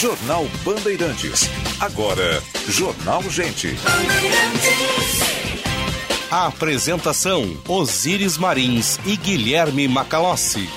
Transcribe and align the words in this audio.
Jornal 0.00 0.48
Bandeirantes. 0.64 1.48
Agora, 1.78 2.42
Jornal 2.68 3.22
Gente. 3.30 3.76
A 6.30 6.46
apresentação: 6.46 7.56
Osíris 7.68 8.36
Marins 8.38 8.98
e 9.04 9.16
Guilherme 9.16 9.86
Macalossi. 9.86 10.68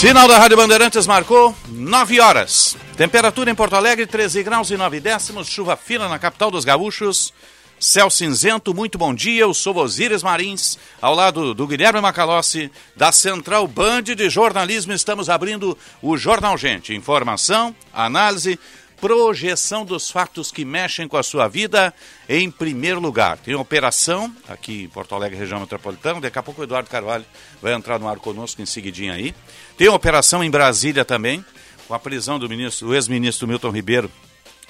Sinal 0.00 0.26
da 0.26 0.38
Rádio 0.38 0.56
Bandeirantes 0.56 1.06
marcou 1.06 1.54
9 1.68 2.20
horas. 2.20 2.69
Temperatura 2.96 3.50
em 3.50 3.54
Porto 3.54 3.74
Alegre, 3.74 4.06
13 4.06 4.42
graus 4.42 4.70
e 4.70 4.76
9 4.76 5.00
décimos. 5.00 5.48
Chuva 5.48 5.76
fina 5.76 6.08
na 6.08 6.18
capital 6.18 6.50
dos 6.50 6.64
gaúchos. 6.64 7.32
Céu 7.78 8.10
cinzento, 8.10 8.74
muito 8.74 8.98
bom 8.98 9.14
dia. 9.14 9.40
Eu 9.40 9.54
sou 9.54 9.74
Osíris 9.78 10.22
Marins, 10.22 10.78
ao 11.00 11.14
lado 11.14 11.54
do 11.54 11.66
Guilherme 11.66 11.98
Macalossi, 11.98 12.70
da 12.94 13.10
Central 13.10 13.66
Band 13.66 14.02
de 14.02 14.28
Jornalismo. 14.28 14.92
Estamos 14.92 15.30
abrindo 15.30 15.78
o 16.02 16.14
Jornal 16.18 16.58
Gente. 16.58 16.94
Informação, 16.94 17.74
análise, 17.90 18.58
projeção 19.00 19.82
dos 19.82 20.10
fatos 20.10 20.52
que 20.52 20.62
mexem 20.62 21.08
com 21.08 21.16
a 21.16 21.22
sua 21.22 21.48
vida 21.48 21.94
em 22.28 22.50
primeiro 22.50 23.00
lugar. 23.00 23.38
Tem 23.38 23.54
operação 23.54 24.30
aqui 24.46 24.82
em 24.82 24.88
Porto 24.88 25.14
Alegre, 25.14 25.38
região 25.38 25.58
metropolitana. 25.58 26.20
Daqui 26.20 26.38
a 26.38 26.42
pouco 26.42 26.60
o 26.60 26.64
Eduardo 26.64 26.90
Carvalho 26.90 27.24
vai 27.62 27.72
entrar 27.72 27.98
no 27.98 28.06
ar 28.06 28.18
conosco 28.18 28.60
em 28.60 28.66
seguidinho 28.66 29.14
aí. 29.14 29.34
Tem 29.78 29.88
operação 29.88 30.44
em 30.44 30.50
Brasília 30.50 31.02
também, 31.02 31.42
com 31.90 31.94
a 31.96 31.98
prisão 31.98 32.38
do, 32.38 32.48
ministro, 32.48 32.94
ex-ministro 32.94 33.48
Milton 33.48 33.70
Ribeiro 33.70 34.08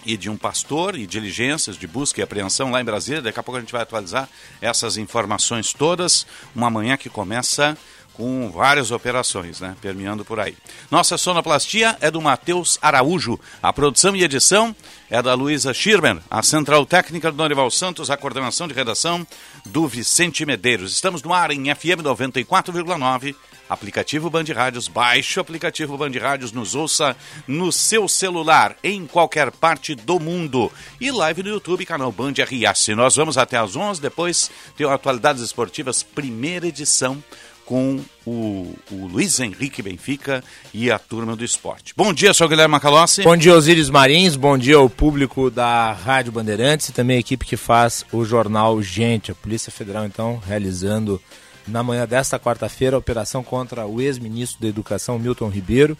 e 0.07 0.17
de 0.17 0.31
um 0.31 0.39
pastor 0.39 0.97
e 0.97 1.07
diligências 1.07 1.77
de 1.77 1.87
busca 1.87 2.19
e 2.19 2.25
apreensão 2.25 2.71
lá 2.71 2.81
em 2.81 2.85
Brasília. 2.85 3.21
Daqui 3.21 3.39
a 3.39 3.43
pouco 3.43 3.59
a 3.59 3.61
gente 3.61 3.73
vai 3.73 3.83
atualizar 3.83 4.27
essas 4.59 4.97
informações 4.97 5.75
todas. 5.75 6.27
Uma 6.57 6.71
manhã 6.71 6.97
que 6.97 7.11
começa 7.11 7.77
com 8.21 8.51
várias 8.51 8.91
operações, 8.91 9.61
né? 9.61 9.75
Permeando 9.81 10.27
por 10.27 10.39
aí. 10.39 10.55
Nossa 10.91 11.17
sonoplastia 11.17 11.97
é 12.03 12.11
do 12.11 12.21
Matheus 12.21 12.79
Araújo. 12.83 13.41
A 13.63 13.73
produção 13.73 14.15
e 14.15 14.23
edição 14.23 14.77
é 15.09 15.23
da 15.23 15.33
Luísa 15.33 15.73
Schirmer. 15.73 16.19
A 16.31 16.43
central 16.43 16.85
técnica 16.85 17.33
do 17.33 17.39
Norival 17.39 17.71
Santos. 17.71 18.11
A 18.11 18.19
coordenação 18.19 18.69
de 18.69 18.75
redação 18.75 19.27
do 19.65 19.89
Vicente 19.89 20.45
Medeiros. 20.45 20.93
Estamos 20.93 21.23
no 21.23 21.33
ar 21.33 21.51
em 21.51 21.75
FM 21.75 22.03
94,9. 22.03 23.35
Aplicativo 23.71 24.29
Band 24.29 24.45
Rádios. 24.55 24.87
Baixe 24.87 25.39
o 25.39 25.41
aplicativo 25.41 25.97
Band 25.97 26.13
Rádios. 26.21 26.53
Nos 26.53 26.75
ouça 26.75 27.17
no 27.47 27.73
seu 27.73 28.07
celular, 28.07 28.77
em 28.85 29.07
qualquer 29.07 29.51
parte 29.51 29.95
do 29.95 30.21
mundo. 30.21 30.71
E 31.01 31.11
live 31.11 31.43
no 31.43 31.49
YouTube, 31.49 31.87
canal 31.87 32.13
Band 32.13 32.35
RS. 32.39 32.89
Nós 32.89 33.17
vamos 33.17 33.39
até 33.39 33.57
às 33.57 33.77
11. 33.77 33.99
Depois 33.99 34.51
tem 34.77 34.87
Atualidades 34.87 35.43
Esportivas, 35.43 36.03
primeira 36.03 36.67
edição 36.67 37.25
com 37.71 38.01
o, 38.27 38.75
o, 38.91 39.07
Luiz 39.07 39.39
Henrique 39.39 39.81
Benfica 39.81 40.43
e 40.75 40.91
a 40.91 40.99
turma 40.99 41.37
do 41.37 41.45
esporte. 41.45 41.95
Bom 41.97 42.13
dia, 42.13 42.35
sou 42.35 42.49
Guilherme 42.49 42.73
Macalossi. 42.73 43.23
Bom 43.23 43.37
dia, 43.37 43.55
Osíris 43.55 43.89
Marins. 43.89 44.35
Bom 44.35 44.59
dia 44.59 44.75
ao 44.75 44.91
público 44.91 45.49
da 45.53 45.93
Rádio 45.93 46.33
Bandeirantes 46.33 46.89
e 46.89 46.93
também 46.93 47.19
a 47.19 47.21
equipe 47.21 47.47
que 47.47 47.57
faz 47.57 48.05
o 48.11 48.25
jornal 48.25 48.83
Gente. 48.83 49.31
A 49.31 49.37
Polícia 49.37 49.71
Federal, 49.71 50.05
então, 50.05 50.43
realizando 50.45 51.23
na 51.65 51.81
manhã 51.81 52.09
desta 52.09 52.41
quarta-feira 52.41 52.97
a 52.97 52.99
operação 52.99 53.45
contra 53.45 53.87
o 53.87 54.01
ex-ministro 54.01 54.61
da 54.61 54.67
Educação, 54.67 55.17
Milton 55.17 55.49
Ribeiro. 55.49 55.97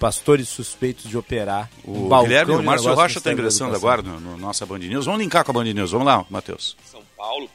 Pastores 0.00 0.48
suspeitos 0.48 1.08
de 1.08 1.16
operar 1.16 1.70
o 1.84 2.12
um 2.12 2.22
Guilherme, 2.22 2.56
o 2.56 2.62
Márcio 2.64 2.92
Rocha 2.92 3.18
está 3.18 3.32
ingressando 3.32 3.76
agora 3.76 4.02
no, 4.02 4.18
no 4.18 4.36
nossa 4.36 4.66
Band 4.66 4.80
News. 4.80 5.06
Vamos 5.06 5.20
linkar 5.20 5.44
com 5.44 5.52
a 5.52 5.54
Band 5.54 5.72
News. 5.72 5.92
Vamos 5.92 6.04
lá, 6.08 6.26
Matheus. 6.28 6.76
São 6.90 7.00
Paulo. 7.16 7.48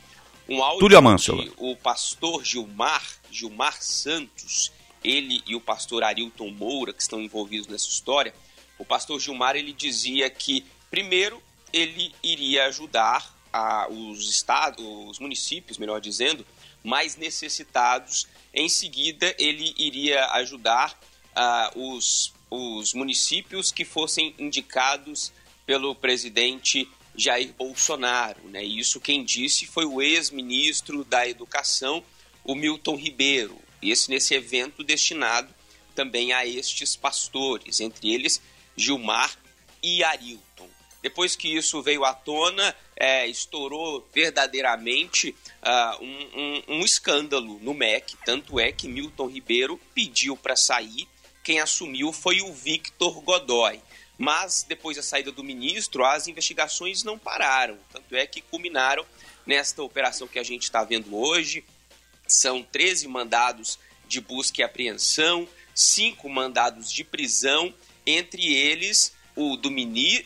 Um 0.49 0.63
áudio 0.63 0.79
Túlio 0.79 0.97
Amâncio. 0.97 1.53
o 1.57 1.75
pastor 1.75 2.43
Gilmar 2.43 3.03
Gilmar 3.29 3.81
Santos, 3.81 4.71
ele 5.03 5.43
e 5.45 5.55
o 5.55 5.61
pastor 5.61 6.03
Arilton 6.03 6.49
Moura, 6.49 6.93
que 6.93 7.01
estão 7.01 7.21
envolvidos 7.21 7.67
nessa 7.67 7.87
história, 7.87 8.33
o 8.77 8.85
pastor 8.85 9.19
Gilmar 9.19 9.55
ele 9.55 9.73
dizia 9.73 10.29
que, 10.29 10.65
primeiro, 10.89 11.41
ele 11.71 12.13
iria 12.23 12.65
ajudar 12.65 13.35
a, 13.51 13.87
os 13.89 14.29
estados, 14.29 14.83
os 15.09 15.19
municípios, 15.19 15.77
melhor 15.77 15.99
dizendo, 15.99 16.45
mais 16.83 17.15
necessitados. 17.15 18.27
Em 18.53 18.69
seguida, 18.69 19.35
ele 19.37 19.73
iria 19.77 20.25
ajudar 20.33 20.97
uh, 21.35 21.95
os, 21.95 22.33
os 22.49 22.93
municípios 22.93 23.71
que 23.71 23.83
fossem 23.83 24.33
indicados 24.37 25.31
pelo 25.65 25.93
presidente 25.93 26.89
Jair 27.17 27.51
Bolsonaro. 27.53 28.41
Né? 28.49 28.63
Isso 28.63 29.01
quem 29.01 29.25
disse 29.25 29.65
foi 29.65 29.85
o 29.85 30.01
ex-ministro 30.01 31.03
da 31.03 31.27
Educação, 31.27 32.03
o 32.43 32.55
Milton 32.55 32.95
Ribeiro, 32.95 33.57
esse 33.81 34.09
nesse 34.09 34.33
evento 34.33 34.83
destinado 34.83 35.53
também 35.95 36.31
a 36.31 36.45
estes 36.45 36.95
pastores, 36.95 37.79
entre 37.81 38.13
eles 38.13 38.39
Gilmar 38.75 39.35
e 39.81 40.03
Arilton. 40.03 40.69
Depois 41.01 41.35
que 41.35 41.47
isso 41.55 41.81
veio 41.81 42.03
à 42.05 42.13
tona, 42.13 42.75
é, 42.95 43.25
estourou 43.27 44.07
verdadeiramente 44.13 45.35
uh, 45.63 46.03
um, 46.03 46.29
um, 46.35 46.63
um, 46.75 46.81
escândalo 46.81 47.59
no 47.61 47.73
MEC. 47.73 48.15
Tanto 48.25 48.59
é 48.59 48.71
que 48.71 48.87
Milton 48.87 49.27
Ribeiro 49.27 49.79
pediu 49.93 50.35
para 50.35 50.55
sair. 50.55 51.07
Quem 51.43 51.59
assumiu 51.59 52.11
foi 52.11 52.41
o 52.41 52.53
Victor 52.53 53.21
Godoy. 53.21 53.79
Mas 54.17 54.65
depois 54.67 54.97
da 54.97 55.03
saída 55.03 55.31
do 55.31 55.43
ministro, 55.43 56.03
as 56.03 56.27
investigações 56.27 57.03
não 57.03 57.19
pararam. 57.19 57.77
Tanto 57.91 58.15
é 58.15 58.25
que 58.25 58.41
culminaram 58.41 59.05
nesta 59.45 59.83
operação 59.83 60.27
que 60.27 60.39
a 60.39 60.43
gente 60.43 60.63
está 60.63 60.83
vendo 60.83 61.15
hoje, 61.15 61.63
são 62.27 62.63
13 62.63 63.07
mandados 63.07 63.79
de 64.07 64.19
busca 64.19 64.61
e 64.61 64.63
apreensão, 64.63 65.47
cinco 65.73 66.29
mandados 66.29 66.91
de 66.91 67.03
prisão, 67.03 67.73
entre 68.05 68.53
eles 68.53 69.13
o 69.35 69.55
do, 69.55 69.69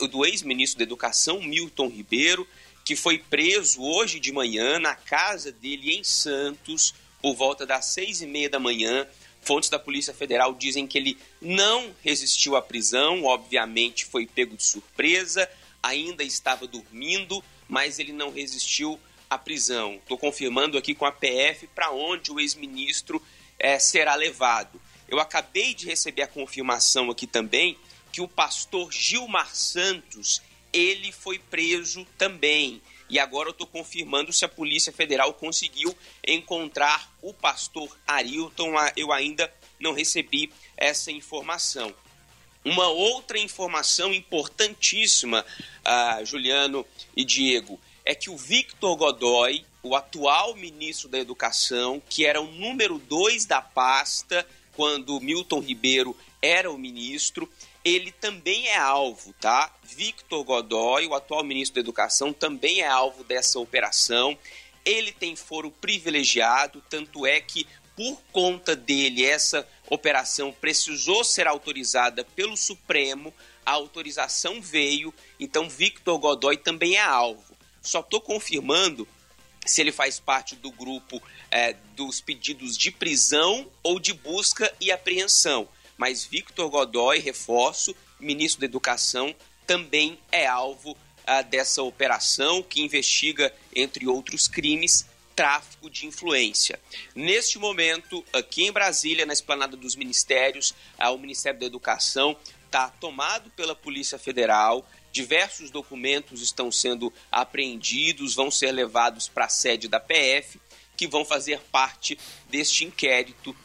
do 0.08 0.26
ex-ministro 0.26 0.80
da 0.80 0.84
Educação, 0.84 1.42
Milton 1.42 1.90
Ribeiro, 1.90 2.48
que 2.86 2.96
foi 2.96 3.18
preso 3.18 3.82
hoje 3.82 4.20
de 4.20 4.32
manhã 4.32 4.80
na 4.80 4.96
casa 4.96 5.52
dele 5.52 5.96
em 5.96 6.04
Santos, 6.04 6.94
por 7.22 7.36
volta 7.36 7.66
das 7.66 7.86
seis 7.86 8.22
e 8.22 8.26
meia 8.26 8.50
da 8.50 8.60
manhã. 8.60 9.06
Fontes 9.42 9.70
da 9.70 9.80
Polícia 9.80 10.14
Federal 10.14 10.54
dizem 10.54 10.86
que 10.86 10.98
ele 10.98 11.18
não 11.42 11.94
resistiu 12.04 12.56
à 12.56 12.62
prisão, 12.62 13.24
obviamente 13.24 14.06
foi 14.06 14.26
pego 14.26 14.56
de 14.56 14.64
surpresa, 14.64 15.50
ainda 15.82 16.24
estava 16.24 16.68
dormindo, 16.68 17.44
mas 17.68 17.98
ele 17.98 18.14
não 18.14 18.32
resistiu 18.32 19.00
a 19.30 19.38
prisão. 19.38 19.96
Estou 19.96 20.18
confirmando 20.18 20.78
aqui 20.78 20.94
com 20.94 21.06
a 21.06 21.12
PF 21.12 21.68
para 21.74 21.92
onde 21.92 22.32
o 22.32 22.40
ex-ministro 22.40 23.22
é, 23.58 23.80
será 23.80 24.14
levado. 24.16 24.80
Eu 25.08 25.20
acabei 25.20 25.74
de 25.74 25.86
receber 25.86 26.22
a 26.22 26.28
confirmação 26.28 27.10
aqui 27.10 27.26
também 27.26 27.78
que 28.12 28.22
o 28.22 28.28
pastor 28.28 28.92
Gilmar 28.92 29.56
Santos 29.56 30.42
ele 30.72 31.12
foi 31.12 31.40
preso 31.40 32.06
também. 32.18 32.82
E 33.12 33.20
agora 33.20 33.50
eu 33.50 33.52
estou 33.52 33.68
confirmando 33.68 34.32
se 34.32 34.46
a 34.46 34.48
Polícia 34.48 34.94
Federal 34.94 35.34
conseguiu 35.34 35.94
encontrar 36.26 37.14
o 37.22 37.34
pastor 37.34 37.94
Arilton. 38.08 38.72
Eu 38.96 39.12
ainda 39.12 39.54
não 39.78 39.92
recebi 39.92 40.50
essa 40.78 41.12
informação. 41.12 41.94
Uma 42.64 42.88
outra 42.88 43.38
informação 43.38 44.14
importantíssima, 44.14 45.46
uh, 45.86 46.26
Juliano 46.26 46.86
e 47.14 47.26
Diego, 47.26 47.78
é 48.06 48.16
que 48.16 48.30
o 48.30 48.38
Victor 48.38 48.96
Godoy, 48.96 49.66
o 49.84 49.94
atual 49.94 50.56
ministro 50.56 51.10
da 51.10 51.20
Educação, 51.20 52.02
que 52.10 52.26
era 52.26 52.40
o 52.40 52.50
número 52.50 52.98
dois 52.98 53.46
da 53.46 53.62
pasta 53.62 54.48
quando 54.74 55.20
Milton 55.20 55.60
Ribeiro 55.60 56.16
era 56.42 56.72
o 56.72 56.78
ministro, 56.78 57.52
ele 57.84 58.12
também 58.12 58.68
é 58.68 58.78
alvo, 58.78 59.34
tá? 59.34 59.74
Victor 59.84 60.44
Godoy, 60.44 61.08
o 61.08 61.16
atual 61.16 61.44
ministro 61.44 61.76
da 61.76 61.82
Educação, 61.82 62.32
também 62.32 62.82
é 62.82 62.88
alvo 62.88 63.24
dessa 63.24 63.60
operação. 63.60 64.38
Ele 64.86 65.12
tem 65.12 65.36
foro 65.36 65.72
privilegiado, 65.72 66.84
tanto 66.90 67.26
é 67.26 67.40
que 67.42 67.68
por 67.96 68.22
conta 68.32 68.76
dele 68.76 69.26
essa 69.26 69.68
operação 69.90 70.52
precisou 70.52 71.24
ser 71.24 71.48
autorizada 71.48 72.24
pelo 72.24 72.56
Supremo, 72.56 73.34
a 73.66 73.72
autorização 73.72 74.62
veio, 74.62 75.14
então 75.40 75.70
Victor 75.70 76.18
Godoy 76.18 76.58
também 76.58 76.96
é 76.96 77.02
alvo. 77.02 77.56
Só 77.82 78.00
estou 78.00 78.22
confirmando 78.22 79.08
se 79.66 79.82
ele 79.82 79.92
faz 79.92 80.20
parte 80.20 80.56
do 80.56 80.72
grupo 80.72 81.22
é, 81.50 81.74
dos 81.96 82.22
pedidos 82.22 82.78
de 82.78 82.92
prisão 82.92 83.70
ou 83.84 84.00
de 84.00 84.14
busca 84.14 84.74
e 84.80 84.92
apreensão. 84.92 85.68
Mas 85.98 86.24
Victor 86.24 86.70
Godoy, 86.70 87.20
reforço, 87.20 87.96
ministro 88.20 88.62
da 88.62 88.66
Educação, 88.66 89.36
também 89.66 90.20
é 90.32 90.46
alvo 90.46 90.98
ah, 91.26 91.42
dessa 91.42 91.82
operação 91.84 92.64
que 92.64 92.82
investiga, 92.82 93.54
entre 93.76 94.08
outros 94.08 94.48
crimes, 94.48 95.06
tráfico 95.36 95.90
de 95.90 96.06
influência. 96.06 96.80
Neste 97.16 97.58
momento, 97.58 98.24
aqui 98.34 98.66
em 98.66 98.72
Brasília, 98.72 99.26
na 99.26 99.34
esplanada 99.34 99.78
dos 99.78 99.96
ministérios, 99.96 100.74
o 101.00 101.18
Ministério 101.18 101.60
da 101.60 101.66
Educação 101.66 102.36
está 102.66 102.90
tomado 102.90 103.50
pela 103.52 103.76
Polícia 103.76 104.18
Federal. 104.18 104.88
Diversos 105.12 105.70
documentos 105.70 106.42
estão 106.42 106.72
sendo 106.72 107.12
apreendidos, 107.32 108.36
vão 108.36 108.50
ser 108.50 108.72
levados 108.72 109.28
para 109.28 109.46
a 109.46 109.50
sede 109.50 109.88
da 109.88 110.00
PF, 110.00 110.60
que 110.96 111.08
vão 111.08 111.26
fazer 111.26 111.60
parte 111.72 112.18
deste 112.50 112.86
inquérito, 112.86 113.56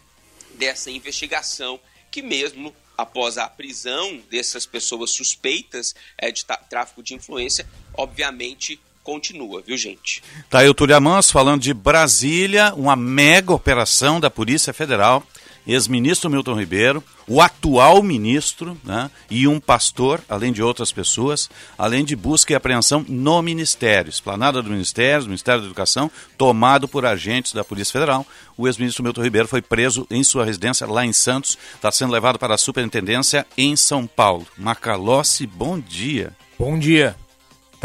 dessa 0.55 0.91
investigação, 0.91 1.79
que 2.17 2.23
mesmo 2.23 2.75
após 2.97 3.37
a 3.37 3.47
prisão 3.47 4.19
dessas 4.31 4.65
pessoas 4.65 5.11
suspeitas 5.11 5.95
é, 6.17 6.33
de 6.33 6.47
tráfico 6.71 7.03
de 7.03 7.13
influência, 7.13 7.69
obviamente 7.93 8.81
continua, 9.05 9.61
viu, 9.61 9.77
gente? 9.77 10.23
Tá 10.49 10.61
aí 10.61 10.69
o 10.69 10.73
Túlio 10.73 10.97
Amans 10.97 11.31
falando 11.31 11.61
de 11.61 11.75
Brasília, 11.75 12.73
uma 12.75 12.97
mega 12.97 13.53
operação 13.53 14.19
da 14.19 14.31
Polícia 14.31 14.73
Federal, 14.73 15.23
ex-ministro 15.67 16.31
Milton 16.31 16.59
Ribeiro, 16.59 17.03
o 17.27 17.41
atual 17.41 18.03
ministro 18.03 18.79
né, 18.85 19.11
e 19.31 19.49
um 19.49 19.59
pastor, 19.59 20.21
além 20.29 20.53
de 20.53 20.63
outras 20.63 20.93
pessoas, 20.93 21.51
além 21.77 22.05
de 22.05 22.15
busca 22.15 22.53
e 22.53 22.57
apreensão 22.57 23.05
no 23.09 23.43
Ministério, 23.43 24.09
esplanada 24.09 24.63
do 24.63 24.71
Ministério, 24.71 25.25
do 25.25 25.29
Ministério 25.29 25.61
da 25.61 25.67
Educação, 25.67 26.11
tomado 26.39 26.87
por 26.87 27.05
agentes 27.05 27.53
da 27.53 27.65
Polícia 27.65 27.93
Federal. 27.93 28.25
O 28.57 28.67
ex-ministro 28.67 29.03
Milton 29.03 29.23
Ribeiro 29.23 29.49
foi 29.49 29.61
preso 29.61 30.07
em 30.11 30.23
sua 30.23 30.45
residência 30.45 30.87
lá 30.87 31.05
em 31.05 31.13
Santos, 31.13 31.59
está 31.75 31.91
sendo 31.91 32.13
levado 32.13 32.39
para 32.39 32.55
a 32.55 32.59
superintendência 32.59 33.47
em 33.59 33.75
São 33.75 34.07
Paulo. 34.07 34.47
Macalossi, 34.57 35.47
bom 35.47 35.79
dia. 35.79 36.33
Bom 36.59 36.79
dia. 36.79 37.17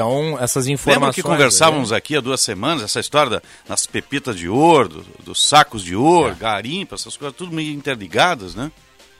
Então, 0.01 0.35
essas 0.39 0.67
informações. 0.67 0.99
Lembra 0.99 1.13
que 1.13 1.21
conversávamos 1.21 1.93
aqui 1.93 2.15
há 2.15 2.21
duas 2.21 2.41
semanas, 2.41 2.81
essa 2.81 2.99
história 2.99 3.29
da, 3.29 3.41
das 3.67 3.85
pepitas 3.85 4.35
de 4.35 4.49
ouro, 4.49 4.89
do, 4.89 5.05
dos 5.23 5.47
sacos 5.47 5.83
de 5.83 5.95
ouro, 5.95 6.31
é. 6.31 6.35
garimpa, 6.35 6.95
essas 6.95 7.15
coisas, 7.15 7.37
tudo 7.37 7.53
meio 7.53 7.71
interligadas, 7.71 8.55
né? 8.55 8.71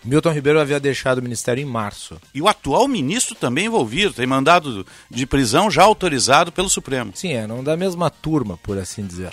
Milton 0.04 0.32
Ribeiro 0.32 0.60
havia 0.60 0.80
deixado 0.80 1.20
o 1.20 1.22
ministério 1.22 1.62
em 1.62 1.66
março. 1.66 2.20
E 2.34 2.42
o 2.42 2.48
atual 2.48 2.88
ministro 2.88 3.36
também 3.36 3.68
envolvido, 3.68 4.14
tem 4.14 4.26
mandado 4.26 4.84
de 5.08 5.28
prisão 5.28 5.70
já 5.70 5.84
autorizado 5.84 6.52
pelo 6.52 6.68
Supremo. 6.68 7.12
Sim, 7.14 7.34
é, 7.34 7.46
não 7.46 7.64
da 7.64 7.78
mesma 7.78 8.10
turma, 8.10 8.58
por 8.58 8.80
assim 8.80 9.06
dizer. 9.06 9.32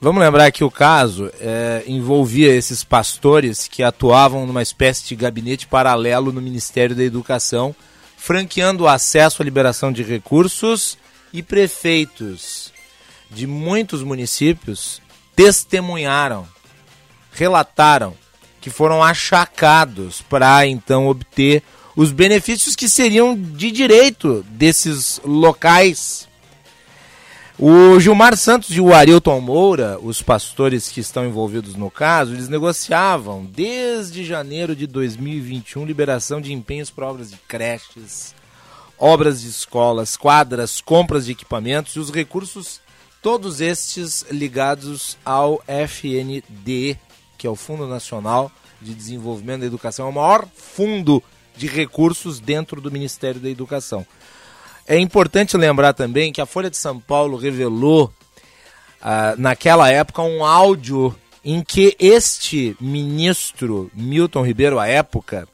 Vamos 0.00 0.22
lembrar 0.22 0.52
que 0.52 0.62
o 0.62 0.70
caso 0.70 1.28
é, 1.40 1.82
envolvia 1.88 2.54
esses 2.54 2.84
pastores 2.84 3.66
que 3.66 3.82
atuavam 3.82 4.46
numa 4.46 4.62
espécie 4.62 5.04
de 5.04 5.16
gabinete 5.16 5.66
paralelo 5.66 6.30
no 6.30 6.40
Ministério 6.40 6.94
da 6.94 7.02
Educação 7.02 7.74
franqueando 8.18 8.84
o 8.84 8.88
acesso 8.88 9.40
à 9.40 9.44
liberação 9.44 9.90
de 9.90 10.02
recursos 10.02 10.98
e 11.32 11.42
prefeitos 11.42 12.72
de 13.30 13.46
muitos 13.46 14.02
municípios 14.02 15.00
testemunharam, 15.34 16.46
relataram 17.32 18.14
que 18.60 18.68
foram 18.68 19.02
achacados 19.02 20.20
para 20.20 20.66
então 20.66 21.06
obter 21.06 21.62
os 21.94 22.12
benefícios 22.12 22.76
que 22.76 22.88
seriam 22.88 23.34
de 23.34 23.70
direito 23.70 24.44
desses 24.50 25.20
locais 25.24 26.27
o 27.60 27.98
Gilmar 27.98 28.36
Santos 28.36 28.70
e 28.70 28.80
o 28.80 28.94
Arilton 28.94 29.40
Moura, 29.40 29.98
os 30.00 30.22
pastores 30.22 30.88
que 30.88 31.00
estão 31.00 31.26
envolvidos 31.26 31.74
no 31.74 31.90
caso, 31.90 32.32
eles 32.32 32.48
negociavam 32.48 33.44
desde 33.44 34.24
janeiro 34.24 34.76
de 34.76 34.86
2021 34.86 35.84
liberação 35.84 36.40
de 36.40 36.52
empenhos 36.52 36.88
para 36.88 37.08
obras 37.08 37.32
de 37.32 37.36
creches, 37.48 38.32
obras 38.96 39.40
de 39.40 39.48
escolas, 39.48 40.16
quadras, 40.16 40.80
compras 40.80 41.26
de 41.26 41.32
equipamentos 41.32 41.96
e 41.96 41.98
os 41.98 42.12
recursos, 42.12 42.80
todos 43.20 43.60
estes 43.60 44.24
ligados 44.30 45.18
ao 45.24 45.60
FND, 45.66 46.96
que 47.36 47.44
é 47.44 47.50
o 47.50 47.56
Fundo 47.56 47.88
Nacional 47.88 48.52
de 48.80 48.94
Desenvolvimento 48.94 49.62
da 49.62 49.66
Educação, 49.66 50.06
é 50.06 50.10
o 50.10 50.14
maior 50.14 50.46
fundo 50.54 51.20
de 51.56 51.66
recursos 51.66 52.38
dentro 52.38 52.80
do 52.80 52.92
Ministério 52.92 53.40
da 53.40 53.50
Educação. 53.50 54.06
É 54.88 54.98
importante 54.98 55.54
lembrar 55.54 55.92
também 55.92 56.32
que 56.32 56.40
a 56.40 56.46
Folha 56.46 56.70
de 56.70 56.78
São 56.78 56.98
Paulo 56.98 57.36
revelou, 57.36 58.10
ah, 59.02 59.34
naquela 59.36 59.90
época, 59.90 60.22
um 60.22 60.42
áudio 60.42 61.14
em 61.44 61.62
que 61.62 61.94
este 62.00 62.74
ministro, 62.80 63.90
Milton 63.92 64.42
Ribeiro, 64.42 64.78
à 64.78 64.86
época, 64.88 65.46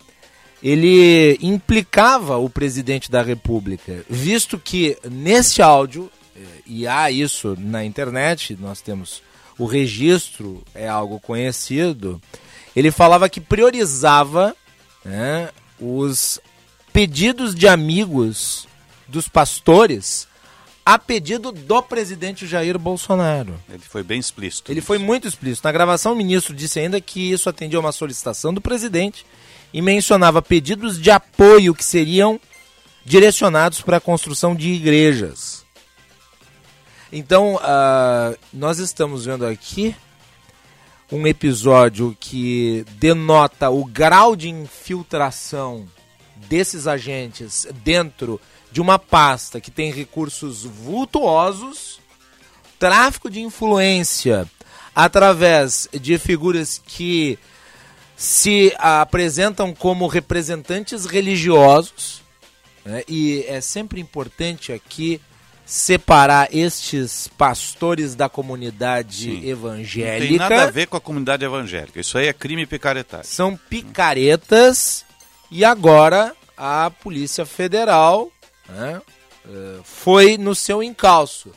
ele 0.62 1.36
implicava 1.42 2.38
o 2.38 2.48
presidente 2.48 3.10
da 3.10 3.22
República, 3.22 4.04
visto 4.08 4.56
que 4.56 4.96
nesse 5.10 5.60
áudio, 5.60 6.08
eh, 6.36 6.40
e 6.64 6.86
há 6.86 7.10
isso 7.10 7.56
na 7.58 7.84
internet, 7.84 8.56
nós 8.58 8.80
temos 8.80 9.20
o 9.58 9.66
registro, 9.66 10.62
é 10.74 10.88
algo 10.88 11.18
conhecido, 11.18 12.22
ele 12.74 12.90
falava 12.90 13.28
que 13.28 13.40
priorizava 13.40 14.56
né, 15.04 15.50
os 15.78 16.40
pedidos 16.92 17.54
de 17.54 17.68
amigos 17.68 18.66
dos 19.08 19.28
pastores 19.28 20.26
a 20.84 20.98
pedido 20.98 21.50
do 21.50 21.82
presidente 21.82 22.46
Jair 22.46 22.78
Bolsonaro. 22.78 23.58
Ele 23.68 23.82
foi 23.82 24.02
bem 24.02 24.20
explícito. 24.20 24.70
Ele 24.70 24.82
foi 24.82 24.98
muito 24.98 25.26
explícito. 25.26 25.66
Na 25.66 25.72
gravação, 25.72 26.12
o 26.12 26.16
ministro 26.16 26.54
disse 26.54 26.78
ainda 26.78 27.00
que 27.00 27.32
isso 27.32 27.48
atendia 27.48 27.78
a 27.78 27.80
uma 27.80 27.92
solicitação 27.92 28.52
do 28.52 28.60
presidente 28.60 29.24
e 29.72 29.80
mencionava 29.80 30.42
pedidos 30.42 31.00
de 31.00 31.10
apoio 31.10 31.74
que 31.74 31.84
seriam 31.84 32.38
direcionados 33.04 33.80
para 33.80 33.96
a 33.96 34.00
construção 34.00 34.54
de 34.54 34.70
igrejas. 34.70 35.64
Então, 37.10 37.56
uh, 37.56 38.36
nós 38.52 38.78
estamos 38.78 39.24
vendo 39.24 39.46
aqui 39.46 39.94
um 41.10 41.26
episódio 41.26 42.16
que 42.18 42.84
denota 42.98 43.70
o 43.70 43.84
grau 43.84 44.34
de 44.34 44.48
infiltração 44.48 45.86
desses 46.48 46.86
agentes 46.86 47.66
dentro 47.84 48.40
de 48.74 48.80
uma 48.80 48.98
pasta 48.98 49.60
que 49.60 49.70
tem 49.70 49.92
recursos 49.92 50.64
vultuosos, 50.64 52.00
tráfico 52.76 53.30
de 53.30 53.40
influência 53.40 54.50
através 54.92 55.88
de 55.92 56.18
figuras 56.18 56.82
que 56.84 57.38
se 58.16 58.74
apresentam 58.76 59.72
como 59.72 60.08
representantes 60.08 61.06
religiosos, 61.06 62.20
né? 62.84 63.04
e 63.06 63.44
é 63.46 63.60
sempre 63.60 64.00
importante 64.00 64.72
aqui 64.72 65.20
separar 65.64 66.48
estes 66.52 67.28
pastores 67.28 68.16
da 68.16 68.28
comunidade 68.28 69.40
Sim. 69.40 69.48
evangélica. 69.48 70.32
Não 70.32 70.48
tem 70.48 70.56
nada 70.56 70.62
a 70.64 70.70
ver 70.72 70.88
com 70.88 70.96
a 70.96 71.00
comunidade 71.00 71.44
evangélica. 71.44 72.00
Isso 72.00 72.18
aí 72.18 72.26
é 72.26 72.32
crime 72.32 72.66
picaretagem. 72.66 73.30
São 73.30 73.56
picaretas 73.56 75.04
e 75.48 75.64
agora 75.64 76.34
a 76.56 76.90
Polícia 76.90 77.46
Federal 77.46 78.32
né, 78.68 79.00
é, 79.46 79.80
foi 79.84 80.38
no 80.38 80.54
seu 80.54 80.82
encalço. 80.82 81.50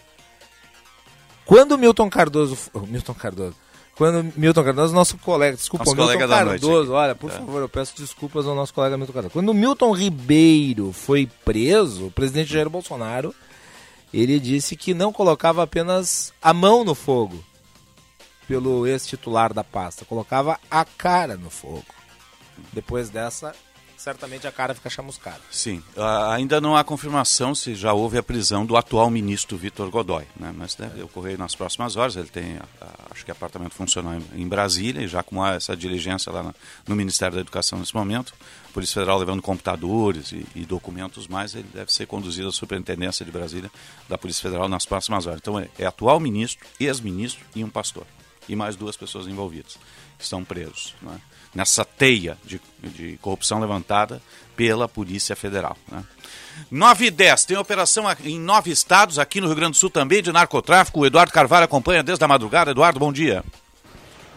Quando 1.45 1.77
Milton 1.77 2.09
Cardoso. 2.09 2.57
Milton 2.87 3.13
Cardoso. 3.13 3.55
Quando 3.95 4.31
Milton 4.35 4.63
Cardoso, 4.63 4.93
nosso 4.93 5.17
colega, 5.17 5.57
desculpa, 5.57 5.85
nosso 5.85 5.95
Milton 5.95 6.13
colega 6.13 6.27
Cardoso, 6.27 6.91
olha, 6.91 7.15
por 7.15 7.31
é. 7.31 7.33
favor, 7.33 7.61
eu 7.61 7.69
peço 7.69 7.95
desculpas 7.97 8.45
ao 8.45 8.53
nosso 8.53 8.73
colega 8.73 8.95
Milton 8.95 9.13
Cardoso. 9.13 9.33
Quando 9.33 9.53
Milton 9.53 9.91
Ribeiro 9.91 10.93
foi 10.93 11.27
preso, 11.43 12.07
o 12.07 12.11
presidente 12.11 12.53
Jair 12.53 12.69
Bolsonaro, 12.69 13.33
ele 14.13 14.39
disse 14.39 14.75
que 14.75 14.93
não 14.93 15.11
colocava 15.11 15.63
apenas 15.63 16.31
a 16.41 16.53
mão 16.53 16.83
no 16.83 16.93
fogo 16.93 17.43
pelo 18.47 18.85
ex-titular 18.85 19.53
da 19.53 19.63
pasta, 19.63 20.05
colocava 20.05 20.59
a 20.69 20.85
cara 20.85 21.35
no 21.35 21.49
fogo. 21.49 21.85
Depois 22.71 23.09
dessa, 23.09 23.53
certamente 23.97 24.47
a 24.47 24.51
cara 24.51 24.75
fica 24.75 24.89
chamuscada. 24.89 25.41
Sim, 25.51 25.83
uh, 25.95 26.29
ainda 26.31 26.61
não 26.61 26.77
há 26.77 26.83
confirmação 26.83 27.55
se 27.55 27.73
já 27.75 27.93
houve 27.93 28.17
a 28.17 28.23
prisão 28.23 28.65
do 28.65 28.77
atual 28.77 29.09
ministro 29.09 29.57
Vitor 29.57 29.89
Godoy, 29.89 30.23
né? 30.35 30.53
mas 30.55 30.75
deve 30.75 31.01
ocorrer 31.01 31.37
nas 31.37 31.55
próximas 31.55 31.95
horas. 31.95 32.15
Ele 32.15 32.29
tem, 32.29 32.57
uh, 32.57 32.63
acho 33.11 33.25
que 33.25 33.31
apartamento 33.31 33.73
funciona 33.73 34.21
em, 34.35 34.43
em, 34.43 34.47
Brasília 34.47 35.01
e 35.01 35.07
já 35.07 35.23
com 35.23 35.45
essa 35.45 35.75
diligência 35.75 36.31
lá 36.31 36.53
no, 36.87 36.95
Ministério 36.95 37.35
da 37.35 37.41
Educação 37.41 37.79
nesse 37.79 37.95
momento, 37.95 38.33
a 38.69 38.73
Polícia 38.73 38.93
Federal 38.93 39.17
levando 39.17 39.41
computadores 39.41 40.31
e, 40.31 40.45
e, 40.55 40.65
documentos 40.65 41.27
mais, 41.27 41.55
ele 41.55 41.67
deve 41.73 41.91
ser 41.91 42.05
conduzido 42.05 42.47
à 42.47 42.51
Superintendência 42.51 43.25
de 43.25 43.31
Brasília 43.31 43.71
da 44.07 44.17
Polícia 44.17 44.43
Federal 44.43 44.69
nas 44.69 44.85
próximas 44.85 45.25
horas. 45.25 45.39
Então 45.41 45.59
é, 45.59 45.67
é 45.79 45.85
atual 45.85 46.19
ministro, 46.19 46.65
ex-ministro 46.79 47.43
e 47.55 47.63
um 47.63 47.69
pastor. 47.69 48.05
E 48.47 48.55
mais 48.55 48.75
duas 48.75 48.95
pessoas 48.95 49.27
envolvidas 49.27 49.77
que 50.17 50.23
estão 50.23 50.43
presos. 50.43 50.95
Né? 51.01 51.19
Nessa 51.57 51.83
teia 51.83 52.37
de, 52.45 52.61
de 52.83 53.17
corrupção 53.19 53.59
levantada 53.59 54.21
pela 54.55 54.87
Polícia 54.87 55.35
Federal. 55.35 55.75
Né? 55.91 56.03
9 56.69 57.07
e 57.07 57.11
10, 57.11 57.45
tem 57.45 57.57
operação 57.57 58.05
em 58.23 58.39
nove 58.39 58.69
estados, 58.69 59.17
aqui 59.17 59.41
no 59.41 59.47
Rio 59.47 59.55
Grande 59.55 59.71
do 59.71 59.77
Sul 59.77 59.89
também, 59.89 60.21
de 60.21 60.31
narcotráfico. 60.31 60.99
O 60.99 61.05
Eduardo 61.05 61.33
Carvalho 61.33 61.65
acompanha 61.65 62.03
desde 62.03 62.23
a 62.23 62.27
madrugada. 62.27 62.71
Eduardo, 62.71 62.99
bom 62.99 63.11
dia. 63.11 63.43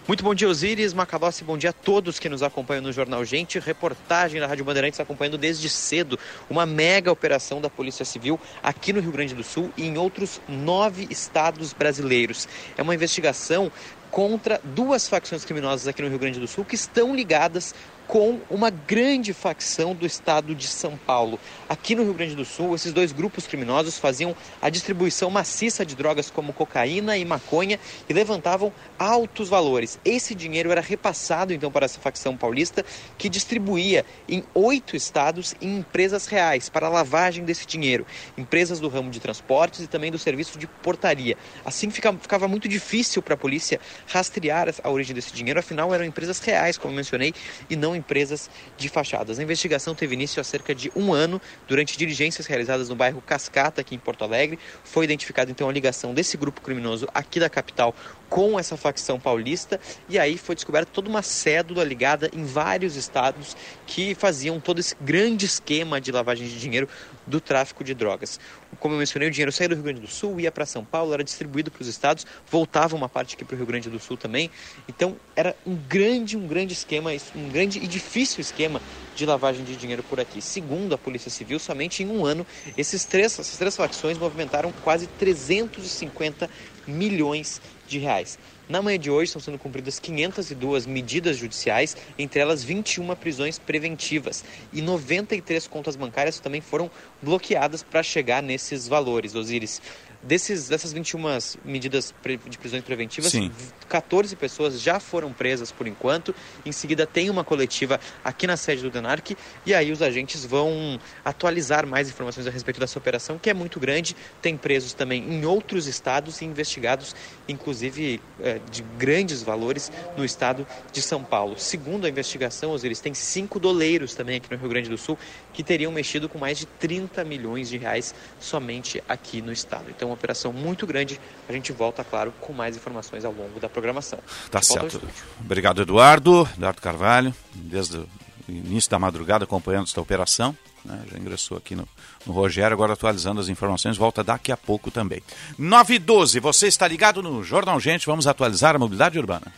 Muito 0.09 0.25
bom 0.25 0.35
dia, 0.35 0.49
Osíris, 0.49 0.93
Macalossi, 0.93 1.45
bom 1.45 1.57
dia 1.57 1.71
a 1.71 1.73
todos 1.73 2.19
que 2.19 2.29
nos 2.29 2.43
acompanham 2.43 2.83
no 2.83 2.93
Jornal 2.93 3.25
Gente. 3.25 3.61
Reportagem 3.61 4.41
da 4.41 4.47
Rádio 4.47 4.65
Bandeirantes 4.65 4.99
acompanhando 4.99 5.39
desde 5.39 5.69
cedo 5.69 6.19
uma 6.49 6.67
mega 6.67 7.13
operação 7.13 7.61
da 7.61 7.71
Polícia 7.71 8.05
Civil 8.05 8.41
aqui 8.63 8.93
no 8.93 9.01
Rio 9.01 9.13
Grande 9.13 9.35
do 9.35 9.45
Sul 9.45 9.71
e 9.77 9.85
em 9.85 9.99
outros 9.99 10.41
nove 10.49 11.07
estados 11.11 11.73
brasileiros. 11.73 12.49
É 12.77 12.83
uma 12.83 12.95
investigação 12.95 13.71
contra 14.11 14.61
duas 14.63 15.09
facções 15.09 15.45
criminosas 15.45 15.87
aqui 15.87 16.03
no 16.03 16.09
Rio 16.09 16.19
Grande 16.19 16.41
do 16.41 16.49
Sul 16.49 16.65
que 16.65 16.75
estão 16.75 17.15
ligadas 17.15 17.75
com 18.11 18.41
uma 18.51 18.71
grande 18.71 19.33
facção 19.33 19.95
do 19.95 20.05
estado 20.05 20.53
de 20.53 20.67
São 20.67 20.97
Paulo. 20.97 21.39
Aqui 21.69 21.95
no 21.95 22.03
Rio 22.03 22.13
Grande 22.13 22.35
do 22.35 22.45
Sul, 22.45 22.75
esses 22.75 22.93
dois 22.93 23.13
grupos 23.13 23.47
criminosos 23.47 24.01
faziam 24.01 24.35
a 24.61 24.69
distribuição 24.69 25.31
maciça 25.31 25.87
de 25.87 25.95
drogas 25.95 26.29
como 26.29 26.53
cocaína 26.53 27.17
e 27.17 27.25
maconha 27.25 27.79
e 28.09 28.13
levantavam 28.13 28.73
altos 28.99 29.49
valores. 29.49 29.97
Esse 30.05 30.35
dinheiro 30.35 30.73
era 30.73 30.81
repassado 30.81 31.53
então 31.53 31.71
para 31.71 31.85
essa 31.85 32.01
facção 32.01 32.37
paulista 32.37 32.85
que 33.17 33.29
distribuía 33.29 34.05
em 34.29 34.43
oito 34.55 34.97
estados 34.97 35.55
em 35.63 35.77
empresas 35.77 36.27
reais 36.27 36.69
para 36.69 36.89
a 36.89 36.91
lavagem 36.91 37.45
desse 37.45 37.65
dinheiro, 37.65 38.05
empresas 38.37 38.81
do 38.81 38.89
ramo 38.89 39.09
de 39.09 39.21
transportes 39.21 39.85
e 39.85 39.87
também 39.87 40.11
do 40.11 40.19
serviço 40.19 40.59
de 40.59 40.67
portaria. 40.67 41.37
Assim 41.65 41.89
ficava 41.91 42.49
muito 42.49 42.69
difícil 42.69 43.23
para 43.23 43.35
a 43.35 43.39
polícia 43.39 43.79
rastrear 44.09 44.75
a 44.83 44.91
origem 44.91 45.15
desse 45.15 45.33
dinheiro, 45.33 45.61
afinal 45.61 45.95
eram 45.95 46.05
empresas 46.05 46.41
reais, 46.41 46.77
como 46.77 46.93
mencionei, 46.93 47.33
e 47.69 47.77
não 47.77 48.00
empresas 48.01 48.51
de 48.77 48.89
fachadas. 48.89 49.39
A 49.39 49.43
investigação 49.43 49.95
teve 49.95 50.15
início 50.15 50.41
há 50.41 50.45
cerca 50.45 50.75
de 50.75 50.91
um 50.97 51.13
ano, 51.13 51.41
durante 51.69 51.97
diligências 51.97 52.47
realizadas 52.47 52.89
no 52.89 52.97
bairro 52.97 53.23
Cascata, 53.23 53.81
aqui 53.81 53.95
em 53.95 53.99
Porto 53.99 54.25
Alegre. 54.25 54.59
Foi 54.83 55.05
identificada 55.05 55.51
então 55.51 55.69
a 55.69 55.73
ligação 55.73 56.13
desse 56.13 56.37
grupo 56.37 56.61
criminoso 56.61 57.07
aqui 57.15 57.39
da 57.39 57.49
capital 57.49 57.95
com 58.31 58.59
essa 58.59 58.77
facção 58.77 59.19
paulista 59.19 59.79
e 60.09 60.19
aí 60.19 60.39
foi 60.39 60.55
descoberta 60.55 60.91
toda 60.95 61.11
uma 61.11 61.21
cédula 61.21 61.83
ligada 61.83 62.31
em 62.33 62.45
vários 62.45 62.95
estados 62.95 63.57
que 63.85 64.15
faziam 64.15 64.61
todo 64.61 64.79
esse 64.79 64.95
grande 65.01 65.45
esquema 65.45 66.01
de 66.01 66.13
lavagem 66.13 66.47
de 66.47 66.59
dinheiro 66.59 66.89
do 67.27 67.41
tráfico 67.41 67.83
de 67.83 67.93
drogas. 67.93 68.39
Como 68.79 68.95
eu 68.95 68.99
mencionei, 68.99 69.29
o 69.29 69.31
dinheiro 69.33 69.51
saía 69.51 69.69
do 69.69 69.75
Rio 69.75 69.83
Grande 69.83 70.01
do 70.01 70.07
Sul, 70.07 70.39
ia 70.39 70.53
para 70.53 70.65
São 70.65 70.85
Paulo, 70.85 71.13
era 71.13 71.25
distribuído 71.25 71.73
para 71.73 71.83
os 71.83 71.89
estados, 71.89 72.25
voltava 72.49 72.95
uma 72.95 73.09
parte 73.09 73.35
aqui 73.35 73.45
para 73.45 73.55
o 73.55 73.57
Rio 73.57 73.67
Grande 73.67 73.91
do 73.91 73.99
Sul 73.99 74.17
também. 74.17 74.49
Então 74.89 75.17
era 75.35 75.57
um 75.67 75.75
grande, 75.75 76.37
um 76.37 76.47
grande 76.47 76.73
esquema, 76.73 77.11
um 77.35 77.49
grande 77.49 77.81
e 77.81 77.87
difícil 77.89 78.41
esquema 78.41 78.81
de 79.17 79.27
lavagem 79.27 79.65
de 79.65 79.75
dinheiro 79.75 80.05
por 80.05 80.21
aqui. 80.21 80.41
Segundo 80.41 80.95
a 80.95 80.99
Polícia 80.99 81.31
Civil, 81.31 81.59
somente 81.59 82.05
em 82.05 82.07
um 82.07 82.25
ano, 82.25 82.47
esses 82.79 83.05
três, 83.05 83.39
essas 83.39 83.59
três 83.59 83.77
facções 83.77 84.17
movimentaram 84.17 84.73
quase 84.85 85.09
350 85.19 86.49
milhões 86.87 87.61
de 87.91 87.99
reais. 87.99 88.39
Na 88.69 88.81
manhã 88.81 88.99
de 88.99 89.11
hoje 89.11 89.25
estão 89.25 89.43
sendo 89.43 89.59
cumpridas 89.59 89.99
502 89.99 90.87
medidas 90.87 91.37
judiciais, 91.37 91.97
entre 92.17 92.41
elas 92.41 92.63
21 92.63 93.15
prisões 93.17 93.59
preventivas 93.59 94.45
e 94.73 94.81
93 94.81 95.67
contas 95.67 95.97
bancárias 95.97 96.39
também 96.39 96.61
foram 96.61 96.91
bloqueadas 97.21 97.83
para 97.83 98.03
chegar 98.03 98.43
nesses 98.43 98.87
valores, 98.87 99.35
Osiris. 99.35 99.83
Desses, 100.23 100.69
dessas 100.69 100.93
21 100.93 101.19
medidas 101.65 102.15
de 102.47 102.59
prisões 102.59 102.85
preventivas, 102.85 103.33
Sim. 103.33 103.51
14 103.89 104.37
pessoas 104.37 104.79
já 104.79 105.01
foram 105.01 105.33
presas 105.33 105.73
por 105.73 105.87
enquanto. 105.87 106.35
Em 106.65 106.73
seguida, 106.73 107.07
tem 107.07 107.31
uma 107.31 107.43
coletiva 107.43 107.99
aqui 108.23 108.47
na 108.47 108.57
sede 108.57 108.83
do 108.83 108.91
DENARC 108.91 109.35
e 109.65 109.73
aí 109.73 109.91
os 109.91 110.03
agentes 110.03 110.45
vão 110.45 111.01
atualizar 111.25 111.87
mais 111.87 112.11
informações 112.11 112.47
a 112.47 112.51
respeito 112.51 112.79
dessa 112.79 112.99
operação, 112.99 113.39
que 113.39 113.49
é 113.49 113.55
muito 113.55 113.81
grande. 113.81 114.15
Tem 114.43 114.59
presos 114.59 114.93
também 114.93 115.23
em 115.23 115.47
outros 115.47 115.87
estados 115.87 116.43
e 116.43 116.45
investigados, 116.45 117.17
inclusive 117.49 118.21
eh, 118.41 118.61
de 118.71 118.83
grandes 118.99 119.43
valores, 119.43 119.91
no 120.19 120.25
estado 120.25 120.67
de 120.93 121.01
São 121.01 121.25
Paulo. 121.25 121.59
Segundo 121.59 122.05
a 122.05 122.11
investigação, 122.11 122.77
eles 122.83 123.01
têm 123.01 123.15
cinco 123.15 123.59
doleiros 123.59 124.15
também 124.15 124.37
aqui 124.37 124.51
no 124.51 124.59
Rio 124.59 124.69
Grande 124.69 124.91
do 124.91 124.99
Sul 124.99 125.19
que 125.53 125.65
teriam 125.65 125.91
mexido 125.91 126.29
com 126.29 126.39
mais 126.39 126.59
de 126.59 126.67
30 126.67 127.25
milhões 127.25 127.71
de 127.71 127.79
reais 127.79 128.15
somente 128.39 129.03
aqui 129.09 129.41
no 129.41 129.53
estado. 129.53 129.87
Então, 129.89 130.10
uma 130.11 130.15
operação 130.15 130.53
muito 130.53 130.87
grande. 130.87 131.21
A 131.49 131.53
gente 131.53 131.73
volta, 131.73 132.05
claro, 132.05 132.33
com 132.41 132.53
mais 132.53 132.77
informações 132.77 133.25
ao 133.25 133.33
longo 133.33 133.59
da 133.61 133.69
programação. 133.69 134.19
Tá 134.51 134.61
certo. 134.61 135.01
Obrigado, 135.41 135.83
Eduardo. 135.83 136.49
Eduardo 136.57 136.81
Carvalho, 136.81 137.35
desde 137.55 137.99
o 137.99 138.09
início 138.49 138.91
da 138.91 138.99
madrugada 138.99 139.45
acompanhando 139.45 139.85
esta 139.85 140.01
operação. 140.01 140.57
Né? 140.85 141.03
Já 141.11 141.19
ingressou 141.19 141.57
aqui 141.57 141.75
no, 141.75 141.87
no 142.27 142.33
Rogério, 142.33 142.75
agora 142.75 142.95
atualizando 142.95 143.41
as 143.41 143.49
informações. 143.49 143.97
Volta 143.97 144.25
daqui 144.25 144.51
a 144.51 144.57
pouco 144.57 144.91
também. 144.91 145.23
9 145.59 145.95
e 145.95 145.99
12, 145.99 146.41
você 146.41 146.67
está 146.67 146.87
ligado 146.89 147.23
no 147.23 147.43
Jornal 147.45 147.79
Gente. 147.79 148.07
Vamos 148.07 148.27
atualizar 148.27 148.75
a 148.75 148.79
mobilidade 148.79 149.19
urbana. 149.19 149.53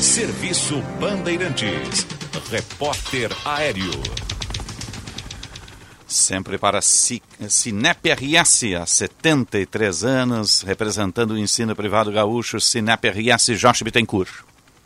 Serviço 0.00 0.80
Bandeirantes. 1.00 2.06
Repórter 2.50 3.30
Aéreo. 3.44 4.23
Sempre 6.14 6.56
para 6.58 6.80
Cinep 6.80 8.08
RS, 8.08 8.74
há 8.80 8.86
73 8.86 10.04
anos, 10.04 10.62
representando 10.62 11.32
o 11.32 11.38
ensino 11.38 11.74
privado 11.74 12.12
gaúcho, 12.12 12.60
Cinep 12.60 13.08
RS 13.08 13.46
Jorge 13.58 13.82
Bittencourt. 13.82 14.44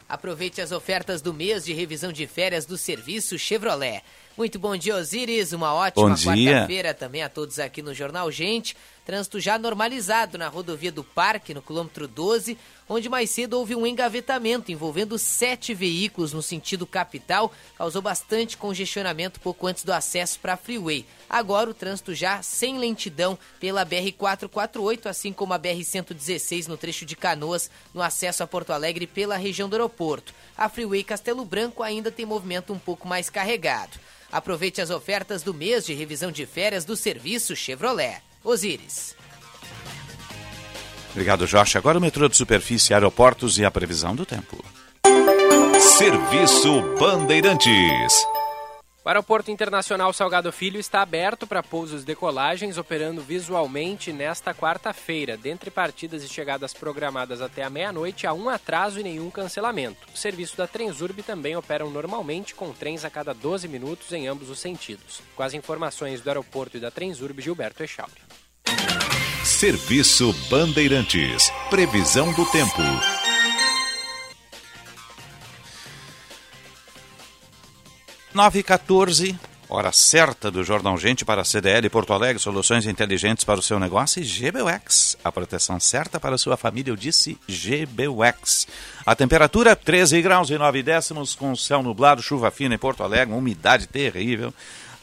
Aproveite 0.09 0.63
as 0.63 0.73
ofertas 0.73 1.21
do 1.21 1.35
mês 1.35 1.67
de 1.67 1.75
revisão 1.75 2.11
de 2.11 2.27
férias 2.27 2.65
do 2.65 2.79
serviço 2.79 3.39
Chevrolet. 3.39 4.03
Muito 4.39 4.59
bom 4.59 4.75
dia, 4.75 4.97
Osiris. 4.97 5.53
Uma 5.53 5.75
ótima 5.75 6.17
quarta-feira 6.17 6.95
também 6.95 7.23
a 7.23 7.29
todos 7.29 7.59
aqui 7.59 7.83
no 7.83 7.93
Jornal 7.93 8.33
Gente. 8.33 8.75
Trânsito 9.09 9.41
já 9.41 9.57
normalizado 9.57 10.37
na 10.37 10.49
rodovia 10.49 10.93
do 10.93 11.03
Parque, 11.03 11.55
no 11.55 11.63
quilômetro 11.63 12.07
12, 12.07 12.59
onde 12.87 13.09
mais 13.09 13.31
cedo 13.31 13.55
houve 13.55 13.75
um 13.75 13.87
engavetamento 13.87 14.71
envolvendo 14.71 15.19
sete 15.19 15.73
veículos 15.73 16.35
no 16.35 16.43
sentido 16.43 16.87
capital, 16.87 17.51
causou 17.79 18.03
bastante 18.03 18.59
congestionamento 18.59 19.41
pouco 19.41 19.67
antes 19.67 19.83
do 19.83 19.95
acesso 19.95 20.39
para 20.39 20.53
a 20.53 20.57
Freeway. 20.59 21.07
Agora 21.27 21.71
o 21.71 21.73
trânsito 21.73 22.15
já 22.15 22.43
sem 22.43 22.77
lentidão 22.77 23.39
pela 23.59 23.83
BR-448, 23.87 25.07
assim 25.07 25.33
como 25.33 25.55
a 25.55 25.59
BR-116 25.59 26.67
no 26.67 26.77
trecho 26.77 27.07
de 27.07 27.17
Canoas, 27.17 27.71
no 27.95 28.03
acesso 28.03 28.43
a 28.43 28.47
Porto 28.47 28.75
Alegre 28.75 29.07
pela 29.07 29.39
região 29.39 29.71
do 29.71 29.77
aeroporto. 29.77 30.35
A 30.55 30.69
Freeway 30.69 31.03
Castelo 31.03 31.47
Branco 31.47 31.83
ainda 31.83 32.13
tem 32.13 32.27
movimento 32.27 32.75
um 32.75 32.79
pouco 32.79 33.09
mais 33.09 33.31
carregado. 33.31 33.99
Aproveite 34.31 34.83
as 34.83 34.91
ofertas 34.91 35.43
do 35.43 35.55
mês 35.55 35.87
de 35.87 35.95
revisão 35.95 36.31
de 36.31 36.45
férias 36.45 36.85
do 36.85 36.95
serviço 36.95 37.57
Chevrolet. 37.57 38.28
Osíris. 38.43 39.17
Obrigado, 41.11 41.47
Jorge. 41.47 41.77
Agora 41.77 41.99
o 41.99 42.01
metrô 42.01 42.29
de 42.29 42.37
superfície, 42.37 42.95
aeroportos 42.95 43.59
e 43.59 43.65
a 43.65 43.71
previsão 43.71 44.15
do 44.15 44.25
tempo. 44.25 44.65
Serviço 45.81 46.83
Bandeirantes. 46.99 48.25
O 49.09 49.11
Aeroporto 49.11 49.51
Internacional 49.51 50.13
Salgado 50.13 50.53
Filho 50.53 50.79
está 50.79 51.01
aberto 51.01 51.47
para 51.47 51.63
pousos 51.63 52.03
e 52.03 52.05
decolagens, 52.05 52.77
operando 52.77 53.23
visualmente 53.23 54.13
nesta 54.13 54.53
quarta-feira. 54.53 55.35
Dentre 55.35 55.71
partidas 55.71 56.23
e 56.23 56.29
chegadas 56.29 56.75
programadas 56.75 57.41
até 57.41 57.63
a 57.63 57.71
meia-noite, 57.71 58.27
há 58.27 58.35
um 58.35 58.51
atraso 58.51 59.01
e 59.01 59.03
nenhum 59.03 59.31
cancelamento. 59.31 60.07
O 60.15 60.19
serviço 60.19 60.59
da 60.59 60.67
Transurb 60.67 61.23
também 61.23 61.57
operam 61.57 61.89
normalmente, 61.89 62.55
com 62.55 62.71
trens 62.71 63.03
a 63.03 63.09
cada 63.09 63.33
12 63.33 63.67
minutos 63.67 64.13
em 64.13 64.29
ambos 64.29 64.51
os 64.51 64.59
sentidos. 64.59 65.23
Com 65.35 65.43
as 65.43 65.55
informações 65.55 66.21
do 66.21 66.29
aeroporto 66.29 66.77
e 66.77 66.81
da 66.81 66.91
Transurb, 66.91 67.41
Gilberto 67.41 67.83
Echauri. 67.83 68.13
Serviço 69.43 70.35
Bandeirantes. 70.51 71.51
Previsão 71.71 72.31
do 72.35 72.45
tempo. 72.51 72.83
9 78.35 78.59
e 78.59 78.63
14, 78.63 79.39
hora 79.71 79.91
certa 79.91 80.51
do 80.51 80.63
Jornal 80.63 80.99
Gente 80.99 81.25
para 81.25 81.41
a 81.41 81.45
CDL 81.45 81.89
Porto 81.89 82.13
Alegre, 82.13 82.39
soluções 82.39 82.87
inteligentes 82.87 83.43
para 83.43 83.59
o 83.59 83.63
seu 83.63 83.81
negócio 83.81 84.23
e 84.23 84.25
GBUX, 84.25 85.17
a 85.25 85.33
proteção 85.33 85.81
certa 85.81 86.21
para 86.21 86.35
a 86.35 86.39
sua 86.39 86.55
família, 86.55 86.91
eu 86.91 86.97
disse 86.97 87.39
GBUX. 87.49 88.69
A 89.07 89.17
temperatura 89.17 89.75
13 89.75 90.21
graus 90.21 90.51
e 90.51 90.59
9 90.59 90.83
décimos, 90.83 91.35
com 91.35 91.57
céu 91.57 91.83
nublado, 91.83 92.23
chuva 92.23 92.51
fina 92.51 92.75
em 92.75 92.79
Porto 92.79 93.03
Alegre, 93.03 93.35
umidade 93.35 93.87
terrível. 93.87 94.53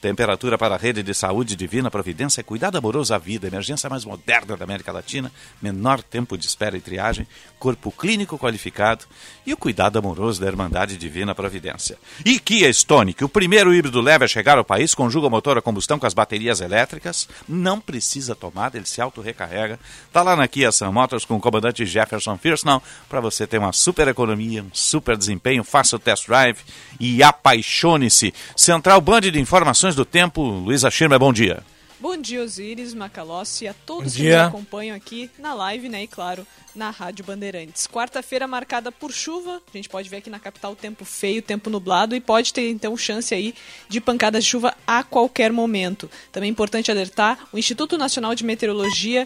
Temperatura 0.01 0.57
para 0.57 0.75
a 0.75 0.77
rede 0.77 1.01
de 1.01 1.13
saúde 1.13 1.55
Divina 1.55 1.89
Providência, 1.89 2.43
cuidado 2.43 2.77
amoroso 2.77 3.13
à 3.13 3.17
vida, 3.17 3.47
emergência 3.47 3.89
mais 3.89 4.05
moderna 4.05 4.55
da 4.55 4.63
América 4.63 4.91
Latina, 4.91 5.31
menor 5.61 6.03
tempo 6.03 6.37
de 6.37 6.45
espera 6.45 6.77
e 6.77 6.81
triagem, 6.81 7.27
corpo 7.57 7.91
clínico 7.91 8.37
qualificado 8.37 9.05
e 9.45 9.53
o 9.53 9.57
cuidado 9.57 9.97
amoroso 9.97 10.39
da 10.39 10.47
Irmandade 10.47 10.97
Divina 10.97 11.33
Providência. 11.33 11.97
E 12.23 12.39
Kia 12.39 12.69
Stonic, 12.69 13.23
o 13.23 13.29
primeiro 13.29 13.73
híbrido 13.73 13.99
leve 14.01 14.25
a 14.25 14.27
chegar 14.27 14.57
ao 14.57 14.63
país, 14.63 14.93
conjuga 14.93 15.27
o 15.27 15.29
motor 15.29 15.57
a 15.57 15.61
combustão 15.61 15.97
com 15.97 16.05
as 16.05 16.13
baterias 16.13 16.61
elétricas, 16.61 17.27
não 17.47 17.79
precisa 17.79 18.35
tomada, 18.35 18.77
ele 18.77 18.85
se 18.85 19.01
auto-recarrega. 19.01 19.79
Está 20.07 20.21
lá 20.21 20.35
na 20.35 20.47
Kia 20.47 20.71
Sun 20.71 20.91
Motors 20.91 21.25
com 21.25 21.35
o 21.35 21.39
comandante 21.39 21.85
Jefferson 21.85 22.37
Firsnall 22.37 22.83
para 23.09 23.21
você 23.21 23.47
ter 23.47 23.57
uma 23.57 23.73
super 23.73 24.07
economia, 24.07 24.61
um 24.61 24.69
super 24.71 25.17
desempenho, 25.17 25.63
faça 25.63 25.95
o 25.95 25.99
test 25.99 26.27
drive 26.27 26.59
e 26.99 27.23
apaixone-se. 27.23 28.33
Central 28.55 29.01
Band 29.01 29.21
de 29.21 29.39
Informações 29.39 29.94
do 29.95 30.05
Tempo, 30.05 30.41
Luísa 30.41 30.91
Schirmer, 30.91 31.19
bom 31.19 31.31
dia. 31.31 31.63
Bom 31.97 32.17
dia, 32.17 32.43
Osiris, 32.43 32.93
Macalossi 32.93 33.65
e 33.65 33.67
a 33.69 33.73
todos 33.73 34.15
que 34.15 34.23
nos 34.23 34.35
acompanham 34.35 34.95
aqui 34.95 35.29
na 35.39 35.53
live, 35.53 35.87
né? 35.87 36.03
E 36.03 36.07
claro, 36.07 36.45
na 36.75 36.89
Rádio 36.89 37.23
Bandeirantes. 37.23 37.87
Quarta-feira 37.87 38.45
marcada 38.45 38.91
por 38.91 39.13
chuva. 39.13 39.61
A 39.73 39.77
gente 39.77 39.87
pode 39.87 40.09
ver 40.09 40.17
aqui 40.17 40.29
na 40.29 40.39
capital 40.39 40.75
tempo 40.75 41.05
feio, 41.05 41.41
tempo 41.41 41.69
nublado 41.69 42.15
e 42.15 42.19
pode 42.19 42.53
ter 42.53 42.69
então 42.69 42.97
chance 42.97 43.33
aí 43.33 43.55
de 43.87 44.01
pancadas 44.01 44.43
de 44.43 44.49
chuva 44.49 44.75
a 44.85 45.03
qualquer 45.03 45.53
momento. 45.53 46.09
Também 46.31 46.49
é 46.49 46.51
importante 46.51 46.91
alertar, 46.91 47.47
o 47.53 47.57
Instituto 47.57 47.97
Nacional 47.97 48.35
de 48.35 48.43
Meteorologia 48.43 49.25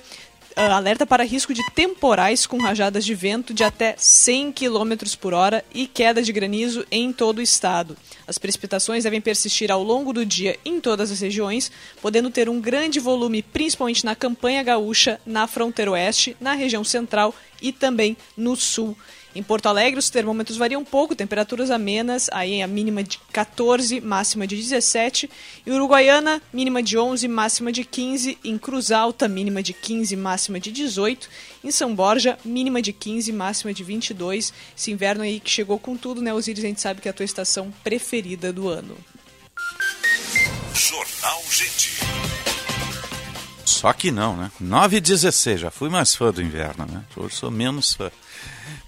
alerta 0.56 1.06
para 1.06 1.24
risco 1.24 1.54
de 1.54 1.64
temporais 1.72 2.46
com 2.46 2.58
rajadas 2.58 3.06
de 3.06 3.14
vento 3.14 3.54
de 3.54 3.64
até 3.64 3.96
100 3.98 4.52
km 4.52 4.94
por 5.20 5.34
hora 5.34 5.64
e 5.74 5.88
queda 5.88 6.22
de 6.22 6.32
granizo 6.32 6.86
em 6.92 7.14
todo 7.14 7.40
o 7.40 7.42
estado. 7.42 7.96
As 8.28 8.38
precipitações 8.38 9.04
devem 9.04 9.22
persistir 9.22 9.72
ao 9.72 9.84
longo 9.84 10.14
do 10.14 10.26
dia 10.26 10.58
em 10.66 10.80
todas 10.80 11.12
as 11.12 11.20
regiões, 11.20 11.72
podendo 12.02 12.30
ter 12.30 12.50
um 12.50 12.60
grande 12.60 13.00
volume 13.00 13.42
principalmente 13.42 14.06
na 14.06 14.16
campanha 14.16 14.64
gaúcha, 14.64 15.20
na 15.26 15.48
fronteira 15.48 15.92
oeste, 15.92 16.36
na 16.40 16.54
região 16.54 16.84
central 16.84 17.34
e 17.62 17.72
também 17.72 18.16
no 18.36 18.56
sul. 18.56 18.96
Em 19.36 19.44
Porto 19.44 19.68
Alegre, 19.68 20.00
os 20.00 20.10
termômetros 20.10 20.58
variam 20.58 20.82
um 20.82 20.86
pouco, 20.86 21.16
temperaturas 21.16 21.70
amenas, 21.70 22.30
aí 22.32 22.62
a 22.62 22.68
mínima 22.68 23.04
de 23.04 23.20
14, 23.32 24.02
máxima 24.02 24.48
de 24.48 24.56
17. 24.56 25.30
Em 25.66 25.72
Uruguaiana, 25.72 26.42
mínima 26.52 26.82
de 26.82 26.98
11, 26.98 27.28
máxima 27.28 27.72
de 27.72 27.84
15. 27.84 28.38
Em 28.44 28.58
Cruz 28.58 28.92
Alta, 28.92 29.28
mínima 29.28 29.62
de 29.62 29.72
15, 29.72 30.16
máxima 30.16 30.60
de 30.60 30.72
18. 30.72 31.30
Em 31.64 31.70
São 31.70 31.94
Borja, 31.94 32.40
mínima 32.44 32.82
de 32.82 32.92
15, 32.92 33.32
máxima 33.32 33.72
de 33.72 33.84
22. 33.84 34.52
Esse 34.76 34.92
inverno 34.92 35.24
aí 35.24 35.40
que 35.40 35.50
chegou 35.50 35.78
com 35.78 35.96
tudo, 35.96 36.22
né, 36.22 36.34
Osiris? 36.34 36.64
A 36.64 36.68
gente 36.68 36.82
sabe 36.82 37.00
que 37.00 37.08
é 37.08 37.12
a 37.12 37.14
tua 37.14 37.26
estação 37.26 37.72
preferida 37.84 38.52
do 38.52 38.68
ano. 38.68 38.98
Jornal 40.74 41.44
Gente. 41.52 42.00
Só 43.64 43.94
que 43.94 44.12
não, 44.12 44.36
né? 44.36 44.52
9 44.60 44.98
e 44.98 45.00
16, 45.00 45.62
já 45.62 45.72
fui 45.72 45.90
mais 45.90 46.16
fã 46.16 46.32
do 46.32 46.42
inverno, 46.42 46.86
né? 46.86 47.04
Hoje 47.16 47.36
sou 47.36 47.52
menos 47.52 47.94
fã. 47.94 48.12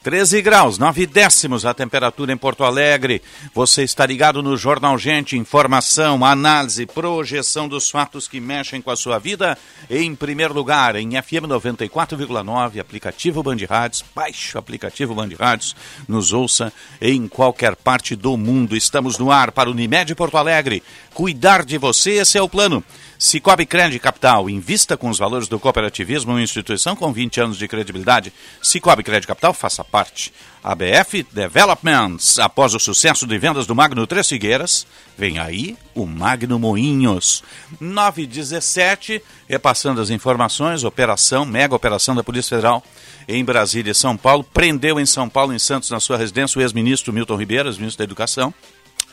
13 0.03 0.41
graus, 0.41 0.79
9 0.79 1.05
décimos 1.05 1.63
a 1.63 1.75
temperatura 1.75 2.33
em 2.33 2.37
Porto 2.37 2.63
Alegre. 2.63 3.21
Você 3.53 3.83
está 3.83 4.03
ligado 4.03 4.41
no 4.41 4.57
Jornal 4.57 4.97
Gente, 4.97 5.37
informação, 5.37 6.25
análise, 6.25 6.87
projeção 6.87 7.67
dos 7.67 7.87
fatos 7.87 8.27
que 8.27 8.39
mexem 8.39 8.81
com 8.81 8.89
a 8.89 8.95
sua 8.95 9.19
vida. 9.19 9.55
Em 9.87 10.15
primeiro 10.15 10.55
lugar, 10.55 10.95
em 10.95 11.11
FM 11.21 11.45
94,9, 11.47 12.79
aplicativo 12.79 13.43
Band 13.43 13.57
Rádios. 13.69 14.03
Baixe 14.15 14.57
o 14.57 14.59
aplicativo 14.59 15.13
Band 15.13 15.29
Rádios, 15.39 15.75
nos 16.07 16.33
ouça 16.33 16.73
em 16.99 17.27
qualquer 17.27 17.75
parte 17.75 18.15
do 18.15 18.35
mundo. 18.35 18.75
Estamos 18.75 19.19
no 19.19 19.31
ar 19.31 19.51
para 19.51 19.69
Unimed 19.69 20.15
Porto 20.15 20.35
Alegre. 20.35 20.81
Cuidar 21.13 21.63
de 21.63 21.77
você, 21.77 22.13
esse 22.13 22.39
é 22.39 22.41
o 22.41 22.49
plano. 22.49 22.83
Cicobi 23.23 23.67
Crédito 23.67 24.01
Capital, 24.01 24.49
invista 24.49 24.97
com 24.97 25.07
os 25.07 25.19
valores 25.19 25.47
do 25.47 25.59
cooperativismo, 25.59 26.31
uma 26.31 26.41
instituição 26.41 26.95
com 26.95 27.13
20 27.13 27.39
anos 27.39 27.57
de 27.59 27.67
credibilidade. 27.67 28.33
Cicobi 28.63 29.03
Crédito 29.03 29.27
Capital, 29.27 29.53
faça 29.53 29.83
parte. 29.83 30.33
ABF 30.63 31.27
Developments, 31.31 32.39
após 32.39 32.73
o 32.73 32.79
sucesso 32.79 33.27
de 33.27 33.37
vendas 33.37 33.67
do 33.67 33.75
Magno 33.75 34.07
Três 34.07 34.27
Figueiras, 34.27 34.87
vem 35.15 35.37
aí 35.37 35.77
o 35.93 36.07
Magno 36.07 36.57
Moinhos. 36.57 37.43
917, 37.79 39.21
repassando 39.47 40.01
as 40.01 40.09
informações, 40.09 40.83
operação, 40.83 41.45
mega 41.45 41.75
operação 41.75 42.15
da 42.15 42.23
Polícia 42.23 42.57
Federal 42.57 42.83
em 43.27 43.45
Brasília 43.45 43.91
e 43.91 43.95
São 43.95 44.17
Paulo, 44.17 44.43
prendeu 44.43 44.99
em 44.99 45.05
São 45.05 45.29
Paulo, 45.29 45.53
em 45.53 45.59
Santos, 45.59 45.91
na 45.91 45.99
sua 45.99 46.17
residência, 46.17 46.57
o 46.57 46.61
ex-ministro 46.63 47.13
Milton 47.13 47.35
Ribeiro, 47.35 47.69
ex-ministro 47.69 47.99
da 47.99 48.03
Educação, 48.03 48.51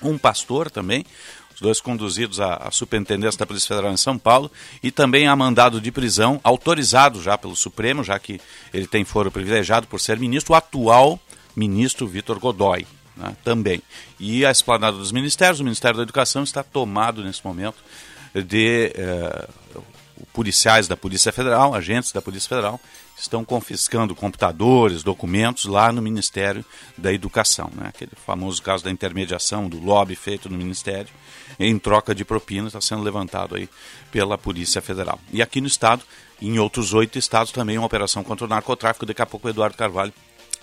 um 0.02 0.16
pastor 0.16 0.70
também, 0.70 1.04
os 1.58 1.60
dois 1.60 1.80
conduzidos 1.80 2.40
à, 2.40 2.54
à 2.54 2.70
Superintendência 2.70 3.36
da 3.36 3.46
Polícia 3.46 3.68
Federal 3.68 3.92
em 3.92 3.96
São 3.96 4.16
Paulo, 4.16 4.50
e 4.80 4.92
também 4.92 5.26
há 5.26 5.34
mandado 5.34 5.80
de 5.80 5.90
prisão, 5.90 6.40
autorizado 6.44 7.20
já 7.20 7.36
pelo 7.36 7.56
Supremo, 7.56 8.04
já 8.04 8.16
que 8.18 8.40
ele 8.72 8.86
tem 8.86 9.04
foro 9.04 9.30
privilegiado 9.30 9.88
por 9.88 10.00
ser 10.00 10.18
ministro, 10.20 10.54
o 10.54 10.56
atual 10.56 11.20
ministro 11.56 12.06
Vitor 12.06 12.38
Godoy. 12.38 12.86
Né, 13.16 13.36
também. 13.42 13.82
E 14.20 14.46
a 14.46 14.50
esplanada 14.52 14.96
dos 14.96 15.10
ministérios, 15.10 15.58
o 15.58 15.64
Ministério 15.64 15.96
da 15.96 16.04
Educação 16.04 16.44
está 16.44 16.62
tomado 16.62 17.24
nesse 17.24 17.44
momento 17.44 17.78
de 18.32 18.92
eh, 18.94 19.48
policiais 20.32 20.86
da 20.86 20.96
Polícia 20.96 21.32
Federal, 21.32 21.74
agentes 21.74 22.12
da 22.12 22.22
Polícia 22.22 22.48
Federal, 22.48 22.80
estão 23.16 23.44
confiscando 23.44 24.14
computadores, 24.14 25.02
documentos 25.02 25.64
lá 25.64 25.90
no 25.90 26.00
Ministério 26.00 26.64
da 26.96 27.12
Educação. 27.12 27.72
Né? 27.74 27.88
Aquele 27.88 28.12
famoso 28.24 28.62
caso 28.62 28.84
da 28.84 28.90
intermediação, 28.92 29.68
do 29.68 29.80
lobby 29.80 30.14
feito 30.14 30.48
no 30.48 30.56
Ministério, 30.56 31.12
em 31.58 31.78
troca 31.78 32.14
de 32.14 32.24
propina, 32.24 32.68
está 32.68 32.80
sendo 32.80 33.02
levantado 33.02 33.56
aí 33.56 33.68
pela 34.10 34.38
Polícia 34.38 34.80
Federal. 34.80 35.18
E 35.32 35.42
aqui 35.42 35.60
no 35.60 35.66
Estado, 35.66 36.02
em 36.40 36.58
outros 36.58 36.94
oito 36.94 37.18
estados, 37.18 37.52
também 37.52 37.78
uma 37.78 37.86
operação 37.86 38.22
contra 38.22 38.46
o 38.46 38.48
narcotráfico. 38.48 39.06
Daqui 39.06 39.22
a 39.22 39.26
pouco 39.26 39.46
o 39.46 39.50
Eduardo 39.50 39.76
Carvalho 39.76 40.12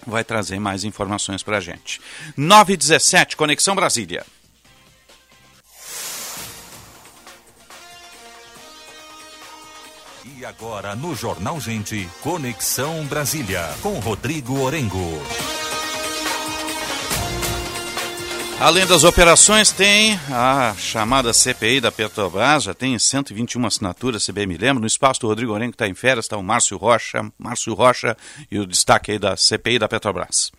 vai 0.05 0.23
trazer 0.23 0.59
mais 0.59 0.83
informações 0.83 1.43
para 1.43 1.57
a 1.57 1.61
gente. 1.61 2.01
9h17, 2.37 3.35
Conexão 3.35 3.75
Brasília. 3.75 4.25
E 10.37 10.43
agora 10.43 10.95
no 10.95 11.15
Jornal 11.15 11.59
Gente, 11.59 12.09
Conexão 12.21 13.05
Brasília, 13.05 13.63
com 13.81 13.99
Rodrigo 13.99 14.59
Orengo. 14.59 15.21
Além 18.59 18.85
das 18.87 19.03
operações, 19.03 19.71
tem 19.71 20.17
a 20.31 20.73
chamada 20.77 21.33
CPI 21.33 21.81
da 21.81 21.91
Petrobras, 21.91 22.63
já 22.63 22.73
tem 22.73 22.97
121 22.97 23.65
assinaturas, 23.65 24.23
se 24.23 24.31
bem 24.31 24.47
me 24.47 24.57
lembro. 24.57 24.79
No 24.79 24.87
espaço 24.87 25.19
do 25.19 25.27
Rodrigo 25.27 25.51
Orengo, 25.51 25.73
que 25.73 25.75
está 25.75 25.87
em 25.87 25.93
férias, 25.93 26.25
está 26.25 26.37
o 26.37 26.43
Márcio 26.43 26.77
Rocha, 26.77 27.29
Márcio 27.37 27.73
Rocha 27.73 28.15
e 28.49 28.57
o 28.57 28.65
destaque 28.65 29.11
aí 29.11 29.19
da 29.19 29.35
CPI 29.35 29.77
da 29.77 29.89
Petrobras. 29.89 30.51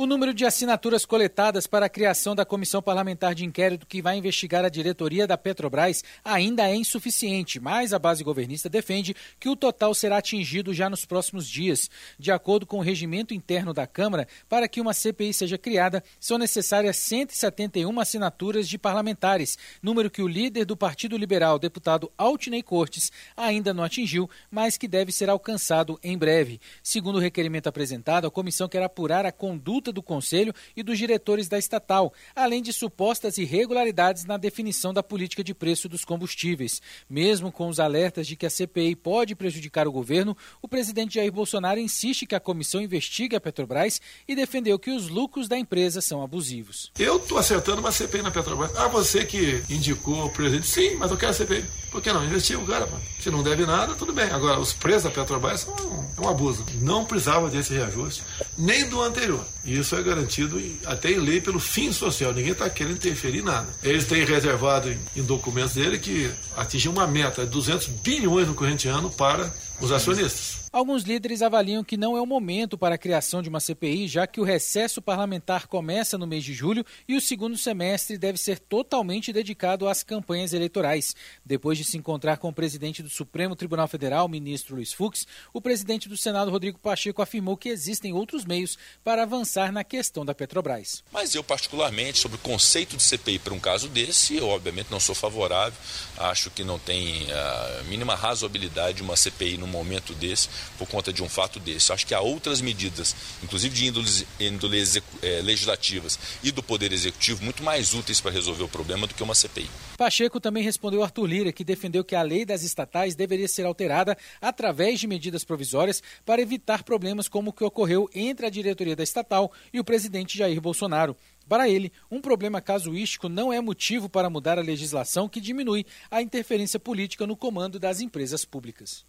O 0.00 0.06
número 0.06 0.32
de 0.32 0.46
assinaturas 0.46 1.04
coletadas 1.04 1.66
para 1.66 1.86
a 1.86 1.88
criação 1.88 2.32
da 2.32 2.44
comissão 2.44 2.80
parlamentar 2.80 3.34
de 3.34 3.44
inquérito 3.44 3.84
que 3.84 4.00
vai 4.00 4.16
investigar 4.16 4.64
a 4.64 4.68
diretoria 4.68 5.26
da 5.26 5.36
Petrobras 5.36 6.04
ainda 6.24 6.70
é 6.70 6.76
insuficiente, 6.76 7.58
mas 7.58 7.92
a 7.92 7.98
base 7.98 8.22
governista 8.22 8.68
defende 8.68 9.12
que 9.40 9.48
o 9.48 9.56
total 9.56 9.92
será 9.92 10.18
atingido 10.18 10.72
já 10.72 10.88
nos 10.88 11.04
próximos 11.04 11.48
dias. 11.48 11.90
De 12.16 12.30
acordo 12.30 12.64
com 12.64 12.78
o 12.78 12.80
regimento 12.80 13.34
interno 13.34 13.74
da 13.74 13.88
Câmara, 13.88 14.28
para 14.48 14.68
que 14.68 14.80
uma 14.80 14.94
CPI 14.94 15.34
seja 15.34 15.58
criada, 15.58 16.04
são 16.20 16.38
necessárias 16.38 16.96
171 16.98 17.98
assinaturas 17.98 18.68
de 18.68 18.78
parlamentares, 18.78 19.58
número 19.82 20.12
que 20.12 20.22
o 20.22 20.28
líder 20.28 20.64
do 20.64 20.76
Partido 20.76 21.16
Liberal, 21.16 21.58
deputado 21.58 22.08
Altney 22.16 22.62
Cortes, 22.62 23.10
ainda 23.36 23.74
não 23.74 23.82
atingiu, 23.82 24.30
mas 24.48 24.78
que 24.78 24.86
deve 24.86 25.10
ser 25.10 25.28
alcançado 25.28 25.98
em 26.04 26.16
breve. 26.16 26.60
Segundo 26.84 27.16
o 27.16 27.20
requerimento 27.20 27.66
apresentado, 27.66 28.28
a 28.28 28.30
comissão 28.30 28.68
quer 28.68 28.84
apurar 28.84 29.26
a 29.26 29.32
conduta 29.32 29.87
do 29.92 30.02
Conselho 30.02 30.54
e 30.76 30.82
dos 30.82 30.98
diretores 30.98 31.48
da 31.48 31.58
estatal, 31.58 32.12
além 32.34 32.62
de 32.62 32.72
supostas 32.72 33.38
irregularidades 33.38 34.24
na 34.24 34.36
definição 34.36 34.92
da 34.92 35.02
política 35.02 35.42
de 35.42 35.54
preço 35.54 35.88
dos 35.88 36.04
combustíveis. 36.04 36.80
Mesmo 37.08 37.50
com 37.50 37.68
os 37.68 37.80
alertas 37.80 38.26
de 38.26 38.36
que 38.36 38.46
a 38.46 38.50
CPI 38.50 38.96
pode 38.96 39.34
prejudicar 39.34 39.86
o 39.86 39.92
governo, 39.92 40.36
o 40.62 40.68
presidente 40.68 41.14
Jair 41.14 41.32
Bolsonaro 41.32 41.80
insiste 41.80 42.26
que 42.26 42.34
a 42.34 42.40
comissão 42.40 42.80
investigue 42.80 43.36
a 43.36 43.40
Petrobras 43.40 44.00
e 44.26 44.34
defendeu 44.34 44.78
que 44.78 44.90
os 44.90 45.08
lucros 45.08 45.48
da 45.48 45.58
empresa 45.58 46.00
são 46.00 46.22
abusivos. 46.22 46.90
Eu 46.98 47.16
estou 47.16 47.38
acertando 47.38 47.80
uma 47.80 47.92
CPI 47.92 48.22
na 48.22 48.30
Petrobras. 48.30 48.76
Ah, 48.76 48.88
você 48.88 49.24
que 49.24 49.62
indicou 49.70 50.26
o 50.26 50.30
presidente, 50.30 50.66
sim, 50.66 50.94
mas 50.96 51.10
eu 51.10 51.16
quero 51.16 51.30
a 51.30 51.34
CPI. 51.34 51.64
Por 51.90 52.02
que 52.02 52.12
não? 52.12 52.24
Investiga 52.24 52.58
o 52.58 52.66
cara, 52.66 52.86
mano. 52.86 53.02
Se 53.20 53.30
não 53.30 53.42
deve 53.42 53.64
nada, 53.64 53.94
tudo 53.94 54.12
bem. 54.12 54.30
Agora, 54.30 54.60
os 54.60 54.72
preços 54.72 55.04
da 55.04 55.10
Petrobras 55.10 55.60
são 55.60 55.74
um, 55.74 56.24
um 56.24 56.28
abuso. 56.28 56.64
Não 56.80 57.04
precisava 57.04 57.48
desse 57.48 57.72
reajuste, 57.72 58.22
nem 58.56 58.88
do 58.88 59.00
anterior. 59.02 59.44
E 59.64 59.77
isso 59.78 59.96
é 59.96 60.02
garantido 60.02 60.60
até 60.84 61.10
em 61.10 61.18
lei 61.18 61.40
pelo 61.40 61.60
fim 61.60 61.92
social. 61.92 62.32
Ninguém 62.32 62.52
está 62.52 62.68
querendo 62.68 62.96
interferir 62.96 63.38
em 63.38 63.42
nada. 63.42 63.68
Eles 63.82 64.04
têm 64.04 64.24
reservado 64.24 64.90
em, 64.90 64.98
em 65.16 65.22
documentos 65.22 65.74
dele 65.74 65.98
que 65.98 66.30
atingir 66.56 66.88
uma 66.88 67.06
meta 67.06 67.44
de 67.44 67.50
200 67.50 67.88
bilhões 67.88 68.46
no 68.46 68.54
corrente 68.54 68.88
ano 68.88 69.10
para 69.10 69.52
os 69.80 69.92
acionistas. 69.92 70.57
Alguns 70.70 71.02
líderes 71.02 71.40
avaliam 71.40 71.82
que 71.82 71.96
não 71.96 72.14
é 72.14 72.20
o 72.20 72.26
momento 72.26 72.76
para 72.76 72.96
a 72.96 72.98
criação 72.98 73.40
de 73.40 73.48
uma 73.48 73.58
CPI, 73.58 74.06
já 74.06 74.26
que 74.26 74.40
o 74.40 74.44
recesso 74.44 75.00
parlamentar 75.00 75.66
começa 75.66 76.18
no 76.18 76.26
mês 76.26 76.44
de 76.44 76.52
julho 76.52 76.84
e 77.08 77.16
o 77.16 77.20
segundo 77.20 77.56
semestre 77.56 78.18
deve 78.18 78.36
ser 78.36 78.58
totalmente 78.58 79.32
dedicado 79.32 79.88
às 79.88 80.02
campanhas 80.02 80.52
eleitorais. 80.52 81.14
Depois 81.44 81.78
de 81.78 81.84
se 81.84 81.96
encontrar 81.96 82.36
com 82.36 82.50
o 82.50 82.52
presidente 82.52 83.02
do 83.02 83.08
Supremo 83.08 83.56
Tribunal 83.56 83.88
Federal, 83.88 84.28
ministro 84.28 84.74
Luiz 84.76 84.92
Fux, 84.92 85.26
o 85.54 85.60
presidente 85.60 86.06
do 86.06 86.18
Senado, 86.18 86.50
Rodrigo 86.50 86.78
Pacheco, 86.78 87.22
afirmou 87.22 87.56
que 87.56 87.70
existem 87.70 88.12
outros 88.12 88.44
meios 88.44 88.76
para 89.02 89.22
avançar 89.22 89.72
na 89.72 89.82
questão 89.82 90.24
da 90.24 90.34
Petrobras. 90.34 91.02
Mas 91.10 91.34
eu, 91.34 91.42
particularmente, 91.42 92.18
sobre 92.18 92.36
o 92.36 92.40
conceito 92.40 92.94
de 92.94 93.02
CPI 93.02 93.38
para 93.38 93.54
um 93.54 93.60
caso 93.60 93.88
desse, 93.88 94.36
eu, 94.36 94.48
obviamente, 94.48 94.90
não 94.90 95.00
sou 95.00 95.14
favorável. 95.14 95.78
Acho 96.18 96.50
que 96.50 96.62
não 96.62 96.78
tem 96.78 97.26
a 97.32 97.84
mínima 97.84 98.14
razoabilidade 98.14 99.02
uma 99.02 99.16
CPI 99.16 99.56
num 99.56 99.66
momento 99.66 100.12
desse 100.14 100.57
por 100.76 100.88
conta 100.88 101.12
de 101.12 101.22
um 101.22 101.28
fato 101.28 101.58
desse. 101.60 101.92
Acho 101.92 102.06
que 102.06 102.14
há 102.14 102.20
outras 102.20 102.60
medidas, 102.60 103.14
inclusive 103.42 103.74
de 103.74 103.86
índoles, 103.86 104.24
índoles 104.38 104.96
é, 105.22 105.40
legislativas 105.42 106.18
e 106.42 106.50
do 106.50 106.62
Poder 106.62 106.92
Executivo, 106.92 107.44
muito 107.44 107.62
mais 107.62 107.94
úteis 107.94 108.20
para 108.20 108.30
resolver 108.30 108.62
o 108.62 108.68
problema 108.68 109.06
do 109.06 109.14
que 109.14 109.22
uma 109.22 109.34
CPI. 109.34 109.68
Pacheco 109.96 110.40
também 110.40 110.62
respondeu 110.62 111.02
Arthur 111.02 111.26
Lira, 111.26 111.52
que 111.52 111.64
defendeu 111.64 112.04
que 112.04 112.14
a 112.14 112.22
lei 112.22 112.44
das 112.44 112.62
estatais 112.62 113.14
deveria 113.14 113.48
ser 113.48 113.66
alterada 113.66 114.16
através 114.40 115.00
de 115.00 115.06
medidas 115.06 115.44
provisórias 115.44 116.02
para 116.24 116.40
evitar 116.40 116.82
problemas 116.82 117.28
como 117.28 117.50
o 117.50 117.52
que 117.52 117.64
ocorreu 117.64 118.08
entre 118.14 118.46
a 118.46 118.50
diretoria 118.50 118.96
da 118.96 119.02
estatal 119.02 119.52
e 119.72 119.80
o 119.80 119.84
presidente 119.84 120.38
Jair 120.38 120.60
Bolsonaro. 120.60 121.16
Para 121.48 121.68
ele, 121.68 121.90
um 122.10 122.20
problema 122.20 122.60
casuístico 122.60 123.28
não 123.28 123.50
é 123.50 123.60
motivo 123.60 124.08
para 124.08 124.28
mudar 124.28 124.58
a 124.58 124.62
legislação 124.62 125.28
que 125.28 125.40
diminui 125.40 125.86
a 126.10 126.20
interferência 126.20 126.78
política 126.78 127.26
no 127.26 127.36
comando 127.36 127.78
das 127.78 128.00
empresas 128.00 128.44
públicas. 128.44 129.07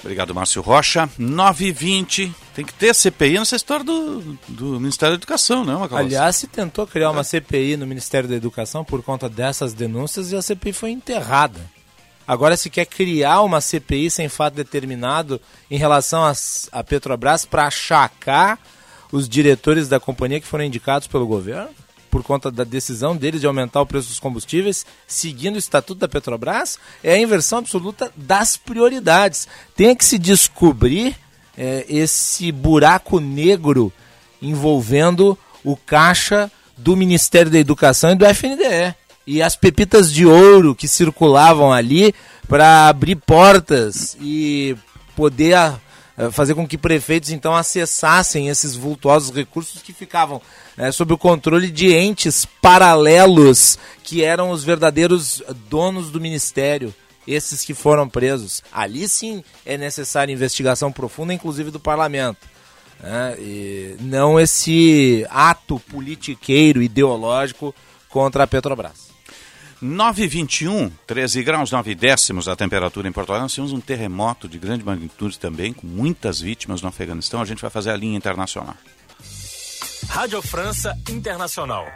Obrigado, 0.00 0.34
Márcio 0.34 0.62
Rocha. 0.62 1.08
9h20. 1.18 2.32
Tem 2.54 2.64
que 2.64 2.72
ter 2.72 2.94
CPI 2.94 3.38
nessa 3.38 3.56
história 3.56 3.84
do, 3.84 4.38
do 4.48 4.80
Ministério 4.80 5.16
da 5.16 5.20
Educação, 5.20 5.64
não, 5.64 5.80
Macalossi? 5.80 6.06
Aliás, 6.06 6.36
se 6.36 6.46
tentou 6.46 6.86
criar 6.86 7.10
uma 7.10 7.22
CPI 7.22 7.76
no 7.76 7.86
Ministério 7.86 8.28
da 8.28 8.34
Educação 8.34 8.84
por 8.84 9.02
conta 9.02 9.28
dessas 9.28 9.74
denúncias 9.74 10.32
e 10.32 10.36
a 10.36 10.42
CPI 10.42 10.72
foi 10.72 10.90
enterrada. 10.90 11.60
Agora 12.26 12.56
se 12.56 12.70
quer 12.70 12.86
criar 12.86 13.42
uma 13.42 13.60
CPI 13.60 14.10
sem 14.10 14.28
fato 14.28 14.54
determinado 14.54 15.40
em 15.70 15.76
relação 15.76 16.22
a, 16.24 16.84
Petrobras 16.84 17.44
para 17.44 17.66
achacar 17.66 18.58
os 19.10 19.28
diretores 19.28 19.88
da 19.88 19.98
companhia 19.98 20.40
que 20.40 20.46
foram 20.46 20.64
indicados 20.64 21.08
pelo 21.08 21.26
governo 21.26 21.70
por 22.10 22.22
conta 22.22 22.50
da 22.50 22.64
decisão 22.64 23.16
deles 23.16 23.40
de 23.40 23.46
aumentar 23.46 23.80
o 23.80 23.86
preço 23.86 24.08
dos 24.08 24.18
combustíveis, 24.18 24.84
seguindo 25.06 25.54
o 25.54 25.58
estatuto 25.58 26.00
da 26.00 26.08
Petrobras, 26.08 26.78
é 27.02 27.14
a 27.14 27.18
inversão 27.18 27.58
absoluta 27.58 28.10
das 28.16 28.56
prioridades. 28.56 29.46
Tem 29.76 29.94
que 29.94 30.04
se 30.04 30.18
descobrir 30.18 31.16
é, 31.56 31.84
esse 31.88 32.50
buraco 32.50 33.20
negro 33.20 33.92
envolvendo 34.42 35.38
o 35.62 35.76
caixa 35.76 36.50
do 36.76 36.96
Ministério 36.96 37.50
da 37.50 37.58
Educação 37.58 38.10
e 38.10 38.16
do 38.16 38.26
FNDE. 38.26 38.94
E 39.26 39.42
as 39.42 39.54
pepitas 39.54 40.12
de 40.12 40.26
ouro 40.26 40.74
que 40.74 40.88
circulavam 40.88 41.72
ali 41.72 42.14
para 42.48 42.88
abrir 42.88 43.16
portas 43.16 44.16
e 44.20 44.76
poder 45.14 45.56
fazer 46.30 46.54
com 46.54 46.66
que 46.66 46.76
prefeitos 46.76 47.30
então 47.30 47.54
acessassem 47.54 48.48
esses 48.48 48.74
vultuosos 48.74 49.34
recursos 49.34 49.80
que 49.80 49.92
ficavam 49.92 50.42
é, 50.76 50.90
sob 50.90 51.12
o 51.12 51.18
controle 51.18 51.70
de 51.70 51.94
entes 51.94 52.44
paralelos 52.44 53.78
que 54.02 54.24
eram 54.24 54.50
os 54.50 54.64
verdadeiros 54.64 55.42
donos 55.68 56.10
do 56.10 56.20
ministério, 56.20 56.94
esses 57.26 57.64
que 57.64 57.74
foram 57.74 58.08
presos. 58.08 58.62
Ali 58.72 59.08
sim 59.08 59.44
é 59.64 59.78
necessária 59.78 60.32
investigação 60.32 60.90
profunda, 60.90 61.32
inclusive 61.32 61.70
do 61.70 61.78
parlamento. 61.78 62.48
Né? 62.98 63.36
E 63.38 63.96
não 64.00 64.38
esse 64.38 65.26
ato 65.30 65.78
politiqueiro, 65.90 66.82
ideológico 66.82 67.74
contra 68.08 68.44
a 68.44 68.46
Petrobras. 68.46 69.09
9,21, 69.82 70.92
13 71.06 71.42
graus 71.42 71.72
9 71.72 71.94
décimos 71.94 72.48
a 72.48 72.54
temperatura 72.54 73.08
em 73.08 73.12
Porto 73.12 73.30
Alegre. 73.30 73.44
Nós 73.44 73.54
tínhamos 73.54 73.72
um 73.72 73.80
terremoto 73.80 74.46
de 74.46 74.58
grande 74.58 74.84
magnitude 74.84 75.38
também, 75.38 75.72
com 75.72 75.86
muitas 75.86 76.38
vítimas 76.38 76.82
no 76.82 76.88
Afeganistão. 76.88 77.40
A 77.40 77.46
gente 77.46 77.62
vai 77.62 77.70
fazer 77.70 77.90
a 77.90 77.96
linha 77.96 78.16
internacional. 78.16 78.76
Rádio 80.06 80.42
França 80.42 80.94
Internacional. 81.08 81.86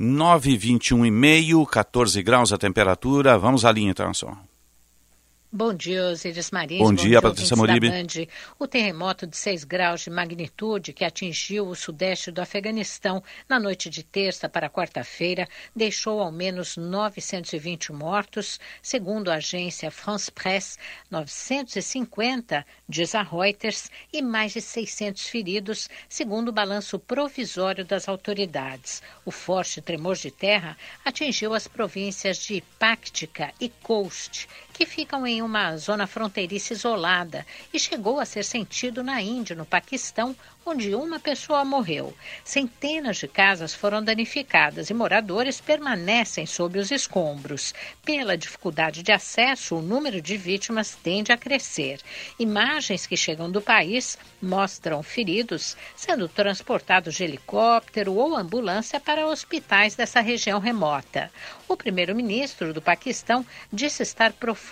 9,21 0.00 1.06
e 1.06 1.10
meio, 1.10 1.66
14 1.66 2.22
graus 2.22 2.50
a 2.50 2.56
temperatura. 2.56 3.38
Vamos 3.38 3.66
à 3.66 3.72
linha 3.72 3.90
internacional. 3.90 4.45
Bom 5.52 5.72
dia, 5.72 6.08
Osiris 6.08 6.50
Marins. 6.50 6.80
Bom, 6.80 6.86
Bom 6.86 6.94
dia, 6.94 7.22
Patrícia 7.22 7.56
Moribe. 7.56 7.88
O 8.58 8.66
terremoto 8.66 9.28
de 9.28 9.36
6 9.36 9.62
graus 9.62 10.00
de 10.00 10.10
magnitude 10.10 10.92
que 10.92 11.04
atingiu 11.04 11.68
o 11.68 11.74
sudeste 11.76 12.32
do 12.32 12.40
Afeganistão 12.40 13.22
na 13.48 13.60
noite 13.60 13.88
de 13.88 14.02
terça 14.02 14.48
para 14.48 14.68
quarta-feira 14.68 15.48
deixou 15.74 16.20
ao 16.20 16.32
menos 16.32 16.76
920 16.76 17.92
mortos, 17.92 18.58
segundo 18.82 19.30
a 19.30 19.36
agência 19.36 19.88
France 19.88 20.32
Press, 20.32 20.78
950, 21.10 22.66
diz 22.88 23.14
a 23.14 23.22
Reuters, 23.22 23.88
e 24.12 24.20
mais 24.20 24.52
de 24.52 24.60
600 24.60 25.28
feridos, 25.28 25.88
segundo 26.08 26.48
o 26.48 26.52
balanço 26.52 26.98
provisório 26.98 27.84
das 27.84 28.08
autoridades. 28.08 29.00
O 29.24 29.30
forte 29.30 29.80
tremor 29.80 30.16
de 30.16 30.30
terra 30.30 30.76
atingiu 31.04 31.54
as 31.54 31.68
províncias 31.68 32.38
de 32.38 32.62
Paktika 32.80 33.52
e 33.60 33.68
Khost, 33.68 34.48
que 34.76 34.84
ficam 34.84 35.26
em 35.26 35.40
uma 35.40 35.74
zona 35.78 36.06
fronteiriça 36.06 36.74
isolada 36.74 37.46
e 37.72 37.78
chegou 37.78 38.20
a 38.20 38.26
ser 38.26 38.44
sentido 38.44 39.02
na 39.02 39.22
Índia, 39.22 39.56
no 39.56 39.64
Paquistão, 39.64 40.36
onde 40.66 40.94
uma 40.94 41.18
pessoa 41.18 41.64
morreu. 41.64 42.12
Centenas 42.44 43.16
de 43.16 43.26
casas 43.26 43.72
foram 43.72 44.04
danificadas 44.04 44.90
e 44.90 44.94
moradores 44.94 45.60
permanecem 45.60 46.44
sob 46.44 46.78
os 46.78 46.90
escombros. 46.90 47.72
Pela 48.04 48.36
dificuldade 48.36 49.02
de 49.02 49.12
acesso, 49.12 49.76
o 49.76 49.82
número 49.82 50.20
de 50.20 50.36
vítimas 50.36 50.94
tende 51.02 51.32
a 51.32 51.38
crescer. 51.38 52.00
Imagens 52.38 53.06
que 53.06 53.16
chegam 53.16 53.50
do 53.50 53.62
país 53.62 54.18
mostram 54.42 55.02
feridos 55.02 55.74
sendo 55.94 56.28
transportados 56.28 57.14
de 57.14 57.24
helicóptero 57.24 58.12
ou 58.14 58.36
ambulância 58.36 59.00
para 59.00 59.26
hospitais 59.26 59.94
dessa 59.94 60.20
região 60.20 60.58
remota. 60.58 61.30
O 61.66 61.76
primeiro-ministro 61.76 62.74
do 62.74 62.82
Paquistão 62.82 63.46
disse 63.72 64.02
estar 64.02 64.32
profundamente 64.34 64.65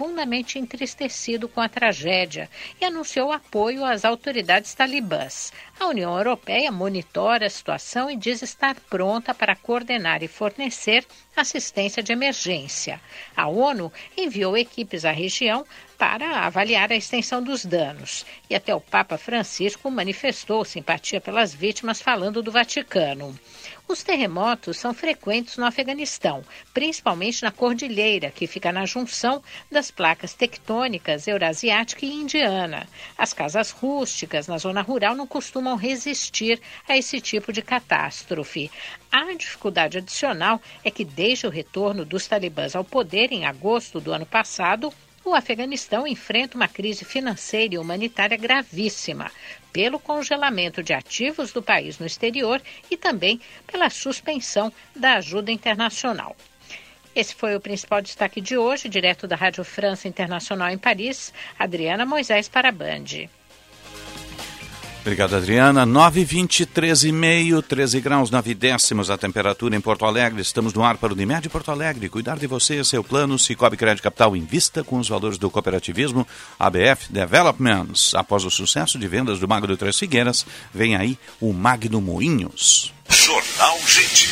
entristecido 0.59 1.48
com 1.48 1.61
a 1.61 1.68
tragédia 1.68 2.50
e 2.80 2.85
anunciou 2.85 3.30
apoio 3.30 3.85
às 3.85 4.04
autoridades 4.04 4.74
talibãs. 4.74 5.52
A 5.78 5.87
União 5.87 6.16
Europeia 6.16 6.72
monitora 6.72 7.46
a 7.46 7.50
situação 7.50 8.11
e 8.11 8.16
diz 8.16 8.42
estar 8.42 8.74
pronta 8.88 9.35
para 9.35 9.57
coordenar 9.57 10.22
e 10.22 10.28
fornecer 10.28 11.07
assistência 11.37 12.02
de 12.02 12.12
emergência. 12.12 13.00
A 13.37 13.48
ONU 13.48 13.92
enviou 14.16 14.57
equipes 14.57 15.04
à 15.04 15.11
região 15.11 15.64
para 15.98 16.40
avaliar 16.40 16.92
a 16.92 16.96
extensão 16.96 17.42
dos 17.42 17.64
danos. 17.64 18.26
E 18.50 18.54
até 18.54 18.74
o 18.74 18.80
Papa 18.80 19.16
Francisco 19.16 19.90
manifestou 19.90 20.64
simpatia 20.64 21.20
pelas 21.20 21.54
vítimas, 21.54 22.00
falando 22.00 22.42
do 22.42 22.52
Vaticano. 22.52 23.38
Os 23.87 24.03
terremotos 24.03 24.79
são 24.79 24.94
frequentes 24.94 25.59
no 25.59 25.66
Afeganistão, 25.66 26.42
principalmente 26.73 27.42
na 27.42 27.51
cordilheira, 27.51 28.31
que 28.31 28.47
fica 28.47 28.73
na 28.73 28.87
junção 28.87 29.42
das 29.70 29.90
placas 29.90 30.33
tectônicas 30.33 31.29
eurasiática 31.29 32.07
e 32.07 32.11
indiana. 32.11 32.88
As 33.16 33.35
casas 33.35 33.70
rústicas 33.70 34.49
na 34.49 34.57
zona 34.57 34.81
rural 34.81 35.14
não 35.14 35.27
costumam 35.27 35.77
resistir 35.77 36.62
a 36.88 36.97
esse 36.97 37.20
tipo 37.20 37.53
de 37.53 37.61
catástrofe. 37.61 38.70
A 39.12 39.35
dificuldade 39.35 39.99
adicional 39.99 40.62
é 40.83 40.90
que, 40.90 41.05
desde 41.05 41.47
o 41.47 41.51
retorno 41.51 42.07
dos 42.07 42.27
talibãs 42.27 42.75
ao 42.75 42.85
poder 42.85 43.33
em 43.33 43.44
agosto 43.44 44.01
do 44.01 44.12
ano 44.12 44.25
passado, 44.27 44.90
o 45.24 45.34
Afeganistão 45.34 46.06
enfrenta 46.06 46.56
uma 46.56 46.68
crise 46.68 47.04
financeira 47.04 47.74
e 47.74 47.78
humanitária 47.78 48.37
gravíssima 48.37 49.30
pelo 49.72 49.98
congelamento 49.98 50.82
de 50.82 50.92
ativos 50.92 51.52
do 51.52 51.62
país 51.62 51.98
no 51.98 52.06
exterior 52.06 52.60
e 52.90 52.96
também 52.96 53.40
pela 53.66 53.88
suspensão 53.88 54.72
da 54.94 55.14
ajuda 55.14 55.50
internacional. 55.50 56.37
Esse 57.14 57.34
foi 57.34 57.54
o 57.54 57.60
principal 57.60 58.02
destaque 58.02 58.40
de 58.40 58.58
hoje, 58.58 58.88
direto 58.88 59.26
da 59.26 59.37
Rádio 59.37 59.64
França 59.64 60.08
Internacional 60.08 60.68
em 60.70 60.78
Paris. 60.78 61.32
Adriana 61.58 62.04
Moisés 62.04 62.48
para 62.48 62.68
a 62.68 62.72
Band. 62.72 63.28
Obrigado, 65.05 65.37
Adriana. 65.37 65.85
9, 65.85 66.25
20, 66.25 66.64
13 66.64 67.09
e 67.11 67.12
meio, 67.12 67.61
13 67.61 68.01
graus, 68.01 68.31
9 68.31 68.55
décimos 68.55 69.11
a 69.11 69.19
temperatura 69.19 69.77
em 69.77 69.81
Porto 69.81 70.07
Alegre. 70.07 70.40
Estamos 70.40 70.73
no 70.73 70.83
ar 70.83 70.97
para 70.97 71.12
o 71.12 71.14
Unimed 71.14 71.47
Porto 71.51 71.71
Alegre. 71.71 72.09
Cuidar 72.09 72.38
de 72.38 72.47
você, 72.47 72.83
seu 72.83 73.05
plano, 73.05 73.38
Cicobi 73.38 73.77
Crédito 73.77 74.03
Capital 74.03 74.35
Invista 74.35 74.83
com 74.83 74.99
os 74.99 75.07
valores 75.07 75.37
do 75.37 75.51
cooperativismo 75.51 76.27
ABF 76.59 77.12
Developments. 77.12 78.14
Após 78.14 78.47
o 78.47 78.51
sucesso 78.51 78.99
de 78.99 79.07
vendas 79.07 79.38
do 79.38 79.47
Magno 79.47 79.77
Três 79.77 79.99
Figueiras, 79.99 80.47
vem 80.73 80.97
aí 80.97 81.19
o 81.38 81.53
Magno 81.53 82.01
Moinhos. 82.01 82.90
Jornal 83.07 83.79
Gente. 83.87 84.31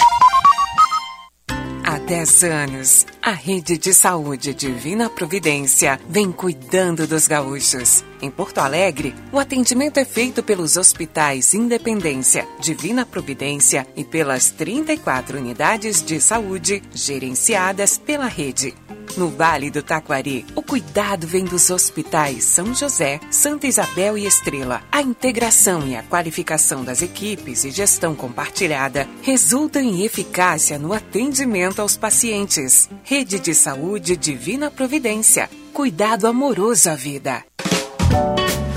Há 1.85 1.99
10 1.99 2.45
anos, 2.45 3.07
a 3.21 3.33
Rede 3.33 3.77
de 3.77 3.93
Saúde 3.93 4.55
Divina 4.55 5.11
Providência 5.11 6.01
vem 6.09 6.33
cuidando 6.33 7.07
dos 7.07 7.29
gaúchos. 7.29 8.03
Em 8.23 8.31
Porto 8.31 8.59
Alegre, 8.59 9.13
o 9.33 9.39
atendimento 9.41 9.99
é 9.99 10.05
feito 10.05 10.45
pelos 10.45 10.77
hospitais 10.77 11.55
Independência, 11.55 12.47
Divina 12.61 13.05
Providência 13.05 13.85
e 13.97 14.05
pelas 14.05 14.49
34 14.51 15.37
unidades 15.37 16.01
de 16.01 16.21
saúde 16.21 16.81
gerenciadas 16.95 17.99
pela 17.99 18.27
rede. 18.27 18.77
No 19.17 19.29
Vale 19.29 19.73
do 19.73 19.83
Taquari, 19.83 20.47
o 20.55 20.63
cuidado 20.63 21.27
vem 21.27 21.45
dos 21.45 21.69
hospitais 21.69 22.45
São 22.45 22.73
José, 22.73 23.19
Santa 23.29 23.67
Isabel 23.67 24.17
e 24.17 24.25
Estrela. 24.25 24.83
A 24.93 25.03
integração 25.03 25.85
e 25.89 25.97
a 25.97 26.03
qualificação 26.05 26.85
das 26.85 27.03
equipes 27.03 27.65
e 27.65 27.73
gestão 27.73 28.15
compartilhada 28.15 29.09
resultam 29.21 29.83
em 29.83 30.05
eficácia 30.05 30.79
no 30.79 30.93
atendimento 30.93 31.83
aos 31.83 31.97
pacientes. 31.97 32.89
Rede 33.03 33.41
de 33.41 33.53
Saúde 33.53 34.17
Divina 34.17 34.71
Providência 34.71 35.51
cuidado 35.73 36.27
amoroso 36.27 36.91
à 36.91 36.95
vida. 36.95 37.43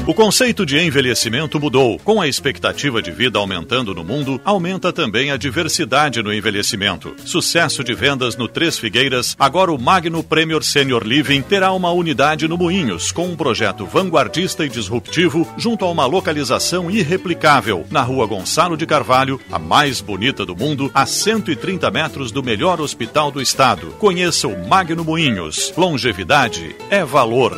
O 0.08 0.14
conceito 0.14 0.68
de 0.68 0.78
envelhecimento 0.78 1.60
mudou. 1.60 1.98
Com 1.98 2.22
a 2.22 2.28
expectativa 2.28 3.02
de 3.02 3.10
vida 3.10 3.40
aumentando 3.40 3.92
no 3.92 4.04
mundo, 4.04 4.40
aumenta 4.46 4.94
também 4.94 5.32
a 5.32 5.38
diversidade 5.38 6.22
no 6.22 6.32
envelhecimento. 6.32 7.16
Sucesso 7.26 7.84
de 7.84 7.96
vendas 7.96 8.38
no 8.38 8.48
Três 8.48 8.78
Figueiras, 8.78 9.36
agora 9.40 9.74
o 9.74 9.82
Magno 9.82 10.24
Premier 10.24 10.62
Senior 10.62 11.02
Living 11.04 11.42
terá 11.42 11.72
uma 11.72 11.90
unidade 11.90 12.48
no 12.48 12.56
Moinhos, 12.56 13.12
com 13.12 13.26
um 13.30 13.36
projeto 13.36 13.84
vanguardista 13.88 14.64
e 14.64 14.70
disruptivo, 14.70 15.52
junto 15.58 15.84
a 15.84 15.90
uma 15.90 16.06
localização 16.06 16.92
irreplicável, 16.92 17.84
na 17.90 18.04
rua 18.04 18.28
Gonçalo 18.28 18.78
de 18.78 18.86
Carvalho, 18.86 19.42
a 19.52 19.58
mais 19.58 20.02
bonita 20.02 20.46
do 20.46 20.56
mundo, 20.56 20.92
a 20.94 21.08
130 21.08 21.90
metros 21.90 22.32
do 22.32 22.44
melhor 22.44 22.80
hospital 22.80 23.32
do 23.32 23.42
estado. 23.42 23.88
Conheça 23.98 24.48
o 24.48 24.68
Magno 24.68 25.04
Moinhos. 25.04 25.74
Longevidade 25.76 26.76
é 26.92 27.04
valor. 27.04 27.58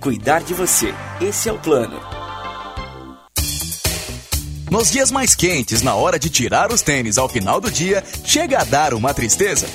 Cuidar 0.00 0.42
de 0.42 0.54
você. 0.54 0.94
Esse 1.20 1.48
é 1.48 1.52
o 1.52 1.58
plano. 1.58 2.00
Nos 4.70 4.90
dias 4.90 5.10
mais 5.10 5.34
quentes, 5.34 5.82
na 5.82 5.94
hora 5.94 6.18
de 6.18 6.28
tirar 6.28 6.72
os 6.72 6.82
tênis 6.82 7.18
ao 7.18 7.28
final 7.28 7.60
do 7.60 7.70
dia, 7.70 8.02
chega 8.24 8.60
a 8.60 8.64
dar 8.64 8.94
uma 8.94 9.14
tristeza? 9.14 9.66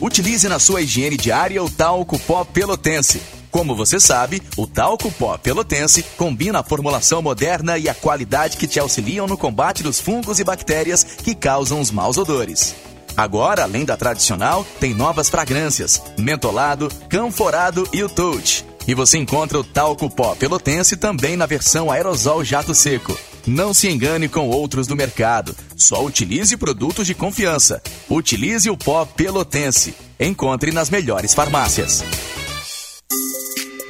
Utilize 0.00 0.48
na 0.48 0.58
sua 0.58 0.80
higiene 0.80 1.16
diária 1.16 1.62
o 1.62 1.68
talco 1.68 2.18
pó 2.20 2.44
pelotense. 2.44 3.20
Como 3.50 3.74
você 3.74 3.98
sabe, 3.98 4.42
o 4.56 4.66
talco 4.66 5.10
pó 5.10 5.36
pelotense 5.36 6.04
combina 6.16 6.60
a 6.60 6.62
formulação 6.62 7.20
moderna 7.20 7.78
e 7.78 7.88
a 7.88 7.94
qualidade 7.94 8.56
que 8.56 8.66
te 8.66 8.78
auxiliam 8.78 9.26
no 9.26 9.36
combate 9.36 9.82
dos 9.82 9.98
fungos 9.98 10.38
e 10.38 10.44
bactérias 10.44 11.02
que 11.02 11.34
causam 11.34 11.80
os 11.80 11.90
maus 11.90 12.16
odores. 12.16 12.76
Agora, 13.16 13.64
além 13.64 13.84
da 13.84 13.96
tradicional, 13.96 14.64
tem 14.78 14.94
novas 14.94 15.28
fragrâncias: 15.28 16.00
mentolado, 16.16 16.88
canforado 17.08 17.88
e 17.92 18.02
o 18.04 18.08
touch. 18.08 18.64
E 18.88 18.94
você 18.94 19.18
encontra 19.18 19.58
o 19.58 19.62
talco 19.62 20.08
pó 20.08 20.34
pelotense 20.34 20.96
também 20.96 21.36
na 21.36 21.44
versão 21.44 21.90
aerosol 21.90 22.42
jato 22.42 22.74
seco. 22.74 23.14
Não 23.46 23.74
se 23.74 23.86
engane 23.86 24.30
com 24.30 24.48
outros 24.48 24.86
do 24.86 24.96
mercado. 24.96 25.54
Só 25.76 26.02
utilize 26.02 26.56
produtos 26.56 27.06
de 27.06 27.14
confiança. 27.14 27.82
Utilize 28.08 28.70
o 28.70 28.78
pó 28.78 29.04
pelotense. 29.04 29.94
Encontre 30.18 30.72
nas 30.72 30.88
melhores 30.88 31.34
farmácias. 31.34 32.02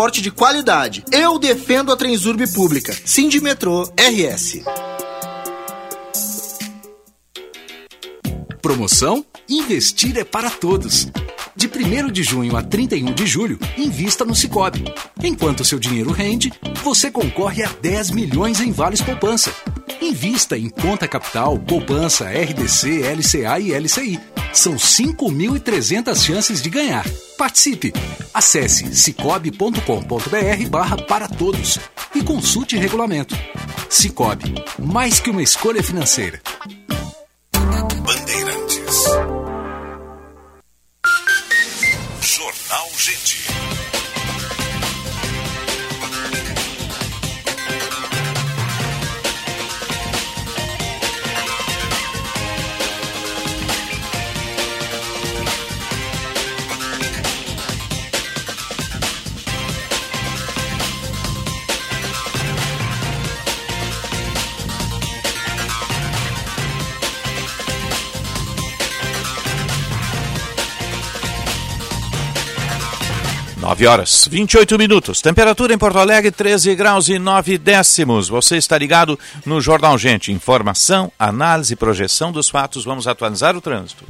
transporte 0.00 0.22
de 0.22 0.30
qualidade. 0.30 1.04
Eu 1.12 1.38
defendo 1.38 1.92
a 1.92 1.96
Transurb 1.96 2.46
Pública. 2.54 2.96
Sindimetrô 3.04 3.82
RS. 3.98 4.62
Promoção 8.62 9.24
Investir 9.46 10.16
é 10.16 10.24
para 10.24 10.48
todos. 10.48 11.08
De 11.54 11.66
1 11.66 12.10
de 12.10 12.22
junho 12.22 12.56
a 12.56 12.62
31 12.62 13.12
de 13.12 13.26
julho, 13.26 13.58
invista 13.76 14.24
no 14.24 14.34
Cicobi. 14.34 14.84
Enquanto 15.22 15.64
seu 15.64 15.78
dinheiro 15.78 16.12
rende, 16.12 16.50
você 16.82 17.10
concorre 17.10 17.62
a 17.62 17.68
10 17.82 18.12
milhões 18.12 18.60
em 18.60 18.72
vales 18.72 19.02
poupança. 19.02 19.52
Invista 20.00 20.56
em 20.56 20.68
conta 20.68 21.06
capital, 21.06 21.58
poupança, 21.58 22.24
RDC, 22.30 23.02
LCA 23.02 23.60
e 23.60 23.72
LCI. 23.72 24.18
São 24.52 24.74
5.300 24.74 26.16
chances 26.24 26.62
de 26.62 26.70
ganhar. 26.70 27.04
Participe! 27.36 27.92
Acesse 28.32 28.94
cicobi.com.br 28.94 30.68
barra 30.70 30.96
para 30.96 31.28
todos 31.28 31.78
e 32.14 32.22
consulte 32.22 32.76
regulamento. 32.76 33.36
Cicobi, 33.88 34.54
mais 34.78 35.20
que 35.20 35.30
uma 35.30 35.42
escolha 35.42 35.82
financeira. 35.82 36.40
9 73.80 73.86
horas 73.86 74.28
28 74.30 74.76
minutos. 74.76 75.22
Temperatura 75.22 75.72
em 75.72 75.78
Porto 75.78 75.98
Alegre 75.98 76.30
13 76.30 76.74
graus 76.74 77.08
e 77.08 77.18
9 77.18 77.56
décimos. 77.56 78.28
Você 78.28 78.58
está 78.58 78.76
ligado 78.76 79.18
no 79.46 79.58
Jornal 79.58 79.96
Gente. 79.96 80.30
Informação, 80.30 81.10
análise 81.18 81.72
e 81.72 81.76
projeção 81.76 82.30
dos 82.30 82.50
fatos. 82.50 82.84
Vamos 82.84 83.08
atualizar 83.08 83.56
o 83.56 83.60
trânsito. 83.60 84.04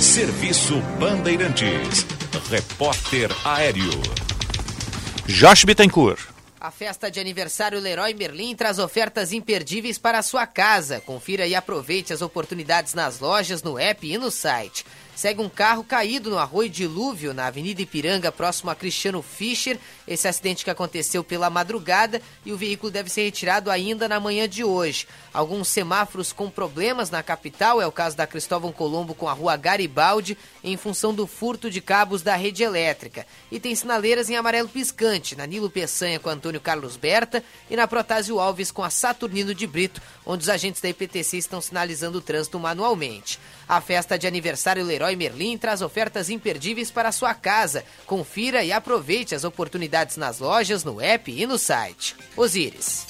Serviço 0.00 0.80
Bandeirantes. 0.98 2.06
Repórter 2.50 3.30
Aéreo. 3.44 3.90
Josh 5.26 5.64
Bittencourt. 5.64 6.30
A 6.58 6.70
festa 6.70 7.10
de 7.10 7.20
aniversário 7.20 7.78
Leroy 7.78 8.14
Merlin 8.14 8.54
traz 8.54 8.78
ofertas 8.78 9.34
imperdíveis 9.34 9.98
para 9.98 10.18
a 10.18 10.22
sua 10.22 10.46
casa. 10.46 10.98
Confira 11.00 11.46
e 11.46 11.54
aproveite 11.54 12.12
as 12.12 12.22
oportunidades 12.22 12.94
nas 12.94 13.20
lojas, 13.20 13.62
no 13.62 13.78
app 13.78 14.10
e 14.10 14.16
no 14.16 14.30
site 14.30 14.84
segue 15.20 15.42
um 15.42 15.50
carro 15.50 15.84
caído 15.84 16.30
no 16.30 16.38
arroio 16.38 16.70
dilúvio 16.70 17.34
na 17.34 17.48
Avenida 17.48 17.82
Ipiranga, 17.82 18.32
próximo 18.32 18.70
a 18.70 18.74
Cristiano 18.74 19.20
Fischer. 19.20 19.78
Esse 20.08 20.26
acidente 20.26 20.64
que 20.64 20.70
aconteceu 20.70 21.22
pela 21.22 21.50
madrugada 21.50 22.22
e 22.42 22.54
o 22.54 22.56
veículo 22.56 22.90
deve 22.90 23.10
ser 23.10 23.24
retirado 23.24 23.70
ainda 23.70 24.08
na 24.08 24.18
manhã 24.18 24.48
de 24.48 24.64
hoje. 24.64 25.06
Alguns 25.30 25.68
semáforos 25.68 26.32
com 26.32 26.48
problemas 26.48 27.10
na 27.10 27.22
capital, 27.22 27.82
é 27.82 27.86
o 27.86 27.92
caso 27.92 28.16
da 28.16 28.26
Cristóvão 28.26 28.72
Colombo 28.72 29.14
com 29.14 29.28
a 29.28 29.34
rua 29.34 29.58
Garibaldi, 29.58 30.38
em 30.64 30.78
função 30.78 31.12
do 31.12 31.26
furto 31.26 31.70
de 31.70 31.82
cabos 31.82 32.22
da 32.22 32.34
rede 32.34 32.62
elétrica. 32.62 33.26
E 33.52 33.60
tem 33.60 33.74
sinaleiras 33.74 34.30
em 34.30 34.36
amarelo 34.36 34.70
piscante, 34.70 35.36
na 35.36 35.44
Nilo 35.44 35.68
Peçanha 35.68 36.18
com 36.18 36.30
Antônio 36.30 36.62
Carlos 36.62 36.96
Berta 36.96 37.44
e 37.68 37.76
na 37.76 37.86
Protásio 37.86 38.40
Alves 38.40 38.70
com 38.70 38.82
a 38.82 38.88
Saturnino 38.88 39.54
de 39.54 39.66
Brito, 39.66 40.00
onde 40.24 40.44
os 40.44 40.48
agentes 40.48 40.80
da 40.80 40.88
IPTC 40.88 41.36
estão 41.36 41.60
sinalizando 41.60 42.16
o 42.16 42.22
trânsito 42.22 42.58
manualmente. 42.58 43.38
A 43.70 43.80
festa 43.80 44.18
de 44.18 44.26
aniversário 44.26 44.84
Leroy 44.84 45.14
Merlin 45.14 45.56
traz 45.56 45.80
ofertas 45.80 46.28
imperdíveis 46.28 46.90
para 46.90 47.10
a 47.10 47.12
sua 47.12 47.32
casa. 47.34 47.84
Confira 48.04 48.64
e 48.64 48.72
aproveite 48.72 49.32
as 49.32 49.44
oportunidades 49.44 50.16
nas 50.16 50.40
lojas, 50.40 50.82
no 50.82 51.00
app 51.00 51.30
e 51.30 51.46
no 51.46 51.56
site. 51.56 52.16
Osíris. 52.36 53.06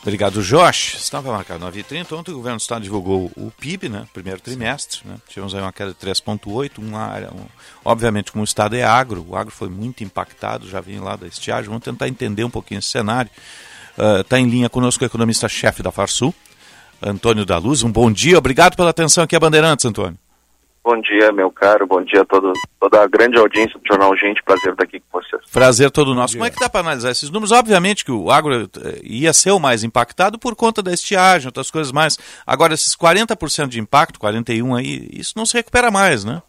Obrigado, 0.00 0.42
Josh. 0.42 0.94
Estava 0.94 1.30
marcado 1.30 1.66
9h30. 1.66 2.10
Ontem 2.12 2.30
o 2.30 2.36
governo 2.36 2.56
do 2.56 2.62
estado 2.62 2.84
divulgou 2.84 3.30
o 3.36 3.52
PIB, 3.60 3.90
né? 3.90 4.08
Primeiro 4.14 4.40
trimestre. 4.40 5.00
Né? 5.04 5.16
Tivemos 5.28 5.54
aí 5.54 5.60
uma 5.60 5.74
queda 5.74 5.90
de 5.90 5.96
3,8. 5.96 6.78
Uma 6.78 7.00
área, 7.00 7.30
um, 7.30 7.44
obviamente, 7.84 8.32
como 8.32 8.40
o 8.40 8.46
estado 8.46 8.74
é 8.76 8.82
agro, 8.82 9.26
o 9.28 9.36
agro 9.36 9.52
foi 9.52 9.68
muito 9.68 10.02
impactado, 10.02 10.66
já 10.66 10.80
vem 10.80 11.00
lá 11.00 11.16
da 11.16 11.26
estiagem. 11.26 11.68
Vamos 11.68 11.84
tentar 11.84 12.08
entender 12.08 12.44
um 12.44 12.50
pouquinho 12.50 12.78
esse 12.78 12.88
cenário. 12.88 13.30
Está 14.20 14.36
uh, 14.36 14.38
em 14.38 14.48
linha 14.48 14.70
conosco 14.70 15.04
o 15.04 15.06
economista-chefe 15.06 15.82
da 15.82 15.92
Farsul, 15.92 16.34
Antônio 17.02 17.44
da 17.44 17.58
Luz. 17.58 17.82
Um 17.82 17.92
bom 17.92 18.10
dia. 18.10 18.38
Obrigado 18.38 18.76
pela 18.76 18.90
atenção 18.90 19.24
aqui 19.24 19.36
a 19.36 19.40
Bandeirantes, 19.40 19.84
Antônio. 19.84 20.18
Bom 20.86 21.00
dia, 21.00 21.32
meu 21.32 21.50
caro. 21.50 21.84
Bom 21.84 22.00
dia 22.00 22.22
a 22.22 22.24
todo, 22.24 22.52
toda 22.78 23.02
a 23.02 23.08
grande 23.08 23.36
audiência 23.36 23.76
do 23.76 23.84
Jornal 23.84 24.16
Gente. 24.16 24.40
Prazer 24.44 24.70
estar 24.70 24.84
aqui 24.84 25.00
com 25.00 25.20
vocês. 25.20 25.42
Prazer 25.50 25.90
todo 25.90 26.14
nosso. 26.14 26.34
Como 26.34 26.44
é 26.44 26.50
que 26.50 26.60
dá 26.60 26.68
para 26.68 26.78
analisar 26.78 27.10
esses 27.10 27.28
números? 27.28 27.50
Obviamente 27.50 28.04
que 28.04 28.12
o 28.12 28.30
agro 28.30 28.62
eh, 28.62 29.00
ia 29.02 29.32
ser 29.32 29.50
o 29.50 29.58
mais 29.58 29.82
impactado 29.82 30.38
por 30.38 30.54
conta 30.54 30.84
da 30.84 30.92
estiagem, 30.92 31.48
outras 31.48 31.72
coisas 31.72 31.90
mais. 31.90 32.16
Agora, 32.46 32.72
esses 32.72 32.94
40% 32.94 33.66
de 33.66 33.80
impacto, 33.80 34.20
41% 34.20 34.78
aí, 34.78 35.08
isso 35.12 35.32
não 35.36 35.44
se 35.44 35.56
recupera 35.56 35.90
mais, 35.90 36.24
né? 36.24 36.40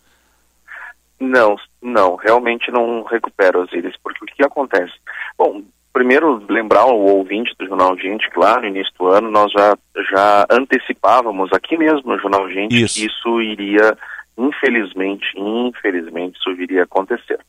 Não, 1.19 1.55
não. 1.81 2.15
Realmente 2.15 2.71
não 2.71 3.03
recupera, 3.05 3.59
Osiris. 3.59 3.95
Porque 4.03 4.23
o 4.23 4.27
que 4.27 4.43
acontece? 4.45 4.93
Bom, 5.35 5.63
primeiro 5.97 6.43
lembrar 6.47 6.85
o 6.85 7.17
ouvinte 7.17 7.51
do 7.57 7.65
Jornal 7.65 7.97
Gente, 7.97 8.29
claro, 8.29 8.61
no 8.61 8.67
início 8.67 8.93
do 8.99 9.07
ano 9.07 9.31
nós 9.31 9.51
já, 9.51 9.75
já 10.11 10.45
antecipávamos 10.47 11.51
aqui 11.51 11.75
mesmo 11.75 12.03
no 12.05 12.19
Jornal 12.19 12.47
Gente 12.51 12.83
isso. 12.83 12.93
que 12.93 13.07
isso 13.07 13.41
iria 13.41 13.97
infelizmente, 14.37 15.25
infelizmente, 15.35 16.37
isso 16.37 16.55
viria 16.55 16.81
a 16.81 16.83
acontecer. 16.83 17.39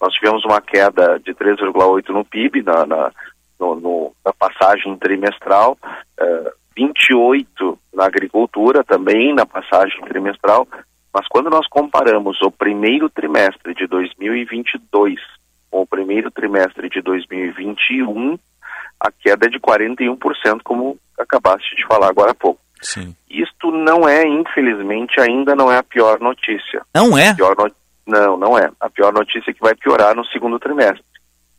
Nós 0.00 0.12
tivemos 0.14 0.44
uma 0.44 0.60
queda 0.60 1.20
de 1.20 1.32
3,8 1.32 2.08
no 2.08 2.24
PIB 2.24 2.64
na, 2.64 2.84
na, 2.84 3.12
no, 3.60 3.76
no, 3.76 4.12
na 4.24 4.32
passagem 4.32 4.96
trimestral, 4.96 5.78
uh, 6.20 6.50
28 6.76 7.78
na 7.94 8.06
agricultura 8.06 8.82
também 8.82 9.32
na 9.32 9.46
passagem 9.46 10.00
trimestral, 10.06 10.66
mas 11.14 11.28
quando 11.28 11.48
nós 11.48 11.68
comparamos 11.68 12.42
o 12.42 12.50
primeiro 12.50 13.08
trimestre 13.08 13.72
de 13.74 13.86
2022 13.86 15.20
com 15.72 15.80
o 15.80 15.86
primeiro 15.86 16.30
trimestre 16.30 16.90
de 16.90 17.00
2021, 17.00 18.38
a 19.00 19.10
queda 19.10 19.46
é 19.46 19.48
de 19.48 19.58
41%, 19.58 20.60
como 20.62 20.98
acabaste 21.18 21.74
de 21.74 21.86
falar 21.86 22.10
agora 22.10 22.32
há 22.32 22.34
pouco. 22.34 22.60
Sim. 22.82 23.16
Isto 23.30 23.70
não 23.70 24.06
é, 24.06 24.22
infelizmente, 24.28 25.18
ainda 25.18 25.56
não 25.56 25.72
é 25.72 25.78
a 25.78 25.82
pior 25.82 26.20
notícia. 26.20 26.82
Não 26.94 27.16
é? 27.16 27.32
No... 27.32 27.72
Não, 28.06 28.36
não 28.36 28.58
é. 28.58 28.70
A 28.78 28.90
pior 28.90 29.12
notícia 29.14 29.50
é 29.50 29.54
que 29.54 29.60
vai 29.60 29.74
piorar 29.74 30.14
no 30.14 30.26
segundo 30.26 30.58
trimestre. 30.58 31.04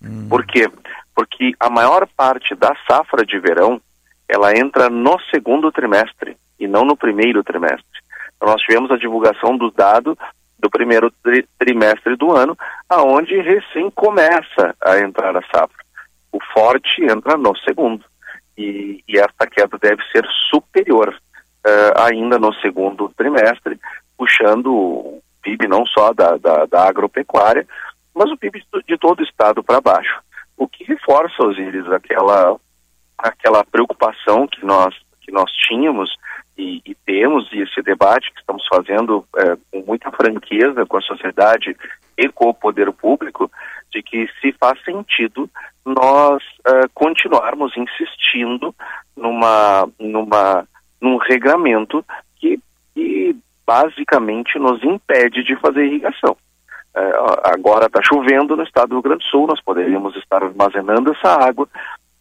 Hum. 0.02 0.28
Por 0.30 0.46
quê? 0.46 0.70
Porque 1.16 1.54
a 1.60 1.70
maior 1.70 2.08
parte 2.16 2.54
da 2.56 2.76
safra 2.88 3.26
de 3.26 3.40
verão, 3.40 3.82
ela 4.30 4.52
entra 4.56 4.90
no 4.90 5.18
segundo 5.34 5.72
trimestre 5.72 6.38
e 6.60 6.68
não 6.68 6.84
no 6.84 6.96
primeiro 6.96 7.44
trimestre. 7.44 8.04
Então, 8.36 8.50
nós 8.50 8.62
tivemos 8.62 8.92
a 8.92 8.98
divulgação 8.98 9.58
do 9.58 9.72
dado 9.72 10.16
do 10.64 10.70
primeiro 10.70 11.12
tri 11.22 11.46
trimestre 11.60 12.16
do 12.16 12.32
ano, 12.32 12.58
aonde 12.90 13.36
recém 13.42 13.92
começa 13.92 14.74
a 14.82 14.98
entrar 15.00 15.36
a 15.36 15.42
safra. 15.42 15.84
O 16.32 16.40
forte 16.54 17.04
entra 17.04 17.38
no 17.38 17.56
segundo 17.58 18.04
e, 18.58 19.04
e 19.06 19.20
esta 19.20 19.46
queda 19.46 19.78
deve 19.78 20.02
ser 20.12 20.26
superior 20.50 21.14
uh, 21.14 22.02
ainda 22.02 22.40
no 22.40 22.54
segundo 22.56 23.12
trimestre, 23.18 23.78
puxando 24.18 24.74
o 24.74 25.22
PIB 25.42 25.68
não 25.68 25.86
só 25.86 26.14
da, 26.14 26.38
da, 26.38 26.66
da 26.66 26.88
agropecuária, 26.88 27.68
mas 28.16 28.32
o 28.32 28.38
PIB 28.38 28.64
de 28.88 28.98
todo 28.98 29.20
o 29.20 29.24
estado 29.24 29.62
para 29.62 29.82
baixo. 29.82 30.22
O 30.56 30.66
que 30.66 30.86
reforça, 30.86 31.44
Osiris, 31.44 31.92
aquela, 31.92 32.56
aquela 33.18 33.66
preocupação 33.66 34.48
que 34.48 34.66
nós, 34.66 34.96
que 35.20 35.32
nós 35.32 35.52
tínhamos 35.68 36.16
e, 36.58 36.82
e 36.86 36.96
temos, 37.06 37.50
esse 37.52 37.82
debate 37.82 38.32
que 38.32 38.40
estamos 38.40 38.66
fazendo 38.68 39.26
é, 39.38 39.58
com 39.72 39.86
muita 39.86 40.12
franqueza 40.12 40.86
com 40.86 40.98
a 40.98 41.02
sociedade 41.02 41.76
e 42.18 42.30
com 42.30 42.50
o 42.50 42.54
poder 42.54 42.92
público, 42.92 43.50
de 43.92 44.02
que 44.02 44.28
se 44.42 44.52
faz 44.54 44.82
sentido 44.84 45.50
nós 45.86 46.42
uh, 46.68 46.90
continuarmos 46.94 47.76
insistindo 47.76 48.74
numa, 49.16 49.90
numa, 50.00 50.68
num 51.02 51.18
regramento 51.18 52.06
que, 52.38 52.60
que 52.94 53.36
basicamente 53.66 54.58
nos 54.58 54.84
impede 54.84 55.44
de 55.44 55.56
fazer 55.58 55.86
irrigação. 55.86 56.36
Uh, 56.96 57.40
agora 57.44 57.88
está 57.88 58.00
chovendo 58.04 58.56
no 58.56 58.64
estado 58.64 58.90
do 58.90 58.96
Rio 58.96 59.02
Grande 59.02 59.26
do 59.26 59.30
Sul, 59.30 59.48
nós 59.48 59.62
poderíamos 59.62 60.16
estar 60.16 60.44
armazenando 60.44 61.12
essa 61.12 61.34
água 61.44 61.68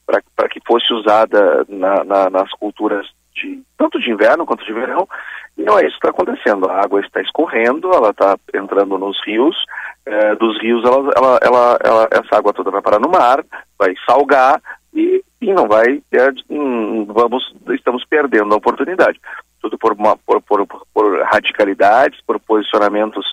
para 0.06 0.48
que 0.48 0.60
fosse 0.66 0.92
usada 0.92 1.64
na, 1.68 2.04
na, 2.04 2.30
nas 2.30 2.50
culturas 2.52 3.06
de 3.34 3.62
tanto 3.76 3.98
de 3.98 4.10
inverno 4.10 4.46
quanto 4.46 4.64
de 4.64 4.72
verão, 4.72 5.08
e 5.56 5.62
não 5.62 5.78
é 5.78 5.82
isso 5.86 5.98
que 5.98 6.06
está 6.06 6.10
acontecendo. 6.10 6.68
A 6.68 6.82
água 6.82 7.00
está 7.00 7.20
escorrendo, 7.20 7.92
ela 7.92 8.10
está 8.10 8.36
entrando 8.54 8.98
nos 8.98 9.18
rios, 9.24 9.56
é, 10.06 10.34
dos 10.36 10.60
rios, 10.60 10.84
ela, 10.84 11.10
ela, 11.16 11.38
ela, 11.42 11.78
ela, 11.84 12.08
essa 12.10 12.36
água 12.36 12.52
toda 12.52 12.70
vai 12.70 12.82
parar 12.82 13.00
no 13.00 13.08
mar, 13.10 13.44
vai 13.78 13.94
salgar 14.06 14.60
e, 14.94 15.22
e 15.40 15.52
não 15.52 15.66
vai, 15.66 16.02
é, 16.12 16.28
vamos, 17.08 17.54
estamos 17.70 18.04
perdendo 18.04 18.54
a 18.54 18.58
oportunidade. 18.58 19.20
Tudo 19.60 19.78
por, 19.78 19.92
uma, 19.92 20.16
por, 20.16 20.42
por, 20.42 20.66
por 20.66 21.22
radicalidades, 21.22 22.20
por 22.26 22.38
posicionamentos 22.40 23.24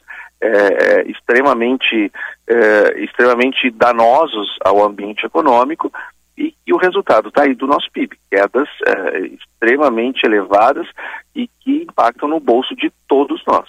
é, 0.41 1.03
extremamente, 1.09 2.11
é, 2.47 3.03
extremamente 3.03 3.69
danosos 3.71 4.57
ao 4.63 4.83
ambiente 4.83 5.25
econômico 5.25 5.91
e, 6.39 6.55
e 6.65 6.73
o 6.73 6.77
resultado 6.77 7.27
está 7.27 7.43
aí 7.43 7.53
do 7.53 7.67
nosso 7.67 7.91
PIB, 7.91 8.17
quedas 8.31 8.67
é, 8.87 9.19
extremamente 9.27 10.25
elevadas 10.25 10.87
e 11.35 11.49
que 11.59 11.83
impactam 11.83 12.29
no 12.29 12.39
bolso 12.39 12.73
de 12.75 12.91
todos 13.07 13.43
nós. 13.45 13.67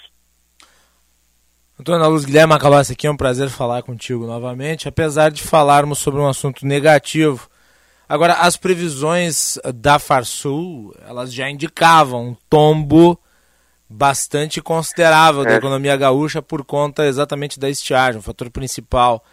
Antônio 1.77 2.09
Luz 2.09 2.23
Guilherme 2.23 2.53
Macalossi 2.53 2.93
aqui, 2.93 3.07
é 3.07 3.11
um 3.11 3.17
prazer 3.17 3.49
falar 3.49 3.81
contigo 3.81 4.25
novamente, 4.25 4.87
apesar 4.87 5.31
de 5.31 5.43
falarmos 5.43 5.99
sobre 5.99 6.21
um 6.21 6.27
assunto 6.27 6.65
negativo. 6.65 7.49
Agora, 8.07 8.35
as 8.35 8.55
previsões 8.55 9.57
da 9.75 9.97
Farsul, 9.97 10.93
elas 11.07 11.33
já 11.33 11.49
indicavam 11.49 12.29
um 12.29 12.35
tombo 12.49 13.19
bastante 13.89 14.61
considerável 14.61 15.41
é. 15.41 15.45
da 15.45 15.55
economia 15.55 15.97
gaúcha 15.97 16.41
por 16.41 16.63
conta 16.63 17.05
exatamente 17.05 17.59
da 17.59 17.69
estiagem, 17.69 18.19
o 18.19 18.23
fator 18.23 18.49
principal. 18.49 19.23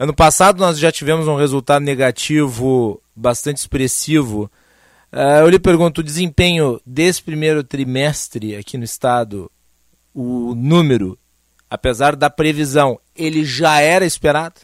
Ano 0.00 0.14
passado 0.14 0.60
nós 0.60 0.78
já 0.78 0.92
tivemos 0.92 1.26
um 1.26 1.34
resultado 1.34 1.82
negativo 1.82 3.02
bastante 3.16 3.56
expressivo. 3.56 4.48
Uh, 5.12 5.40
eu 5.40 5.48
lhe 5.48 5.58
pergunto, 5.58 6.00
o 6.00 6.04
desempenho 6.04 6.80
desse 6.86 7.20
primeiro 7.20 7.64
trimestre 7.64 8.54
aqui 8.54 8.78
no 8.78 8.84
estado, 8.84 9.50
o 10.14 10.54
número 10.54 11.18
apesar 11.68 12.14
da 12.14 12.30
previsão, 12.30 13.00
ele 13.16 13.44
já 13.44 13.80
era 13.80 14.04
esperado? 14.04 14.60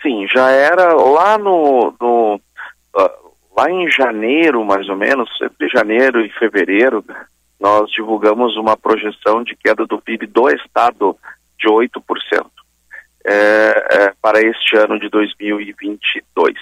Sim, 0.00 0.28
já 0.32 0.50
era 0.50 0.94
lá 0.94 1.36
no, 1.36 1.92
no 2.00 2.40
uh, 2.96 3.32
lá 3.56 3.68
em 3.68 3.90
janeiro, 3.90 4.64
mais 4.64 4.88
ou 4.88 4.96
menos, 4.96 5.28
entre 5.42 5.68
janeiro 5.68 6.24
e 6.24 6.30
fevereiro, 6.30 7.04
nós 7.58 7.90
divulgamos 7.90 8.56
uma 8.56 8.76
projeção 8.76 9.42
de 9.42 9.56
queda 9.56 9.84
do 9.84 10.00
PIB 10.00 10.28
do 10.28 10.48
estado 10.48 11.16
de 11.58 11.66
8% 11.66 12.61
é, 13.24 13.32
é, 13.32 14.12
para 14.20 14.40
este 14.40 14.76
ano 14.76 14.98
de 14.98 15.08
2022. 15.08 16.56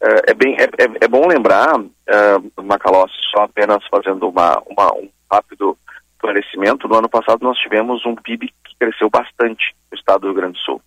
É, 0.00 0.30
é, 0.30 0.34
bem, 0.34 0.56
é, 0.56 0.64
é, 0.64 1.04
é 1.04 1.08
bom 1.08 1.26
lembrar, 1.26 1.78
uh, 1.78 2.62
Macalossi, 2.62 3.14
só 3.30 3.44
apenas 3.44 3.82
fazendo 3.90 4.28
uma, 4.28 4.62
uma, 4.66 4.92
um 4.94 5.08
rápido 5.30 5.76
esclarecimento, 6.14 6.88
no 6.88 6.96
ano 6.96 7.08
passado 7.08 7.42
nós 7.42 7.58
tivemos 7.58 8.04
um 8.06 8.14
PIB 8.14 8.48
que 8.64 8.76
cresceu 8.78 9.10
bastante 9.10 9.74
no 9.90 9.98
estado 9.98 10.22
do 10.22 10.26
Rio 10.28 10.36
Grande 10.36 10.54
do 10.54 10.58
Sul. 10.58 10.82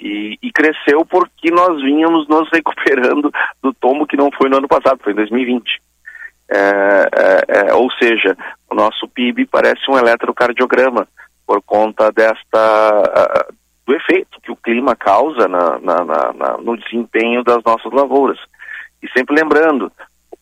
E, 0.00 0.38
e, 0.40 0.52
cresceu 0.52 1.04
porque 1.04 1.50
nós 1.50 1.82
vínhamos 1.82 2.28
nos 2.28 2.48
recuperando 2.52 3.32
do 3.60 3.72
tombo 3.74 4.06
que 4.06 4.16
não 4.16 4.30
foi 4.30 4.48
no 4.48 4.58
ano 4.58 4.68
passado, 4.68 5.00
foi 5.02 5.12
em 5.12 5.16
2020. 5.16 5.82
É, 6.50 6.58
é, 6.58 7.68
é, 7.70 7.74
ou 7.74 7.90
seja, 7.92 8.36
o 8.70 8.74
nosso 8.74 9.08
PIB 9.08 9.46
parece 9.46 9.90
um 9.90 9.98
eletrocardiograma 9.98 11.06
por 11.46 11.60
conta 11.62 12.12
desta 12.12 13.48
do 13.88 13.96
efeito 13.96 14.38
que 14.42 14.52
o 14.52 14.56
clima 14.56 14.94
causa 14.94 15.48
na, 15.48 15.78
na, 15.78 16.04
na, 16.04 16.58
no 16.58 16.76
desempenho 16.76 17.42
das 17.42 17.64
nossas 17.64 17.90
lavouras. 17.90 18.38
E 19.02 19.08
sempre 19.16 19.34
lembrando, 19.34 19.90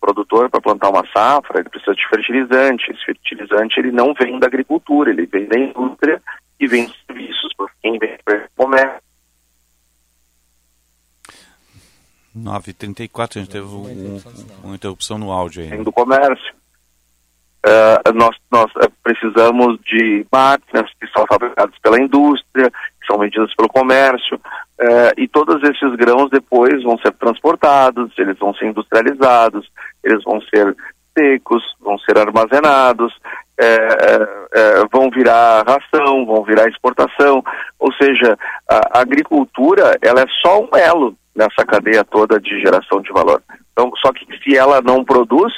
produtor 0.00 0.50
para 0.50 0.61
plantar 0.61 0.90
uma 0.90 1.04
safra, 1.12 1.61
ele 1.61 1.68
precisa 1.68 1.94
de 1.94 2.09
fertilizante. 2.09 2.90
Esse 2.90 3.04
fertilizante 3.04 3.78
ele 3.78 3.92
não 3.92 4.14
vem 4.14 4.38
da 4.38 4.46
agricultura, 4.46 5.11
ele 5.11 5.26
vem 5.26 5.46
da 5.46 5.59
indústria 5.59 6.20
e 6.59 6.66
vem 6.66 6.87
dos 6.87 6.96
serviços, 7.06 7.54
por 7.56 7.70
quem 7.82 7.98
vem 7.98 8.16
para 8.24 8.46
o 8.46 8.64
comércio. 8.64 9.06
9h34, 12.36 13.36
a 13.36 13.38
gente 13.38 13.51
teve 13.51 13.66
um, 13.66 14.20
uma 14.62 14.74
interrupção 14.74 15.18
no 15.18 15.32
áudio 15.32 15.62
aí. 15.62 15.68
Vem 15.68 15.82
do 15.82 15.92
comércio. 15.92 16.55
Uh, 17.66 18.12
nós, 18.14 18.36
nós 18.53 18.70
precisamos 19.03 19.80
de 19.80 20.24
máquinas 20.30 20.88
que 21.01 21.07
são 21.09 21.26
fabricadas 21.26 21.76
pela 21.80 22.01
indústria, 22.01 22.70
são 23.07 23.18
vendidas 23.18 23.54
pelo 23.54 23.68
comércio, 23.68 24.36
uh, 24.36 25.12
e 25.16 25.28
todos 25.28 25.62
esses 25.62 25.94
grãos 25.96 26.30
depois 26.30 26.82
vão 26.82 26.98
ser 26.98 27.12
transportados, 27.12 28.12
eles 28.18 28.38
vão 28.38 28.54
ser 28.54 28.66
industrializados, 28.66 29.70
eles 30.04 30.22
vão 30.24 30.40
ser 30.42 30.76
secos, 31.18 31.62
vão 31.80 31.98
ser 31.98 32.18
armazenados, 32.18 33.14
vão 34.92 35.09
virar 35.11 35.64
ração, 35.66 36.26
vão 36.26 36.44
virar 36.44 36.68
exportação, 36.68 37.42
ou 37.78 37.90
seja, 37.94 38.36
a, 38.70 39.00
agricultura 39.00 39.96
ela 40.02 40.20
é 40.20 40.26
só 40.42 40.61
um 40.61 40.76
elo 40.76 41.16
nessa 41.34 41.64
cadeia 41.66 42.04
toda 42.04 42.40
de 42.40 42.61
geração 42.61 43.00
de 43.00 43.12
valor. 43.12 43.42
Então, 43.72 43.90
só 43.96 44.12
que 44.12 44.26
se 44.42 44.57
ela 44.57 44.80
não 44.80 45.04
produz, 45.04 45.52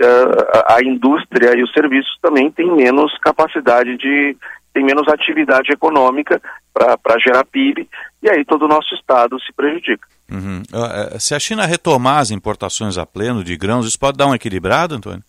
uh, 0.00 0.72
a 0.72 0.78
indústria 0.82 1.56
e 1.56 1.62
os 1.62 1.72
serviços 1.72 2.16
também 2.22 2.50
têm 2.50 2.70
menos 2.70 3.16
capacidade 3.18 3.96
de, 3.96 4.36
tem 4.76 4.84
menos 4.84 5.08
atividade 5.08 5.72
econômica 5.72 6.38
para 6.74 7.18
gerar 7.18 7.46
PIB, 7.46 7.88
e 8.22 8.28
aí 8.28 8.44
todo 8.44 8.66
o 8.66 8.68
nosso 8.68 8.94
Estado 8.94 9.40
se 9.40 9.50
prejudica. 9.54 10.06
Uhum. 10.30 10.60
Uh, 10.70 11.18
se 11.18 11.34
a 11.34 11.40
China 11.40 11.64
retomar 11.64 12.18
as 12.18 12.30
importações 12.30 12.98
a 12.98 13.06
pleno 13.06 13.42
de 13.42 13.56
grãos, 13.56 13.86
isso 13.86 13.98
pode 13.98 14.18
dar 14.18 14.26
um 14.26 14.34
equilibrado, 14.34 14.94
Antônio? 14.94 15.22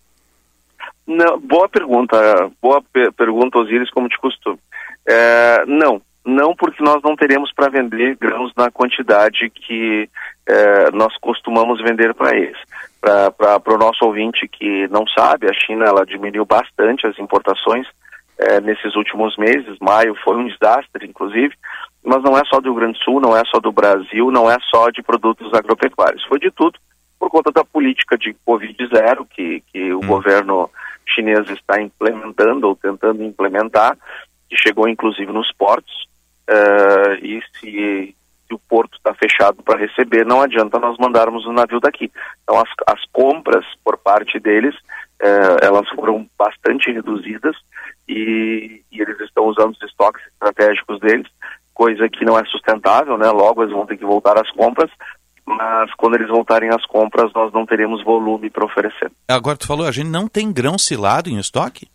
Não, 1.06 1.40
boa 1.40 1.66
pergunta, 1.66 2.18
boa 2.60 2.82
per 2.92 3.10
pergunta, 3.14 3.58
Osiris, 3.58 3.90
como 3.90 4.10
de 4.10 4.18
costume. 4.18 4.58
É, 5.08 5.64
não, 5.66 6.02
não 6.26 6.54
porque 6.54 6.82
nós 6.82 7.00
não 7.02 7.16
teremos 7.16 7.50
para 7.54 7.70
vender 7.70 8.18
grãos 8.20 8.52
na 8.54 8.70
quantidade 8.70 9.48
que 9.48 10.10
é, 10.46 10.90
nós 10.90 11.16
costumamos 11.22 11.80
vender 11.82 12.12
para 12.12 12.36
eles. 12.36 12.58
Para 13.00 13.74
o 13.74 13.78
nosso 13.78 14.04
ouvinte 14.04 14.46
que 14.46 14.86
não 14.88 15.06
sabe, 15.06 15.48
a 15.48 15.54
China 15.54 15.86
ela 15.86 16.04
diminuiu 16.04 16.44
bastante 16.44 17.06
as 17.06 17.18
importações 17.18 17.86
é, 18.38 18.60
nesses 18.60 18.94
últimos 18.94 19.36
meses. 19.36 19.76
Maio 19.80 20.14
foi 20.24 20.36
um 20.36 20.46
desastre, 20.46 21.06
inclusive. 21.06 21.54
Mas 22.04 22.22
não 22.22 22.38
é 22.38 22.42
só 22.44 22.60
do 22.60 22.70
Rio 22.70 22.74
Grande 22.74 22.98
do 22.98 23.04
Sul, 23.04 23.20
não 23.20 23.36
é 23.36 23.42
só 23.46 23.58
do 23.58 23.72
Brasil, 23.72 24.30
não 24.30 24.50
é 24.50 24.56
só 24.70 24.88
de 24.90 25.02
produtos 25.02 25.52
agropecuários. 25.52 26.24
Foi 26.24 26.38
de 26.38 26.50
tudo 26.50 26.78
por 27.18 27.28
conta 27.30 27.50
da 27.50 27.64
política 27.64 28.16
de 28.16 28.34
Covid-0 28.46 29.26
que, 29.28 29.62
que 29.72 29.92
o 29.92 29.98
hum. 29.98 30.06
governo 30.06 30.70
chinês 31.06 31.48
está 31.50 31.80
implementando 31.80 32.68
ou 32.68 32.76
tentando 32.76 33.22
implementar, 33.24 33.96
que 34.48 34.56
chegou 34.56 34.88
inclusive 34.88 35.32
nos 35.32 35.52
portos. 35.52 36.08
Uh, 36.48 37.14
e 37.22 37.42
se, 37.54 38.16
se, 38.48 38.54
o 38.54 38.58
porto 38.58 38.96
está 38.96 39.14
fechado 39.14 39.62
para 39.62 39.78
receber, 39.78 40.24
não 40.24 40.40
adianta 40.40 40.78
nós 40.78 40.96
mandarmos 40.98 41.46
o 41.46 41.52
navio 41.52 41.80
daqui. 41.80 42.10
Então, 42.42 42.58
as, 42.58 42.68
as 42.86 43.04
compras 43.12 43.64
por 43.84 43.98
parte 43.98 44.40
deles, 44.40 44.74
uh, 44.74 45.58
elas 45.62 45.88
foram 45.90 46.26
bastante 46.38 46.90
reduzidas 46.90 47.54
e, 48.08 48.82
e, 48.90 49.00
eles 49.00 49.20
estão 49.20 49.44
usando 49.46 49.72
os 49.72 49.82
estoques 49.82 50.24
estratégicos 50.32 50.98
deles, 51.00 51.26
coisa 51.74 52.08
que 52.08 52.24
não 52.24 52.38
é 52.38 52.44
sustentável, 52.46 53.18
né? 53.18 53.30
Logo 53.30 53.62
eles 53.62 53.74
vão 53.74 53.86
ter 53.86 53.96
que 53.96 54.04
voltar 54.04 54.38
às 54.40 54.50
compras, 54.52 54.90
mas 55.44 55.92
quando 55.94 56.14
eles 56.16 56.28
voltarem 56.28 56.70
às 56.70 56.84
compras, 56.86 57.30
nós 57.34 57.52
não 57.52 57.64
teremos 57.64 58.02
volume 58.02 58.50
para 58.50 58.64
oferecer. 58.64 59.10
Agora, 59.28 59.56
tu 59.56 59.66
falou, 59.66 59.86
a 59.86 59.92
gente 59.92 60.08
não 60.08 60.26
tem 60.26 60.52
grão 60.52 60.76
cilado 60.78 61.28
em 61.28 61.38
estoque? 61.38 61.88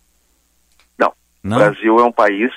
Não. 0.98 1.12
não. 1.42 1.56
O 1.56 1.60
Brasil 1.60 1.98
é 1.98 2.04
um 2.04 2.12
país 2.12 2.50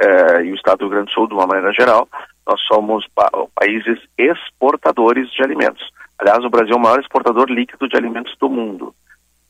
eh, 0.00 0.44
e 0.44 0.52
o 0.52 0.54
Estado 0.54 0.78
do 0.78 0.84
Rio 0.86 0.94
Grande 0.94 1.10
do 1.10 1.14
Sul, 1.14 1.28
de 1.28 1.34
uma 1.34 1.46
maneira 1.46 1.72
geral, 1.72 2.08
nós 2.50 2.60
somos 2.62 3.06
pa 3.14 3.30
países 3.54 3.98
exportadores 4.18 5.30
de 5.30 5.42
alimentos. 5.42 5.88
Aliás, 6.18 6.44
o 6.44 6.50
Brasil 6.50 6.74
é 6.74 6.76
o 6.76 6.80
maior 6.80 6.98
exportador 6.98 7.48
líquido 7.48 7.88
de 7.88 7.96
alimentos 7.96 8.36
do 8.40 8.50
mundo. 8.50 8.92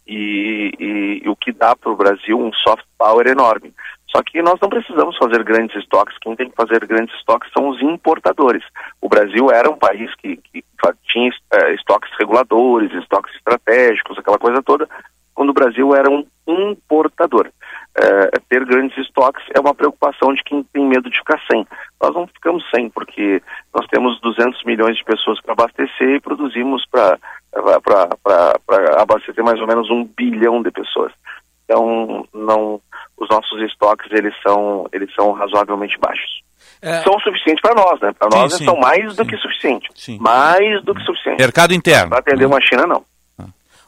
E, 0.07 0.73
e, 0.79 1.23
e 1.25 1.29
o 1.29 1.37
que 1.37 1.53
dá 1.53 1.75
para 1.75 1.91
o 1.91 1.97
Brasil 1.97 2.39
um 2.39 2.53
soft 2.53 2.85
power 2.99 3.27
enorme. 3.27 3.73
Só 4.11 4.23
que 4.23 4.43
nós 4.43 4.59
não 4.61 4.69
precisamos 4.69 5.17
fazer 5.17 5.43
grandes 5.45 5.77
estoques. 5.77 6.19
Quem 6.21 6.35
tem 6.35 6.51
que 6.51 6.57
fazer 6.57 6.85
grandes 6.85 7.15
estoques 7.15 7.51
são 7.53 7.69
os 7.69 7.81
importadores. 7.81 8.65
O 9.01 9.09
Brasil 9.09 9.51
era 9.51 9.71
um 9.71 9.79
país 9.79 10.13
que, 10.17 10.37
que 10.37 10.65
tinha 11.05 11.31
é, 11.55 11.75
estoques 11.75 12.11
reguladores, 12.19 12.93
estoques 12.93 13.35
estratégicos, 13.37 14.19
aquela 14.19 14.39
coisa 14.39 14.63
toda, 14.63 14.89
quando 15.35 15.51
o 15.51 15.55
Brasil 15.55 15.95
era 15.95 16.11
um 16.11 16.27
importador 16.47 17.49
é, 17.97 18.31
ter 18.49 18.65
grandes 18.65 18.97
estoques 18.99 19.45
é 19.55 19.61
uma 19.61 19.75
preocupação 19.75 20.33
de 20.33 20.43
quem 20.45 20.63
tem 20.73 20.87
medo 20.87 21.11
de 21.11 21.19
ficar 21.19 21.41
sem. 21.51 21.67
Nós 22.01 22.15
não 22.15 22.27
ficamos 22.27 22.65
sem, 22.75 22.89
porque 22.89 23.43
nós 23.75 23.87
temos 23.89 24.21
200 24.21 24.63
milhões 24.65 24.97
de 24.97 25.05
pessoas 25.05 25.41
para 25.41 25.53
abastecer 25.53 26.09
e 26.09 26.21
produzimos 26.21 26.85
para 26.91 27.19
abastecer 28.97 29.43
mais 29.45 29.61
ou 29.61 29.67
menos 29.67 29.91
um 29.91 30.05
bilhão 30.05 30.63
de 30.63 30.71
pessoas. 30.71 31.13
Então, 31.65 32.27
não, 32.33 32.81
os 33.17 33.29
nossos 33.29 33.61
estoques 33.63 34.11
eles 34.13 34.35
são, 34.43 34.89
eles 34.93 35.13
são 35.15 35.33
razoavelmente 35.33 35.99
baixos. 35.99 36.41
É... 36.83 37.03
São 37.03 37.19
suficientes 37.21 37.61
para 37.61 37.75
nós, 37.75 38.01
né? 38.01 38.13
Para 38.19 38.29
nós 38.33 38.55
sim, 38.55 38.65
são 38.65 38.77
mais 38.77 39.11
sim. 39.11 39.23
do 39.23 39.29
que 39.29 39.37
suficientes. 39.37 40.19
Mais 40.19 40.83
do 40.85 40.95
que 40.95 41.03
suficiente. 41.03 41.39
Mercado 41.41 41.75
interno. 41.75 42.11
Para 42.11 42.19
atender 42.19 42.47
uma 42.47 42.61
China, 42.61 42.87
não. 42.87 43.05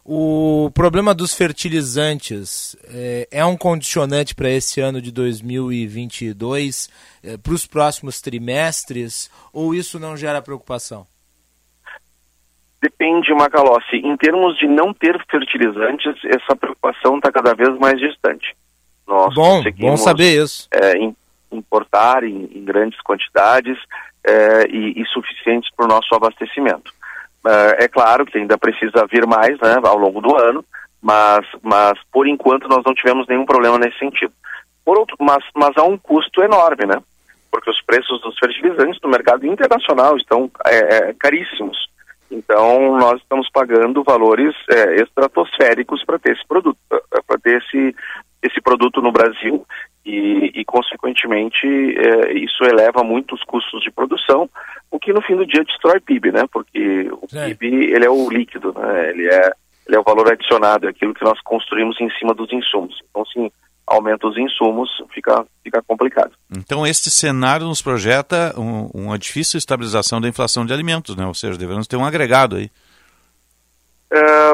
O 0.04 0.68
problema 0.74 1.14
dos 1.14 1.32
fertilizantes 1.32 2.76
é, 2.92 3.28
é 3.30 3.44
um 3.44 3.56
condicionante 3.56 4.34
para 4.34 4.50
esse 4.50 4.80
ano 4.80 5.00
de 5.00 5.12
2022, 5.12 6.90
é, 7.22 7.36
para 7.36 7.52
os 7.52 7.66
próximos 7.66 8.20
trimestres, 8.20 9.30
ou 9.52 9.72
isso 9.72 10.00
não 10.00 10.16
gera 10.16 10.42
preocupação? 10.42 11.06
Depende, 12.82 13.32
Macalossi. 13.32 13.96
Em 13.96 14.16
termos 14.16 14.58
de 14.58 14.66
não 14.66 14.92
ter 14.92 15.24
fertilizantes, 15.30 16.12
essa 16.24 16.56
preocupação 16.56 17.18
está 17.18 17.30
cada 17.30 17.54
vez 17.54 17.78
mais 17.78 17.96
distante. 17.96 18.56
Nós 19.06 19.32
bom, 19.32 19.62
bom 19.78 19.96
saber 19.96 20.42
isso. 20.42 20.68
É, 20.72 20.94
importar 21.52 22.24
em, 22.24 22.50
em, 22.52 22.64
grandes 22.64 23.00
quantidades 23.02 23.78
é, 24.26 24.66
e, 24.68 25.00
e 25.00 25.06
suficientes 25.06 25.70
para 25.76 25.84
o 25.84 25.88
nosso 25.88 26.12
abastecimento. 26.12 26.92
Uh, 27.44 27.74
é 27.78 27.88
claro 27.88 28.24
que 28.24 28.38
ainda 28.38 28.56
precisa 28.56 29.06
vir 29.10 29.26
mais 29.26 29.58
né, 29.60 29.76
ao 29.82 29.98
longo 29.98 30.20
do 30.20 30.36
ano, 30.36 30.64
mas, 31.00 31.44
mas 31.60 31.98
por 32.12 32.28
enquanto 32.28 32.68
nós 32.68 32.82
não 32.86 32.94
tivemos 32.94 33.26
nenhum 33.26 33.44
problema 33.44 33.78
nesse 33.78 33.98
sentido. 33.98 34.32
Por 34.84 34.98
outro, 34.98 35.16
mas, 35.20 35.44
mas 35.54 35.76
há 35.76 35.82
um 35.82 35.98
custo 35.98 36.42
enorme, 36.42 36.86
né? 36.86 37.02
Porque 37.50 37.70
os 37.70 37.82
preços 37.82 38.20
dos 38.22 38.38
fertilizantes 38.38 39.00
no 39.02 39.10
mercado 39.10 39.46
internacional 39.46 40.16
estão 40.16 40.50
é, 40.66 40.78
é, 40.78 41.14
caríssimos. 41.14 41.76
Então 42.30 42.96
nós 42.96 43.20
estamos 43.20 43.48
pagando 43.52 44.02
valores 44.02 44.54
é, 44.70 45.02
estratosféricos 45.02 46.04
para 46.04 46.18
ter 46.18 46.32
esse 46.32 46.46
produto, 46.46 46.78
para 46.88 47.38
ter 47.42 47.62
esse, 47.62 47.94
esse 48.42 48.60
produto 48.60 49.00
no 49.00 49.12
Brasil 49.12 49.64
e, 50.04 50.50
e 50.60 50.64
consequentemente, 50.64 51.66
é, 51.66 52.32
isso 52.32 52.64
eleva 52.64 53.04
muito 53.04 53.34
os 53.34 53.42
custos 53.44 53.82
de 53.82 53.90
produção, 53.90 54.50
o 54.90 54.98
que 54.98 55.12
no 55.12 55.22
fim 55.22 55.36
do 55.36 55.46
dia 55.46 55.64
destrói 55.64 56.00
PIB, 56.00 56.32
né? 56.32 56.44
Porque 56.52 57.08
o. 57.12 57.26
PIB 57.26 57.92
ele 57.92 58.04
é 58.04 58.10
o 58.10 58.28
líquido, 58.28 58.74
né? 58.76 59.10
Ele 59.10 59.28
é, 59.28 59.52
ele 59.86 59.96
é 59.96 60.00
o 60.00 60.02
valor 60.02 60.30
adicionado, 60.30 60.86
é 60.86 60.90
aquilo 60.90 61.14
que 61.14 61.24
nós 61.24 61.40
construímos 61.42 62.00
em 62.00 62.10
cima 62.18 62.34
dos 62.34 62.52
insumos. 62.52 62.98
Então, 63.10 63.24
sim, 63.26 63.50
aumenta 63.86 64.26
os 64.26 64.36
insumos, 64.36 64.90
fica, 65.12 65.44
fica 65.62 65.82
complicado. 65.86 66.32
Então, 66.56 66.86
este 66.86 67.10
cenário 67.10 67.66
nos 67.66 67.80
projeta 67.82 68.54
um, 68.58 68.90
uma 68.92 69.18
difícil 69.18 69.58
estabilização 69.58 70.20
da 70.20 70.28
inflação 70.28 70.66
de 70.66 70.72
alimentos, 70.72 71.14
né? 71.14 71.26
Ou 71.26 71.34
seja, 71.34 71.58
devemos 71.58 71.86
ter 71.86 71.96
um 71.96 72.04
agregado 72.04 72.56
aí. 72.56 72.70
É, 74.12 74.52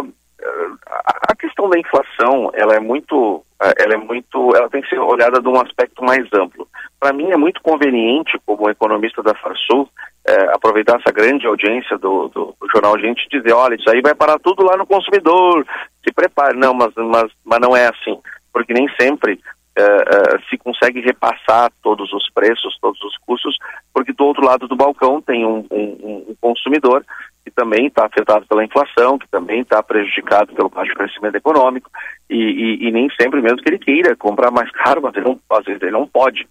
a 1.28 1.36
questão 1.36 1.68
da 1.68 1.78
inflação, 1.78 2.50
ela 2.54 2.74
é 2.74 2.80
muito, 2.80 3.44
ela 3.78 3.94
é 3.94 3.96
muito, 3.96 4.56
ela 4.56 4.68
tem 4.68 4.82
que 4.82 4.88
ser 4.88 4.98
olhada 4.98 5.40
de 5.40 5.48
um 5.48 5.60
aspecto 5.60 6.02
mais 6.02 6.26
amplo. 6.32 6.66
Para 6.98 7.12
mim 7.12 7.30
é 7.30 7.36
muito 7.36 7.60
conveniente, 7.62 8.38
como 8.44 8.70
economista 8.70 9.22
da 9.22 9.34
Farsul, 9.34 9.88
é, 10.26 10.54
aproveitar 10.54 10.98
essa 11.00 11.12
grande 11.12 11.46
audiência 11.46 11.96
do, 11.96 12.28
do, 12.28 12.54
do, 12.60 12.68
jornal 12.72 12.98
Gente 12.98 13.24
e 13.24 13.38
dizer, 13.38 13.52
olha, 13.52 13.74
isso 13.76 13.88
aí 13.90 14.00
vai 14.02 14.14
parar 14.14 14.38
tudo 14.38 14.64
lá 14.64 14.76
no 14.76 14.86
consumidor, 14.86 15.66
se 16.04 16.12
prepare. 16.12 16.56
Não, 16.56 16.74
mas, 16.74 16.92
mas, 16.96 17.32
mas 17.44 17.60
não 17.60 17.76
é 17.76 17.88
assim, 17.88 18.18
porque 18.52 18.74
nem 18.74 18.88
sempre 19.00 19.40
é, 19.78 20.38
se 20.50 20.58
consegue 20.58 21.00
repassar 21.00 21.70
todos 21.82 22.12
os 22.12 22.28
preços, 22.32 22.76
todos 22.80 23.00
os 23.00 23.16
custos, 23.18 23.56
porque 23.94 24.12
do 24.12 24.24
outro 24.24 24.44
lado 24.44 24.66
do 24.66 24.76
balcão 24.76 25.22
tem 25.22 25.46
um, 25.46 25.64
um, 25.70 26.26
um 26.28 26.36
consumidor 26.40 27.04
que 27.48 27.54
também 27.54 27.86
está 27.86 28.06
afetado 28.06 28.46
pela 28.46 28.64
inflação, 28.64 29.18
que 29.18 29.28
também 29.28 29.60
está 29.60 29.82
prejudicado 29.82 30.52
pelo 30.52 30.68
baixo 30.68 30.94
crescimento 30.94 31.36
econômico, 31.36 31.90
e, 32.28 32.36
e, 32.36 32.88
e, 32.88 32.92
nem 32.92 33.08
sempre 33.18 33.40
mesmo 33.40 33.58
que 33.58 33.68
ele 33.68 33.78
queira 33.78 34.14
comprar 34.14 34.50
mais 34.50 34.70
caro, 34.70 35.00
mas 35.02 35.14
ele 35.16 35.24
não, 35.24 35.40
às 35.50 35.64
vezes 35.64 35.80
ele 35.80 35.92
não 35.92 36.06
pode. 36.06 36.46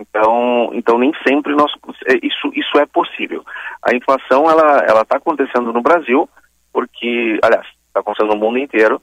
Então, 0.00 0.70
então 0.72 0.96
nem 0.98 1.12
sempre 1.26 1.54
nós, 1.54 1.70
é, 2.06 2.14
isso, 2.22 2.50
isso 2.54 2.78
é 2.78 2.86
possível. 2.86 3.44
A 3.82 3.94
inflação 3.94 4.48
ela 4.48 4.84
ela 4.88 5.02
está 5.02 5.16
acontecendo 5.18 5.72
no 5.72 5.82
Brasil 5.82 6.28
porque, 6.72 7.38
aliás, 7.42 7.66
está 7.88 8.00
acontecendo 8.00 8.34
no 8.34 8.40
mundo 8.40 8.58
inteiro, 8.58 9.02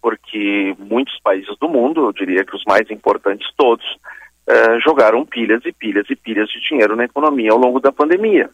porque 0.00 0.76
muitos 0.78 1.18
países 1.22 1.56
do 1.58 1.68
mundo, 1.68 2.06
eu 2.06 2.12
diria 2.12 2.44
que 2.44 2.54
os 2.54 2.62
mais 2.66 2.90
importantes 2.90 3.48
todos, 3.56 3.84
eh, 4.46 4.78
jogaram 4.80 5.24
pilhas 5.24 5.62
e 5.64 5.72
pilhas 5.72 6.04
e 6.10 6.14
pilhas 6.14 6.48
de 6.50 6.60
dinheiro 6.68 6.94
na 6.94 7.04
economia 7.04 7.50
ao 7.50 7.58
longo 7.58 7.80
da 7.80 7.90
pandemia. 7.90 8.50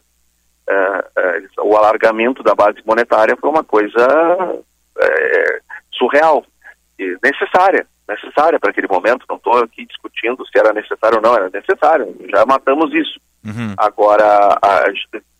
Uh, 0.71 1.63
uh, 1.63 1.69
o 1.69 1.75
alargamento 1.75 2.41
da 2.43 2.55
base 2.55 2.77
monetária 2.85 3.35
foi 3.35 3.49
uma 3.49 3.63
coisa 3.63 4.07
uh, 4.47 5.63
surreal. 5.91 6.45
necessária, 7.23 7.85
necessária 8.07 8.59
para 8.59 8.71
aquele 8.71 8.87
momento. 8.87 9.25
Não 9.27 9.37
estou 9.37 9.57
aqui 9.57 9.85
discutindo 9.85 10.45
se 10.47 10.57
era 10.57 10.71
necessário 10.71 11.17
ou 11.17 11.21
não, 11.21 11.35
era 11.35 11.49
necessário. 11.49 12.15
Já 12.29 12.45
matamos 12.45 12.93
isso. 12.93 13.19
Uhum. 13.43 13.73
Agora 13.77 14.57
a, 14.61 14.85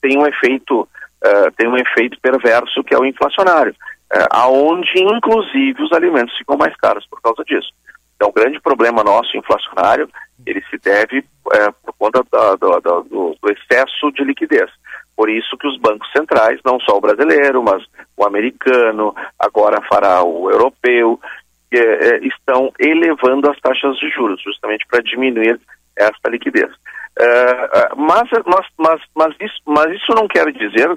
tem 0.02 0.18
um 0.18 0.26
efeito 0.26 0.82
uh, 0.82 1.52
tem 1.56 1.68
um 1.68 1.78
efeito 1.78 2.20
perverso 2.20 2.84
que 2.84 2.94
é 2.94 2.98
o 2.98 3.06
inflacionário, 3.06 3.74
uh, 4.14 4.28
aonde 4.32 4.92
inclusive 4.98 5.82
os 5.84 5.92
alimentos 5.94 6.36
ficam 6.38 6.58
mais 6.58 6.76
caros 6.78 7.06
por 7.08 7.22
causa 7.22 7.44
disso. 7.44 7.70
Então, 8.16 8.30
o 8.30 8.34
grande 8.34 8.60
problema 8.60 9.04
nosso 9.04 9.36
inflacionário 9.38 10.10
ele 10.46 10.64
se 10.70 10.78
deve 10.80 11.20
uh, 11.20 11.74
por 11.84 11.94
conta 11.98 12.24
da, 12.32 12.56
do, 12.56 12.80
do, 12.82 13.38
do 13.42 13.52
excesso 13.52 14.12
de 14.12 14.24
liquidez. 14.24 14.70
Por 15.16 15.30
isso 15.30 15.58
que 15.58 15.68
os 15.68 15.78
bancos 15.80 16.10
centrais, 16.12 16.60
não 16.66 16.80
só 16.80 16.98
o 16.98 17.02
brasileiro, 17.02 17.62
mas 17.62 17.84
o 18.18 18.26
americano, 18.26 19.14
agora 19.40 19.82
fará 19.90 20.24
o 20.24 20.50
europeu, 20.50 21.20
eh, 21.74 22.20
estão 22.24 22.72
elevando 22.80 23.50
as 23.50 23.60
taxas 23.60 23.98
de 23.98 24.10
juros, 24.10 24.42
justamente 24.42 24.86
para 24.88 25.04
diminuir 25.04 25.60
esta 25.98 26.30
liquidez. 26.30 26.70
Uh, 27.20 27.96
mas, 27.98 28.30
mas, 28.46 28.66
mas, 28.78 29.02
mas, 29.16 29.36
isso, 29.40 29.62
mas 29.66 29.92
isso 29.94 30.14
não 30.16 30.28
quer 30.28 30.52
dizer 30.52 30.90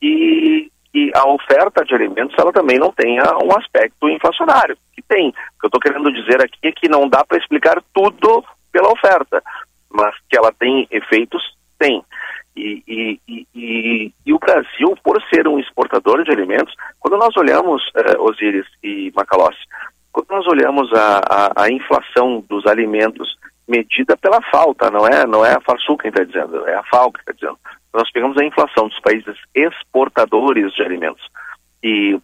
que, 0.00 0.70
que 0.92 1.10
a 1.14 1.28
oferta 1.28 1.84
de 1.84 1.94
alimentos 1.94 2.36
ela 2.38 2.52
também 2.52 2.78
não 2.78 2.92
tenha 2.92 3.22
um 3.42 3.56
aspecto 3.58 4.08
inflacionário, 4.08 4.76
que 4.94 5.02
tem. 5.02 5.28
O 5.28 5.32
que 5.32 5.64
eu 5.64 5.68
estou 5.68 5.80
querendo 5.80 6.12
dizer 6.12 6.42
aqui 6.42 6.58
é 6.62 6.72
que 6.72 6.88
não 6.88 7.08
dá 7.08 7.24
para 7.24 7.38
explicar 7.38 7.82
tudo 7.94 8.44
pela 8.70 8.92
oferta, 8.92 9.42
mas 9.90 10.14
que 10.28 10.36
ela 10.36 10.52
tem 10.52 10.86
efeitos, 10.90 11.42
tem. 11.78 12.04
E, 12.56 12.82
e, 12.86 13.20
e, 13.54 14.12
e, 14.26 14.32
o 14.32 14.38
Brasil, 14.38 14.96
por 15.02 15.22
ser 15.32 15.46
um 15.46 15.58
exportador 15.58 16.24
de 16.24 16.32
alimentos, 16.32 16.74
quando 16.98 17.16
nós 17.16 17.34
olhamos, 17.36 17.82
uh, 17.88 18.20
Osíris 18.22 18.66
e 18.82 19.12
Macalossi, 19.14 19.60
quando 20.12 20.28
nós 20.30 20.46
olhamos 20.46 20.92
a, 20.92 21.20
a, 21.28 21.64
a 21.64 21.70
inflação 21.70 22.44
dos 22.48 22.66
alimentos 22.66 23.38
medida 23.68 24.16
pela 24.16 24.42
falta, 24.50 24.90
não 24.90 25.06
é, 25.06 25.24
não 25.26 25.46
é 25.46 25.54
a 25.54 25.60
Farsul 25.60 25.96
quem 25.96 26.10
está 26.10 26.24
dizendo, 26.24 26.66
é 26.66 26.74
a 26.74 26.82
FAO 26.84 27.12
que 27.12 27.20
está 27.20 27.32
dizendo. 27.32 27.58
Nós 27.94 28.10
pegamos 28.10 28.36
a 28.36 28.44
inflação 28.44 28.88
dos 28.88 28.98
países 29.00 29.36
exportadores 29.54 30.72
de 30.74 30.82
alimentos 30.82 31.24
e, 31.82 32.18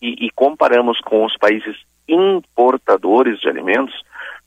e, 0.00 0.26
e 0.26 0.30
comparamos 0.30 0.98
com 1.00 1.24
os 1.26 1.36
países 1.36 1.76
importadores 2.08 3.38
de 3.40 3.48
alimentos, 3.48 3.94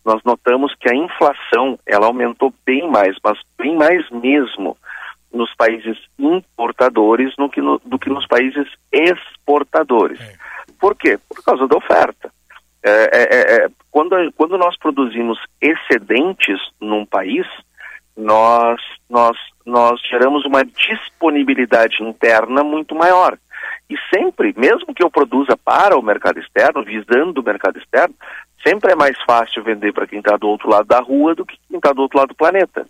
nós 0.04 0.22
notamos 0.24 0.74
que 0.76 0.90
a 0.90 0.96
inflação 0.96 1.80
ela 1.86 2.08
aumentou 2.08 2.54
bem 2.66 2.90
mais, 2.90 3.16
mas 3.24 3.40
bem 3.58 3.76
mais 3.76 4.10
mesmo 4.12 4.78
nos 5.36 5.54
países 5.56 5.98
importadores 6.18 7.36
do 7.36 7.50
que, 7.50 7.62
no, 7.62 7.80
do 7.86 8.00
que 8.00 8.10
nos 8.10 8.26
países 8.28 8.68
exportadores. 8.92 10.20
É. 10.20 10.34
Por 10.80 10.96
quê? 10.96 11.20
Por 11.30 11.44
causa 11.44 11.68
da 11.68 11.78
oferta. 11.78 12.32
É, 12.84 12.90
é, 12.90 13.22
é, 13.22 13.66
é, 13.66 13.68
quando, 13.92 14.16
quando 14.34 14.58
nós 14.58 14.78
produzimos 14.78 15.40
excedentes 15.60 16.60
num 16.80 17.06
país, 17.06 17.46
nós, 18.16 18.80
nós, 19.10 19.38
nós 19.66 20.00
geramos 20.10 20.46
uma 20.46 20.64
disponibilidade 20.64 22.02
interna 22.02 22.64
muito 22.64 22.96
maior. 22.96 23.38
E 23.90 23.96
sempre, 24.14 24.54
mesmo 24.56 24.94
que 24.94 25.04
eu 25.04 25.10
produza 25.10 25.58
para 25.58 25.98
o 25.98 26.02
mercado 26.02 26.40
externo, 26.40 26.84
visando 26.84 27.42
o 27.42 27.44
mercado 27.44 27.78
externo, 27.78 28.16
sempre 28.66 28.92
é 28.92 28.96
mais 28.96 29.18
fácil 29.26 29.64
vender 29.64 29.92
para 29.94 30.08
quem 30.08 30.20
está 30.20 30.38
do 30.38 30.48
outro 30.48 30.70
lado 30.70 30.88
da 30.88 31.00
rua 31.00 31.36
do 31.36 31.46
que 31.46 31.58
quem 31.68 31.78
está 31.78 31.92
do 31.92 32.02
outro 32.02 32.18
lado 32.18 32.30
do 32.30 32.36
planeta. 32.36 32.88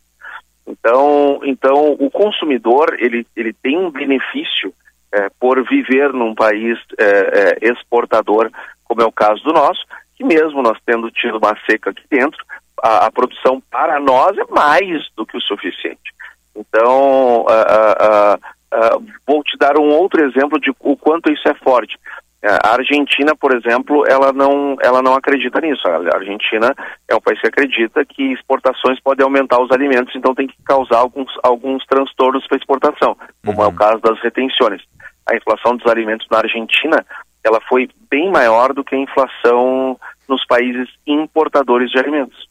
Então, 0.68 1.42
então 1.44 1.92
o 2.00 2.10
consumidor 2.10 2.96
ele, 3.00 3.26
ele 3.36 3.54
tem 3.54 3.78
um 3.78 3.92
benefício 3.92 4.74
é, 5.14 5.30
por 5.40 5.64
viver 5.68 6.12
num 6.12 6.34
país 6.34 6.78
é, 7.00 7.06
é, 7.06 7.72
exportador 7.72 8.50
como 8.84 9.02
é 9.02 9.06
o 9.06 9.12
caso 9.12 9.44
do 9.44 9.54
nosso, 9.54 9.82
que 10.16 10.24
mesmo 10.24 10.62
nós 10.62 10.78
tendo 10.86 11.12
tido 11.12 11.38
uma 11.38 11.56
seca 11.70 11.90
aqui 11.90 12.04
dentro, 12.10 12.44
a, 12.82 13.08
a 13.08 13.12
produção 13.12 13.62
para 13.70 14.00
nós 14.00 14.38
é 14.38 14.46
mais 14.50 15.04
do 15.16 15.26
que 15.26 15.38
o 15.38 15.42
suficiente. 15.42 16.14
Então, 16.56 17.42
uh, 17.42 17.44
uh, 17.44 18.98
uh, 18.98 19.06
vou 19.28 19.44
te 19.44 19.58
dar 19.58 19.78
um 19.78 19.90
outro 19.90 20.24
exemplo 20.24 20.60
de 20.60 20.72
o 20.80 20.96
quanto 20.96 21.32
isso 21.32 21.48
é 21.50 21.54
forte. 21.56 21.98
A 22.44 22.74
Argentina, 22.74 23.36
por 23.36 23.56
exemplo, 23.56 24.04
ela 24.08 24.32
não, 24.32 24.76
ela 24.82 25.02
não 25.02 25.14
acredita 25.16 25.60
nisso. 25.62 25.82
A 25.88 26.16
Argentina 26.16 26.76
é 27.10 27.16
um 27.16 27.22
país 27.22 27.40
que 27.40 27.48
acredita 27.48 28.06
que 28.06 28.34
exportações 28.34 29.00
podem 29.02 29.24
aumentar 29.24 29.60
os 29.60 29.72
alimentos, 29.72 30.16
então 30.16 30.36
tem 30.36 30.48
que 30.48 30.56
causar 30.64 30.98
alguns, 30.98 31.32
alguns 31.44 31.84
transtornos 31.86 32.46
para 32.48 32.58
exportação, 32.58 33.18
como 33.44 33.60
uhum. 33.60 33.66
é 33.66 33.68
o 33.68 33.74
caso 33.74 34.00
das 34.00 34.20
retenções. 34.22 34.82
A 35.28 35.36
inflação 35.36 35.76
dos 35.76 35.92
alimentos 35.92 36.28
na 36.30 36.38
Argentina 36.38 37.04
ela 37.44 37.62
foi 37.70 37.88
bem 38.10 38.32
maior 38.32 38.74
do 38.74 38.84
que 38.84 38.96
a 38.96 39.00
inflação 39.00 40.00
nos 40.28 40.46
países 40.46 40.90
importadores 41.06 41.92
de 41.92 42.00
alimentos. 42.00 42.48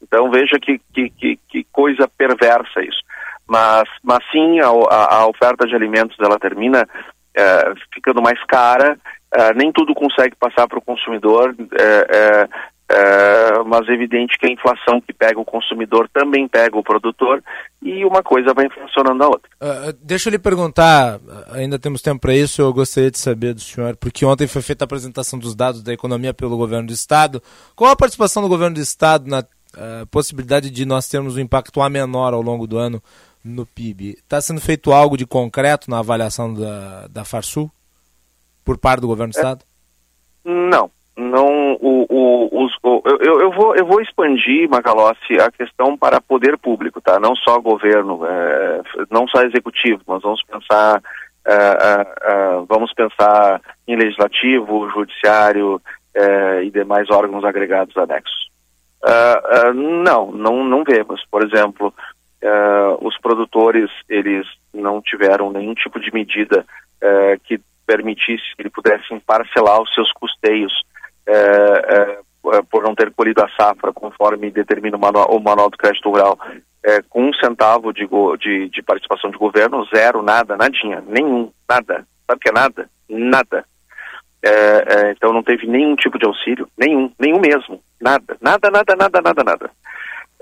Então 0.00 0.30
veja 0.30 0.58
que, 0.60 0.80
que, 0.94 1.10
que, 1.10 1.36
que 1.48 1.64
coisa 1.72 2.08
perversa 2.08 2.80
isso. 2.80 3.00
Mas, 3.46 3.88
mas 4.04 4.20
sim, 4.30 4.60
a, 4.60 4.68
a, 4.68 5.26
oferta 5.26 5.66
de 5.66 5.74
alimentos 5.74 6.16
ela 6.20 6.38
termina 6.38 6.88
é, 7.36 7.72
ficando 7.94 8.22
mais 8.22 8.42
cara, 8.44 8.98
é, 9.32 9.54
nem 9.54 9.72
tudo 9.72 9.94
consegue 9.94 10.34
passar 10.36 10.66
para 10.66 10.78
o 10.78 10.82
consumidor, 10.82 11.54
é, 11.78 12.48
é, 12.92 13.62
mas 13.64 13.88
é 13.88 13.92
evidente 13.92 14.36
que 14.36 14.46
a 14.46 14.50
inflação 14.50 15.00
que 15.00 15.12
pega 15.12 15.38
o 15.38 15.44
consumidor 15.44 16.08
também 16.12 16.48
pega 16.48 16.76
o 16.76 16.82
produtor 16.82 17.40
e 17.80 18.04
uma 18.04 18.20
coisa 18.20 18.52
vai 18.52 18.66
inflacionando 18.66 19.22
a 19.22 19.28
outra. 19.28 19.48
Uh, 19.62 19.96
deixa 20.02 20.28
eu 20.28 20.32
lhe 20.32 20.38
perguntar, 20.40 21.20
ainda 21.52 21.78
temos 21.78 22.02
tempo 22.02 22.20
para 22.20 22.34
isso, 22.34 22.60
eu 22.60 22.72
gostaria 22.72 23.10
de 23.10 23.18
saber 23.18 23.54
do 23.54 23.60
senhor, 23.60 23.96
porque 23.96 24.26
ontem 24.26 24.48
foi 24.48 24.60
feita 24.60 24.82
a 24.82 24.86
apresentação 24.86 25.38
dos 25.38 25.54
dados 25.54 25.84
da 25.84 25.92
economia 25.92 26.34
pelo 26.34 26.56
governo 26.56 26.88
do 26.88 26.92
estado. 26.92 27.40
Qual 27.76 27.92
a 27.92 27.96
participação 27.96 28.42
do 28.42 28.48
governo 28.48 28.74
do 28.74 28.80
estado 28.80 29.30
na 29.30 29.38
uh, 29.40 30.06
possibilidade 30.10 30.68
de 30.68 30.84
nós 30.84 31.08
termos 31.08 31.36
um 31.36 31.40
impacto 31.40 31.80
a 31.80 31.88
menor 31.88 32.34
ao 32.34 32.42
longo 32.42 32.66
do 32.66 32.76
ano 32.76 33.00
no 33.44 33.66
PIB? 33.66 34.10
Está 34.18 34.40
sendo 34.40 34.60
feito 34.60 34.92
algo 34.92 35.16
de 35.16 35.26
concreto 35.26 35.90
na 35.90 35.98
avaliação 35.98 36.52
da, 36.52 37.06
da 37.08 37.24
Farsul 37.24 37.70
por 38.64 38.78
parte 38.78 39.00
do 39.00 39.06
governo 39.06 39.32
do 39.32 39.36
é, 39.36 39.40
estado? 39.40 39.64
Não, 40.44 40.90
não 41.16 41.74
o, 41.80 42.06
o, 42.08 42.64
os, 42.64 42.72
o, 42.82 43.02
eu, 43.20 43.40
eu, 43.40 43.52
vou, 43.52 43.74
eu 43.76 43.86
vou 43.86 44.00
expandir, 44.00 44.68
Macalossi, 44.68 45.40
a 45.40 45.50
questão 45.50 45.96
para 45.96 46.20
poder 46.20 46.56
público, 46.58 47.00
tá? 47.00 47.18
Não 47.18 47.34
só 47.36 47.58
governo, 47.60 48.24
é, 48.24 48.82
não 49.10 49.26
só 49.28 49.42
executivo, 49.42 50.00
mas 50.06 50.22
vamos 50.22 50.42
pensar, 50.44 51.02
é, 51.46 51.54
é, 51.54 52.06
é 52.22 52.64
vamos 52.68 52.92
pensar 52.94 53.60
em 53.86 53.96
legislativo, 53.96 54.88
judiciário 54.90 55.80
é, 56.14 56.64
e 56.64 56.70
demais 56.70 57.10
órgãos 57.10 57.44
agregados 57.44 57.96
anexos. 57.96 58.50
É, 59.06 59.72
não, 59.72 60.30
não, 60.32 60.64
não 60.64 60.84
vemos. 60.84 61.24
Por 61.30 61.42
exemplo, 61.42 61.92
os 63.00 63.18
produtores, 63.20 63.90
eles 64.08 64.46
não 64.72 65.00
tiveram 65.02 65.52
nenhum 65.52 65.74
tipo 65.74 66.00
de 66.00 66.12
medida 66.12 66.64
que 67.44 67.60
permitisse 67.86 68.54
que 68.56 68.62
eles 68.62 68.72
pudessem 68.72 69.18
parcelar 69.20 69.82
os 69.82 69.92
seus 69.94 70.12
custeios 70.12 70.72
é, 71.26 72.18
por 72.70 72.82
não 72.82 72.94
ter 72.94 73.10
colhido 73.12 73.42
a 73.42 73.48
safra, 73.50 73.92
conforme 73.92 74.50
determina 74.50 74.96
o 74.96 75.00
manual, 75.00 75.28
o 75.30 75.40
manual 75.40 75.68
do 75.68 75.76
crédito 75.76 76.08
rural, 76.08 76.38
com 77.08 77.28
um 77.28 77.34
centavo 77.34 77.92
de, 77.92 78.08
de, 78.38 78.68
de, 78.70 78.82
participação 78.82 79.30
de 79.30 79.36
governo, 79.36 79.84
zero, 79.94 80.22
nada, 80.22 80.56
nadinha, 80.56 81.02
nenhum, 81.06 81.52
nada. 81.68 82.06
Sabe 82.26 82.36
o 82.36 82.38
que 82.38 82.48
é 82.48 82.52
nada? 82.52 82.88
Nada. 83.08 83.64
Então 85.10 85.32
não 85.32 85.42
teve 85.42 85.66
nenhum 85.66 85.94
tipo 85.96 86.18
de 86.18 86.26
auxílio, 86.26 86.68
nenhum, 86.78 87.12
nenhum 87.18 87.40
mesmo, 87.40 87.82
nada, 88.00 88.36
nada, 88.40 88.70
nada, 88.70 88.96
nada, 88.96 89.20
nada, 89.20 89.44
nada. 89.44 89.70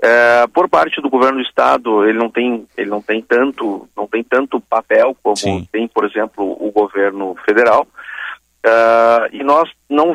É, 0.01 0.47
por 0.47 0.69
parte 0.69 1.01
do 1.01 1.09
governo 1.09 1.39
do 1.39 1.43
estado, 1.43 2.05
ele 2.07 2.17
não 2.17 2.29
tem, 2.29 2.65
ele 2.77 2.89
não 2.89 3.01
tem 3.01 3.21
tanto, 3.21 3.87
não 3.95 4.07
tem 4.07 4.23
tanto 4.23 4.61
papel 4.61 5.15
como 5.21 5.35
Sim. 5.35 5.67
tem, 5.71 5.87
por 5.87 6.05
exemplo, 6.05 6.55
o 6.59 6.71
governo 6.71 7.35
federal. 7.45 7.85
Uh, 8.65 9.27
e 9.31 9.43
nós 9.43 9.69
não, 9.89 10.13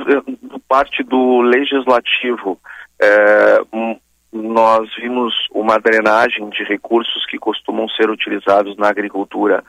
parte 0.68 1.02
do 1.02 1.40
legislativo, 1.40 2.58
uh, 3.02 3.98
nós 4.32 4.88
vimos 4.96 5.34
uma 5.50 5.78
drenagem 5.78 6.48
de 6.50 6.64
recursos 6.64 7.24
que 7.26 7.38
costumam 7.38 7.88
ser 7.88 8.10
utilizados 8.10 8.76
na 8.76 8.88
agricultura 8.88 9.62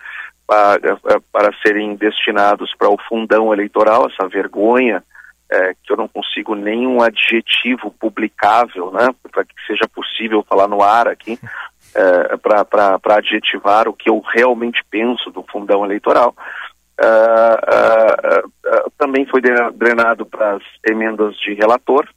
para, 0.47 0.79
para 1.31 1.51
serem 1.65 1.95
destinados 1.95 2.73
para 2.77 2.89
o 2.89 2.97
fundão 3.07 3.53
eleitoral, 3.53 4.07
essa 4.07 4.27
vergonha 4.27 5.03
é, 5.51 5.73
que 5.83 5.91
eu 5.91 5.97
não 5.97 6.07
consigo 6.07 6.55
nenhum 6.55 7.01
adjetivo 7.01 7.91
publicável, 7.91 8.91
né, 8.91 9.07
para 9.31 9.45
que 9.45 9.53
seja 9.67 9.87
possível 9.87 10.43
falar 10.47 10.67
no 10.67 10.81
ar 10.81 11.07
aqui, 11.07 11.39
é, 11.95 12.37
para 12.37 12.99
adjetivar 13.17 13.87
o 13.87 13.93
que 13.93 14.09
eu 14.09 14.19
realmente 14.19 14.83
penso 14.89 15.29
do 15.31 15.43
fundão 15.43 15.85
eleitoral. 15.85 16.35
Uh, 16.97 18.45
uh, 18.45 18.47
uh, 18.47 18.91
também 18.97 19.25
foi 19.25 19.41
drenado 19.41 20.25
para 20.25 20.55
as 20.55 20.63
emendas 20.89 21.35
de 21.39 21.53
relator. 21.53 22.07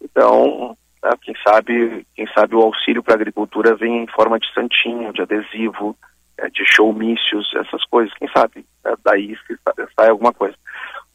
Então, 0.00 0.76
quem 1.22 1.34
sabe, 1.42 2.06
quem 2.14 2.26
sabe 2.32 2.54
o 2.54 2.62
auxílio 2.62 3.02
para 3.02 3.14
a 3.14 3.16
agricultura 3.16 3.74
vem 3.74 4.04
em 4.04 4.06
forma 4.06 4.38
de 4.38 4.46
santinho, 4.54 5.12
de 5.12 5.22
adesivo, 5.22 5.96
eh, 6.38 6.48
de 6.50 6.64
showmícios, 6.64 7.52
essas 7.56 7.84
coisas. 7.86 8.14
Quem 8.14 8.28
sabe? 8.28 8.64
daí 9.04 9.36
sai 9.98 10.10
alguma 10.10 10.32
coisa. 10.32 10.56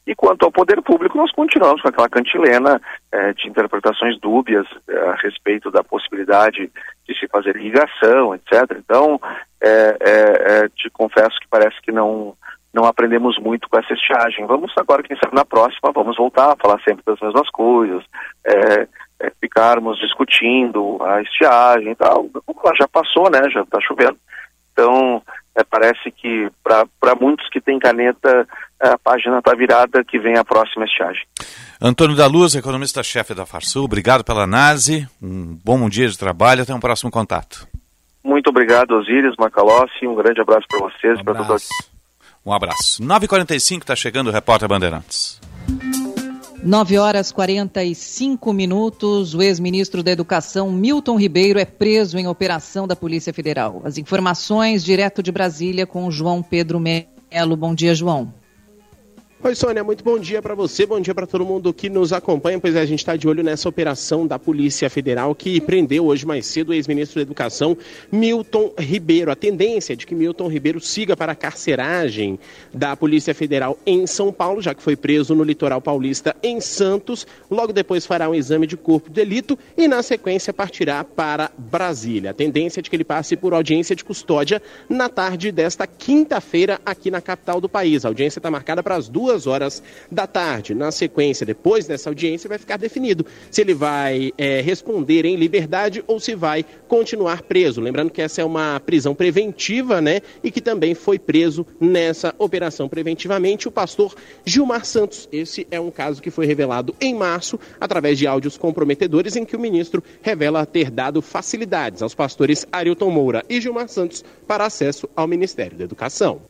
E 0.07 0.15
quanto 0.15 0.43
ao 0.43 0.51
poder 0.51 0.81
público, 0.81 1.17
nós 1.17 1.31
continuamos 1.31 1.81
com 1.81 1.89
aquela 1.89 2.09
cantilena 2.09 2.81
é, 3.11 3.33
de 3.33 3.47
interpretações 3.47 4.19
dúbias 4.19 4.65
é, 4.87 4.97
a 5.09 5.15
respeito 5.15 5.69
da 5.69 5.83
possibilidade 5.83 6.71
de 7.07 7.19
se 7.19 7.27
fazer 7.27 7.55
irrigação, 7.55 8.33
etc. 8.33 8.77
Então, 8.77 9.19
é, 9.61 10.67
te 10.69 10.89
confesso 10.89 11.39
que 11.39 11.47
parece 11.49 11.79
que 11.81 11.91
não, 11.91 12.35
não 12.73 12.85
aprendemos 12.85 13.37
muito 13.39 13.67
com 13.67 13.77
essa 13.77 13.93
estiagem. 13.93 14.45
Vamos 14.45 14.71
agora, 14.77 15.03
quem 15.03 15.17
sabe 15.17 15.35
na 15.35 15.45
próxima, 15.45 15.91
vamos 15.93 16.17
voltar 16.17 16.53
a 16.53 16.55
falar 16.55 16.79
sempre 16.83 17.03
das 17.05 17.19
mesmas 17.19 17.49
coisas, 17.49 18.03
é, 18.45 18.87
é, 19.21 19.31
ficarmos 19.41 19.99
discutindo 19.99 20.97
a 21.03 21.21
estiagem 21.21 21.91
e 21.91 21.95
tal. 21.95 22.29
Já 22.77 22.87
passou, 22.87 23.29
né? 23.29 23.49
Já 23.49 23.61
está 23.61 23.79
chovendo. 23.81 24.17
Então, 24.79 25.21
é, 25.57 25.63
parece 25.63 26.09
que 26.09 26.49
para 26.63 27.15
muitos 27.19 27.49
que 27.49 27.59
têm 27.59 27.77
caneta, 27.77 28.47
a 28.79 28.97
página 28.97 29.39
está 29.39 29.53
virada, 29.53 30.05
que 30.05 30.17
vem 30.17 30.37
a 30.37 30.45
próxima 30.45 30.85
estiagem. 30.85 31.21
Antônio 31.81 32.15
da 32.15 32.27
Luz, 32.27 32.55
economista-chefe 32.55 33.33
da 33.33 33.45
Farsul, 33.45 33.83
obrigado 33.83 34.23
pela 34.23 34.43
análise, 34.43 35.05
um 35.21 35.59
bom 35.65 35.89
dia 35.89 36.07
de 36.07 36.17
trabalho, 36.17 36.63
até 36.63 36.73
um 36.73 36.79
próximo 36.79 37.11
contato. 37.11 37.67
Muito 38.23 38.49
obrigado, 38.49 38.91
Osíris, 38.91 39.35
Macalossi, 39.37 40.07
um 40.07 40.15
grande 40.15 40.39
abraço 40.39 40.65
para 40.69 40.79
vocês. 40.79 41.17
Um 41.17 41.29
abraço. 41.29 41.67
Um 42.45 42.53
abraço. 42.53 43.03
9h45 43.03 43.81
está 43.81 43.95
chegando 43.97 44.27
o 44.27 44.31
repórter 44.31 44.69
Bandeirantes. 44.69 45.41
9 46.61 46.97
horas 46.97 47.31
45 47.31 48.51
minutos. 48.51 49.33
O 49.33 49.41
ex-ministro 49.41 50.03
da 50.03 50.11
Educação, 50.11 50.69
Milton 50.71 51.17
Ribeiro, 51.17 51.57
é 51.57 51.63
preso 51.63 52.17
em 52.17 52.27
operação 52.27 52.85
da 52.85 52.97
Polícia 52.97 53.33
Federal. 53.33 53.81
As 53.85 53.97
informações 53.97 54.83
direto 54.83 55.23
de 55.23 55.31
Brasília 55.31 55.87
com 55.87 56.11
João 56.11 56.43
Pedro 56.43 56.79
Melo. 56.79 57.55
Bom 57.55 57.73
dia, 57.73 57.95
João. 57.95 58.33
Oi, 59.41 59.55
Sônia, 59.55 59.85
muito 59.85 60.03
bom 60.03 60.19
dia 60.19 60.41
para 60.41 60.53
você, 60.53 60.85
bom 60.85 60.99
dia 60.99 61.15
para 61.15 61.25
todo 61.25 61.45
mundo 61.45 61.73
que 61.73 61.89
nos 61.89 62.11
acompanha. 62.11 62.59
Pois 62.59 62.75
é, 62.75 62.81
a 62.81 62.85
gente 62.85 62.99
está 62.99 63.15
de 63.15 63.25
olho 63.25 63.41
nessa 63.41 63.69
operação 63.69 64.27
da 64.27 64.37
Polícia 64.37 64.89
Federal 64.89 65.33
que 65.33 65.61
prendeu 65.61 66.07
hoje 66.07 66.25
mais 66.25 66.45
cedo 66.45 66.69
o 66.69 66.73
ex-ministro 66.73 67.15
da 67.15 67.21
Educação, 67.21 67.77
Milton 68.11 68.73
Ribeiro. 68.77 69.31
A 69.31 69.37
tendência 69.37 69.93
é 69.93 69.95
de 69.95 70.05
que 70.05 70.13
Milton 70.13 70.49
Ribeiro 70.49 70.81
siga 70.81 71.15
para 71.15 71.31
a 71.31 71.35
carceragem 71.35 72.37
da 72.73 72.97
Polícia 72.97 73.33
Federal 73.33 73.79
em 73.85 74.05
São 74.05 74.29
Paulo, 74.29 74.61
já 74.61 74.75
que 74.75 74.83
foi 74.83 74.97
preso 74.97 75.33
no 75.33 75.45
litoral 75.45 75.79
paulista 75.79 76.35
em 76.43 76.59
Santos. 76.59 77.25
Logo 77.49 77.71
depois 77.71 78.05
fará 78.05 78.29
um 78.29 78.35
exame 78.35 78.67
de 78.67 78.75
corpo 78.75 79.07
de 79.07 79.15
delito 79.15 79.57
e, 79.77 79.87
na 79.87 80.03
sequência, 80.03 80.51
partirá 80.51 81.01
para 81.05 81.49
Brasília. 81.57 82.31
A 82.31 82.33
tendência 82.33 82.81
é 82.81 82.83
de 82.83 82.89
que 82.89 82.95
ele 82.97 83.05
passe 83.05 83.37
por 83.37 83.53
audiência 83.53 83.95
de 83.95 84.03
custódia 84.03 84.61
na 84.89 85.07
tarde 85.07 85.49
desta 85.49 85.87
quinta-feira 85.87 86.81
aqui 86.85 87.09
na 87.09 87.21
capital 87.21 87.61
do 87.61 87.69
país. 87.69 88.03
A 88.03 88.09
audiência 88.09 88.39
está 88.39 88.51
marcada 88.51 88.83
para 88.83 88.95
as 88.95 89.07
duas 89.07 89.28
duas 89.29 89.45
horas 89.45 89.83
da 90.11 90.25
tarde. 90.25 90.73
Na 90.73 90.91
sequência, 90.91 91.45
depois 91.45 91.85
dessa 91.85 92.09
audiência, 92.09 92.49
vai 92.49 92.57
ficar 92.57 92.77
definido 92.77 93.25
se 93.51 93.61
ele 93.61 93.75
vai 93.75 94.31
é, 94.37 94.59
responder 94.61 95.23
em 95.23 95.35
liberdade 95.35 96.03
ou 96.07 96.19
se 96.19 96.33
vai 96.33 96.65
continuar 96.87 97.43
preso. 97.43 97.79
Lembrando 97.79 98.09
que 98.09 98.21
essa 98.21 98.41
é 98.41 98.45
uma 98.45 98.79
prisão 98.79 99.13
preventiva, 99.13 100.01
né? 100.01 100.21
E 100.43 100.49
que 100.49 100.59
também 100.59 100.95
foi 100.95 101.19
preso 101.19 101.65
nessa 101.79 102.33
operação 102.39 102.89
preventivamente 102.89 103.67
o 103.67 103.71
pastor 103.71 104.15
Gilmar 104.43 104.83
Santos. 104.83 105.29
Esse 105.31 105.67
é 105.69 105.79
um 105.79 105.91
caso 105.91 106.21
que 106.21 106.31
foi 106.31 106.47
revelado 106.47 106.95
em 106.99 107.13
março 107.13 107.59
através 107.79 108.17
de 108.17 108.25
áudios 108.25 108.57
comprometedores 108.57 109.35
em 109.35 109.45
que 109.45 109.55
o 109.55 109.59
ministro 109.59 110.03
revela 110.23 110.65
ter 110.65 110.89
dado 110.89 111.21
facilidades 111.21 112.01
aos 112.01 112.15
pastores 112.15 112.65
Arilton 112.71 113.11
Moura 113.11 113.45
e 113.47 113.61
Gilmar 113.61 113.89
Santos 113.89 114.23
para 114.47 114.65
acesso 114.65 115.07
ao 115.15 115.27
Ministério 115.27 115.77
da 115.77 115.83
Educação. 115.83 116.48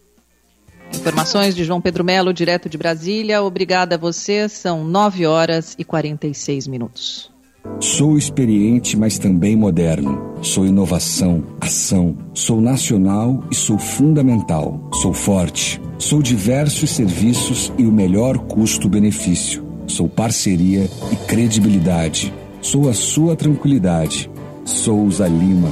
Informações 0.94 1.56
de 1.56 1.64
João 1.64 1.82
Pedro 1.82 2.04
Melo, 2.04 2.34
direto 2.34 2.70
de 2.70 2.78
Brasília. 2.78 3.42
Obrigada 3.42 3.96
a 3.96 3.98
você. 3.98 4.50
São 4.50 4.84
9 4.84 5.26
horas 5.26 5.76
e 5.78 5.84
46 5.84 6.68
minutos. 6.68 7.32
Sou 7.80 8.18
experiente, 8.18 8.98
mas 8.98 9.18
também 9.18 9.56
moderno. 9.56 10.34
Sou 10.42 10.66
inovação, 10.66 11.44
ação. 11.62 12.18
Sou 12.34 12.60
nacional 12.60 13.44
e 13.52 13.56
sou 13.56 13.78
fundamental. 13.78 14.90
Sou 15.02 15.14
forte. 15.14 15.82
Sou 15.98 16.22
diversos 16.22 16.90
serviços 16.90 17.72
e 17.78 17.86
o 17.86 17.92
melhor 17.92 18.38
custo-benefício. 18.38 19.66
Sou 19.88 20.08
parceria 20.08 20.90
e 21.12 21.16
credibilidade. 21.28 22.34
Sou 22.62 22.90
a 22.90 22.94
sua 22.94 23.36
tranquilidade. 23.36 24.30
Souza 24.66 25.28
Lima. 25.28 25.72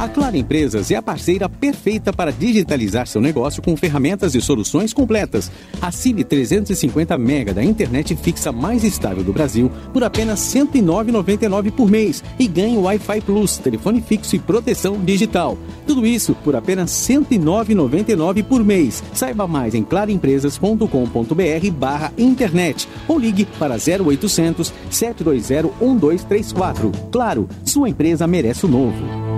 A 0.00 0.08
Claro 0.08 0.34
Empresas 0.34 0.90
é 0.90 0.94
a 0.94 1.02
parceira 1.02 1.46
perfeita 1.46 2.10
para 2.10 2.32
digitalizar 2.32 3.06
seu 3.06 3.20
negócio 3.20 3.60
com 3.60 3.76
ferramentas 3.76 4.34
e 4.34 4.40
soluções 4.40 4.94
completas. 4.94 5.52
Assine 5.78 6.24
350 6.24 7.18
mega 7.18 7.52
da 7.52 7.62
internet 7.62 8.16
fixa 8.16 8.50
mais 8.50 8.82
estável 8.82 9.22
do 9.22 9.30
Brasil 9.30 9.70
por 9.92 10.02
apenas 10.02 10.54
R$ 10.54 10.62
109,99 10.62 11.70
por 11.70 11.90
mês 11.90 12.24
e 12.38 12.46
ganhe 12.46 12.78
Wi-Fi 12.78 13.20
Plus, 13.20 13.58
telefone 13.58 14.00
fixo 14.00 14.34
e 14.34 14.38
proteção 14.38 14.98
digital. 15.04 15.58
Tudo 15.86 16.06
isso 16.06 16.34
por 16.36 16.56
apenas 16.56 17.06
R$ 17.06 17.16
109,99 17.16 18.42
por 18.42 18.64
mês. 18.64 19.04
Saiba 19.12 19.46
mais 19.46 19.74
em 19.74 19.82
claroempresas.com.br 19.82 21.70
barra 21.72 22.10
internet 22.16 22.88
ou 23.06 23.18
ligue 23.18 23.46
para 23.58 23.74
0800 23.74 24.72
720 24.90 25.74
1234. 25.78 26.90
Claro, 27.12 27.46
sua 27.66 27.90
empresa 27.90 28.26
merece 28.26 28.64
o 28.64 28.68
novo 28.68 29.30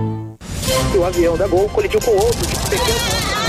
o 0.97 1.05
avião 1.05 1.37
da 1.37 1.47
Gol 1.47 1.69
colidiu 1.69 1.99
com 2.01 2.11
outro 2.11 2.45
de 2.45 2.55
pequeno. 2.69 3.43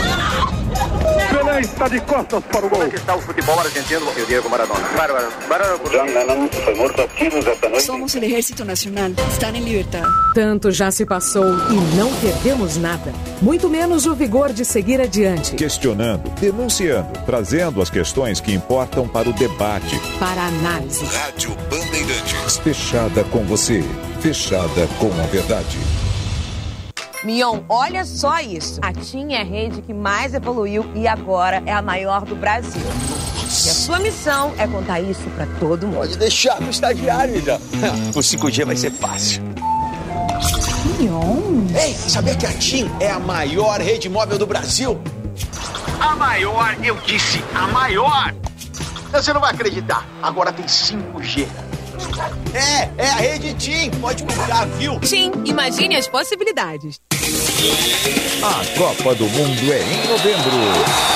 Pelé 1.30 1.60
está 1.60 1.88
de 1.88 2.00
costas 2.00 2.42
para 2.44 2.58
o 2.58 2.68
gol. 2.68 2.70
Como 2.70 2.82
é 2.84 2.88
que 2.88 2.96
está 2.96 3.14
o 3.14 3.20
futebol 3.20 3.58
argentino 3.58 4.06
e 4.16 4.22
o 4.22 4.26
Diego 4.26 4.48
Maradona? 4.48 4.80
Bárbaro. 4.96 5.28
Bárbaro. 5.48 5.80
John 5.90 6.04
Lennon 6.04 6.48
foi 6.48 6.74
morto 6.74 7.02
a 7.02 7.08
tiros 7.08 7.46
esta 7.46 7.68
noite. 7.68 7.84
Somos 7.84 8.14
o 8.14 8.18
Exército 8.18 8.64
Nacional. 8.64 9.10
Estão 9.30 9.54
em 9.54 9.60
liberdade. 9.60 10.06
Tanto 10.34 10.70
já 10.70 10.90
se 10.90 11.04
passou 11.04 11.44
e 11.44 11.96
não 11.96 12.12
perdemos 12.20 12.76
nada. 12.76 13.12
Muito 13.42 13.68
menos 13.68 14.06
o 14.06 14.14
vigor 14.14 14.52
de 14.52 14.64
seguir 14.64 15.00
adiante. 15.00 15.54
Questionando, 15.54 16.30
denunciando, 16.40 17.10
trazendo 17.26 17.82
as 17.82 17.90
questões 17.90 18.40
que 18.40 18.52
importam 18.52 19.08
para 19.08 19.28
o 19.28 19.32
debate. 19.32 19.98
Para 20.18 20.42
a 20.42 20.46
análise. 20.46 21.04
Rádio 21.04 21.54
Bandeirantes. 21.70 22.58
Fechada 22.58 23.24
com 23.24 23.44
você. 23.44 23.82
Fechada 24.20 24.88
com 24.98 25.10
a 25.20 25.26
verdade. 25.26 25.78
Mion, 27.24 27.60
olha 27.70 28.04
só 28.04 28.38
isso. 28.40 28.78
A 28.82 28.92
TIM 28.92 29.32
é 29.32 29.40
a 29.40 29.44
rede 29.44 29.80
que 29.80 29.94
mais 29.94 30.34
evoluiu 30.34 30.84
e 30.94 31.08
agora 31.08 31.62
é 31.64 31.72
a 31.72 31.80
maior 31.80 32.24
do 32.26 32.36
Brasil. 32.36 32.82
E 32.82 33.70
a 33.70 33.74
sua 33.74 33.98
missão 33.98 34.52
é 34.58 34.66
contar 34.66 35.00
isso 35.00 35.22
para 35.30 35.46
todo 35.58 35.86
mundo. 35.86 35.96
Pode 35.96 36.18
deixar 36.18 36.60
no 36.60 36.68
estagiário, 36.70 37.40
já. 37.42 37.56
O 38.14 38.20
5G 38.20 38.66
vai 38.66 38.76
ser 38.76 38.90
fácil. 38.90 39.42
Mion? 40.98 41.66
Ei, 41.74 41.94
sabia 41.94 42.36
que 42.36 42.46
a 42.46 42.52
TIM 42.52 42.90
é 43.00 43.10
a 43.10 43.18
maior 43.18 43.80
rede 43.80 44.08
móvel 44.08 44.36
do 44.36 44.46
Brasil? 44.46 45.00
A 45.98 46.14
maior, 46.14 46.76
eu 46.84 46.96
disse, 47.06 47.42
a 47.54 47.66
maior! 47.68 48.34
Você 49.12 49.32
não 49.32 49.40
vai 49.40 49.52
acreditar. 49.52 50.06
Agora 50.22 50.52
tem 50.52 50.66
5G. 50.66 51.46
É, 52.54 52.88
é 52.98 53.10
a 53.10 53.16
rede 53.16 53.54
TIM. 53.54 53.90
Pode 54.00 54.24
mudar, 54.24 54.66
viu? 54.78 54.98
TIM, 55.00 55.32
imagine 55.44 55.96
as 55.96 56.06
possibilidades. 56.06 57.00
A 58.42 58.78
Copa 58.78 59.14
do 59.14 59.28
Mundo 59.28 59.72
é 59.72 59.80
em 59.82 60.08
novembro. 60.08 61.14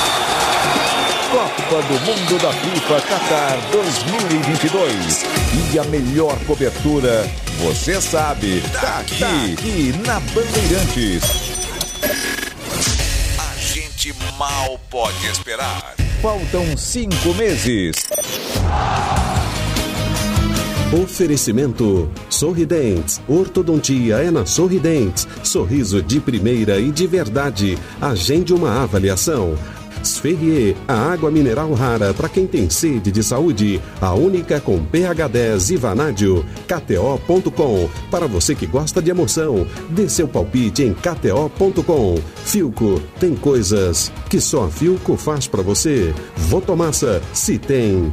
Copa 1.31 1.83
do 1.83 2.01
Mundo 2.01 2.43
da 2.43 2.53
FIFA 2.53 3.01
Qatar 3.03 3.59
2022. 3.71 5.25
E 5.73 5.79
a 5.79 5.85
melhor 5.85 6.39
cobertura, 6.47 7.29
você 7.59 8.01
sabe, 8.01 8.63
tá 8.73 9.01
aqui, 9.01 9.19
tá 9.19 9.45
aqui 9.53 9.95
na 10.07 10.21
Bandeirantes. 10.21 11.23
A 13.39 13.57
gente 13.59 14.15
mal 14.39 14.81
pode 14.91 15.27
esperar. 15.27 15.95
Faltam 16.23 16.77
cinco 16.77 17.35
meses. 17.35 17.95
Oferecimento 20.93 22.09
Sorridentes. 22.31 23.21
Ortodontia 23.29 24.17
é 24.17 24.31
na 24.31 24.47
Sorridentes. 24.47 25.29
Sorriso 25.43 26.03
de 26.03 26.19
primeira 26.19 26.81
e 26.81 26.91
de 26.91 27.07
verdade. 27.07 27.77
Agende 28.01 28.55
uma 28.55 28.83
avaliação. 28.83 29.55
Sferrier, 30.03 30.75
a 30.87 30.95
água 30.95 31.31
mineral 31.31 31.75
rara 31.75 32.15
para 32.15 32.27
quem 32.27 32.47
tem 32.47 32.71
sede 32.71 33.13
de 33.13 33.23
saúde. 33.23 33.83
A 34.01 34.15
única 34.15 34.63
com 34.63 34.83
pH 34.83 35.29
10 35.29 35.71
e 35.73 35.77
vanádio. 35.77 36.47
KTO.com. 36.67 37.91
Para 38.11 38.27
você 38.27 38.55
que 38.55 38.67
gosta 38.67 39.03
de 39.03 39.11
emoção, 39.11 39.67
dê 39.91 40.09
seu 40.09 40.27
palpite 40.27 40.85
em 40.85 40.95
KTO.com. 40.95 42.19
Filco, 42.45 42.99
tem 43.21 43.37
coisas 43.37 44.11
que 44.31 44.41
só 44.41 44.65
a 44.65 44.71
Filco 44.71 45.19
faz 45.19 45.47
para 45.47 45.61
você. 45.61 46.15
Votomassa, 46.35 47.21
se 47.35 47.59
tem 47.59 48.11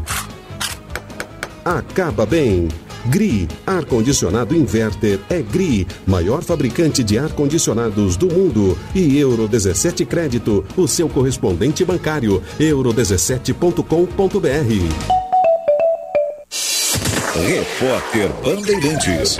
acaba 1.66 2.26
bem. 2.26 2.70
GRI, 3.08 3.48
ar-condicionado 3.66 4.56
inverter 4.56 5.20
é 5.30 5.42
GRI, 5.42 5.86
maior 6.08 6.42
fabricante 6.44 7.04
de 7.04 7.18
ar-condicionados 7.18 8.16
do 8.16 8.28
mundo. 8.28 8.78
E 8.94 9.18
Euro 9.18 9.48
17 9.48 10.06
Crédito, 10.06 10.64
o 10.78 10.88
seu 10.88 11.10
correspondente 11.10 11.84
bancário, 11.84 12.44
euro17.com.br. 12.60 15.26
Repórter 17.36 18.30
Bandeirantes. 18.44 19.40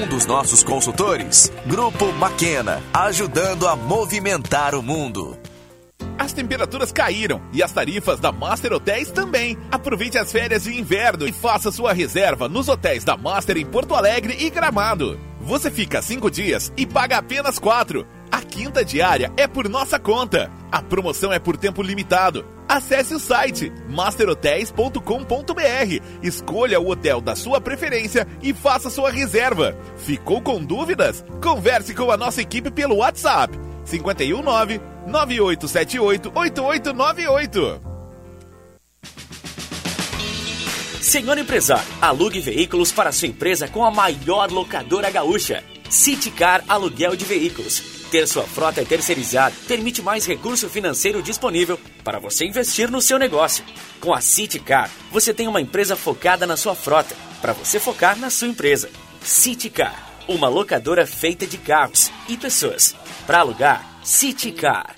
dos 0.07 0.25
nossos 0.25 0.63
consultores. 0.63 1.51
Grupo 1.65 2.11
Maquena, 2.13 2.81
ajudando 2.93 3.67
a 3.67 3.75
movimentar 3.75 4.75
o 4.75 4.81
mundo. 4.81 5.37
As 6.17 6.33
temperaturas 6.33 6.91
caíram 6.91 7.41
e 7.51 7.63
as 7.63 7.71
tarifas 7.71 8.19
da 8.19 8.31
Master 8.31 8.73
Hotéis 8.73 9.11
também. 9.11 9.57
Aproveite 9.71 10.17
as 10.17 10.31
férias 10.31 10.63
de 10.63 10.79
inverno 10.79 11.27
e 11.27 11.31
faça 11.31 11.71
sua 11.71 11.93
reserva 11.93 12.47
nos 12.47 12.69
hotéis 12.69 13.03
da 13.03 13.17
Master 13.17 13.57
em 13.57 13.65
Porto 13.65 13.95
Alegre 13.95 14.35
e 14.39 14.49
Gramado. 14.49 15.19
Você 15.39 15.71
fica 15.71 16.01
cinco 16.01 16.29
dias 16.29 16.71
e 16.77 16.85
paga 16.85 17.17
apenas 17.17 17.57
quatro. 17.57 18.05
A 18.31 18.41
quinta 18.41 18.85
diária 18.85 19.31
é 19.35 19.45
por 19.45 19.67
nossa 19.67 19.99
conta. 19.99 20.49
A 20.71 20.81
promoção 20.81 21.33
é 21.33 21.39
por 21.39 21.57
tempo 21.57 21.81
limitado. 21.81 22.45
Acesse 22.67 23.13
o 23.13 23.19
site 23.19 23.71
masterhotels.com.br, 23.89 26.01
escolha 26.23 26.79
o 26.79 26.89
hotel 26.89 27.19
da 27.19 27.35
sua 27.35 27.59
preferência 27.59 28.25
e 28.41 28.53
faça 28.53 28.89
sua 28.89 29.11
reserva. 29.11 29.75
Ficou 29.97 30.41
com 30.41 30.63
dúvidas? 30.63 31.25
Converse 31.43 31.93
com 31.93 32.09
a 32.09 32.15
nossa 32.15 32.41
equipe 32.41 32.71
pelo 32.71 32.97
WhatsApp 32.97 33.59
519 33.85 34.79
9878 35.05 36.31
8898. 36.33 37.81
Senhor 41.01 41.37
empresário, 41.37 41.83
alugue 41.99 42.39
veículos 42.39 42.91
para 42.91 43.11
sua 43.11 43.27
empresa 43.27 43.67
com 43.67 43.83
a 43.83 43.91
maior 43.91 44.49
locadora 44.49 45.09
gaúcha. 45.09 45.61
Citicar 45.89 46.63
Aluguel 46.69 47.17
de 47.17 47.25
Veículos. 47.25 48.00
Ter 48.11 48.27
sua 48.27 48.43
frota 48.43 48.83
terceirizada 48.83 49.55
permite 49.69 50.01
mais 50.01 50.25
recurso 50.25 50.69
financeiro 50.69 51.23
disponível 51.23 51.79
para 52.03 52.19
você 52.19 52.45
investir 52.45 52.91
no 52.91 53.01
seu 53.01 53.17
negócio. 53.17 53.63
Com 54.01 54.13
a 54.13 54.19
Citicar, 54.19 54.91
você 55.09 55.33
tem 55.33 55.47
uma 55.47 55.61
empresa 55.61 55.95
focada 55.95 56.45
na 56.45 56.57
sua 56.57 56.75
frota, 56.75 57.15
para 57.41 57.53
você 57.53 57.79
focar 57.79 58.19
na 58.19 58.29
sua 58.29 58.49
empresa. 58.49 58.89
Citicar, 59.23 60.11
uma 60.27 60.49
locadora 60.49 61.07
feita 61.07 61.47
de 61.47 61.57
carros 61.57 62.11
e 62.27 62.35
pessoas. 62.35 62.93
Para 63.25 63.39
alugar, 63.39 63.89
Citicar. 64.03 64.93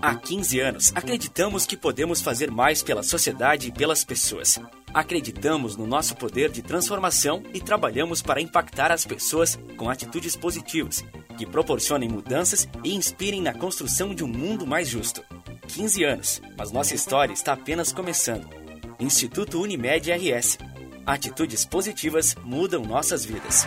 Há 0.00 0.14
15 0.14 0.60
anos, 0.60 0.92
acreditamos 0.94 1.66
que 1.66 1.76
podemos 1.76 2.22
fazer 2.22 2.50
mais 2.50 2.82
pela 2.82 3.02
sociedade 3.02 3.68
e 3.68 3.72
pelas 3.72 4.04
pessoas. 4.04 4.58
Acreditamos 4.94 5.76
no 5.76 5.86
nosso 5.86 6.14
poder 6.14 6.50
de 6.50 6.62
transformação 6.62 7.42
e 7.52 7.60
trabalhamos 7.60 8.22
para 8.22 8.40
impactar 8.40 8.92
as 8.92 9.04
pessoas 9.04 9.58
com 9.76 9.90
atitudes 9.90 10.36
positivas, 10.36 11.04
que 11.36 11.44
proporcionem 11.44 12.08
mudanças 12.08 12.68
e 12.84 12.94
inspirem 12.94 13.42
na 13.42 13.52
construção 13.52 14.14
de 14.14 14.22
um 14.22 14.28
mundo 14.28 14.66
mais 14.66 14.88
justo. 14.88 15.22
15 15.66 16.04
anos, 16.04 16.42
mas 16.56 16.70
nossa 16.70 16.94
história 16.94 17.32
está 17.32 17.52
apenas 17.52 17.92
começando. 17.92 18.48
Instituto 19.00 19.60
Unimed 19.60 20.10
RS. 20.12 20.58
Atitudes 21.04 21.64
positivas 21.64 22.36
mudam 22.44 22.82
nossas 22.82 23.24
vidas. 23.24 23.66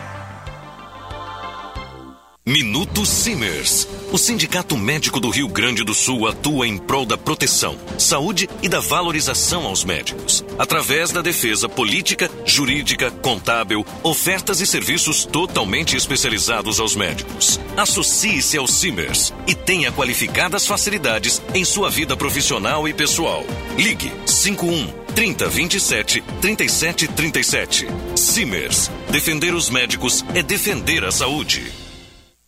Minuto 2.43 3.05
Simers. 3.05 3.87
O 4.11 4.17
Sindicato 4.17 4.75
Médico 4.75 5.19
do 5.19 5.29
Rio 5.29 5.47
Grande 5.47 5.83
do 5.83 5.93
Sul 5.93 6.27
atua 6.27 6.67
em 6.67 6.75
prol 6.75 7.05
da 7.05 7.15
proteção, 7.15 7.77
saúde 7.99 8.49
e 8.63 8.67
da 8.67 8.79
valorização 8.79 9.67
aos 9.67 9.85
médicos, 9.85 10.43
através 10.57 11.11
da 11.11 11.21
defesa 11.21 11.69
política, 11.69 12.31
jurídica, 12.43 13.11
contábil, 13.11 13.85
ofertas 14.01 14.59
e 14.59 14.65
serviços 14.65 15.23
totalmente 15.23 15.95
especializados 15.95 16.79
aos 16.79 16.95
médicos. 16.95 17.59
Associe-se 17.77 18.57
ao 18.57 18.65
Simers 18.65 19.31
e 19.45 19.53
tenha 19.53 19.91
qualificadas 19.91 20.65
facilidades 20.65 21.39
em 21.53 21.63
sua 21.63 21.91
vida 21.91 22.17
profissional 22.17 22.87
e 22.87 22.93
pessoal. 22.93 23.45
Ligue 23.77 24.11
51 24.25 24.87
30 25.13 25.47
27 25.47 26.23
37 26.41 27.07
37. 27.07 27.87
Simers. 28.15 28.89
Defender 29.11 29.53
os 29.53 29.69
médicos 29.69 30.25
é 30.33 30.41
defender 30.41 31.05
a 31.05 31.11
saúde. 31.11 31.80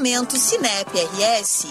Momento 0.00 0.38
Cinep 0.38 0.90
RS. 0.96 1.66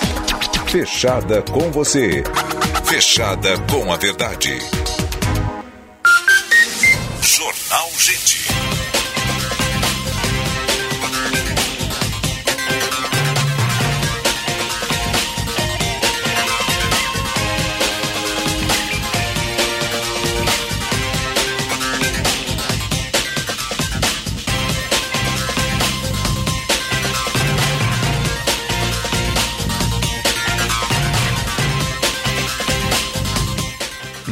Fechada 0.66 1.44
com 1.44 1.72
você. 1.72 2.24
Fechada 2.86 3.50
com 3.70 3.94
a 3.94 3.98
verdade. 3.98 4.58
Jornal 7.22 7.90
Gente. 8.00 8.49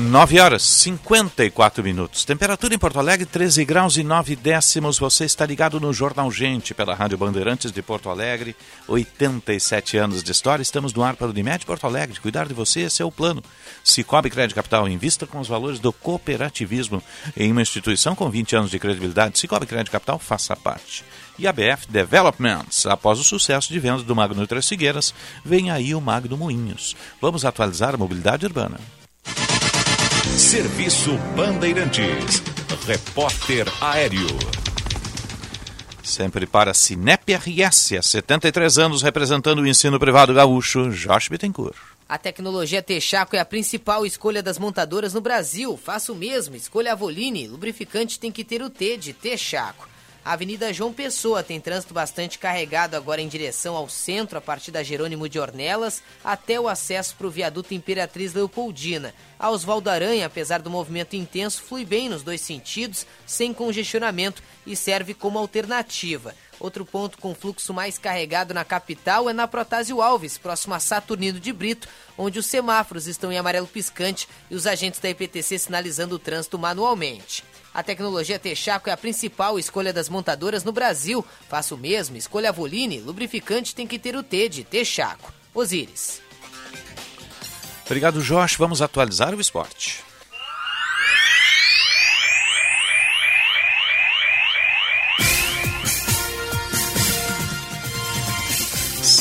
9 0.07 0.39
horas 0.39 0.63
54 0.63 1.83
minutos. 1.83 2.23
Temperatura 2.23 2.73
em 2.73 2.77
Porto 2.77 2.97
Alegre, 2.97 3.25
13 3.25 3.65
graus 3.65 3.97
e 3.97 4.03
9 4.03 4.37
décimos. 4.37 4.97
Você 4.97 5.25
está 5.25 5.45
ligado 5.45 5.81
no 5.81 5.91
Jornal 5.91 6.31
Gente 6.31 6.73
pela 6.73 6.95
Rádio 6.95 7.17
Bandeirantes 7.17 7.73
de 7.73 7.81
Porto 7.81 8.09
Alegre. 8.09 8.55
87 8.87 9.97
anos 9.97 10.23
de 10.23 10.31
história. 10.31 10.63
Estamos 10.63 10.93
no 10.93 11.03
ar 11.03 11.17
para 11.17 11.27
o 11.27 11.31
Unimed 11.31 11.65
Porto 11.65 11.85
Alegre. 11.85 12.21
Cuidar 12.21 12.47
de 12.47 12.53
você, 12.53 12.81
esse 12.81 13.01
é 13.01 13.05
o 13.05 13.11
plano. 13.11 13.43
Cicobi 13.83 14.29
Crédito 14.29 14.55
Capital, 14.55 14.87
invista 14.87 15.27
com 15.27 15.41
os 15.41 15.47
valores 15.47 15.77
do 15.77 15.91
cooperativismo 15.91 17.03
em 17.35 17.51
uma 17.51 17.61
instituição 17.61 18.15
com 18.15 18.29
20 18.29 18.55
anos 18.55 18.71
de 18.71 18.79
credibilidade. 18.79 19.37
Cicobi 19.37 19.65
Crédito 19.65 19.91
Capital, 19.91 20.17
faça 20.17 20.55
parte. 20.55 21.03
E 21.37 21.45
a 21.45 21.51
BF 21.51 21.85
Developments. 21.89 22.85
Após 22.85 23.19
o 23.19 23.25
sucesso 23.25 23.73
de 23.73 23.79
vendas 23.79 24.03
do 24.03 24.15
Magno 24.15 24.47
Três 24.47 24.69
Figueiras, 24.69 25.13
vem 25.43 25.69
aí 25.69 25.93
o 25.93 25.99
Magno 25.99 26.37
Moinhos. 26.37 26.95
Vamos 27.21 27.43
atualizar 27.43 27.93
a 27.93 27.97
mobilidade 27.97 28.45
urbana. 28.45 28.79
Serviço 30.35 31.17
Bandeirantes. 31.35 32.41
Repórter 32.85 33.65
Aéreo. 33.81 34.27
Sempre 36.03 36.45
para 36.45 36.73
Cinep 36.73 37.33
RS, 37.33 37.93
há 37.93 38.01
73 38.01 38.77
anos 38.77 39.01
representando 39.01 39.59
o 39.59 39.67
ensino 39.67 39.99
privado 39.99 40.33
gaúcho, 40.33 40.89
Josh 40.89 41.27
Bittencourt. 41.29 41.77
A 42.07 42.17
tecnologia 42.17 42.81
Texaco 42.81 43.35
é 43.35 43.39
a 43.39 43.45
principal 43.45 44.05
escolha 44.05 44.41
das 44.41 44.57
montadoras 44.57 45.13
no 45.13 45.21
Brasil. 45.21 45.77
Faça 45.77 46.11
o 46.11 46.15
mesmo, 46.15 46.55
escolha 46.55 46.93
a 46.93 46.95
Voline. 46.95 47.47
Lubrificante 47.47 48.19
tem 48.19 48.31
que 48.31 48.43
ter 48.43 48.61
o 48.61 48.69
T 48.69 48.95
de 48.97 49.13
Texaco. 49.13 49.87
A 50.27 50.33
Avenida 50.33 50.73
João 50.73 50.91
Pessoa 50.91 51.41
tem 51.41 51.57
trânsito 51.57 51.93
bastante 51.93 52.37
carregado 52.37 52.97
agora 52.97 53.21
em 53.21 53.29
direção 53.29 53.77
ao 53.77 53.87
centro, 53.87 54.37
a 54.37 54.41
partir 54.41 54.71
da 54.71 54.83
Jerônimo 54.83 55.29
de 55.29 55.39
Ornelas, 55.39 56.03
até 56.21 56.59
o 56.59 56.67
acesso 56.67 57.15
para 57.15 57.27
o 57.27 57.31
viaduto 57.31 57.73
Imperatriz 57.73 58.33
Leopoldina. 58.33 59.15
A 59.39 59.49
Oswaldo 59.49 59.89
Aranha, 59.89 60.25
apesar 60.25 60.61
do 60.61 60.69
movimento 60.69 61.15
intenso, 61.15 61.61
flui 61.61 61.85
bem 61.85 62.09
nos 62.09 62.23
dois 62.23 62.41
sentidos, 62.41 63.07
sem 63.25 63.53
congestionamento 63.53 64.43
e 64.65 64.75
serve 64.75 65.13
como 65.13 65.39
alternativa. 65.39 66.35
Outro 66.59 66.85
ponto 66.85 67.17
com 67.19 67.33
fluxo 67.33 67.73
mais 67.73 67.97
carregado 67.97 68.53
na 68.53 68.65
capital 68.65 69.29
é 69.29 69.33
na 69.33 69.47
Protásio 69.47 70.01
Alves, 70.01 70.37
próximo 70.37 70.73
a 70.73 70.79
Saturnino 70.81 71.39
de 71.39 71.53
Brito, 71.53 71.87
onde 72.17 72.37
os 72.37 72.47
semáforos 72.47 73.07
estão 73.07 73.31
em 73.31 73.37
amarelo 73.37 73.65
piscante 73.65 74.27
e 74.51 74.55
os 74.55 74.67
agentes 74.67 74.99
da 74.99 75.09
IPTC 75.09 75.57
sinalizando 75.57 76.15
o 76.15 76.19
trânsito 76.19 76.59
manualmente. 76.59 77.45
A 77.77 77.83
tecnologia 77.83 78.39
Texaco 78.39 78.89
é 78.89 78.91
a 78.91 78.97
principal 78.97 79.59
escolha 79.59 79.93
das 79.93 80.09
montadoras 80.09 80.63
no 80.63 80.71
Brasil. 80.71 81.23
Faça 81.47 81.75
o 81.75 81.77
mesmo, 81.77 82.17
escolha 82.17 82.49
a 82.49 82.51
Voline, 82.51 82.99
lubrificante 82.99 83.75
tem 83.75 83.85
que 83.85 83.99
ter 83.99 84.15
o 84.15 84.23
T 84.23 84.49
de 84.49 84.63
Texaco. 84.63 85.31
Osíris. 85.53 86.19
Obrigado, 87.85 88.19
Josh. 88.19 88.55
Vamos 88.55 88.81
atualizar 88.81 89.35
o 89.35 89.39
esporte. 89.39 90.03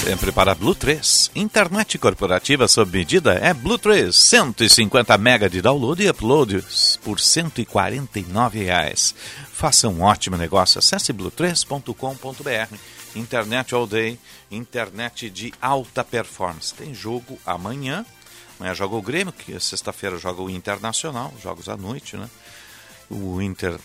Sempre 0.07 0.31
para 0.31 0.55
Blue 0.55 0.73
3. 0.73 1.33
Internet 1.35 1.99
corporativa 1.99 2.69
sob 2.69 2.97
medida 2.97 3.35
é 3.43 3.53
Blue 3.53 3.77
3. 3.77 4.15
150 4.15 5.19
mega 5.19 5.51
de 5.51 5.61
download 5.61 6.01
e 6.01 6.09
uploads 6.09 6.97
por 7.03 7.19
149 7.19 8.63
reais. 8.63 9.13
Faça 9.53 9.89
um 9.89 10.03
ótimo 10.03 10.37
negócio. 10.37 10.79
Acesse 10.79 11.13
blue3.com.br. 11.13 12.77
Internet 13.17 13.75
all 13.75 13.85
day, 13.85 14.17
internet 14.49 15.29
de 15.29 15.53
alta 15.61 16.05
performance. 16.05 16.73
Tem 16.73 16.95
jogo 16.95 17.37
amanhã. 17.45 18.07
Amanhã 18.61 18.77
joga 18.77 18.95
o 18.95 19.03
Grêmio, 19.03 19.33
que 19.33 19.59
sexta-feira 19.59 20.19
joga 20.19 20.41
o 20.41 20.49
Internacional, 20.49 21.35
jogos 21.43 21.69
à 21.69 21.77
noite, 21.77 22.17
né? 22.17 22.31
O 23.11 23.43
Inter 23.43 23.77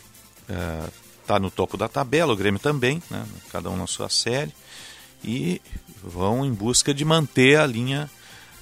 está 1.23 1.37
uh, 1.37 1.39
no 1.39 1.49
topo 1.49 1.77
da 1.77 1.87
tabela, 1.87 2.31
o 2.31 2.37
Grêmio 2.37 2.59
também, 2.59 3.01
né? 3.09 3.25
cada 3.51 3.71
um 3.71 3.75
na 3.75 3.87
sua 3.87 4.07
série. 4.07 4.53
E 5.23 5.61
vão 6.03 6.45
em 6.45 6.53
busca 6.53 6.93
de 6.93 7.05
manter 7.05 7.59
a 7.59 7.65
linha 7.65 8.09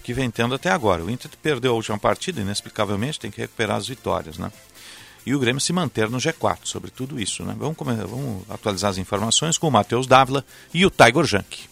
que 0.04 0.14
vem 0.14 0.32
tendo 0.32 0.56
até 0.56 0.70
agora. 0.70 1.04
O 1.04 1.10
Inter 1.10 1.30
perdeu 1.42 1.72
a 1.72 1.76
última 1.76 1.98
partida, 1.98 2.42
inexplicavelmente, 2.42 3.20
tem 3.20 3.32
que 3.32 3.42
recuperar 3.42 3.78
as 3.78 3.88
vitórias, 3.88 4.38
né? 4.38 4.52
E 5.26 5.36
o 5.36 5.40
Grêmio 5.40 5.62
se 5.62 5.74
manter 5.74 6.10
no 6.10 6.18
G4 6.18 6.60
sobre 6.64 6.90
tudo 6.90 7.20
isso, 7.20 7.44
né? 7.44 7.56
Vamos, 7.58 7.78
vamos 7.78 8.50
atualizar 8.50 8.92
as 8.92 8.98
informações 8.98 9.58
com 9.58 9.68
o 9.68 9.72
Matheus 9.72 10.08
Dávila 10.08 10.44
e 10.74 10.86
o 10.86 10.90
Tiger 10.90 11.26
Junk. 11.26 11.70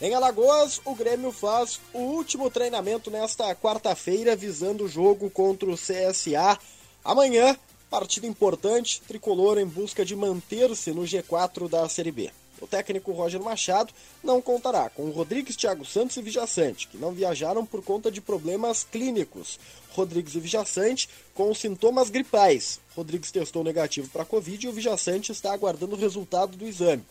Em 0.00 0.14
Alagoas, 0.14 0.80
o 0.84 0.94
Grêmio 0.94 1.32
faz 1.32 1.80
o 1.92 1.98
último 1.98 2.50
treinamento 2.50 3.10
nesta 3.10 3.54
quarta-feira, 3.54 4.36
visando 4.36 4.84
o 4.84 4.88
jogo 4.88 5.30
contra 5.30 5.70
o 5.70 5.76
CSA. 5.76 6.58
Amanhã, 7.04 7.56
partida 7.88 8.26
importante, 8.26 9.00
tricolor 9.06 9.58
em 9.58 9.66
busca 9.66 10.04
de 10.04 10.16
manter-se 10.16 10.92
no 10.92 11.02
G4 11.02 11.68
da 11.68 11.88
Série 11.88 12.10
B. 12.10 12.30
O 12.62 12.66
técnico 12.68 13.10
Roger 13.10 13.42
Machado 13.42 13.92
não 14.22 14.40
contará 14.40 14.88
com 14.88 15.10
Rodrigues, 15.10 15.56
Thiago 15.56 15.84
Santos 15.84 16.16
e 16.16 16.22
Vijaçante, 16.22 16.86
que 16.86 16.96
não 16.96 17.10
viajaram 17.10 17.66
por 17.66 17.82
conta 17.82 18.08
de 18.08 18.20
problemas 18.20 18.84
clínicos. 18.84 19.58
Rodrigues 19.90 20.36
e 20.36 20.40
Vijaçante 20.40 21.08
com 21.34 21.52
sintomas 21.52 22.08
gripais. 22.08 22.78
Rodrigues 22.94 23.32
testou 23.32 23.64
negativo 23.64 24.08
para 24.10 24.22
a 24.22 24.24
Covid 24.26 24.64
e 24.64 24.68
o 24.68 24.72
Vijaçante 24.72 25.32
está 25.32 25.52
aguardando 25.52 25.96
o 25.96 25.98
resultado 25.98 26.56
do 26.56 26.64
exame. 26.64 27.04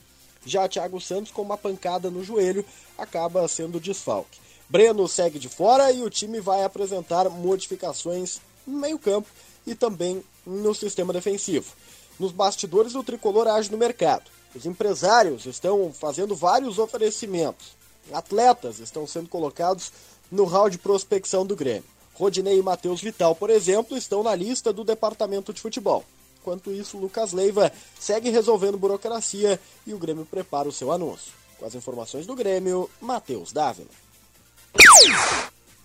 Já 0.45 0.70
Thiago 0.70 1.02
Santos, 1.02 1.34
com 1.34 1.41
uma 1.41 1.58
pancada 1.58 2.10
no 2.10 2.24
joelho, 2.24 2.66
acaba 2.97 3.45
sendo 3.49 3.78
desfalque. 3.78 4.39
Breno 4.70 5.06
segue 5.06 5.38
de 5.38 5.49
fora 5.49 5.91
e 5.91 6.02
o 6.02 6.10
time 6.10 6.39
vai 6.39 6.64
apresentar 6.64 7.30
modificações 7.30 8.39
no 8.66 8.80
meio-campo 8.80 9.28
e 9.68 9.76
também 9.76 10.24
no 10.45 10.74
sistema 10.74 11.12
defensivo. 11.12 11.74
Nos 12.18 12.32
bastidores, 12.32 12.95
o 12.95 13.04
tricolor 13.04 13.49
age 13.49 13.70
no 13.70 13.78
mercado. 13.78 14.32
Os 14.54 14.66
empresários 14.66 15.45
estão 15.45 15.91
fazendo 15.93 16.36
vários 16.36 16.78
oferecimentos. 16.78 17.76
Atletas 18.12 18.80
estão 18.80 19.08
sendo 19.08 19.30
colocados 19.30 19.91
no 20.32 20.43
hall 20.45 20.70
de 20.70 20.78
prospecção 20.78 21.45
do 21.45 21.56
Grêmio. 21.56 21.84
Rodinei 22.14 22.58
e 22.60 22.62
Matheus 22.62 23.02
Vital, 23.02 23.36
por 23.36 23.49
exemplo, 23.49 23.97
estão 23.97 24.22
na 24.22 24.36
lista 24.36 24.74
do 24.74 24.84
departamento 24.84 25.54
de 25.54 25.62
futebol. 25.62 26.04
Enquanto 26.39 26.72
isso, 26.72 26.97
Lucas 26.97 27.34
Leiva 27.34 27.72
segue 27.99 28.30
resolvendo 28.30 28.78
burocracia 28.78 29.60
e 29.86 29.93
o 29.93 29.97
Grêmio 29.97 30.26
prepara 30.26 30.68
o 30.68 30.72
seu 30.72 30.91
anúncio. 30.91 31.32
Com 31.58 31.66
as 31.66 31.76
informações 31.76 32.26
do 32.26 32.36
Grêmio, 32.36 32.89
Matheus 32.99 33.52
Dávila. 33.52 33.89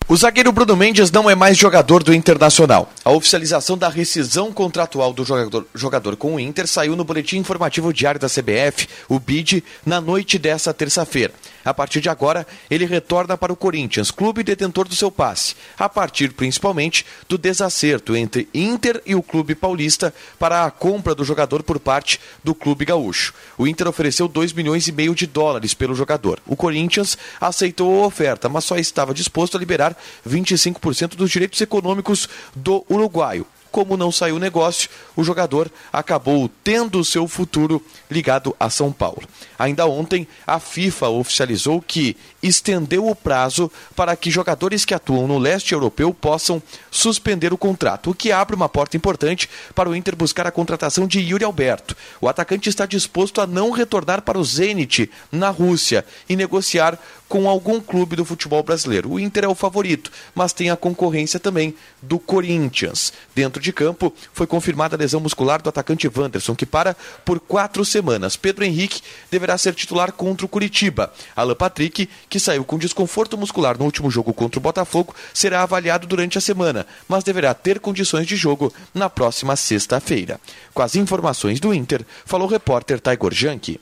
O 0.09 0.15
zagueiro 0.15 0.53
Bruno 0.53 0.73
Mendes 0.77 1.11
não 1.11 1.29
é 1.29 1.35
mais 1.35 1.57
jogador 1.57 2.01
do 2.01 2.13
Internacional. 2.13 2.89
A 3.03 3.11
oficialização 3.11 3.77
da 3.77 3.89
rescisão 3.89 4.53
contratual 4.53 5.11
do 5.11 5.25
jogador, 5.25 5.67
jogador 5.75 6.15
com 6.15 6.35
o 6.35 6.39
Inter 6.39 6.65
saiu 6.65 6.95
no 6.95 7.03
Boletim 7.03 7.35
Informativo 7.39 7.91
Diário 7.91 8.17
da 8.17 8.29
CBF, 8.29 8.87
o 9.09 9.19
BID, 9.19 9.61
na 9.85 9.99
noite 9.99 10.39
dessa 10.39 10.73
terça-feira. 10.73 11.33
A 11.67 11.73
partir 11.73 11.99
de 11.99 12.07
agora, 12.07 12.47
ele 12.71 12.85
retorna 12.85 13.37
para 13.37 13.51
o 13.51 13.55
Corinthians, 13.57 14.09
clube 14.09 14.41
detentor 14.41 14.87
do 14.87 14.95
seu 14.95 15.11
passe, 15.11 15.53
a 15.77 15.89
partir 15.89 16.31
principalmente 16.31 17.05
do 17.27 17.37
desacerto 17.37 18.15
entre 18.15 18.47
Inter 18.53 19.01
e 19.05 19.13
o 19.13 19.21
clube 19.21 19.53
paulista 19.53 20.15
para 20.39 20.63
a 20.63 20.71
compra 20.71 21.13
do 21.13 21.25
jogador 21.25 21.61
por 21.63 21.77
parte 21.77 22.21
do 22.41 22.55
clube 22.55 22.85
gaúcho. 22.85 23.33
O 23.57 23.67
Inter 23.67 23.85
ofereceu 23.85 24.29
2 24.29 24.53
milhões 24.53 24.87
e 24.87 24.93
meio 24.93 25.13
de 25.13 25.27
dólares 25.27 25.73
pelo 25.73 25.93
jogador. 25.93 26.39
O 26.47 26.55
Corinthians 26.55 27.17
aceitou 27.41 28.01
a 28.01 28.07
oferta, 28.07 28.47
mas 28.47 28.63
só 28.63 28.77
estava 28.77 29.13
disposto 29.13 29.57
a 29.57 29.59
liberar 29.59 29.93
25% 30.25 31.17
dos 31.17 31.29
direitos 31.29 31.59
econômicos 31.59 32.29
do 32.55 32.85
uruguaio. 32.89 33.45
Como 33.77 33.95
não 33.95 34.11
saiu 34.11 34.37
o 34.37 34.39
negócio, 34.39 34.89
o 35.15 35.23
jogador 35.23 35.71
acabou 35.93 36.49
tendo 36.63 37.05
seu 37.05 37.27
futuro 37.27 37.79
ligado 38.09 38.55
a 38.59 38.71
São 38.71 38.91
Paulo. 38.91 39.21
Ainda 39.55 39.85
ontem, 39.85 40.27
a 40.47 40.59
FIFA 40.59 41.09
oficializou 41.09 41.79
que 41.79 42.17
estendeu 42.47 43.07
o 43.07 43.15
prazo 43.15 43.71
para 43.95 44.15
que 44.15 44.31
jogadores 44.31 44.85
que 44.85 44.93
atuam 44.93 45.27
no 45.27 45.37
leste 45.37 45.73
europeu 45.73 46.13
possam 46.13 46.61
suspender 46.89 47.53
o 47.53 47.57
contrato, 47.57 48.11
o 48.11 48.15
que 48.15 48.31
abre 48.31 48.55
uma 48.55 48.69
porta 48.69 48.97
importante 48.97 49.49
para 49.75 49.89
o 49.89 49.95
Inter 49.95 50.15
buscar 50.15 50.47
a 50.47 50.51
contratação 50.51 51.07
de 51.07 51.19
Yuri 51.19 51.43
Alberto. 51.43 51.95
O 52.21 52.27
atacante 52.27 52.69
está 52.69 52.85
disposto 52.85 53.41
a 53.41 53.47
não 53.47 53.71
retornar 53.71 54.21
para 54.21 54.39
o 54.39 54.43
Zenit, 54.43 55.09
na 55.31 55.49
Rússia, 55.49 56.05
e 56.27 56.35
negociar 56.35 56.99
com 57.27 57.49
algum 57.49 57.79
clube 57.79 58.15
do 58.15 58.25
futebol 58.25 58.63
brasileiro. 58.63 59.11
O 59.11 59.19
Inter 59.19 59.43
é 59.43 59.47
o 59.47 59.55
favorito, 59.55 60.11
mas 60.33 60.53
tem 60.53 60.69
a 60.69 60.77
concorrência 60.77 61.39
também 61.39 61.75
do 62.01 62.19
Corinthians. 62.19 63.11
Dentro 63.35 63.61
de 63.61 63.73
campo, 63.73 64.13
foi 64.33 64.47
confirmada 64.47 64.95
a 64.95 64.99
lesão 64.99 65.19
muscular 65.19 65.61
do 65.61 65.69
atacante 65.69 66.07
Wanderson, 66.07 66.55
que 66.55 66.65
para 66.65 66.95
por 67.25 67.39
quatro 67.39 67.83
semanas. 67.83 68.35
Pedro 68.35 68.63
Henrique 68.63 69.01
deverá 69.29 69.57
ser 69.57 69.73
titular 69.73 70.11
contra 70.11 70.45
o 70.45 70.49
Curitiba. 70.49 71.11
Alan 71.35 71.55
Patrick, 71.55 72.09
que 72.29 72.36
saiu 72.39 72.63
com 72.63 72.77
desconforto 72.77 73.37
muscular 73.37 73.77
no 73.77 73.85
último 73.85 74.09
jogo 74.09 74.33
contra 74.33 74.59
o 74.59 74.61
Botafogo, 74.61 75.15
será 75.33 75.63
avaliado 75.63 76.07
durante 76.07 76.37
a 76.37 76.41
semana, 76.41 76.85
mas 77.07 77.23
deverá 77.23 77.53
ter 77.53 77.79
condições 77.79 78.27
de 78.27 78.35
jogo 78.35 78.73
na 78.93 79.09
próxima 79.09 79.55
sexta-feira. 79.55 80.39
Com 80.73 80.81
as 80.81 80.95
informações 80.95 81.59
do 81.59 81.73
Inter, 81.73 82.05
falou 82.25 82.47
o 82.47 82.51
repórter 82.51 82.99
Taigor 82.99 83.33
Janke. 83.33 83.79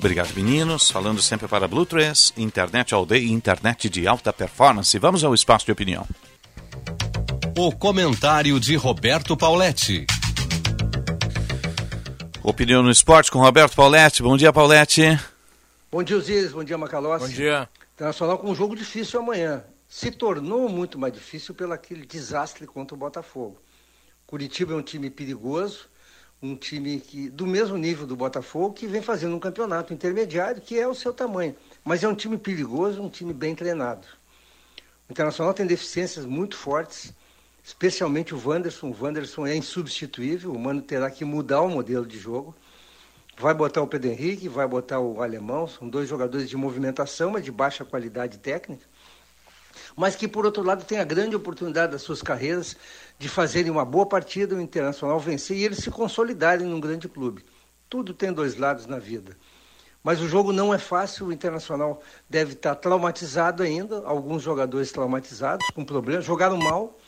Obrigado, 0.00 0.32
meninos. 0.34 0.90
Falando 0.90 1.20
sempre 1.20 1.46
para 1.46 1.68
Blue 1.68 1.84
3, 1.84 2.32
internet 2.38 2.94
all 2.94 3.04
day, 3.04 3.30
internet 3.30 3.88
de 3.90 4.08
alta 4.08 4.32
performance. 4.32 4.98
Vamos 4.98 5.22
ao 5.22 5.34
espaço 5.34 5.66
de 5.66 5.72
opinião. 5.72 6.06
O 7.54 7.70
comentário 7.70 8.58
de 8.58 8.76
Roberto 8.76 9.36
Pauletti. 9.36 10.06
Opinião 12.42 12.82
no 12.82 12.90
esporte 12.90 13.30
com 13.30 13.40
Roberto 13.40 13.76
Pauletti. 13.76 14.22
Bom 14.22 14.38
dia, 14.38 14.50
Pauletti. 14.50 15.20
Bom 15.92 16.04
dia, 16.04 16.16
Osíris. 16.16 16.52
Bom 16.52 16.62
dia, 16.62 16.78
Macalossi. 16.78 17.26
Bom 17.26 17.32
dia. 17.32 17.68
Internacional 17.94 18.38
com 18.38 18.48
um 18.48 18.54
jogo 18.54 18.76
difícil 18.76 19.18
amanhã. 19.18 19.64
Se 19.88 20.12
tornou 20.12 20.68
muito 20.68 20.96
mais 20.96 21.12
difícil 21.12 21.52
pelo 21.52 21.72
aquele 21.72 22.06
desastre 22.06 22.64
contra 22.64 22.94
o 22.94 22.98
Botafogo. 22.98 23.60
Curitiba 24.24 24.72
é 24.72 24.76
um 24.76 24.82
time 24.82 25.10
perigoso, 25.10 25.88
um 26.40 26.54
time 26.54 27.00
que 27.00 27.28
do 27.28 27.44
mesmo 27.44 27.76
nível 27.76 28.06
do 28.06 28.14
Botafogo, 28.14 28.72
que 28.72 28.86
vem 28.86 29.02
fazendo 29.02 29.34
um 29.34 29.40
campeonato 29.40 29.92
intermediário, 29.92 30.62
que 30.62 30.78
é 30.78 30.86
o 30.86 30.94
seu 30.94 31.12
tamanho. 31.12 31.56
Mas 31.84 32.04
é 32.04 32.08
um 32.08 32.14
time 32.14 32.38
perigoso, 32.38 33.02
um 33.02 33.08
time 33.08 33.34
bem 33.34 33.56
treinado. 33.56 34.06
O 35.08 35.12
Internacional 35.12 35.52
tem 35.52 35.66
deficiências 35.66 36.24
muito 36.24 36.56
fortes, 36.56 37.12
especialmente 37.64 38.32
o 38.32 38.40
Wanderson. 38.40 38.90
O 38.90 38.96
Wanderson 39.02 39.44
é 39.44 39.56
insubstituível, 39.56 40.52
o 40.52 40.58
Mano 40.58 40.82
terá 40.82 41.10
que 41.10 41.24
mudar 41.24 41.62
o 41.62 41.68
modelo 41.68 42.06
de 42.06 42.16
jogo. 42.16 42.54
Vai 43.40 43.54
botar 43.54 43.80
o 43.80 43.86
Pedro 43.86 44.10
Henrique, 44.10 44.50
vai 44.50 44.68
botar 44.68 45.00
o 45.00 45.22
Alemão, 45.22 45.66
são 45.66 45.88
dois 45.88 46.06
jogadores 46.06 46.46
de 46.46 46.58
movimentação, 46.58 47.30
mas 47.30 47.42
de 47.42 47.50
baixa 47.50 47.86
qualidade 47.86 48.36
técnica. 48.36 48.84
Mas 49.96 50.14
que, 50.14 50.28
por 50.28 50.44
outro 50.44 50.62
lado, 50.62 50.84
tem 50.84 50.98
a 50.98 51.04
grande 51.04 51.34
oportunidade 51.34 51.92
das 51.92 52.02
suas 52.02 52.20
carreiras 52.20 52.76
de 53.18 53.30
fazerem 53.30 53.70
uma 53.70 53.82
boa 53.82 54.04
partida, 54.04 54.54
o 54.54 54.60
Internacional 54.60 55.18
vencer 55.18 55.56
e 55.56 55.64
eles 55.64 55.78
se 55.78 55.90
consolidarem 55.90 56.66
num 56.66 56.78
grande 56.78 57.08
clube. 57.08 57.42
Tudo 57.88 58.12
tem 58.12 58.30
dois 58.30 58.58
lados 58.58 58.84
na 58.84 58.98
vida. 58.98 59.34
Mas 60.04 60.20
o 60.20 60.28
jogo 60.28 60.52
não 60.52 60.74
é 60.74 60.78
fácil, 60.78 61.28
o 61.28 61.32
Internacional 61.32 62.02
deve 62.28 62.52
estar 62.52 62.74
traumatizado 62.74 63.62
ainda, 63.62 64.02
alguns 64.04 64.42
jogadores 64.42 64.92
traumatizados, 64.92 65.66
com 65.70 65.82
problemas, 65.82 66.26
jogaram 66.26 66.58
mal, 66.58 66.98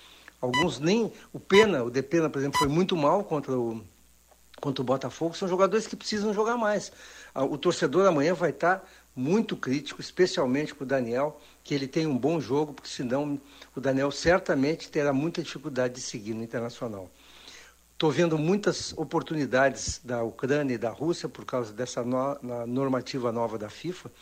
alguns 0.40 0.80
nem. 0.80 1.12
O 1.30 1.38
Pena, 1.38 1.84
o 1.84 1.90
De 1.90 2.02
Pena, 2.02 2.30
por 2.30 2.38
exemplo, 2.38 2.58
foi 2.58 2.68
muito 2.68 2.96
mal 2.96 3.22
contra 3.22 3.52
o, 3.52 3.84
contra 4.62 4.80
o 4.80 4.84
Botafogo, 4.84 5.36
são 5.36 5.48
jogadores 5.48 5.88
que 5.88 5.96
precisam 5.96 6.32
jogar 6.32 6.56
mais. 6.56 6.92
O 7.34 7.58
torcedor 7.58 8.06
amanhã 8.06 8.32
vai 8.32 8.50
estar 8.50 8.88
muito 9.14 9.56
crítico, 9.56 10.00
especialmente 10.00 10.72
com 10.72 10.84
o 10.84 10.86
Daniel, 10.86 11.38
que 11.64 11.74
ele 11.74 11.88
tem 11.88 12.06
um 12.06 12.16
bom 12.16 12.40
jogo, 12.40 12.72
porque 12.72 12.88
senão 12.88 13.40
o 13.74 13.80
Daniel 13.80 14.12
certamente 14.12 14.88
terá 14.88 15.12
muita 15.12 15.42
dificuldade 15.42 15.94
de 15.94 16.00
seguir 16.00 16.32
no 16.32 16.44
Internacional. 16.44 17.10
Estou 17.92 18.10
vendo 18.10 18.38
muitas 18.38 18.92
oportunidades 18.96 20.00
da 20.04 20.22
Ucrânia 20.22 20.74
e 20.74 20.78
da 20.78 20.90
Rússia 20.90 21.28
por 21.28 21.44
causa 21.44 21.72
dessa 21.72 22.04
no, 22.04 22.38
normativa 22.66 23.32
nova 23.32 23.58
da 23.58 23.68
FIFA, 23.68 24.12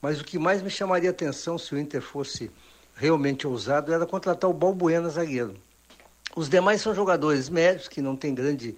mas 0.00 0.20
o 0.20 0.24
que 0.24 0.38
mais 0.38 0.62
me 0.62 0.70
chamaria 0.70 1.10
atenção 1.10 1.56
se 1.58 1.74
o 1.74 1.78
Inter 1.78 2.02
fosse 2.02 2.50
realmente 2.94 3.46
ousado 3.46 3.92
era 3.92 4.06
contratar 4.06 4.48
o 4.48 4.54
Balbuena 4.54 5.08
zagueiro. 5.08 5.54
Os 6.36 6.48
demais 6.48 6.80
são 6.80 6.94
jogadores 6.94 7.48
médios 7.48 7.88
que 7.88 8.00
não 8.00 8.14
têm 8.14 8.34
grande, 8.34 8.76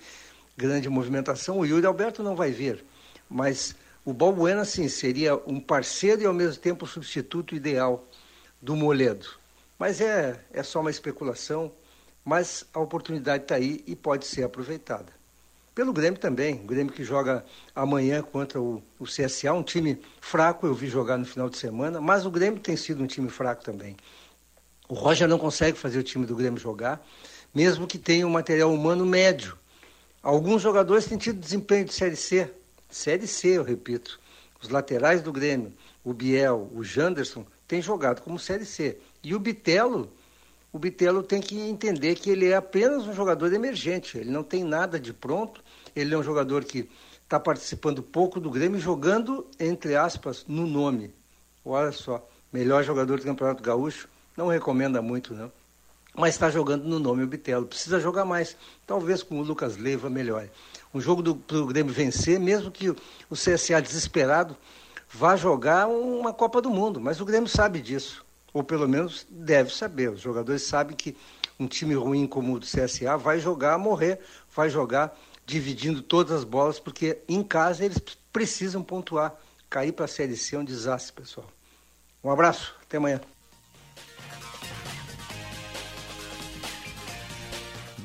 grande 0.57 0.89
movimentação. 0.89 1.59
O 1.59 1.67
Yuri 1.67 1.87
Alberto 1.87 2.23
não 2.23 2.37
vai 2.37 2.51
ver, 2.51 2.85
mas 3.29 3.75
o 4.05 4.13
Balbuena, 4.13 4.65
sim, 4.65 4.89
seria 4.89 5.37
um 5.47 5.61
parceiro 5.61 6.23
e 6.23 6.27
ao 6.27 6.35
mesmo 6.35 6.61
tempo 6.61 6.87
substituto 6.87 7.55
ideal 7.55 8.05
do 8.61 8.77
Moledo. 8.77 9.29
Mas 9.79 10.01
é, 10.01 10.41
é 10.53 10.63
só 10.63 10.81
uma 10.81 10.91
especulação 10.91 11.73
mas 12.25 12.65
a 12.73 12.81
oportunidade 12.81 13.45
está 13.45 13.57
aí 13.57 13.83
e 13.87 13.97
pode 13.97 14.27
ser 14.27 14.45
aproveitada. 14.45 15.13
Pelo 15.75 15.93
Grêmio 15.93 16.21
também, 16.21 16.57
o 16.57 16.67
Grêmio 16.67 16.93
que 16.93 17.03
joga 17.03 17.45
amanhã 17.75 18.23
contra 18.23 18.61
o, 18.61 18.83
o 18.99 19.05
CSA, 19.05 19.53
um 19.55 19.63
time 19.63 20.01
fraco, 20.21 20.67
eu 20.67 20.75
vi 20.75 20.87
jogar 20.87 21.17
no 21.17 21.25
final 21.25 21.49
de 21.49 21.57
semana, 21.57 22.01
mas 22.01 22.27
o 22.27 22.31
Grêmio 22.31 22.61
tem 22.61 22.77
sido 22.77 23.03
um 23.03 23.07
time 23.07 23.31
fraco 23.31 23.65
também. 23.65 23.97
O 24.89 24.95
Roger 24.95 25.27
não 25.27 25.39
consegue 25.39 25.79
fazer 25.79 25.99
o 25.99 26.03
time 26.03 26.27
do 26.27 26.37
Grêmio 26.37 26.61
jogar, 26.61 27.05
mesmo 27.55 27.87
que 27.87 27.99
tenha 27.99 28.27
um 28.27 28.31
material 28.31 28.73
humano 28.73 29.07
médio. 29.07 29.59
Alguns 30.23 30.63
jogadores 30.63 31.07
têm 31.07 31.19
tido 31.19 31.41
desempenho 31.41 31.85
de 31.85 31.93
Série 31.93 32.17
C, 32.17 32.51
Série 32.89 33.27
C, 33.27 33.59
eu 33.59 33.63
repito. 33.63 34.21
Os 34.61 34.69
laterais 34.69 35.21
do 35.21 35.33
Grêmio, 35.33 35.73
o 36.05 36.13
Biel, 36.13 36.71
o 36.73 36.85
Janderson, 36.85 37.45
têm 37.67 37.83
jogado 37.83 38.23
como 38.23 38.39
Série 38.39 38.65
C. 38.65 38.99
E 39.23 39.35
o 39.35 39.41
Bitelo 39.41 40.13
o 40.73 40.79
Bitelo 40.79 41.23
tem 41.23 41.39
que 41.39 41.61
entender 41.61 42.15
que 42.15 42.31
ele 42.31 42.49
é 42.49 42.57
apenas 42.57 43.07
um 43.07 43.13
jogador 43.13 43.53
emergente, 43.53 44.17
ele 44.17 44.31
não 44.31 44.43
tem 44.43 44.65
nada 44.65 44.99
de 44.99 45.13
pronto, 45.13 45.63
ele 45.95 46.15
é 46.15 46.17
um 46.17 46.23
jogador 46.23 46.65
que 46.65 46.89
está 47.23 47.39
participando 47.39 48.03
pouco 48.03 48.41
do 48.41 48.51
Grêmio, 48.51 48.81
jogando, 48.81 49.47
entre 49.61 49.95
aspas, 49.95 50.47
no 50.49 50.67
nome. 50.67 51.15
Olha 51.63 51.93
só, 51.93 52.27
melhor 52.51 52.83
jogador 52.83 53.19
do 53.19 53.25
Campeonato 53.25 53.63
Gaúcho, 53.63 54.09
não 54.35 54.47
recomenda 54.47 55.03
muito, 55.03 55.35
não. 55.35 55.53
Mas 56.15 56.35
está 56.35 56.51
jogando 56.51 56.85
no 56.85 56.99
nome 56.99 57.23
o 57.23 57.27
Bitelo. 57.27 57.67
Precisa 57.67 57.99
jogar 57.99 58.25
mais. 58.25 58.57
Talvez 58.87 59.23
com 59.23 59.41
o 59.41 59.43
Lucas 59.43 59.77
Leiva 59.77 60.11
melhore. 60.11 60.51
Um 60.93 61.01
jogo 61.01 61.35
para 61.35 61.57
o 61.57 61.67
Grêmio 61.67 61.93
vencer, 61.93 62.39
mesmo 62.39 62.71
que 62.71 62.91
o 62.91 62.97
CSA 63.33 63.81
desesperado 63.81 64.57
vá 65.11 65.37
jogar 65.37 65.89
uma 65.89 66.33
Copa 66.33 66.61
do 66.61 66.69
Mundo. 66.71 67.01
Mas 67.01 67.21
o 67.21 67.25
Grêmio 67.25 67.49
sabe 67.49 67.81
disso 67.81 68.25
ou 68.53 68.63
pelo 68.63 68.89
menos 68.89 69.27
deve 69.31 69.73
saber. 69.73 70.11
Os 70.11 70.21
jogadores 70.21 70.63
sabem 70.63 70.97
que 70.97 71.17
um 71.59 71.67
time 71.67 71.95
ruim 71.95 72.27
como 72.27 72.55
o 72.55 72.59
do 72.59 72.67
CSA 72.67 73.17
vai 73.17 73.39
jogar 73.41 73.75
a 73.75 73.79
morrer, 73.79 74.21
vai 74.55 74.69
jogar 74.69 75.17
dividindo 75.47 76.03
todas 76.03 76.33
as 76.33 76.45
bolas, 76.45 76.79
porque 76.79 77.19
em 77.29 77.43
casa 77.43 77.85
eles 77.85 77.99
precisam 78.33 78.83
pontuar. 78.83 79.35
Cair 79.71 79.93
para 79.93 80.05
a 80.05 80.09
Série 80.09 80.37
C 80.37 80.55
é 80.55 80.59
um 80.59 80.65
desastre, 80.65 81.13
pessoal. 81.13 81.49
Um 82.23 82.31
abraço, 82.31 82.75
até 82.83 82.99
amanhã. 82.99 83.21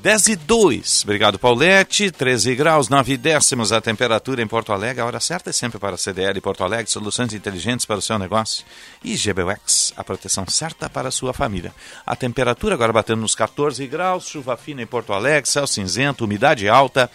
10 0.08 0.28
e 0.28 0.36
2. 0.38 1.04
Obrigado, 1.04 1.38
Paulette. 1.38 2.10
13 2.10 2.56
graus, 2.56 2.88
9 2.88 3.18
décimos 3.18 3.74
a 3.74 3.82
temperatura 3.82 4.42
em 4.42 4.48
Porto 4.48 4.72
Alegre. 4.72 5.02
A 5.02 5.06
hora 5.06 5.20
certa 5.20 5.50
é 5.50 5.54
sempre 5.54 5.78
para 5.78 5.96
a 5.96 5.98
CDL 5.98 6.40
Porto 6.40 6.64
Alegre, 6.64 6.90
soluções 6.90 7.34
inteligentes 7.34 7.86
para 7.86 7.98
o 7.98 8.02
seu 8.02 8.18
negócio. 8.18 8.64
E 9.04 9.18
GBUX, 9.18 9.92
a 9.98 10.06
proteção 10.06 10.48
certa 10.48 10.90
para 10.90 11.10
a 11.10 11.12
sua 11.12 11.34
família. 11.34 11.74
A 12.06 12.16
temperatura 12.16 12.76
agora 12.76 12.94
batendo 12.94 13.20
nos 13.20 13.36
14 13.36 13.86
graus, 13.86 14.30
chuva 14.30 14.56
fina 14.56 14.82
em 14.82 14.88
Porto 14.88 15.12
Alegre, 15.12 15.50
céu 15.50 15.68
cinzento, 15.68 16.24
umidade 16.24 16.70
alta. 16.70 17.12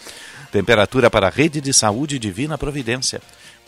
Temperatura 0.51 1.09
para 1.09 1.25
a 1.25 1.31
rede 1.31 1.59
de 1.59 1.73
saúde 1.73 2.19
Divina 2.19 2.59
Providência. 2.59 3.23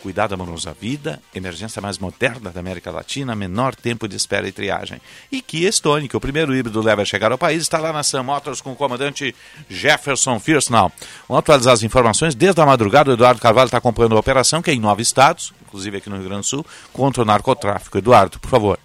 Cuidado 0.06 0.34
amoroso 0.34 0.70
à 0.70 0.72
vida, 0.72 1.20
emergência 1.34 1.82
mais 1.82 1.98
moderna 1.98 2.52
da 2.52 2.60
América 2.60 2.92
Latina, 2.92 3.34
menor 3.34 3.74
tempo 3.74 4.06
de 4.06 4.14
espera 4.14 4.46
e 4.46 4.52
triagem. 4.52 5.00
E 5.32 5.42
Kia 5.42 5.70
Stone, 5.72 6.08
que 6.08 6.16
o 6.16 6.20
primeiro 6.20 6.54
híbrido 6.54 6.80
leva 6.80 7.02
a 7.02 7.04
chegar 7.04 7.32
ao 7.32 7.36
país, 7.36 7.62
está 7.62 7.80
lá 7.80 7.92
na 7.92 8.04
Sam 8.04 8.22
Motors 8.22 8.60
com 8.60 8.70
o 8.70 8.76
comandante 8.76 9.34
Jefferson 9.68 10.38
Fiercenal. 10.38 10.92
Vamos 11.26 11.40
atualizar 11.40 11.72
as 11.72 11.82
informações. 11.82 12.36
Desde 12.36 12.60
a 12.60 12.64
madrugada, 12.64 13.10
o 13.10 13.14
Eduardo 13.14 13.40
Carvalho 13.40 13.66
está 13.66 13.78
acompanhando 13.78 14.14
a 14.14 14.20
operação, 14.20 14.62
que 14.62 14.70
é 14.70 14.74
em 14.74 14.78
nove 14.78 15.02
estados, 15.02 15.52
inclusive 15.66 15.96
aqui 15.96 16.08
no 16.08 16.18
Rio 16.18 16.26
Grande 16.26 16.42
do 16.42 16.46
Sul, 16.46 16.64
contra 16.92 17.22
o 17.22 17.26
narcotráfico. 17.26 17.98
Eduardo, 17.98 18.38
por 18.38 18.48
favor. 18.48 18.78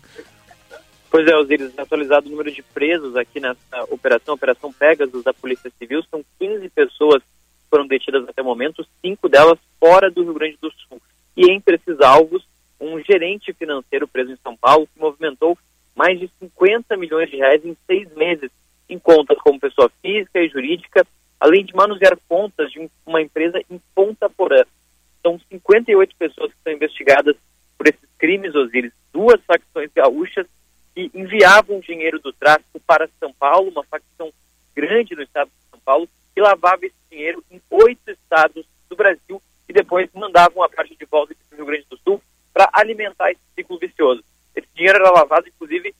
Pois 1.11 1.28
é, 1.28 1.38
Osiris, 1.38 1.78
atualizado 1.78 2.26
o 2.26 2.32
número 2.32 2.51
de 2.51 2.63
presos 2.63 3.15
aqui 3.15 3.39
nessa 3.39 3.84
operação, 3.91 4.34
Operação 4.34 4.74
Pegasus 4.74 5.24
da 5.24 5.36
Polícia 5.36 5.72
Civil, 5.78 6.03
são 6.09 6.26
15 6.39 6.67
pessoas 6.69 7.22
que 7.22 7.69
foram 7.69 7.86
detidas 7.86 8.28
até 8.28 8.41
o 8.41 8.45
momento, 8.45 8.84
cinco 9.05 9.30
delas 9.30 9.59
fora 9.80 10.09
do 10.09 10.24
Rio 10.24 10.34
Grande 10.34 10.57
do 10.59 10.72
Sul 10.72 10.99
e 11.36 11.52
entre 11.52 11.76
esses 11.76 12.00
alvos, 12.02 12.46
um 12.80 13.00
gerente 13.02 13.54
financeiro 13.54 14.08
preso 14.08 14.32
em 14.32 14.38
São 14.38 14.56
Paulo 14.58 14.88
que 14.88 15.00
movimentou 15.00 15.58
mais 15.96 16.20
de 16.20 16.30
50 16.40 16.98
milhões 16.98 17.30
de 17.30 17.38
reais 17.38 17.64
em 17.64 17.78
seis 17.86 18.12
meses 18.16 18.50
em 18.90 19.00
contas 19.00 19.38
como 19.40 19.60
pessoa 19.60 19.92
física 20.02 20.40
e 20.40 20.50
jurídica, 20.50 21.06
além 21.40 21.64
de 21.64 21.74
manusear 21.74 22.18
contas 22.28 22.72
de 22.72 22.90
uma 23.06 23.22
empresa 23.22 23.62
em 23.70 23.82
Ponta 23.96 24.30
Porã. 24.30 24.64
São 25.22 25.40
58 25.50 26.16
pessoas 26.18 26.52
que 26.52 26.60
são 26.64 26.74
investigadas 26.74 27.36
por 27.78 27.88
esses 27.88 28.10
crimes, 28.18 28.54
Osiris, 28.54 28.92
duas 29.14 29.40
facções 29.46 29.90
gaúchas 29.96 30.46
que 30.94 31.10
enviavam 31.14 31.80
dinheiro 31.80 32.20
do 32.20 32.34
tráfico 32.34 32.80
para 32.86 33.10
São 33.20 33.32
Paulo, 33.34 33.70
uma 33.70 33.84
facção 33.84 34.32
grande 34.76 35.16
no 35.16 35.22
estado 35.22 35.48
de 35.48 35.70
São 35.70 35.80
Paulo, 35.80 36.10
que 36.34 36.42
lavava 36.42 36.86
esse 36.86 36.96
dinheiro 37.10 37.44
em 37.50 37.62
oito 37.70 38.12
estados 38.12 38.66
do 38.90 38.96
Brasil 38.96 39.42
e 39.72 39.74
depois 39.74 40.09
mandavam 40.13 40.61
a 40.61 40.67
parte 40.67 40.93
de 40.97 41.05
volta 41.05 41.34
para 41.34 41.55
o 41.55 41.57
Rio 41.57 41.65
Grande 41.65 41.86
do 41.89 41.97
Sul 41.99 42.22
para 42.53 42.69
alimentar 42.74 43.32
esse 43.32 43.39
ciclo 43.55 43.80
vicioso. 43.80 44.22
Esse 44.53 44.67
dinheiro 44.76 44.99
era 44.99 45.09
lavado, 45.09 45.47
inclusive, 45.47 45.95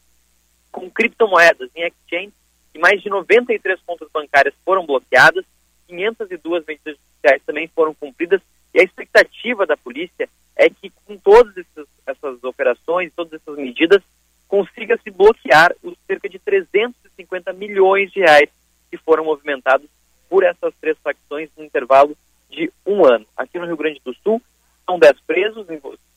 com 0.70 0.92
criptomoedas 0.92 1.70
em 1.74 1.88
exchange 1.88 2.34
e 2.76 2.80
mais 2.80 3.02
de 3.02 3.10
93 3.10 3.80
contas 3.86 4.10
bancárias 4.14 4.54
foram 4.66 4.86
bloqueadas, 4.86 5.46
502 5.88 6.66
medidas 6.66 6.98
judiciais 6.98 7.42
também 7.46 7.70
foram 7.70 7.94
cumpridas 7.94 8.42
e 8.74 8.82
a 8.82 8.84
expectativa 8.84 9.66
da 9.66 9.78
polícia 9.78 10.28
é 10.58 10.70
que 10.70 10.92
com 11.06 11.16
todas 11.18 11.56
essas, 11.58 11.88
essas 12.06 12.44
operações, 12.44 13.14
todas 13.16 13.40
essas 13.40 13.58
medidas, 13.58 14.04
consiga 14.50 15.00
se 15.02 15.10
bloquear 15.10 15.74
os 15.82 15.96
cerca 16.06 16.28
de 16.28 16.40
350 16.40 17.54
milhões 17.54 18.12
de 18.12 18.20
reais 18.20 18.50
que 18.90 18.98
foram 18.98 19.24
movimentados 19.24 19.88
por 20.30 20.44
essas 20.44 20.74
três 20.82 20.98
facções 21.02 21.50
no 21.56 21.64
intervalo 21.64 22.18
de 22.52 22.72
um 22.86 23.06
ano. 23.06 23.26
Aqui 23.36 23.58
no 23.58 23.66
Rio 23.66 23.78
Grande 23.78 24.02
do 24.04 24.14
Sul, 24.16 24.42
são 24.86 25.00
10 25.00 25.20
presos, 25.22 25.66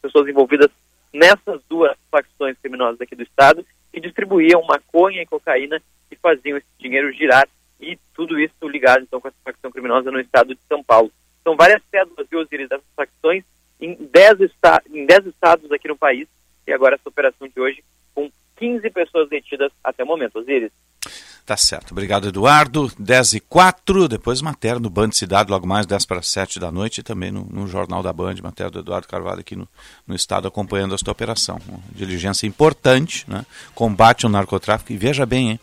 pessoas 0.02 0.28
envolvidas 0.28 0.70
nessas 1.12 1.62
duas 1.68 1.96
facções 2.10 2.58
criminosas 2.60 3.00
aqui 3.00 3.14
do 3.14 3.22
estado, 3.22 3.64
que 3.92 4.00
distribuíam 4.00 4.62
maconha 4.64 5.22
e 5.22 5.26
cocaína 5.26 5.80
que 6.10 6.16
faziam 6.16 6.58
esse 6.58 6.66
dinheiro 6.78 7.12
girar 7.12 7.48
e 7.80 7.98
tudo 8.14 8.38
isso 8.38 8.68
ligado 8.68 9.02
então 9.02 9.20
com 9.20 9.28
essa 9.28 9.36
facção 9.44 9.70
criminosa 9.70 10.10
no 10.10 10.20
estado 10.20 10.54
de 10.54 10.60
São 10.68 10.82
Paulo. 10.82 11.10
São 11.42 11.56
várias 11.56 11.82
cédulas 11.90 12.28
de 12.28 12.36
Osiris 12.36 12.68
dessas 12.68 12.86
facções 12.96 13.44
em 13.80 13.94
10, 13.94 14.40
esta 14.40 14.82
em 14.90 15.06
10 15.06 15.26
estados 15.26 15.70
aqui 15.70 15.86
no 15.88 15.96
país 15.96 16.26
e 16.66 16.72
agora 16.72 16.96
essa 16.96 17.08
operação 17.08 17.46
de 17.46 17.60
hoje 17.60 17.84
com 18.14 18.30
15 18.56 18.88
pessoas 18.90 19.28
detidas 19.28 19.70
até 19.82 20.02
o 20.02 20.06
momento. 20.06 20.38
Osiris. 20.38 20.72
Tá 21.46 21.58
certo. 21.58 21.92
Obrigado, 21.92 22.28
Eduardo. 22.28 22.90
10 22.98 23.34
e 23.34 23.40
4, 23.40 24.08
depois 24.08 24.40
matéria 24.40 24.80
no 24.80 24.88
Band 24.88 25.12
Cidade, 25.12 25.50
logo 25.50 25.66
mais 25.66 25.84
10 25.84 26.06
para 26.06 26.22
7 26.22 26.58
da 26.58 26.72
noite, 26.72 26.98
e 26.98 27.02
também 27.02 27.30
no, 27.30 27.44
no 27.44 27.66
Jornal 27.68 28.02
da 28.02 28.12
Band, 28.14 28.36
matéria 28.42 28.70
do 28.70 28.78
Eduardo 28.78 29.06
Carvalho 29.06 29.40
aqui 29.40 29.54
no, 29.54 29.68
no 30.06 30.14
estado 30.14 30.48
acompanhando 30.48 30.94
esta 30.94 31.10
operação. 31.10 31.60
Uma 31.68 31.80
diligência 31.94 32.46
importante, 32.46 33.26
né? 33.28 33.44
combate 33.74 34.24
ao 34.24 34.30
narcotráfico, 34.30 34.92
e 34.92 34.96
veja 34.96 35.26
bem, 35.26 35.50
hein? 35.50 35.60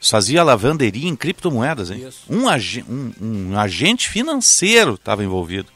fazia 0.00 0.44
lavanderia 0.44 1.08
em 1.08 1.16
criptomoedas. 1.16 1.90
Hein? 1.90 2.08
Um, 2.30 2.48
ag 2.48 2.84
um, 2.88 3.12
um, 3.20 3.58
agente 3.58 4.08
financeiro 4.08 4.94
estava 4.94 5.24
envolvido. 5.24 5.68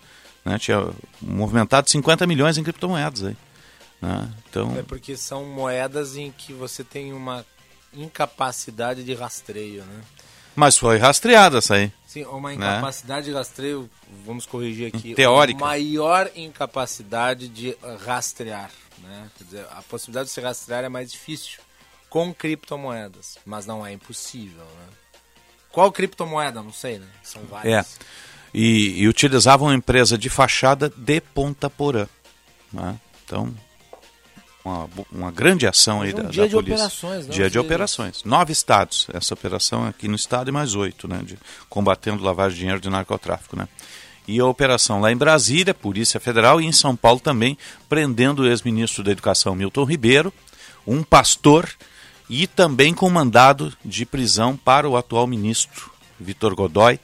Né? 0.45 0.57
Tinha 0.59 0.89
movimentado 1.21 1.91
50 1.91 2.27
milhões 2.29 2.59
em 2.59 2.63
criptomoedas. 2.63 3.25
Aí, 3.25 3.37
né? 4.01 4.31
então... 4.49 4.77
É 4.79 4.83
porque 4.83 5.17
são 5.17 5.45
moedas 5.47 6.17
em 6.17 6.31
que 6.31 6.53
você 6.53 6.85
tem 6.85 7.13
uma 7.13 7.45
incapacidade 7.95 9.05
de 9.05 9.15
rastreio. 9.15 9.85
Né? 9.85 10.01
Mas 10.55 10.77
foi 10.77 10.99
rastreada 10.99 11.59
essa 11.59 11.75
aí. 11.75 11.93
Sim, 12.07 12.25
uma 12.25 12.51
né? 12.51 12.57
incapacidade 12.57 13.27
né? 13.27 13.33
de 13.33 13.39
rastreio, 13.39 13.91
vamos 14.25 14.45
corrigir 14.45 14.95
aqui. 14.95 15.15
Teórica. 15.15 15.61
Maior 15.61 16.31
incapacidade 16.35 17.49
de 17.49 17.77
rastrear. 18.05 18.71
Né? 18.99 19.31
Quer 19.37 19.45
dizer, 19.45 19.67
a 19.71 19.83
possibilidade 19.83 20.29
de 20.29 20.35
se 20.35 20.41
rastrear 20.41 20.85
é 20.85 20.89
mais 20.89 21.11
difícil 21.11 21.61
com 22.09 22.33
criptomoedas, 22.35 23.39
mas 23.47 23.65
não 23.65 23.87
é 23.87 23.93
impossível, 23.93 24.65
né? 24.65 24.87
Qual 25.71 25.91
criptomoeda? 25.91 26.63
Não 26.63 26.73
sei, 26.73 26.99
né? 26.99 27.07
São 27.23 27.43
várias. 27.45 27.99
É. 27.99 28.05
E, 28.53 29.01
e 29.01 29.09
utilizavam 29.09 29.69
uma 29.69 29.75
empresa 29.75 30.19
de 30.19 30.29
fachada 30.29 30.93
de 30.95 31.23
Ponta 31.23 31.71
Porã. 31.71 32.07
Né? 32.71 33.01
Então, 33.25 33.55
uma, 34.65 34.89
uma 35.11 35.31
grande 35.31 35.67
ação 35.67 36.03
aí 36.03 36.13
um 36.13 36.17
da, 36.17 36.23
dia 36.25 36.43
da 36.43 36.49
de 36.49 36.55
polícia. 36.55 36.75
Operações, 36.75 37.29
dia 37.29 37.51
de 37.51 37.59
operações. 37.59 38.25
Nove 38.25 38.53
estados. 38.53 39.07
Essa 39.13 39.35
operação 39.35 39.87
aqui 39.87 40.09
no 40.09 40.17
estado 40.17 40.49
e 40.49 40.53
mais 40.53 40.75
oito, 40.75 41.09
né? 41.09 41.21
De, 41.25 41.39
combatendo 41.69 42.23
lavagem 42.23 42.55
de 42.55 42.61
dinheiro 42.61 42.81
de 42.81 42.89
narcotráfico, 42.89 43.57
né? 43.57 43.69
E 44.27 44.39
a 44.39 44.47
operação 44.47 45.01
lá 45.01 45.11
em 45.11 45.17
Brasília, 45.17 45.75
Polícia 45.75 46.21
Federal, 46.21 46.61
e 46.61 46.65
em 46.65 46.73
São 46.73 46.95
Paulo 46.95 47.19
também, 47.19 47.59
prendendo 47.89 48.43
o 48.43 48.47
ex-ministro 48.47 49.03
da 49.03 49.11
Educação 49.11 49.55
Milton 49.55 49.85
Ribeiro, 49.85 50.33
um 50.87 51.03
pastor 51.03 51.69
e 52.31 52.47
também 52.47 52.95
com 52.95 53.11
mandado 53.11 53.73
de 53.85 54.07
prisão 54.07 54.57
para 54.57 54.89
o 54.89 54.97
atual 54.97 55.27
ministro 55.27 55.91
Vitor 56.21 56.55
Godoy. 56.55 57.01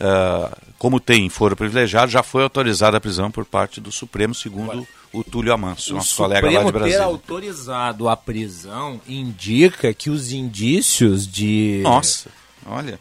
Uh, 0.00 0.56
como 0.78 0.98
tem 0.98 1.28
foro 1.28 1.54
privilegiado, 1.54 2.10
já 2.10 2.22
foi 2.22 2.42
autorizada 2.42 2.96
a 2.96 3.00
prisão 3.00 3.30
por 3.30 3.44
parte 3.44 3.80
do 3.80 3.92
Supremo, 3.92 4.34
segundo 4.34 4.86
o 5.12 5.22
Túlio 5.22 5.52
Amanso, 5.52 5.92
o 5.92 5.96
nosso 5.96 6.14
Supremo 6.14 6.40
colega 6.40 6.58
lá 6.58 6.64
de 6.64 6.72
Brasília. 6.72 6.98
ter 6.98 7.04
autorizado 7.04 8.08
a 8.08 8.16
prisão 8.16 9.00
indica 9.06 9.92
que 9.92 10.08
os 10.08 10.32
indícios 10.32 11.26
de. 11.26 11.80
Nossa, 11.82 12.30
olha 12.66 12.98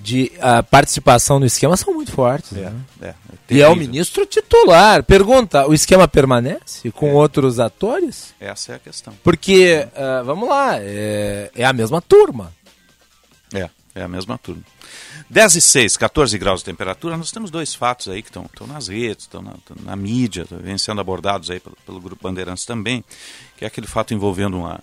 de 0.00 0.32
uh, 0.36 0.62
participação 0.64 1.38
no 1.38 1.46
esquema 1.46 1.76
são 1.76 1.94
muito 1.94 2.12
fortes. 2.12 2.52
É, 2.52 2.70
né? 2.70 2.74
é, 3.00 3.06
é 3.08 3.14
e 3.50 3.60
é 3.60 3.68
o 3.68 3.76
ministro 3.76 4.24
titular. 4.26 5.02
Pergunta: 5.02 5.66
o 5.66 5.74
esquema 5.74 6.08
permanece 6.08 6.90
com 6.90 7.10
é. 7.10 7.12
outros 7.12 7.60
atores? 7.60 8.34
Essa 8.40 8.72
é 8.72 8.74
a 8.76 8.78
questão. 8.78 9.14
Porque, 9.22 9.86
uh, 9.92 10.24
vamos 10.24 10.48
lá, 10.48 10.78
é, 10.78 11.50
é, 11.54 11.64
a 11.64 11.72
mesma 11.72 12.00
turma. 12.00 12.52
É, 13.94 14.02
a 14.02 14.08
mesma 14.08 14.38
turma. 14.38 14.62
10 15.28 15.56
e 15.56 15.60
6, 15.60 15.96
14 15.98 16.38
graus 16.38 16.60
de 16.60 16.64
temperatura. 16.64 17.16
Nós 17.16 17.30
temos 17.30 17.50
dois 17.50 17.74
fatos 17.74 18.08
aí 18.08 18.22
que 18.22 18.30
estão 18.30 18.48
nas 18.66 18.88
redes, 18.88 19.24
estão 19.24 19.42
na, 19.42 19.54
na, 19.82 19.94
mídia, 19.94 20.46
vêm 20.50 20.78
sendo 20.78 21.00
abordados 21.00 21.50
aí 21.50 21.60
pelo, 21.60 21.76
pelo 21.84 22.00
Grupo 22.00 22.22
Bandeirantes 22.22 22.64
também, 22.64 23.04
que 23.56 23.64
é 23.64 23.68
aquele 23.68 23.86
fato 23.86 24.14
envolvendo 24.14 24.56
uma, 24.56 24.80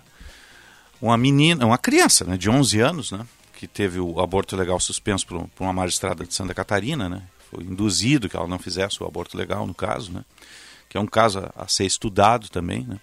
uma 1.02 1.16
menina, 1.16 1.66
uma 1.66 1.78
criança 1.78 2.24
né, 2.24 2.36
de 2.36 2.48
11 2.48 2.80
anos, 2.80 3.10
né? 3.10 3.26
que 3.60 3.66
teve 3.66 4.00
o 4.00 4.20
aborto 4.20 4.56
legal 4.56 4.80
suspenso 4.80 5.26
por, 5.26 5.46
por, 5.48 5.64
uma 5.64 5.72
magistrada 5.74 6.24
de 6.24 6.32
Santa 6.32 6.54
Catarina, 6.54 7.10
né? 7.10 7.22
Foi 7.50 7.62
induzido 7.62 8.26
que 8.26 8.34
ela 8.34 8.46
não 8.46 8.58
fizesse 8.58 9.02
o 9.02 9.06
aborto 9.06 9.36
legal, 9.36 9.66
no 9.66 9.74
caso, 9.74 10.10
né? 10.12 10.24
Que 10.88 10.96
é 10.96 11.00
um 11.00 11.06
caso 11.06 11.40
a, 11.40 11.64
a 11.64 11.68
ser 11.68 11.84
estudado 11.84 12.48
também, 12.48 12.84
né? 12.84 12.98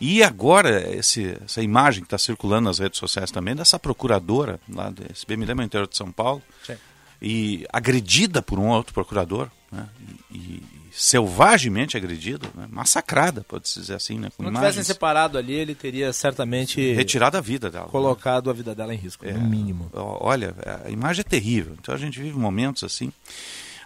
E 0.00 0.22
agora, 0.22 0.94
esse, 0.94 1.36
essa 1.44 1.62
imagem 1.62 2.00
que 2.02 2.06
está 2.06 2.18
circulando 2.18 2.68
nas 2.68 2.78
redes 2.78 2.98
sociais 2.98 3.30
também, 3.30 3.54
dessa 3.54 3.78
procuradora 3.78 4.60
lá 4.68 4.90
desse 4.90 5.24
BMLM 5.26 5.64
interior 5.64 5.88
de 5.88 5.96
São 5.96 6.10
Paulo, 6.10 6.42
Sim. 6.66 6.76
e 7.22 7.66
agredida 7.72 8.42
por 8.42 8.58
um 8.58 8.68
outro 8.68 8.92
procurador, 8.92 9.50
né? 9.70 9.88
E, 10.30 10.36
e 10.36 10.62
selvagemente 10.94 11.96
agredida, 11.96 12.48
né? 12.54 12.68
massacrada, 12.70 13.44
pode-se 13.48 13.80
dizer 13.80 13.94
assim, 13.94 14.18
né? 14.18 14.28
Com 14.36 14.36
Se 14.36 14.42
não 14.42 14.50
imagens... 14.50 14.74
tivessem 14.74 14.94
separado 14.94 15.36
ali, 15.36 15.52
ele 15.52 15.74
teria 15.74 16.12
certamente 16.12 16.92
retirado 16.92 17.36
a 17.36 17.40
vida 17.40 17.68
dela, 17.68 17.88
colocado 17.88 18.46
né? 18.46 18.52
a 18.52 18.54
vida 18.54 18.74
dela 18.74 18.94
em 18.94 18.96
risco, 18.96 19.26
é, 19.26 19.32
no 19.32 19.48
mínimo. 19.48 19.90
Olha, 19.92 20.54
a 20.84 20.90
imagem 20.90 21.22
é 21.22 21.24
terrível. 21.28 21.74
Então 21.80 21.94
a 21.94 21.98
gente 21.98 22.20
vive 22.20 22.38
momentos 22.38 22.84
assim. 22.84 23.12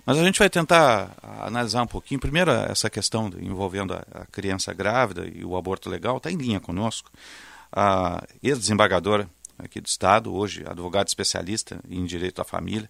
Mas 0.09 0.19
a 0.19 0.25
gente 0.25 0.39
vai 0.39 0.49
tentar 0.49 1.15
analisar 1.39 1.83
um 1.83 1.87
pouquinho. 1.87 2.19
Primeiro, 2.19 2.51
essa 2.51 2.89
questão 2.89 3.31
envolvendo 3.39 3.93
a 3.93 4.25
criança 4.33 4.73
grávida 4.73 5.29
e 5.29 5.45
o 5.45 5.55
aborto 5.55 5.91
legal 5.91 6.17
está 6.17 6.33
em 6.33 6.37
linha 6.37 6.59
conosco. 6.59 7.11
A 7.71 8.27
ex-desembargadora 8.43 9.29
aqui 9.59 9.83
do 9.83 9.87
Estado, 9.87 10.35
hoje 10.35 10.65
advogada 10.67 11.07
especialista 11.09 11.79
em 11.91 12.07
direito 12.07 12.41
à 12.41 12.45
família, 12.45 12.89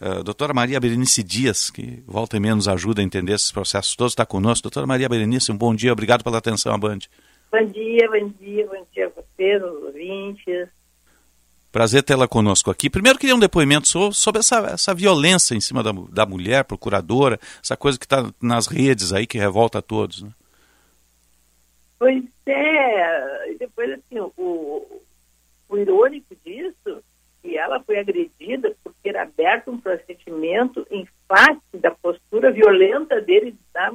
Uh, 0.00 0.20
doutora 0.24 0.52
Maria 0.52 0.80
Berenice 0.80 1.22
Dias, 1.22 1.70
que 1.70 2.02
volta 2.08 2.36
e 2.36 2.40
menos 2.40 2.66
ajuda 2.66 3.00
a 3.00 3.04
entender 3.04 3.34
esses 3.34 3.52
processos 3.52 3.94
todos, 3.94 4.14
está 4.14 4.26
conosco. 4.26 4.64
Doutora 4.64 4.84
Maria 4.84 5.08
Berenice, 5.08 5.52
um 5.52 5.56
bom 5.56 5.72
dia, 5.72 5.92
obrigado 5.92 6.24
pela 6.24 6.38
atenção 6.38 6.76
Band. 6.76 6.98
Bom 7.52 7.64
dia, 7.66 8.10
bom 8.10 8.28
dia, 8.40 8.66
bom 8.66 8.84
dia 8.92 9.06
a 9.06 9.10
vocês, 9.10 9.62
os 9.62 9.84
ouvintes. 9.84 10.68
Prazer 11.72 12.02
tê-la 12.02 12.28
conosco 12.28 12.70
aqui. 12.70 12.90
Primeiro, 12.90 13.18
queria 13.18 13.34
um 13.34 13.40
depoimento 13.40 13.88
sobre, 14.12 14.40
essa, 14.40 14.58
essa 14.66 14.94
violência 14.94 15.54
em 15.54 15.60
cima 15.60 15.82
da, 15.82 15.90
da 16.10 16.26
mulher, 16.26 16.64
procuradora, 16.64 17.40
essa 17.62 17.76
coisa 17.76 17.98
que 17.98 18.04
está 18.04 18.30
nas 18.42 18.66
redes 18.66 19.10
aí, 19.10 19.26
que 19.26 19.38
revolta 19.38 19.78
a 19.78 19.82
todos. 19.82 20.22
Né? 20.22 20.30
Pois 21.98 22.24
é, 22.44 23.54
depois 23.58 23.90
assim, 23.92 24.20
o, 24.36 25.00
o 25.66 25.78
irônico 25.78 26.36
disso 26.44 27.02
que 27.42 27.56
ela 27.56 27.80
foi 27.80 27.98
agredida 27.98 28.76
por 28.84 28.92
ter 29.02 29.16
aberto 29.16 29.70
um 29.70 29.80
procedimento 29.80 30.86
em 30.90 31.08
face 31.26 31.78
da 31.78 31.90
postura 31.90 32.52
violenta 32.52 33.20
dele 33.20 33.56
na, 33.74 33.94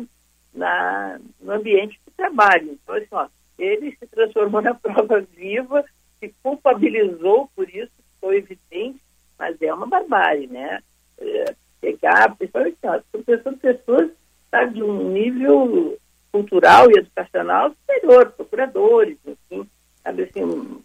na, 0.54 1.20
no 1.40 1.54
ambiente 1.54 2.00
de 2.06 2.14
trabalho. 2.16 2.72
Então, 2.72 2.96
assim, 2.96 3.08
ó, 3.12 3.28
ele 3.58 3.96
se 3.98 4.08
transformou 4.08 4.62
na 4.62 4.74
prova 4.76 5.22
viva, 5.22 5.86
se 6.20 6.34
culpabilizou 6.43 7.49
por 7.55 7.70
isso, 7.70 7.91
foi 8.20 8.38
evidente, 8.38 8.99
mas 9.38 9.61
é 9.61 9.74
uma 9.74 9.88
barbárie, 9.88 10.47
né? 10.47 10.82
É, 11.20 11.55
pegar, 11.80 12.36
principalmente, 12.36 12.78
ó, 12.84 12.99
são 13.11 13.24
pessoas, 13.24 13.57
pessoas 13.59 14.11
tá, 14.49 14.65
de 14.65 14.82
um 14.82 15.11
nível 15.11 15.97
cultural 16.32 16.89
e 16.91 16.99
educacional 16.99 17.72
superior, 17.72 18.32
procuradores, 18.32 19.18
enfim, 19.26 19.68
sabe 20.03 20.24
assim, 20.24 20.84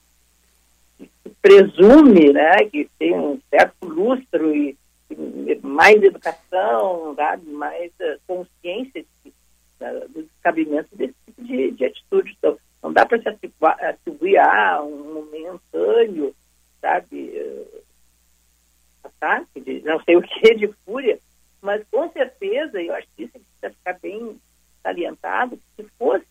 presume 1.40 2.32
né, 2.32 2.64
que 2.70 2.88
tem 2.98 3.14
um 3.14 3.38
certo 3.50 3.86
lustro 3.86 4.54
e, 4.54 4.76
e 5.10 5.58
mais 5.62 6.02
educação, 6.02 7.14
sabe, 7.16 7.50
mais 7.50 7.90
uh, 8.00 8.18
consciência 8.26 9.04
de, 9.24 9.30
uh, 9.80 10.08
do 10.08 10.22
descabimento 10.22 10.88
desse 10.92 11.14
tipo 11.26 11.42
de, 11.42 11.70
de 11.72 11.84
atitude. 11.84 12.36
Então, 12.38 12.56
não 12.82 12.92
dá 12.92 13.06
para 13.06 13.20
se 13.20 13.28
atribuir 13.28 14.38
a 14.38 14.82
um 14.82 15.14
momentâneo, 15.14 16.34
sabe, 16.80 17.30
uh, 17.30 17.82
ataque 19.04 19.60
de 19.60 19.80
não 19.82 20.02
sei 20.02 20.16
o 20.16 20.22
que, 20.22 20.54
de 20.54 20.68
fúria, 20.84 21.18
mas 21.60 21.82
com 21.90 22.10
certeza, 22.10 22.82
eu 22.82 22.94
acho 22.94 23.06
que 23.16 23.24
isso 23.24 23.32
precisa 23.32 23.78
ficar 23.78 23.98
bem 24.00 24.40
salientado, 24.82 25.58
se 25.76 25.84
fosse 25.96 26.26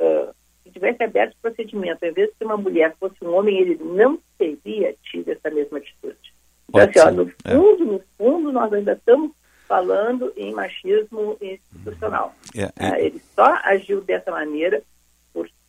uh, 0.00 0.34
tivesse 0.76 1.02
aberto 1.02 1.32
o 1.32 1.40
procedimento, 1.40 2.04
ao 2.04 2.10
invés 2.10 2.28
de 2.28 2.36
ser 2.36 2.44
uma 2.44 2.56
mulher 2.56 2.94
fosse 3.00 3.16
um 3.22 3.34
homem, 3.34 3.58
ele 3.58 3.76
não 3.82 4.18
teria 4.38 4.94
tido 5.02 5.30
essa 5.30 5.50
mesma 5.50 5.78
atitude. 5.78 6.34
Então, 6.68 6.82
assim, 6.82 6.98
ó, 6.98 7.10
no 7.10 7.28
é. 7.44 7.54
fundo, 7.54 7.82
é. 7.82 7.86
no 7.86 8.02
fundo, 8.18 8.52
nós 8.52 8.72
ainda 8.72 8.92
estamos 8.92 9.32
falando 9.66 10.32
em 10.36 10.52
machismo 10.52 11.36
institucional. 11.40 12.34
É, 12.54 12.62
é. 12.62 12.70
Ah, 12.78 13.00
ele 13.00 13.20
só 13.34 13.58
agiu 13.64 14.00
dessa 14.00 14.30
maneira 14.30 14.82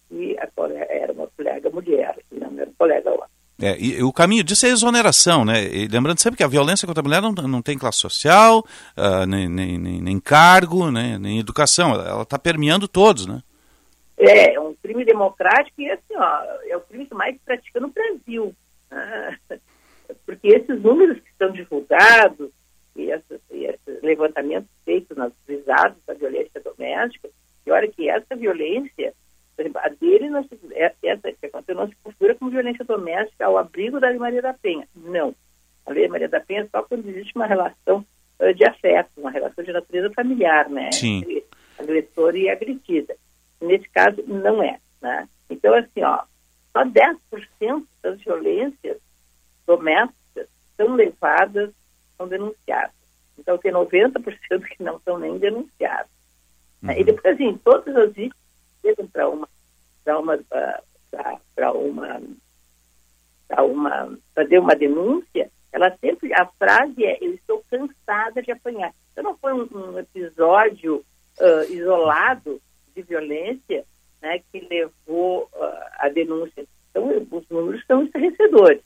porque 0.07 0.35
a 0.39 0.47
colega 0.47 0.87
era 0.89 1.13
uma 1.13 1.27
colega 1.27 1.69
mulher, 1.69 2.17
não 2.31 2.59
era 2.59 2.69
um 2.69 2.73
colega 2.73 3.09
homem. 3.11 3.27
É, 3.59 3.75
e, 3.79 4.03
o 4.03 4.13
caminho 4.13 4.43
disso 4.43 4.67
é 4.67 4.69
exoneração, 4.69 5.43
né? 5.43 5.63
E 5.63 5.87
lembrando 5.87 6.19
sempre 6.19 6.37
que 6.37 6.43
a 6.43 6.47
violência 6.47 6.85
contra 6.85 7.01
a 7.01 7.03
mulher 7.03 7.21
não, 7.21 7.31
não 7.31 7.61
tem 7.61 7.77
classe 7.77 7.97
social, 7.97 8.59
uh, 8.95 9.25
nem, 9.27 9.49
nem, 9.49 9.79
nem, 9.79 10.19
cargo, 10.19 10.91
né? 10.91 11.17
nem 11.19 11.39
educação. 11.39 11.93
Ela 11.93 12.21
está 12.21 12.37
permeando 12.37 12.87
todos, 12.87 13.25
né? 13.25 13.41
É, 14.17 14.53
é 14.53 14.59
um 14.59 14.75
crime 14.75 15.03
democrático 15.03 15.81
e 15.81 15.89
assim, 15.89 16.15
ó, 16.15 16.41
é 16.67 16.77
o 16.77 16.81
crime 16.81 17.07
que 17.07 17.15
mais 17.15 17.33
se 17.33 17.41
pratica 17.43 17.79
no 17.79 17.89
Brasil. 17.89 18.53
Ah, 18.91 19.35
porque 20.25 20.47
esses 20.49 20.81
números 20.81 21.17
que 21.17 21.29
são 21.37 21.51
divulgados 21.51 22.49
e 22.95 23.11
esses, 23.11 23.41
e 23.51 23.65
esses 23.65 24.03
levantamentos 24.03 24.69
feitos 24.85 25.15
nas 25.17 25.31
visados 25.47 25.97
da 26.05 26.13
violência 26.13 26.61
doméstica, 26.61 27.29
e 27.65 27.71
olha 27.71 27.87
que 27.87 28.09
essa 28.09 28.35
violência, 28.35 29.13
exemplo, 29.61 29.81
a 29.83 29.89
dele 29.89 30.29
não 30.29 30.43
se, 30.43 30.59
é, 30.71 30.93
essa 31.03 31.31
que 31.31 31.45
aconteceu 31.45 31.75
não 31.75 31.87
se 31.87 31.95
configura 32.03 32.35
como 32.35 32.51
violência 32.51 32.85
doméstica 32.85 33.45
ao 33.45 33.57
abrigo 33.57 33.99
da 33.99 34.09
Lei 34.09 34.19
Maria 34.19 34.41
da 34.41 34.53
Penha. 34.53 34.87
Não. 34.95 35.33
A 35.85 35.91
Lei 35.91 36.07
Maria 36.07 36.29
da 36.29 36.39
Penha 36.39 36.61
é 36.61 36.67
só 36.67 36.83
quando 36.83 37.07
existe 37.07 37.35
uma 37.35 37.47
relação 37.47 38.05
uh, 38.39 38.53
de 38.53 38.65
afeto, 38.65 39.09
uma 39.17 39.31
relação 39.31 39.63
de 39.63 39.71
natureza 39.71 40.11
familiar, 40.13 40.69
né? 40.69 40.91
Sim. 40.91 41.19
Entre 41.19 41.45
agressor 41.79 42.35
e 42.35 42.49
agredida. 42.49 43.15
Nesse 43.61 43.89
caso, 43.89 44.23
não 44.27 44.61
é. 44.61 44.79
Né? 45.01 45.27
Então, 45.49 45.73
assim, 45.73 46.03
ó, 46.03 46.23
só 46.71 46.83
10% 46.83 47.85
das 48.01 48.19
violências 48.21 48.97
domésticas 49.65 50.47
são 50.75 50.95
levadas, 50.95 51.71
são 52.17 52.27
denunciadas. 52.27 52.95
Então, 53.37 53.57
tem 53.57 53.71
90% 53.71 54.21
que 54.65 54.83
não 54.83 54.99
são 54.99 55.17
nem 55.17 55.37
denunciadas. 55.37 56.09
Uhum. 56.83 56.91
E 56.91 57.03
depois, 57.03 57.33
assim, 57.33 57.57
todas 57.63 57.95
as 57.95 58.13
vítimas 58.13 58.46
chegam 58.87 59.07
para 59.07 59.29
uma, 59.29 59.49
para 60.03 60.19
uma, 60.19 60.37
para 61.55 61.71
uma, 61.73 62.21
para 63.47 63.63
uma, 63.63 64.17
fazer 64.33 64.59
uma 64.59 64.75
denúncia, 64.75 65.51
ela 65.71 65.95
sempre, 65.97 66.33
a 66.33 66.45
frase 66.45 67.05
é, 67.05 67.17
eu 67.21 67.33
estou 67.33 67.63
cansada 67.69 68.41
de 68.41 68.51
apanhar. 68.51 68.93
Então, 69.11 69.23
não 69.23 69.37
foi 69.37 69.53
um, 69.53 69.67
um 69.73 69.99
episódio 69.99 71.03
uh, 71.39 71.71
isolado 71.71 72.61
de 72.95 73.01
violência 73.01 73.85
né, 74.21 74.39
que 74.51 74.59
levou 74.61 75.49
uh, 75.53 75.89
à 75.99 76.09
denúncia. 76.09 76.65
Então, 76.89 77.27
os 77.29 77.49
números 77.49 77.85
são 77.85 78.03
estarrecedores. 78.03 78.81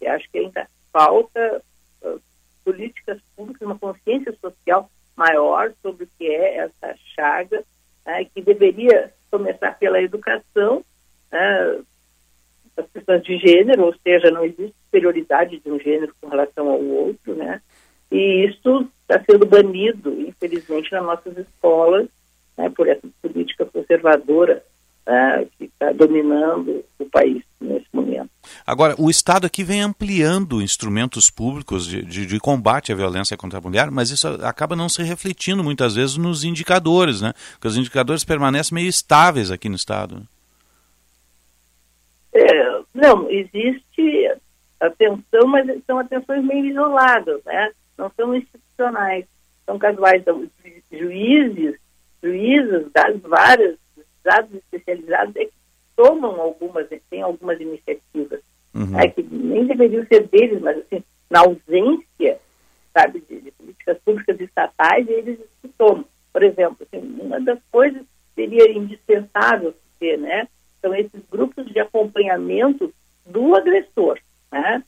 E 0.00 0.06
acho 0.06 0.30
que 0.30 0.38
ainda 0.38 0.68
falta 0.92 1.62
uh, 2.02 2.20
políticas 2.64 3.20
públicas, 3.34 3.62
uma 3.62 3.78
consciência 3.78 4.36
social 4.40 4.90
maior 5.16 5.72
sobre 5.82 6.04
o 6.04 6.08
que 6.18 6.26
é 6.26 6.58
essa 6.58 6.94
chaga, 7.16 7.64
né, 8.06 8.24
que 8.26 8.42
deveria 8.42 9.12
começar 9.30 9.78
pela 9.78 10.00
educação 10.00 10.84
né, 11.30 11.80
das 12.76 12.86
questões 12.92 13.22
de 13.22 13.38
gênero, 13.38 13.86
ou 13.86 13.94
seja, 14.02 14.30
não 14.30 14.44
existe 14.44 14.74
superioridade 14.84 15.58
de 15.58 15.70
um 15.70 15.78
gênero 15.78 16.14
com 16.20 16.28
relação 16.28 16.68
ao 16.68 16.80
outro, 16.82 17.34
né? 17.34 17.60
E 18.10 18.46
isso 18.46 18.88
está 19.02 19.22
sendo 19.28 19.44
banido, 19.44 20.20
infelizmente, 20.20 20.92
nas 20.92 21.04
nossas 21.04 21.36
escolas, 21.36 22.08
né, 22.56 22.70
por 22.70 22.88
essa 22.88 23.06
política 23.20 23.66
conservadora 23.66 24.64
né, 25.08 25.46
que 25.56 25.64
está 25.64 25.90
dominando 25.92 26.84
o 26.98 27.04
país 27.06 27.42
nesse 27.58 27.86
momento. 27.94 28.28
Agora, 28.66 28.94
o 28.98 29.08
Estado 29.08 29.46
aqui 29.46 29.64
vem 29.64 29.80
ampliando 29.80 30.60
instrumentos 30.60 31.30
públicos 31.30 31.86
de, 31.86 32.02
de, 32.02 32.26
de, 32.26 32.38
combate 32.38 32.92
à 32.92 32.94
violência 32.94 33.34
contra 33.34 33.58
a 33.58 33.62
mulher, 33.62 33.90
mas 33.90 34.10
isso 34.10 34.28
acaba 34.42 34.76
não 34.76 34.86
se 34.86 35.02
refletindo 35.02 35.64
muitas 35.64 35.94
vezes 35.94 36.18
nos 36.18 36.44
indicadores, 36.44 37.22
né? 37.22 37.32
Porque 37.52 37.68
os 37.68 37.78
indicadores 37.78 38.22
permanecem 38.22 38.74
meio 38.74 38.88
estáveis 38.88 39.50
aqui 39.50 39.70
no 39.70 39.76
Estado. 39.76 40.22
É, 42.34 42.80
não, 42.92 43.30
existe 43.30 44.30
atenção, 44.78 45.46
mas 45.46 45.66
são 45.86 45.98
atenções 45.98 46.44
meio 46.44 46.66
isoladas, 46.66 47.40
né? 47.46 47.70
Não 47.96 48.12
são 48.14 48.36
institucionais, 48.36 49.24
são 49.64 49.78
casuais. 49.78 50.20
Então, 50.20 50.46
juízes, 50.92 51.76
juízes 52.22 52.92
das 52.92 53.18
várias 53.22 53.78
dados 54.22 54.54
especializados 54.54 55.34
é 55.36 55.44
que 55.46 55.52
tomam 55.96 56.40
algumas, 56.40 56.86
têm 57.10 57.22
algumas 57.22 57.60
iniciativas, 57.60 58.40
uhum. 58.74 58.98
é, 58.98 59.08
que 59.08 59.22
nem 59.22 59.66
deveriam 59.66 60.06
ser 60.06 60.28
deles, 60.28 60.60
mas 60.60 60.78
assim, 60.78 61.02
na 61.28 61.40
ausência, 61.40 62.38
sabe, 62.92 63.22
de, 63.28 63.40
de 63.40 63.50
políticas 63.52 63.98
públicas 64.04 64.40
estatais, 64.40 65.08
eles 65.08 65.38
se 65.60 65.68
tomam. 65.76 66.04
Por 66.32 66.42
exemplo, 66.42 66.86
assim, 66.86 67.20
uma 67.20 67.40
das 67.40 67.58
coisas 67.70 68.02
que 68.02 68.34
seria 68.42 68.70
indispensável 68.70 69.74
ter, 69.98 70.18
né, 70.18 70.46
são 70.80 70.94
esses 70.94 71.20
grupos 71.30 71.66
de 71.66 71.80
acompanhamento 71.80 72.92
do 73.26 73.54
agressor, 73.54 74.18
né? 74.50 74.82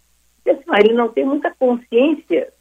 Assim, 0.48 0.84
ele 0.84 0.94
não 0.94 1.08
tem 1.08 1.24
muita 1.24 1.50
consciência 1.50 2.52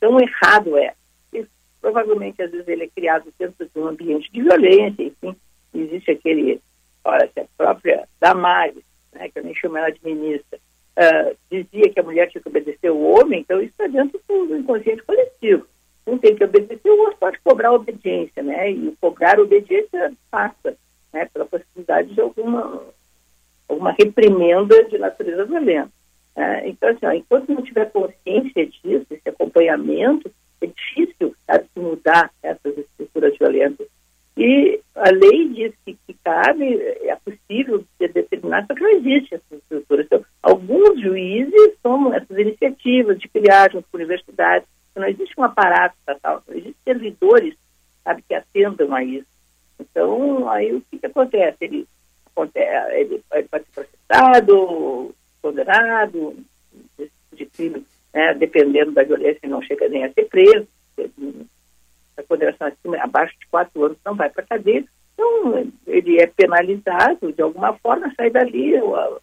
tão 0.00 0.18
errado 0.20 0.76
é. 0.78 0.94
E, 1.32 1.44
provavelmente, 1.80 2.40
às 2.42 2.50
vezes, 2.50 2.66
ele 2.66 2.84
é 2.84 2.88
criado 2.88 3.32
dentro 3.38 3.66
de 3.66 3.80
um 3.80 3.86
ambiente 3.86 4.30
de 4.32 4.42
violência, 4.42 5.02
enfim, 5.02 5.36
existe 5.82 6.10
aquele, 6.10 6.60
olha, 7.04 7.30
a 7.36 7.44
própria 7.56 8.08
Damares, 8.20 8.82
né, 9.12 9.28
que 9.28 9.38
eu 9.38 9.44
nem 9.44 9.54
chamo 9.54 9.78
ela 9.78 9.90
de 9.90 10.00
ministra, 10.04 10.58
uh, 10.96 11.36
dizia 11.50 11.90
que 11.90 12.00
a 12.00 12.02
mulher 12.02 12.28
tinha 12.28 12.42
que 12.42 12.48
obedecer 12.48 12.90
o 12.90 13.00
homem, 13.00 13.40
então 13.40 13.60
isso 13.60 13.70
está 13.70 13.86
dentro 13.86 14.20
do 14.28 14.56
inconsciente 14.56 15.02
coletivo. 15.02 15.66
Um 16.06 16.18
tem 16.18 16.36
que 16.36 16.44
obedecer, 16.44 16.88
o 16.88 16.98
outro 17.00 17.16
pode 17.18 17.38
cobrar 17.40 17.72
obediência, 17.72 18.42
né? 18.42 18.70
E 18.70 18.96
cobrar 19.00 19.40
obediência 19.40 20.12
passa, 20.30 20.76
né? 21.12 21.28
Pela 21.32 21.44
possibilidade 21.44 22.14
de 22.14 22.20
alguma, 22.20 22.80
alguma 23.68 23.90
reprimenda 23.90 24.84
de 24.84 24.98
natureza 24.98 25.44
violenta. 25.44 25.90
Né? 26.36 26.68
Então, 26.68 26.90
assim, 26.90 27.06
ó, 27.06 27.12
enquanto 27.12 27.48
não 27.48 27.62
tiver 27.62 27.90
consciência 27.90 28.66
disso, 28.66 29.06
esse 29.10 29.28
acompanhamento, 29.28 30.30
é 30.60 30.66
difícil 30.66 31.34
sabe, 31.46 31.66
mudar 31.74 32.30
essas 32.42 32.78
estruturas 32.78 33.36
violentas. 33.36 33.88
E 34.36 34.80
a 34.94 35.10
lei 35.10 35.48
diz 35.48 35.72
que, 35.84 35.96
que 36.06 36.14
cabe, 36.22 36.78
é 36.78 37.16
possível 37.24 37.84
ser 37.96 38.12
determinado, 38.12 38.66
só 38.66 38.74
que 38.74 38.82
não 38.82 38.90
existe 38.90 39.34
essa 39.34 39.54
estrutura. 39.54 40.02
Então, 40.02 40.24
alguns 40.42 41.00
juízes 41.00 41.74
tomam 41.82 42.12
essas 42.12 42.36
iniciativas 42.38 43.18
de 43.18 43.28
criar 43.28 43.72
junto 43.72 43.88
com 43.90 43.96
universidades, 43.96 44.68
não 44.94 45.06
existe 45.06 45.34
um 45.38 45.44
aparato 45.44 45.94
estatal, 45.98 46.42
não 46.46 46.54
existem 46.54 46.76
servidores 46.84 47.54
sabe, 48.06 48.22
que 48.22 48.34
atendam 48.34 48.94
a 48.94 49.02
isso. 49.02 49.26
Então, 49.80 50.48
aí 50.48 50.72
o 50.72 50.80
que, 50.82 50.98
que 50.98 51.06
acontece? 51.06 51.56
Ele, 51.60 51.86
ele, 52.94 53.22
ele 53.32 53.48
pode 53.48 53.64
ser 53.64 53.86
processado, 54.08 55.14
condenado, 55.42 56.36
tipo 56.96 57.10
de 57.32 57.46
crime, 57.46 57.84
né, 58.14 58.34
dependendo 58.34 58.92
da 58.92 59.02
violência, 59.02 59.48
não 59.48 59.60
chega 59.60 59.88
nem 59.88 60.04
a 60.04 60.12
ser 60.12 60.24
preso. 60.26 60.66
A 62.16 62.22
condenação 62.22 62.66
acima, 62.66 62.96
abaixo 62.98 63.34
de 63.38 63.46
quatro 63.46 63.84
anos 63.84 63.98
não 64.04 64.14
vai 64.14 64.30
para 64.30 64.42
a 64.42 64.46
cadeia. 64.46 64.84
Então, 65.14 65.72
ele 65.86 66.20
é 66.20 66.26
penalizado 66.26 67.32
de 67.32 67.42
alguma 67.42 67.72
forma, 67.78 68.12
sai 68.16 68.30
dali, 68.30 68.78
ou, 68.80 69.20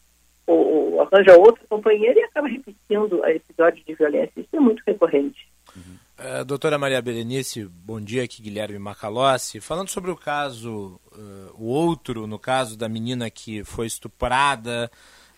ou, 0.48 0.94
ou 0.94 1.02
arranja 1.02 1.38
outro 1.38 1.64
companheiro 1.68 2.20
e 2.20 2.24
acaba 2.24 2.48
repetindo 2.48 3.20
o 3.20 3.26
episódio 3.26 3.84
de 3.86 3.94
violência. 3.94 4.32
Isso 4.38 4.56
é 4.56 4.60
muito 4.60 4.82
recorrente. 4.86 5.48
Uh, 5.76 6.46
doutora 6.46 6.78
Maria 6.78 7.02
Berenice, 7.02 7.66
bom 7.66 8.00
dia, 8.00 8.24
aqui 8.24 8.42
Guilherme 8.42 8.78
Macalossi. 8.78 9.60
Falando 9.60 9.90
sobre 9.90 10.12
o 10.12 10.16
caso, 10.16 11.00
uh, 11.12 11.54
o 11.58 11.66
outro, 11.66 12.28
no 12.28 12.38
caso 12.38 12.78
da 12.78 12.88
menina 12.88 13.30
que 13.30 13.64
foi 13.64 13.88
estuprada, 13.88 14.92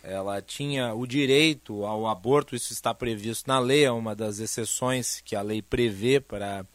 ela 0.03 0.41
tinha 0.41 0.93
o 0.93 1.07
direito 1.07 1.83
ao 1.85 2.07
aborto, 2.07 2.55
isso 2.55 2.71
está 2.71 2.93
previsto 2.93 3.47
na 3.47 3.57
lei, 3.57 3.85
é 3.85 3.91
uma 3.91 4.15
das 4.15 4.39
exceções 4.39 5.21
que 5.21 5.35
a 5.35 5.41
lei 5.41 5.61
prevê 5.61 6.19
para 6.19 6.65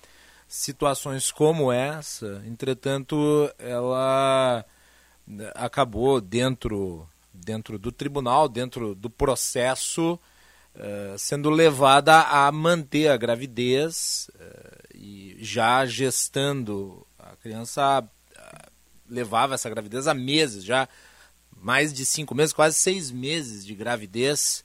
situações 0.50 1.30
como 1.30 1.70
essa. 1.70 2.42
Entretanto, 2.44 3.16
ela 3.56 4.64
acabou 5.54 6.20
dentro, 6.20 7.08
dentro 7.32 7.78
do 7.78 7.92
tribunal, 7.92 8.48
dentro 8.48 8.92
do 8.92 9.08
processo, 9.08 10.18
uh, 10.74 11.16
sendo 11.16 11.50
levada 11.50 12.22
a 12.22 12.50
manter 12.50 13.08
a 13.08 13.16
gravidez 13.16 14.28
uh, 14.34 14.96
e 14.96 15.36
já 15.38 15.86
gestando. 15.86 17.06
A 17.16 17.36
criança 17.36 18.02
levava 19.08 19.54
essa 19.54 19.70
gravidez 19.70 20.08
há 20.08 20.14
meses 20.14 20.64
já 20.64 20.88
mais 21.60 21.92
de 21.92 22.04
cinco 22.06 22.34
meses, 22.34 22.52
quase 22.52 22.76
seis 22.76 23.10
meses 23.10 23.64
de 23.64 23.74
gravidez. 23.74 24.64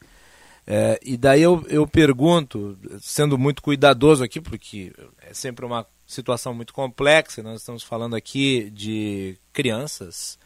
É, 0.67 0.99
e 1.03 1.15
daí 1.15 1.41
eu, 1.41 1.63
eu 1.69 1.87
pergunto, 1.87 2.77
sendo 2.99 3.37
muito 3.37 3.61
cuidadoso 3.61 4.23
aqui, 4.23 4.41
porque 4.41 4.91
é 5.21 5.33
sempre 5.33 5.65
uma 5.65 5.85
situação 6.07 6.53
muito 6.53 6.73
complexa, 6.73 7.43
nós 7.43 7.61
estamos 7.61 7.83
falando 7.83 8.15
aqui 8.15 8.69
de 8.71 9.37
crianças, 9.53 10.39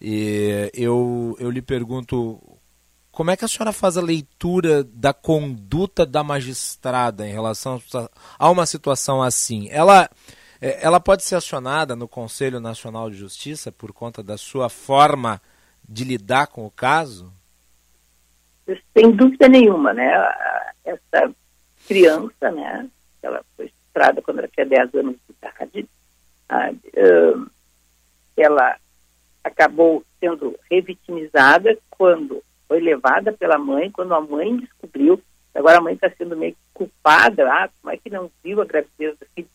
e 0.00 0.70
eu, 0.74 1.36
eu 1.40 1.50
lhe 1.50 1.62
pergunto 1.62 2.40
como 3.10 3.30
é 3.30 3.36
que 3.36 3.46
a 3.46 3.48
senhora 3.48 3.72
faz 3.72 3.96
a 3.96 4.02
leitura 4.02 4.84
da 4.84 5.14
conduta 5.14 6.04
da 6.04 6.22
magistrada 6.22 7.26
em 7.26 7.32
relação 7.32 7.80
a 8.38 8.50
uma 8.50 8.66
situação 8.66 9.22
assim? 9.22 9.68
Ela, 9.70 10.10
é, 10.60 10.84
ela 10.84 11.00
pode 11.00 11.24
ser 11.24 11.34
acionada 11.34 11.96
no 11.96 12.06
Conselho 12.06 12.60
Nacional 12.60 13.08
de 13.08 13.16
Justiça 13.16 13.72
por 13.72 13.90
conta 13.94 14.22
da 14.22 14.36
sua 14.36 14.68
forma 14.68 15.40
de 15.88 16.04
lidar 16.04 16.48
com 16.48 16.66
o 16.66 16.70
caso? 16.70 17.32
Sem 18.92 19.12
dúvida 19.12 19.48
nenhuma, 19.48 19.92
né? 19.92 20.12
Essa 20.84 21.32
criança, 21.86 22.50
né? 22.50 22.88
Ela 23.22 23.44
foi 23.56 23.66
estuprada 23.66 24.20
quando 24.22 24.38
ela 24.38 24.48
tinha 24.48 24.66
10 24.66 24.94
anos 24.94 25.14
de 25.14 25.34
idade. 25.34 25.88
ela 28.36 28.76
acabou 29.42 30.04
sendo 30.20 30.58
revitimizada 30.70 31.78
quando 31.90 32.42
foi 32.68 32.80
levada 32.80 33.32
pela 33.32 33.58
mãe, 33.58 33.90
quando 33.90 34.14
a 34.14 34.20
mãe 34.20 34.56
descobriu, 34.56 35.20
agora 35.54 35.78
a 35.78 35.80
mãe 35.80 35.94
está 35.94 36.10
sendo 36.10 36.36
meio 36.36 36.56
culpada, 36.74 37.48
ah, 37.50 37.70
como 37.80 37.94
é 37.94 37.96
que 37.96 38.10
não 38.10 38.30
viu 38.42 38.60
a 38.60 38.64
gravidez 38.64 39.16
do 39.18 39.26
filho? 39.34 39.48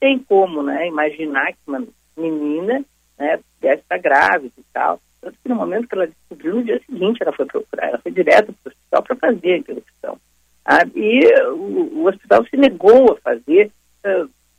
Tem 0.00 0.18
como, 0.18 0.62
né, 0.62 0.86
imaginar 0.86 1.52
que 1.52 1.58
uma 1.66 1.84
menina, 2.16 2.84
né, 3.18 3.40
deve 3.60 3.82
estar 3.82 3.98
grávida 3.98 4.54
e 4.56 4.64
tal. 4.72 5.00
Que 5.22 5.48
no 5.48 5.54
momento 5.54 5.86
que 5.86 5.94
ela 5.94 6.06
descobriu, 6.06 6.56
no 6.56 6.64
dia 6.64 6.80
seguinte 6.84 7.22
ela 7.22 7.32
foi 7.32 7.46
procurar, 7.46 7.88
ela 7.88 7.98
foi 7.98 8.10
direto 8.10 8.52
para 8.52 8.70
o 8.70 8.72
hospital 8.72 9.02
para 9.02 9.16
fazer 9.16 9.52
a 9.52 9.58
interrupção. 9.58 10.18
Ah, 10.64 10.84
e 10.94 11.40
o, 11.50 12.00
o, 12.00 12.06
hospital 12.06 12.44
se 12.46 12.56
negou 12.56 13.12
a 13.12 13.16
fazer, 13.16 13.70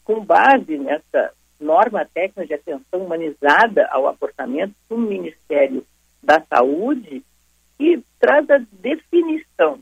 com 0.03 0.23
base 0.23 0.77
nessa 0.77 1.33
norma 1.59 2.05
técnica 2.05 2.45
de 2.45 2.53
atenção 2.53 3.05
humanizada 3.05 3.87
ao 3.87 4.07
abortamento 4.07 4.73
do 4.89 4.97
Ministério 4.97 5.85
da 6.21 6.41
Saúde, 6.41 7.23
que 7.77 8.01
traz 8.19 8.49
a 8.49 8.61
definição, 8.71 9.79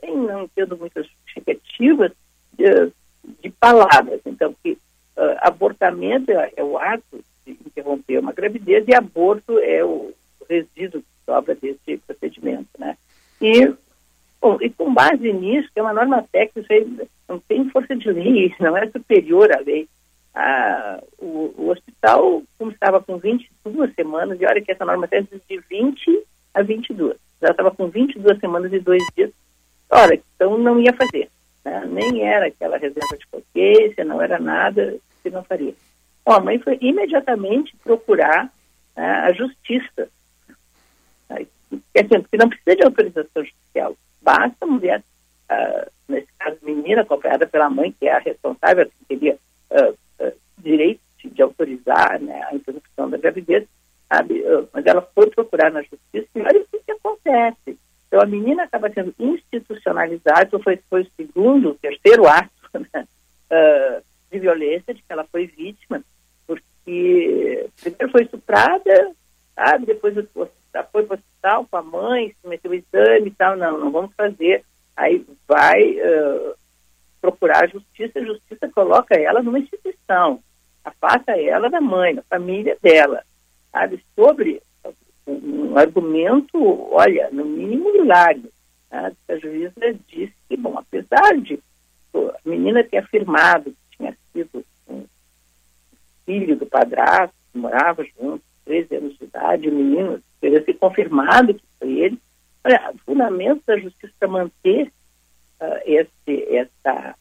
sem 0.00 0.16
não 0.16 0.48
tendo 0.48 0.76
muitas 0.76 1.06
justificativas, 1.06 2.12
de, 2.52 2.92
de 3.40 3.50
palavras. 3.50 4.20
Então, 4.26 4.54
que 4.62 4.72
uh, 4.72 5.36
abortamento 5.38 6.30
é, 6.30 6.52
é, 6.56 6.64
o 6.64 6.76
ato 6.76 7.22
de 7.46 7.52
interromper 7.52 8.18
uma 8.18 8.32
gravidez 8.32 8.84
e 8.88 8.94
aborto 8.94 9.58
é 9.58 9.84
o 9.84 10.12
resíduo 10.48 11.02
que 11.02 11.06
sobra 11.26 11.54
desse 11.54 11.98
procedimento, 12.06 12.68
né? 12.78 12.96
E, 13.40 13.72
bom, 14.40 14.58
e 14.60 14.70
com 14.70 14.92
base 14.92 15.32
nisso, 15.32 15.68
que 15.72 15.78
é 15.78 15.82
uma 15.82 15.92
norma 15.92 16.24
técnica, 16.30 16.74
não 17.28 17.38
tem 17.40 17.68
força 17.70 17.94
de 17.94 18.10
lei, 18.10 18.54
não 18.60 18.76
é 18.76 18.88
superior 18.88 19.52
à 19.52 19.60
lei. 19.60 19.88
Ah, 20.34 21.02
o, 21.18 21.54
o, 21.56 21.70
hospital, 21.70 22.42
como 22.56 22.70
estava 22.70 23.00
com 23.02 23.18
22 23.18 23.94
semanas, 23.94 24.40
e 24.40 24.46
olha 24.46 24.60
que 24.60 24.70
essa 24.70 24.84
norma 24.84 25.08
técnica 25.08 25.40
de 25.48 25.58
20 25.68 26.24
a 26.54 26.62
22. 26.62 27.16
Já 27.40 27.50
estava 27.50 27.70
com 27.70 27.88
22 27.88 28.38
semanas 28.38 28.72
e 28.72 28.78
dois 28.78 29.02
dias. 29.16 29.30
Ora, 29.90 30.14
então 30.14 30.58
não 30.58 30.78
ia 30.80 30.92
fazer. 30.92 31.28
Né? 31.64 31.84
Nem 31.86 32.22
era 32.22 32.46
aquela 32.46 32.76
reserva 32.76 33.16
de 33.16 33.26
consciência, 33.26 34.04
não 34.04 34.20
era 34.20 34.38
nada 34.38 34.96
que 35.22 35.30
não 35.30 35.42
faria. 35.42 35.74
Bom, 36.24 36.32
a 36.32 36.40
mãe 36.40 36.58
foi 36.58 36.78
imediatamente 36.80 37.76
procurar 37.82 38.52
né, 38.96 39.06
a 39.06 39.32
justiça. 39.32 40.08
Assim, 41.72 42.20
porque 42.20 42.36
não 42.36 42.48
precisa 42.48 42.76
de 42.76 42.84
autorização 42.84 43.44
judicial. 43.44 43.96
Basta 44.22 44.56
a 44.60 44.66
mulher, 44.66 45.02
uh, 45.50 45.90
nesse 46.08 46.28
caso, 46.38 46.58
menina, 46.62 47.02
acompanhada 47.02 47.46
pela 47.46 47.68
mãe, 47.68 47.92
que 47.92 48.06
é 48.06 48.12
a 48.12 48.18
responsável, 48.18 48.86
que 48.86 49.04
teria 49.08 49.38
uh, 49.70 50.24
uh, 50.24 50.32
direito 50.58 51.00
de 51.24 51.42
autorizar 51.42 52.20
né, 52.20 52.42
a 52.50 52.54
interrupção 52.54 53.10
da 53.10 53.18
gravidez, 53.18 53.66
sabe? 54.08 54.42
mas 54.72 54.86
ela 54.86 55.02
foi 55.14 55.28
procurar 55.28 55.70
na 55.70 55.82
justiça 55.82 56.28
e 56.34 56.40
olha 56.40 56.60
o 56.60 56.66
que, 56.66 56.92
acontece. 56.92 57.78
Então, 58.06 58.22
a 58.22 58.26
menina 58.26 58.62
acaba 58.62 58.88
sendo 58.90 59.14
institucionalizada, 59.18 60.58
foi, 60.60 60.78
foi 60.88 61.02
o 61.02 61.10
segundo, 61.16 61.70
o 61.70 61.74
terceiro 61.74 62.26
ato 62.26 62.50
né, 62.94 63.06
de 64.30 64.38
violência 64.38 64.94
de 64.94 65.02
que 65.02 65.12
ela 65.12 65.24
foi 65.24 65.46
vítima, 65.46 66.02
porque 66.46 67.68
primeiro 67.82 68.10
foi 68.10 68.22
estuprada, 68.22 69.12
sabe? 69.54 69.86
depois 69.86 70.16
foi 70.92 71.04
para 71.04 71.14
o 71.14 71.18
hospital 71.18 71.66
com 71.70 71.76
a 71.76 71.82
mãe, 71.82 72.34
meteu 72.44 72.70
o 72.70 72.74
exame 72.74 73.28
e 73.28 73.34
tal, 73.34 73.56
não, 73.56 73.78
não 73.78 73.90
vamos 73.90 74.14
fazer. 74.14 74.64
Aí 74.96 75.24
vai 75.46 75.92
uh, 75.92 76.54
procurar 77.20 77.64
a 77.64 77.68
justiça, 77.68 78.18
a 78.18 78.24
justiça 78.24 78.68
coloca 78.68 79.14
ela 79.14 79.42
numa 79.42 79.58
instituição, 79.58 80.40
afasta 80.84 81.32
ela 81.32 81.70
da 81.70 81.80
mãe, 81.80 82.14
da 82.14 82.22
família 82.22 82.76
dela 82.82 83.22
sabe, 83.72 84.02
sobre 84.14 84.62
um 85.26 85.76
argumento, 85.76 86.58
olha, 86.92 87.28
no 87.30 87.44
mínimo 87.44 87.90
hilário. 87.90 88.50
Né? 88.90 89.12
A 89.28 89.36
juíza 89.36 89.94
disse 90.06 90.34
que, 90.48 90.56
bom, 90.56 90.76
apesar 90.78 91.36
de 91.40 91.60
a 92.14 92.48
menina 92.48 92.82
ter 92.82 92.98
afirmado 92.98 93.70
que 93.70 93.96
tinha 93.96 94.16
sido 94.32 94.64
um 94.88 95.04
filho 96.24 96.56
do 96.56 96.66
padrasto, 96.66 97.34
que 97.52 97.58
morava 97.58 98.04
junto, 98.18 98.42
13 98.68 98.96
anos 98.96 99.18
de 99.18 99.24
idade, 99.24 99.68
o 99.68 99.74
menino 99.74 100.22
teria 100.40 100.62
se 100.62 100.74
confirmado 100.74 101.54
que 101.54 101.62
foi 101.78 101.98
ele, 101.98 102.18
olha, 102.62 102.92
o 102.94 102.98
fundamento 102.98 103.62
da 103.66 103.78
justiça 103.78 104.12
para 104.18 104.28
manter 104.28 104.92
uh, 105.60 105.80
esse, 105.86 106.54
essa 106.54 107.16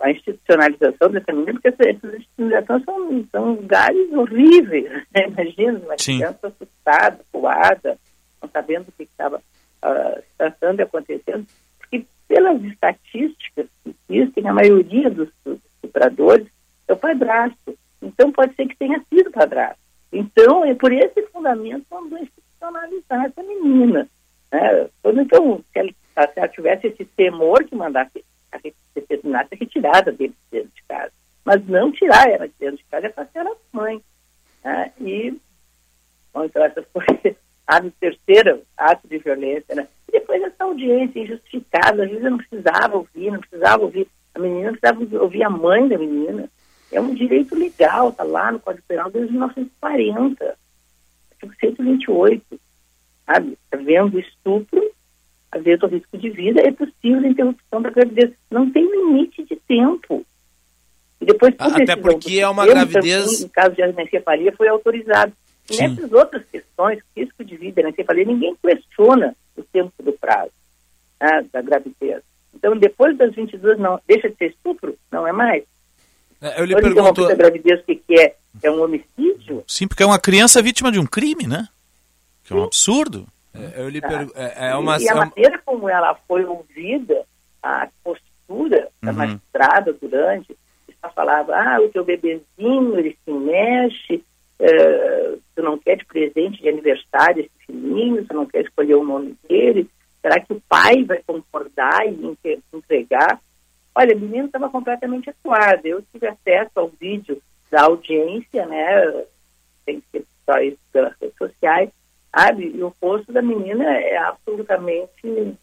a 0.00 0.10
institucionalização 0.10 1.10
dessa 1.10 1.32
menina, 1.32 1.52
porque 1.52 1.68
essas, 1.68 1.86
essas 1.86 2.14
institucionalizações 2.14 2.84
são, 2.84 3.26
são 3.30 3.52
lugares 3.52 4.12
horríveis. 4.12 4.90
Né? 4.90 5.04
Imagina 5.28 5.78
uma 5.78 5.98
Sim. 5.98 6.18
criança 6.18 6.48
assustada, 6.48 7.20
coada, 7.30 7.98
não 8.42 8.48
sabendo 8.48 8.88
o 8.88 8.92
que 8.92 9.04
estava 9.04 9.36
uh, 9.36 10.22
tratando 10.36 10.80
e 10.80 10.82
acontecendo. 10.82 11.46
Porque 11.78 12.04
pelas 12.26 12.62
estatísticas 12.64 13.66
que 13.84 13.94
existem, 14.08 14.48
a 14.48 14.52
maioria 14.52 15.08
dos, 15.10 15.28
dos 15.44 15.58
estupradores 15.74 16.48
é 16.88 16.92
o 16.92 16.96
padrasto. 16.96 17.78
Então 18.00 18.32
pode 18.32 18.54
ser 18.56 18.66
que 18.66 18.76
tenha 18.76 19.00
sido 19.08 19.30
padrasto. 19.30 19.78
Então, 20.12 20.64
é 20.64 20.74
por 20.74 20.92
esse 20.92 21.22
fundamento 21.28 21.86
mandou 21.90 22.18
institucionalizar 22.18 23.24
essa 23.24 23.42
menina. 23.42 24.08
Né? 24.52 24.88
Então, 25.04 25.64
se 25.72 25.78
ela, 25.78 25.90
se 25.90 26.38
ela 26.38 26.48
tivesse 26.48 26.88
esse 26.88 27.04
temor 27.04 27.64
que 27.64 27.74
mandasse 27.74 28.22
a 28.52 28.58
determinasse 28.94 29.54
a 29.54 29.56
retirada 29.56 30.12
dele 30.12 30.34
de 30.34 30.58
dentro 30.58 30.72
de 30.74 30.82
casa. 30.86 31.12
Mas 31.44 31.66
não 31.66 31.90
tirar 31.90 32.28
ela 32.28 32.46
de 32.46 32.54
dentro 32.60 32.76
de 32.76 32.84
casa 32.84 33.06
é 33.06 33.08
para 33.08 33.26
ser 33.26 33.46
a 33.46 33.56
mãe. 33.72 34.00
Né? 34.62 34.92
E, 35.00 35.40
bom, 36.32 36.44
então 36.44 36.62
essa 36.62 36.82
foi 36.92 37.04
a 37.66 37.80
terceira 37.98 38.60
ato 38.76 39.08
de 39.08 39.18
violência. 39.18 39.74
Né? 39.74 39.88
E 40.08 40.12
depois 40.12 40.42
essa 40.42 40.64
audiência 40.64 41.20
injustificada, 41.20 42.04
às 42.04 42.10
vezes 42.10 42.24
eu 42.24 42.30
não 42.30 42.38
precisava 42.38 42.96
ouvir, 42.96 43.30
não 43.30 43.40
precisava 43.40 43.82
ouvir 43.82 44.06
a 44.34 44.38
menina, 44.38 44.70
não 44.70 44.78
precisava 44.78 45.24
ouvir 45.24 45.42
a 45.42 45.50
mãe 45.50 45.88
da 45.88 45.96
menina. 45.96 46.48
É 46.92 47.00
um 47.00 47.14
direito 47.14 47.54
legal, 47.54 48.10
está 48.10 48.22
lá 48.22 48.52
no 48.52 48.60
Código 48.60 48.84
Penal 48.86 49.10
desde 49.10 49.32
1940, 49.32 50.56
artigo 51.32 51.54
128, 51.58 52.60
sabe? 53.26 53.58
Havendo 53.72 54.20
estupro, 54.20 54.92
havendo 55.50 55.86
risco 55.86 56.18
de 56.18 56.30
vida, 56.30 56.60
é 56.60 56.70
possível 56.70 57.20
a 57.20 57.28
interrupção 57.28 57.82
da 57.82 57.90
gravidez. 57.90 58.32
Não 58.50 58.70
tem 58.70 58.84
limite 58.84 59.42
de 59.44 59.56
tempo. 59.56 60.24
E 61.20 61.24
depois, 61.24 61.54
por 61.54 61.82
Até 61.82 61.96
porque 61.96 62.40
é 62.40 62.48
uma 62.48 62.66
gravidez... 62.66 63.24
Também, 63.24 63.44
em 63.44 63.48
caso 63.48 63.74
de 63.74 63.82
anencefalia, 63.82 64.52
foi 64.52 64.68
autorizado. 64.68 65.32
E 65.70 65.76
nessas 65.76 66.12
outras 66.12 66.44
questões, 66.50 66.98
risco 67.16 67.42
de 67.42 67.56
vida, 67.56 67.80
anencefalia, 67.80 68.24
ninguém 68.24 68.54
questiona 68.56 69.34
o 69.56 69.62
tempo 69.62 69.92
do 70.02 70.12
prazo 70.12 70.52
né, 71.22 71.46
da 71.52 71.62
gravidez. 71.62 72.22
Então, 72.54 72.76
depois 72.76 73.16
das 73.16 73.34
22, 73.34 73.78
não, 73.78 74.00
deixa 74.06 74.28
de 74.28 74.36
ser 74.36 74.50
estupro? 74.50 74.96
Não 75.10 75.26
é 75.26 75.32
mais. 75.32 75.64
É, 76.42 76.60
eu 76.60 76.64
lhe 76.64 76.74
pergunto... 76.74 77.24
a 77.24 77.34
gravidez, 77.34 77.80
o 77.80 77.84
que, 77.84 77.94
que 77.94 78.20
é? 78.20 78.34
É 78.60 78.70
um 78.70 78.82
homicídio? 78.82 79.62
Sim, 79.66 79.86
porque 79.86 80.02
é 80.02 80.06
uma 80.06 80.18
criança 80.18 80.60
vítima 80.60 80.90
de 80.90 80.98
um 80.98 81.06
crime, 81.06 81.46
né? 81.46 81.68
Que 82.42 82.52
é 82.52 82.56
um 82.56 82.64
absurdo. 82.64 83.26
É, 83.54 83.80
eu 83.80 83.88
lhe 83.88 84.00
tá. 84.00 84.26
é, 84.34 84.70
é 84.70 84.76
uma... 84.76 85.00
E 85.00 85.08
a 85.08 85.14
maneira 85.14 85.62
como 85.64 85.88
ela 85.88 86.14
foi 86.26 86.44
ouvida, 86.44 87.24
a 87.62 87.88
postura 88.02 88.88
da 89.00 89.12
uhum. 89.12 89.16
magistrada 89.16 89.92
durante, 89.92 90.56
ela 91.00 91.12
falava, 91.12 91.54
ah, 91.54 91.80
o 91.80 91.88
teu 91.90 92.04
bebezinho, 92.04 92.98
ele 92.98 93.16
se 93.24 93.30
mexe, 93.30 94.24
é, 94.58 95.34
tu 95.54 95.62
não 95.62 95.78
quer 95.78 95.96
de 95.96 96.04
presente 96.04 96.60
de 96.60 96.68
aniversário 96.68 97.40
esse 97.44 97.66
filhinho, 97.66 98.24
tu 98.26 98.34
não 98.34 98.46
quer 98.46 98.64
escolher 98.64 98.96
o 98.96 99.04
nome 99.04 99.36
dele, 99.48 99.88
será 100.20 100.40
que 100.40 100.52
o 100.52 100.62
pai 100.68 101.04
vai 101.04 101.22
concordar 101.24 102.04
e 102.06 102.36
entregar? 102.72 103.40
Olha, 103.94 104.14
a 104.14 104.18
menina 104.18 104.46
estava 104.46 104.70
completamente 104.70 105.30
atuada, 105.30 105.86
eu 105.86 106.02
tive 106.12 106.26
acesso 106.26 106.70
ao 106.76 106.88
vídeo 106.88 107.42
da 107.70 107.82
audiência, 107.82 108.66
né, 108.66 109.24
tem 109.84 110.00
que 110.00 110.06
ser 110.10 110.26
só 110.44 110.58
isso 110.58 110.78
pelas 110.92 111.14
redes 111.20 111.36
sociais, 111.36 111.90
sabe? 112.34 112.72
E 112.74 112.82
o 112.82 112.94
rosto 113.00 113.32
da 113.32 113.42
menina 113.42 113.84
é 113.98 114.16
absolutamente 114.16 115.56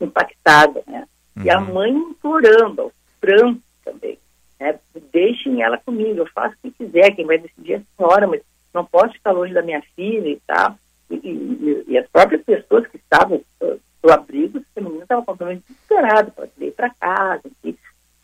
impactado, 0.00 0.82
né? 0.86 1.06
Uhum. 1.36 1.44
E 1.44 1.50
a 1.50 1.58
uhum. 1.58 1.74
mãe 1.74 1.90
implorando, 1.92 2.82
aos 2.82 2.92
prantos 3.20 3.62
também, 3.84 4.18
né? 4.58 4.78
Deixem 5.12 5.62
ela 5.62 5.78
comigo, 5.78 6.18
eu 6.18 6.26
faço 6.26 6.54
o 6.56 6.58
que 6.62 6.84
quiser, 6.84 7.14
quem 7.14 7.26
vai 7.26 7.38
decidir 7.38 7.74
é 7.74 7.76
a 7.76 7.82
senhora, 7.96 8.26
mas 8.26 8.42
não 8.74 8.84
posso 8.84 9.14
ficar 9.14 9.32
longe 9.32 9.54
da 9.54 9.62
minha 9.62 9.82
filha 9.94 10.28
e 10.28 10.40
tal. 10.46 10.76
E, 11.10 11.14
e, 11.14 11.84
e 11.88 11.98
as 11.98 12.06
próprias 12.08 12.42
pessoas 12.42 12.86
que 12.88 12.96
estavam 12.96 13.40
uh, 13.60 13.80
no 14.06 14.12
abrigo, 14.12 14.62
a 14.76 14.80
menina 14.80 15.02
estava 15.02 15.24
completamente 15.24 15.64
desesperada 15.68 16.30
para 16.30 16.48
ir 16.58 16.70
para 16.70 16.90
casa. 16.90 17.42
E, 17.64 17.76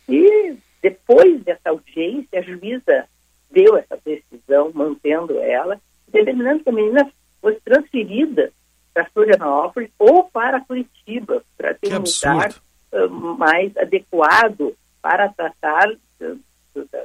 e 0.08 0.56
depois 0.80 1.42
dessa 1.42 1.70
audiência, 1.70 2.38
a 2.38 2.42
juíza 2.42 3.08
deu 3.50 3.76
essa 3.76 3.98
decisão, 4.04 4.70
mantendo 4.72 5.38
ela, 5.40 5.80
determinando 6.08 6.62
que 6.62 6.70
a 6.70 6.72
menina 6.72 7.10
fosse 7.40 7.60
transferida 7.64 8.52
para 8.94 9.06
Florianópolis 9.06 9.90
ou 9.98 10.24
para 10.24 10.60
Curitiba, 10.60 11.42
para 11.56 11.74
ter 11.74 11.88
que 11.88 11.94
um 11.94 12.02
lugar 12.02 12.54
uh, 12.92 13.10
mais 13.36 13.76
adequado 13.76 14.76
para 15.00 15.28
tratar 15.30 15.90
uh, 15.90 16.38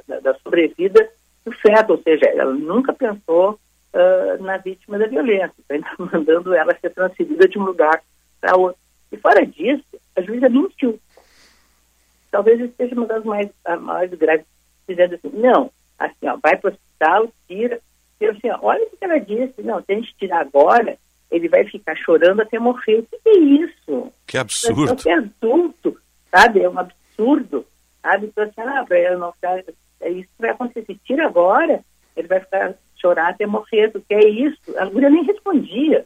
da, 0.06 0.20
da, 0.20 0.34
sobrevida 0.38 1.08
do 1.44 1.52
feto, 1.52 1.94
ou 1.94 2.02
seja, 2.02 2.26
ela 2.26 2.52
nunca 2.52 2.92
pensou 2.92 3.58
uh, 3.92 4.42
na 4.42 4.58
vítima 4.58 4.98
da 4.98 5.06
violência, 5.06 5.52
então 5.58 5.76
está 5.78 5.96
mandando 5.98 6.54
ela 6.54 6.76
ser 6.78 6.90
transferida 6.90 7.48
de 7.48 7.58
um 7.58 7.64
lugar 7.64 8.02
para. 8.40 8.74
E 9.10 9.16
fora 9.16 9.46
disso, 9.46 9.84
a 10.16 10.22
juíza 10.22 10.48
mentiu. 10.48 11.00
Talvez 12.30 12.60
isso 12.60 12.74
seja 12.76 12.94
uma 12.94 13.06
das 13.06 13.24
mais, 13.24 13.48
mais 13.80 14.10
graves, 14.10 14.46
dizendo 14.86 15.14
assim, 15.14 15.30
não, 15.32 15.70
assim, 15.98 16.26
ó, 16.26 16.36
vai 16.42 16.56
para 16.56 16.70
o 16.70 16.72
hospital, 16.72 17.32
tira. 17.46 17.80
E 18.20 18.24
eu 18.24 18.32
assim, 18.32 18.50
ó, 18.50 18.58
olha 18.62 18.84
o 18.84 18.90
que 18.90 19.04
ela 19.04 19.18
disse, 19.18 19.62
não, 19.62 19.82
se 19.82 19.92
a 19.92 19.94
gente 19.94 20.14
tirar 20.18 20.40
agora, 20.40 20.98
ele 21.30 21.48
vai 21.48 21.64
ficar 21.64 21.96
chorando 21.96 22.40
até 22.40 22.58
morrer. 22.58 22.98
O 22.98 23.02
que, 23.04 23.18
que 23.18 23.28
é 23.28 23.38
isso? 23.38 24.12
Que 24.26 24.38
absurdo. 24.38 25.00
Você 25.00 25.10
é 25.10 25.14
adulto, 25.14 25.98
sabe? 26.30 26.62
É 26.62 26.68
um 26.68 26.78
absurdo, 26.78 27.66
sabe? 28.02 28.26
Então, 28.26 28.44
assim, 28.44 28.60
ah, 28.60 28.84
para 28.86 29.16
não 29.16 29.32
ficar, 29.32 29.62
é 30.00 30.10
isso 30.10 30.28
que 30.28 30.42
vai 30.42 30.50
acontecer. 30.50 30.98
Tira 31.04 31.26
agora, 31.26 31.82
ele 32.16 32.28
vai 32.28 32.40
ficar 32.40 32.74
chorar 33.00 33.30
até 33.30 33.46
morrer. 33.46 33.92
O 33.94 34.00
que 34.00 34.14
é 34.14 34.28
isso? 34.28 34.58
A 34.78 34.86
mulher 34.86 35.10
nem 35.10 35.24
respondia. 35.24 36.04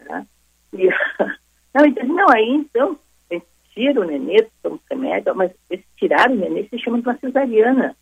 Né? 0.00 0.26
E, 0.72 0.88
não, 1.74 1.86
então, 1.86 2.06
não, 2.06 2.30
aí 2.30 2.48
então, 2.50 2.98
tira 3.74 4.00
o 4.00 4.04
nenê, 4.04 4.46
toma 4.62 4.78
remédio, 4.90 5.34
mas 5.34 5.52
tirar 5.96 6.30
o 6.30 6.34
nenê 6.34 6.64
se 6.64 6.78
chama 6.78 7.00
de 7.00 7.08
uma 7.08 7.16
cesariana. 7.18 7.96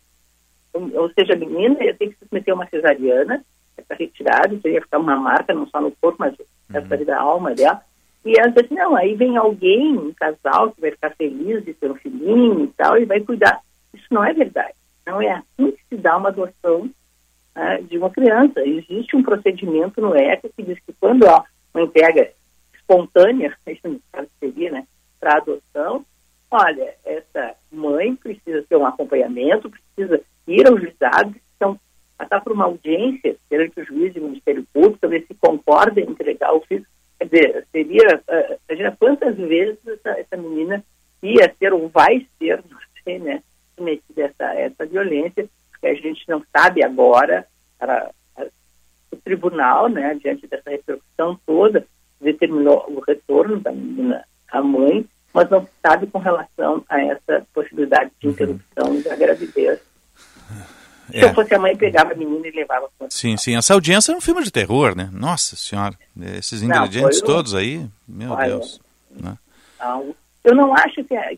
Ou 0.73 1.09
seja, 1.13 1.33
a 1.33 1.37
menina 1.37 1.83
ia 1.83 1.93
ter 1.93 2.07
que 2.07 2.13
se 2.13 2.25
submeter 2.25 2.53
a 2.53 2.55
uma 2.55 2.67
cesariana, 2.67 3.43
essa 3.77 3.95
retirada, 3.95 4.53
isso 4.53 4.67
ia 4.67 4.81
ficar 4.81 4.99
uma 4.99 5.15
marca 5.15 5.53
não 5.53 5.67
só 5.67 5.81
no 5.81 5.91
corpo, 5.91 6.17
mas 6.19 6.35
na 6.69 6.79
uhum. 6.79 7.05
da 7.05 7.19
alma 7.19 7.53
dela. 7.55 7.81
E 8.25 8.37
ela 8.37 8.49
disse, 8.49 8.73
não, 8.73 8.95
aí 8.95 9.15
vem 9.15 9.37
alguém, 9.37 9.97
um 9.97 10.13
casal, 10.13 10.71
que 10.71 10.81
vai 10.81 10.91
ficar 10.91 11.11
feliz 11.11 11.63
de 11.63 11.73
ter 11.73 11.89
um 11.89 11.95
filhinho 11.95 12.65
e 12.65 12.67
tal, 12.75 12.97
e 12.97 13.05
vai 13.05 13.21
cuidar. 13.21 13.61
Isso 13.93 14.07
não 14.11 14.23
é 14.23 14.33
verdade. 14.33 14.73
Não 15.05 15.21
é 15.21 15.31
assim 15.31 15.71
que 15.71 15.81
se 15.89 15.97
dá 15.97 16.17
uma 16.17 16.29
adoção 16.29 16.89
né, 17.55 17.81
de 17.81 17.97
uma 17.97 18.09
criança. 18.09 18.59
Existe 18.61 19.15
um 19.15 19.23
procedimento 19.23 20.01
no 20.01 20.15
ECA 20.15 20.49
que 20.55 20.63
diz 20.63 20.77
que 20.79 20.93
quando 20.99 21.27
há 21.27 21.43
uma 21.73 21.83
entrega 21.83 22.29
espontânea, 22.89 23.55
caso 24.11 24.29
seria, 24.39 24.71
né, 24.71 24.87
para 25.19 25.37
adoção, 25.37 26.03
olha, 26.49 26.95
essa 27.05 27.55
mãe 27.71 28.15
precisa 28.15 28.63
ter 28.67 28.75
um 28.75 28.85
acompanhamento, 28.85 29.69
precisa 29.69 30.21
ir 30.47 30.67
ao 30.67 30.77
juizado, 30.77 31.35
então, 31.55 31.79
passar 32.17 32.41
por 32.41 32.53
uma 32.53 32.65
audiência 32.65 33.35
perante 33.47 33.79
o 33.79 33.85
juiz 33.85 34.15
e 34.15 34.19
o 34.19 34.23
Ministério 34.23 34.65
Público, 34.73 35.07
ver 35.07 35.25
se 35.27 35.35
concorda 35.35 36.01
em 36.01 36.09
entregar 36.09 36.53
o 36.53 36.61
filho. 36.61 36.85
Quer 37.19 37.25
dizer, 37.25 37.67
seria, 37.71 38.23
uh, 38.27 38.59
imagina 38.67 38.95
quantas 38.97 39.35
vezes 39.35 39.77
essa, 39.85 40.09
essa 40.19 40.37
menina 40.37 40.83
ia 41.21 41.53
ser 41.59 41.73
ou 41.73 41.89
vai 41.89 42.25
ser, 42.37 42.63
não 42.69 42.79
sei, 43.03 43.19
né, 43.19 43.43
submetida 43.75 44.23
a 44.23 44.25
essa, 44.25 44.53
essa 44.55 44.85
violência, 44.85 45.47
porque 45.69 45.87
a 45.87 45.93
gente 45.93 46.27
não 46.27 46.43
sabe 46.51 46.83
agora, 46.83 47.45
para, 47.77 48.11
o 49.11 49.17
tribunal, 49.17 49.89
né, 49.89 50.15
diante 50.15 50.47
dessa 50.47 50.69
repercussão 50.69 51.39
toda, 51.45 51.85
determinou 52.49 52.85
o 52.89 52.99
retorno 53.01 53.59
da 53.59 53.71
menina 53.71 54.25
à 54.51 54.61
mãe, 54.61 55.05
mas 55.33 55.49
não 55.49 55.61
se 55.61 55.71
sabe 55.81 56.07
com 56.07 56.19
relação 56.19 56.83
a 56.89 57.01
essa 57.01 57.45
possibilidade 57.53 58.11
de 58.19 58.27
uhum. 58.27 58.33
interrupção 58.33 58.91
uhum. 58.91 59.01
da 59.01 59.15
gravidez. 59.15 59.79
É. 61.11 61.19
Se 61.19 61.25
eu 61.25 61.33
fosse 61.33 61.53
a 61.55 61.59
mãe, 61.59 61.75
pegava 61.75 62.13
a 62.13 62.15
menina 62.15 62.47
e 62.47 62.51
levava 62.51 62.87
para 62.97 63.09
Sim, 63.09 63.35
sim. 63.37 63.55
Essa 63.55 63.73
audiência 63.73 64.11
é 64.11 64.15
um 64.15 64.21
filme 64.21 64.43
de 64.43 64.51
terror, 64.51 64.95
né? 64.95 65.09
Nossa 65.11 65.55
Senhora. 65.55 65.95
Esses 66.37 66.61
ingredientes 66.61 67.21
não, 67.21 67.27
todos 67.27 67.55
aí, 67.55 67.87
meu 68.07 68.31
Olha, 68.31 68.49
Deus. 68.49 68.79
Né? 69.09 69.35
Não, 69.79 70.15
eu 70.43 70.55
não 70.55 70.73
acho 70.75 71.03
que. 71.03 71.15
É, 71.15 71.33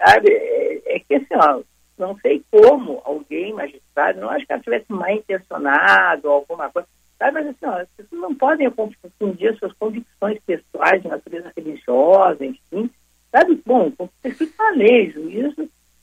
é, 0.00 0.96
é 0.96 0.98
que 0.98 1.14
assim, 1.14 1.34
ó, 1.34 1.62
não 1.96 2.18
sei 2.18 2.44
como 2.50 3.00
alguém, 3.06 3.54
magistrado, 3.54 4.20
não 4.20 4.28
acho 4.28 4.46
que 4.46 4.52
ela 4.52 4.62
tivesse 4.62 4.92
mal 4.92 5.10
intencionado 5.10 6.28
ou 6.28 6.34
alguma 6.34 6.68
coisa. 6.68 6.86
Sabe, 7.18 7.32
mas 7.32 7.46
assim, 7.48 7.66
ó, 7.66 7.84
vocês 7.96 8.08
não 8.12 8.34
podem 8.34 8.70
confundir 8.70 9.56
suas 9.58 9.72
convicções 9.74 10.38
pessoais 10.44 11.02
de 11.02 11.08
natureza 11.08 11.52
religiosa, 11.56 12.44
enfim. 12.44 12.90
Sabe, 13.30 13.60
bom, 13.64 13.90
como 13.92 14.10
escrito 14.24 14.54
na 14.58 14.70
lei, 14.70 15.10
juiz 15.10 15.54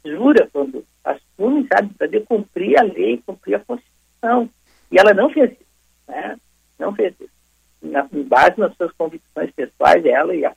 jura 0.06 0.50
quando 0.52 0.84
assume, 1.04 1.68
sabe, 1.68 1.94
para 1.94 2.22
cumprir 2.22 2.80
a 2.80 2.84
lei, 2.84 3.22
cumprir 3.26 3.56
a 3.56 3.60
Constituição. 3.60 4.50
E 4.92 5.00
ela 5.00 5.14
não 5.14 5.30
fez 5.30 5.52
isso, 5.52 5.66
né? 6.08 6.38
Não 6.80 6.94
fez 6.94 7.14
isso. 7.20 7.32
Na, 7.82 8.08
base 8.12 8.60
nas 8.60 8.76
suas 8.76 8.92
convicções 8.94 9.52
pessoais, 9.52 10.06
ela 10.06 10.36
e 10.36 10.46
a 10.46 10.54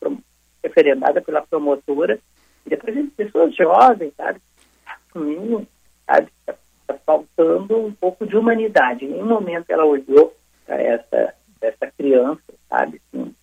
referendada 0.63 1.21
pela 1.21 1.43
promotora, 1.43 2.19
e 2.65 2.71
depois 2.71 3.11
pessoas 3.13 3.55
jovens, 3.55 4.13
sabe, 4.17 4.41
assumindo, 4.87 5.67
sabe, 6.07 6.29
tá, 6.47 6.55
tá 6.87 6.95
faltando 7.05 7.79
um 7.79 7.93
pouco 7.93 8.27
de 8.27 8.37
humanidade. 8.37 9.05
Em 9.05 9.11
nenhum 9.11 9.27
momento 9.27 9.71
ela 9.71 9.85
olhou 9.85 10.35
para 10.67 10.83
essa, 10.83 11.35
essa 11.61 11.87
criança, 11.97 12.43
sabe, 12.69 13.01
assim, 13.13 13.35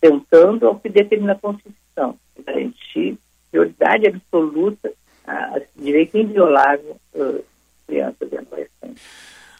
tentando 0.00 0.66
ao 0.66 0.78
que 0.78 0.88
determina 0.88 1.32
a 1.32 1.38
Constituição, 1.38 2.18
garantir 2.44 3.18
prioridade 3.50 4.06
absoluta 4.06 4.92
a 5.26 5.60
direito 5.76 6.16
inviolável 6.16 6.96
uh, 7.14 7.44
crianças 7.86 8.32
e 8.32 8.36
adolescentes. 8.36 9.02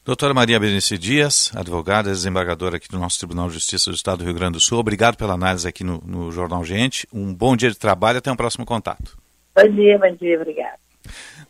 Doutora 0.04 0.32
Maria 0.32 0.58
Berenice 0.58 0.96
Dias, 0.96 1.52
advogada, 1.54 2.10
desembargadora 2.10 2.78
aqui 2.78 2.88
do 2.88 2.98
nosso 2.98 3.18
Tribunal 3.18 3.48
de 3.48 3.54
Justiça 3.54 3.90
do 3.90 3.94
Estado 3.94 4.18
do 4.18 4.24
Rio 4.24 4.34
Grande 4.34 4.54
do 4.54 4.60
Sul. 4.60 4.78
Obrigado 4.78 5.16
pela 5.16 5.34
análise 5.34 5.68
aqui 5.68 5.84
no, 5.84 6.02
no 6.06 6.32
Jornal 6.32 6.64
Gente. 6.64 7.06
Um 7.12 7.34
bom 7.34 7.54
dia 7.54 7.70
de 7.70 7.76
trabalho 7.76 8.18
até 8.18 8.32
um 8.32 8.36
próximo 8.36 8.64
contato. 8.64 9.18
Bom 9.54 9.68
dia, 9.68 9.98
bom 9.98 10.12
dia, 10.16 10.40
obrigado. 10.40 10.78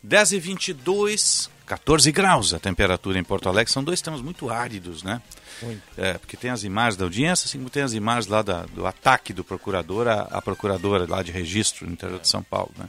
10 0.03 0.33
e 0.33 0.41
22 0.41 1.51
14 1.71 2.11
graus 2.11 2.53
a 2.53 2.59
temperatura 2.59 3.17
em 3.17 3.23
Porto 3.23 3.49
Alegre. 3.49 3.73
São 3.73 3.85
dois 3.85 4.03
temas 4.03 4.21
muito 4.21 4.51
áridos, 4.51 5.05
né? 5.05 5.23
Muito. 5.63 5.81
É, 5.97 6.15
porque 6.15 6.37
tem 6.37 6.51
as 6.51 6.65
imagens 6.65 6.97
da 6.97 7.05
audiência, 7.05 7.47
assim 7.47 7.59
como 7.59 7.71
tem 7.71 7.85
as 7.85 7.93
imagens 7.93 8.27
lá 8.27 8.43
da, 8.43 8.63
do 8.67 8.85
ataque 8.85 9.33
do 9.33 9.45
procurador 9.45 10.09
à, 10.09 10.23
à 10.23 10.43
procuradora 10.43 11.07
lá 11.09 11.23
de 11.23 11.31
registro 11.31 11.87
no 11.87 11.93
interior 11.93 12.19
de 12.19 12.27
São 12.27 12.43
Paulo, 12.43 12.73
né? 12.77 12.89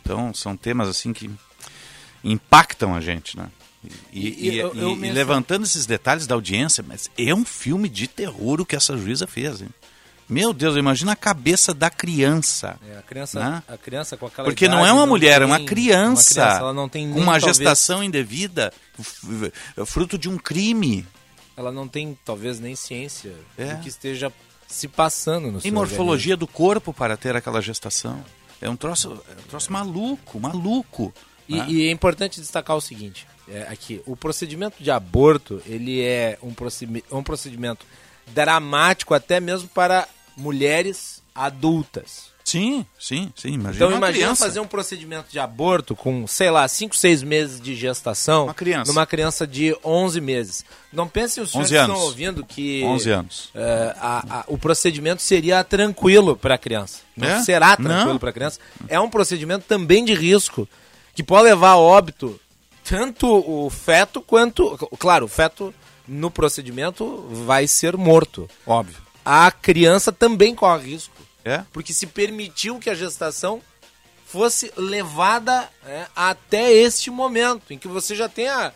Então, 0.00 0.32
são 0.32 0.56
temas 0.56 0.88
assim 0.88 1.12
que 1.12 1.30
impactam 2.24 2.94
a 2.94 3.02
gente, 3.02 3.36
né? 3.36 3.50
E, 4.10 4.28
e, 4.28 4.50
e, 4.50 4.58
eu, 4.58 4.74
eu 4.74 5.04
e 5.04 5.10
levantando 5.10 5.64
esses 5.64 5.84
detalhes 5.84 6.26
da 6.26 6.34
audiência, 6.34 6.82
mas 6.86 7.10
é 7.18 7.34
um 7.34 7.44
filme 7.44 7.86
de 7.86 8.06
terror 8.06 8.62
o 8.62 8.66
que 8.66 8.76
essa 8.76 8.96
juíza 8.96 9.26
fez, 9.26 9.60
hein? 9.60 9.68
Meu 10.32 10.54
Deus, 10.54 10.76
imagina 10.76 11.12
a 11.12 11.16
cabeça 11.16 11.74
da 11.74 11.90
criança. 11.90 12.78
É, 12.88 12.96
a 12.96 13.02
criança, 13.02 13.38
né? 13.38 13.62
a 13.68 13.76
criança 13.76 14.16
com 14.16 14.26
aquela 14.26 14.48
Porque 14.48 14.64
idade, 14.64 14.80
não 14.80 14.86
é 14.86 14.90
uma 14.90 15.04
mulher, 15.04 15.40
tem, 15.40 15.42
é 15.42 15.46
uma 15.46 15.60
criança. 15.60 16.40
Uma 16.40 16.46
criança 16.46 16.60
ela 16.60 16.72
não 16.72 16.88
tem 16.88 17.12
com 17.12 17.20
uma 17.20 17.38
talvez, 17.38 17.58
gestação 17.58 18.02
indevida, 18.02 18.72
fruto 19.84 20.16
de 20.16 20.30
um 20.30 20.38
crime. 20.38 21.06
Ela 21.54 21.70
não 21.70 21.86
tem 21.86 22.18
talvez 22.24 22.58
nem 22.58 22.74
ciência 22.74 23.34
é. 23.58 23.74
do 23.74 23.82
que 23.82 23.90
esteja 23.90 24.32
se 24.66 24.88
passando 24.88 25.52
no 25.52 25.60
E 25.62 25.70
morfologia 25.70 26.34
do 26.34 26.46
corpo 26.46 26.94
para 26.94 27.14
ter 27.14 27.36
aquela 27.36 27.60
gestação. 27.60 28.24
É 28.58 28.70
um 28.70 28.76
troço, 28.76 29.22
é 29.28 29.38
um 29.38 29.48
troço 29.48 29.70
maluco, 29.70 30.40
maluco. 30.40 31.12
E, 31.46 31.56
né? 31.56 31.66
e 31.68 31.88
é 31.88 31.90
importante 31.90 32.40
destacar 32.40 32.74
o 32.74 32.80
seguinte, 32.80 33.26
é, 33.46 33.64
aqui, 33.68 34.00
o 34.06 34.16
procedimento 34.16 34.82
de 34.82 34.90
aborto, 34.90 35.60
ele 35.66 36.00
é 36.00 36.38
um 36.42 36.54
procedimento, 36.54 37.14
um 37.14 37.22
procedimento 37.22 37.84
dramático 38.28 39.12
até 39.12 39.38
mesmo 39.38 39.68
para 39.68 40.08
mulheres 40.36 41.22
adultas. 41.34 42.32
Sim, 42.44 42.84
sim, 42.98 43.32
sim. 43.36 43.52
Imagina 43.52 43.86
então 43.86 43.96
imagina 43.96 44.24
criança. 44.24 44.44
fazer 44.44 44.60
um 44.60 44.66
procedimento 44.66 45.26
de 45.30 45.38
aborto 45.38 45.94
com, 45.94 46.26
sei 46.26 46.50
lá, 46.50 46.66
5, 46.66 46.96
6 46.96 47.22
meses 47.22 47.60
de 47.60 47.74
gestação 47.74 48.44
uma 48.44 48.54
criança. 48.54 48.92
numa 48.92 49.06
criança 49.06 49.46
de 49.46 49.76
11 49.84 50.20
meses. 50.20 50.64
Não 50.92 51.06
pensem 51.06 51.42
os 51.42 51.50
senhores 51.50 51.70
que 51.70 51.78
estão 51.78 51.96
ouvindo 51.96 52.44
que 52.44 52.82
11 52.84 53.10
anos. 53.10 53.44
Uh, 53.46 53.94
a, 53.96 54.38
a, 54.40 54.44
o 54.48 54.58
procedimento 54.58 55.22
seria 55.22 55.62
tranquilo 55.62 56.36
para 56.36 56.56
a 56.56 56.58
criança. 56.58 56.98
Não 57.16 57.28
é? 57.28 57.42
será 57.42 57.76
tranquilo 57.76 58.18
para 58.18 58.30
a 58.30 58.32
criança. 58.32 58.58
É 58.88 58.98
um 58.98 59.08
procedimento 59.08 59.64
também 59.66 60.04
de 60.04 60.14
risco 60.14 60.68
que 61.14 61.22
pode 61.22 61.44
levar 61.44 61.70
a 61.70 61.78
óbito 61.78 62.40
tanto 62.84 63.26
o 63.28 63.70
feto 63.70 64.20
quanto, 64.20 64.76
claro, 64.98 65.26
o 65.26 65.28
feto 65.28 65.72
no 66.06 66.30
procedimento 66.30 67.24
vai 67.30 67.66
ser 67.68 67.96
morto. 67.96 68.48
Óbvio. 68.66 69.01
A 69.24 69.50
criança 69.50 70.12
também 70.12 70.54
corre 70.54 70.90
risco. 70.90 71.14
É? 71.44 71.64
Porque 71.72 71.92
se 71.92 72.06
permitiu 72.06 72.78
que 72.78 72.88
a 72.88 72.94
gestação 72.94 73.60
fosse 74.24 74.72
levada 74.76 75.68
é, 75.84 76.06
até 76.14 76.72
este 76.72 77.10
momento, 77.10 77.72
em 77.72 77.78
que 77.78 77.88
você 77.88 78.14
já 78.14 78.28
tem 78.28 78.48
a, 78.48 78.72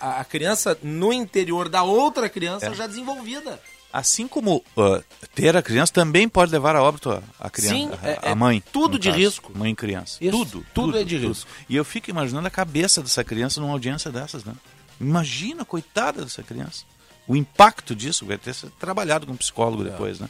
a, 0.00 0.20
a 0.20 0.24
criança 0.24 0.78
no 0.82 1.12
interior 1.12 1.68
da 1.68 1.82
outra 1.82 2.28
criança 2.28 2.66
é. 2.66 2.74
já 2.74 2.86
desenvolvida. 2.86 3.60
Assim 3.92 4.28
como 4.28 4.56
uh, 4.76 5.02
ter 5.34 5.56
a 5.56 5.62
criança 5.62 5.92
também 5.92 6.28
pode 6.28 6.52
levar 6.52 6.76
a 6.76 6.82
óbito 6.82 7.10
a, 7.38 7.50
criança, 7.50 7.74
Sim, 7.74 7.90
a, 8.02 8.08
é, 8.08 8.18
a, 8.30 8.34
mãe. 8.34 8.62
Tudo 8.72 8.98
de 8.98 9.08
caso, 9.08 9.20
risco. 9.20 9.52
Mãe 9.56 9.72
e 9.72 9.74
criança. 9.74 10.18
Isso, 10.20 10.32
tudo, 10.32 10.50
tudo, 10.50 10.66
tudo, 10.72 10.98
é 10.98 11.04
de 11.04 11.16
tudo. 11.16 11.28
risco. 11.28 11.50
E 11.68 11.76
eu 11.76 11.84
fico 11.84 12.10
imaginando 12.10 12.46
a 12.46 12.50
cabeça 12.50 13.02
dessa 13.02 13.24
criança 13.24 13.60
numa 13.60 13.72
audiência 13.72 14.10
dessas, 14.10 14.44
né? 14.44 14.52
Imagina, 15.00 15.64
coitada 15.64 16.22
dessa 16.22 16.42
criança. 16.42 16.84
O 17.26 17.34
impacto 17.34 17.94
disso 17.94 18.24
vai 18.24 18.38
ter 18.38 18.54
sido 18.54 18.72
trabalhado 18.78 19.26
com 19.26 19.32
um 19.32 19.36
psicólogo 19.36 19.82
é. 19.82 19.90
depois, 19.90 20.20
né? 20.20 20.28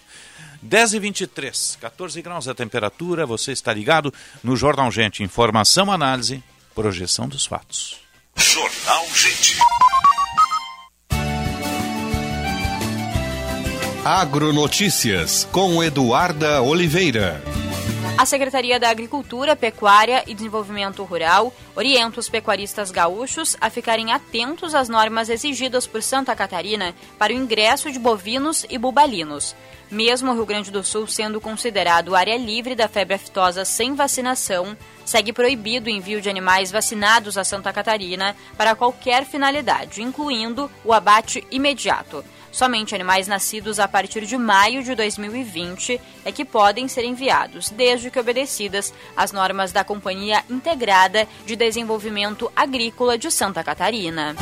10 0.62 0.94
e 0.94 0.98
23 0.98 1.78
14 1.80 2.22
graus 2.22 2.48
a 2.48 2.54
temperatura, 2.54 3.26
você 3.26 3.52
está 3.52 3.72
ligado 3.72 4.12
no 4.42 4.56
Jornal 4.56 4.90
Gente. 4.90 5.22
Informação, 5.22 5.92
análise, 5.92 6.42
projeção 6.74 7.28
dos 7.28 7.46
fatos. 7.46 7.98
Jornal 8.36 9.06
Gente. 9.14 9.58
Agronotícias 14.04 15.48
com 15.50 15.82
Eduarda 15.82 16.62
Oliveira. 16.62 17.42
A 18.18 18.24
Secretaria 18.24 18.80
da 18.80 18.88
Agricultura, 18.88 19.54
Pecuária 19.54 20.24
e 20.26 20.32
Desenvolvimento 20.32 21.04
Rural 21.04 21.52
orienta 21.74 22.18
os 22.18 22.30
pecuaristas 22.30 22.90
gaúchos 22.90 23.58
a 23.60 23.68
ficarem 23.68 24.10
atentos 24.10 24.74
às 24.74 24.88
normas 24.88 25.28
exigidas 25.28 25.86
por 25.86 26.02
Santa 26.02 26.34
Catarina 26.34 26.94
para 27.18 27.34
o 27.34 27.36
ingresso 27.36 27.92
de 27.92 27.98
bovinos 27.98 28.64
e 28.70 28.78
bubalinos. 28.78 29.54
Mesmo 29.90 30.30
o 30.30 30.34
Rio 30.34 30.46
Grande 30.46 30.70
do 30.70 30.82
Sul 30.82 31.06
sendo 31.06 31.42
considerado 31.42 32.16
área 32.16 32.38
livre 32.38 32.74
da 32.74 32.88
febre 32.88 33.16
aftosa 33.16 33.66
sem 33.66 33.94
vacinação, 33.94 34.74
segue 35.04 35.30
proibido 35.30 35.88
o 35.88 35.92
envio 35.92 36.22
de 36.22 36.30
animais 36.30 36.72
vacinados 36.72 37.36
a 37.36 37.44
Santa 37.44 37.70
Catarina 37.70 38.34
para 38.56 38.74
qualquer 38.74 39.26
finalidade, 39.26 40.00
incluindo 40.00 40.70
o 40.82 40.94
abate 40.94 41.46
imediato. 41.50 42.24
Somente 42.56 42.94
animais 42.94 43.28
nascidos 43.28 43.78
a 43.78 43.86
partir 43.86 44.24
de 44.24 44.38
maio 44.38 44.82
de 44.82 44.94
2020 44.94 46.00
é 46.24 46.32
que 46.32 46.42
podem 46.42 46.88
ser 46.88 47.04
enviados, 47.04 47.68
desde 47.68 48.10
que 48.10 48.18
obedecidas 48.18 48.94
às 49.14 49.30
normas 49.30 49.72
da 49.72 49.84
Companhia 49.84 50.42
Integrada 50.48 51.28
de 51.44 51.54
Desenvolvimento 51.54 52.50
Agrícola 52.56 53.18
de 53.18 53.30
Santa 53.30 53.62
Catarina. 53.62 54.34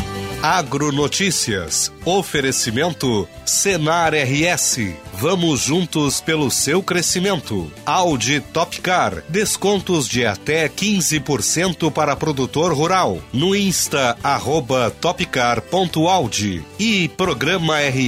Agronotícias. 0.45 1.91
Oferecimento 2.05 3.27
Senar 3.47 4.13
RS. 4.13 4.95
Vamos 5.15 5.61
juntos 5.61 6.21
pelo 6.21 6.51
seu 6.51 6.83
crescimento. 6.83 7.73
Audi 7.87 8.41
Topcar. 8.41 9.23
Descontos 9.27 10.07
de 10.07 10.27
até 10.27 10.69
15% 10.69 11.91
para 11.91 12.15
produtor 12.15 12.75
rural. 12.75 13.23
No 13.33 13.57
Insta, 13.57 14.19
arroba 14.23 14.91
topcar.audi. 14.91 16.63
E 16.79 17.09
Programa 17.09 17.79
RS 17.81 18.04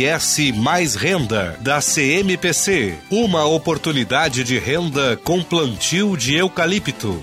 Mais 0.54 0.94
Renda, 0.94 1.56
da 1.60 1.80
CMPC. 1.80 2.94
Uma 3.10 3.46
oportunidade 3.46 4.44
de 4.44 4.58
renda 4.58 5.16
com 5.24 5.42
plantio 5.42 6.16
de 6.16 6.34
eucalipto. 6.34 7.22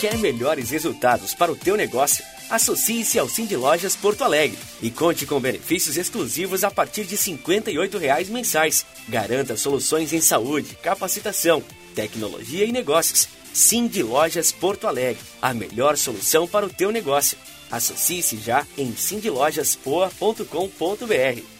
Quer 0.00 0.16
melhores 0.16 0.70
resultados 0.70 1.34
para 1.34 1.52
o 1.52 1.56
teu 1.56 1.76
negócio? 1.76 2.24
Associe-se 2.48 3.18
ao 3.18 3.28
Cindy 3.28 3.54
Lojas 3.54 3.94
Porto 3.94 4.24
Alegre 4.24 4.58
e 4.80 4.90
conte 4.90 5.26
com 5.26 5.38
benefícios 5.38 5.98
exclusivos 5.98 6.64
a 6.64 6.70
partir 6.70 7.04
de 7.04 7.18
58 7.18 7.98
reais 7.98 8.30
mensais. 8.30 8.86
Garanta 9.06 9.58
soluções 9.58 10.14
em 10.14 10.22
saúde, 10.22 10.74
capacitação, 10.76 11.62
tecnologia 11.94 12.64
e 12.64 12.72
negócios. 12.72 13.28
Cindy 13.52 14.02
Lojas 14.02 14.50
Porto 14.50 14.86
Alegre, 14.86 15.22
a 15.42 15.52
melhor 15.52 15.98
solução 15.98 16.48
para 16.48 16.64
o 16.64 16.70
teu 16.70 16.90
negócio. 16.90 17.36
Associe-se 17.70 18.38
já 18.38 18.66
em 18.78 18.96
cindylojaspoa.com.br. 18.96 21.59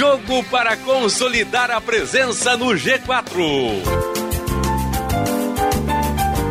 Jogo 0.00 0.42
para 0.44 0.78
consolidar 0.78 1.70
a 1.70 1.78
presença 1.78 2.56
no 2.56 2.68
G4. 2.68 3.82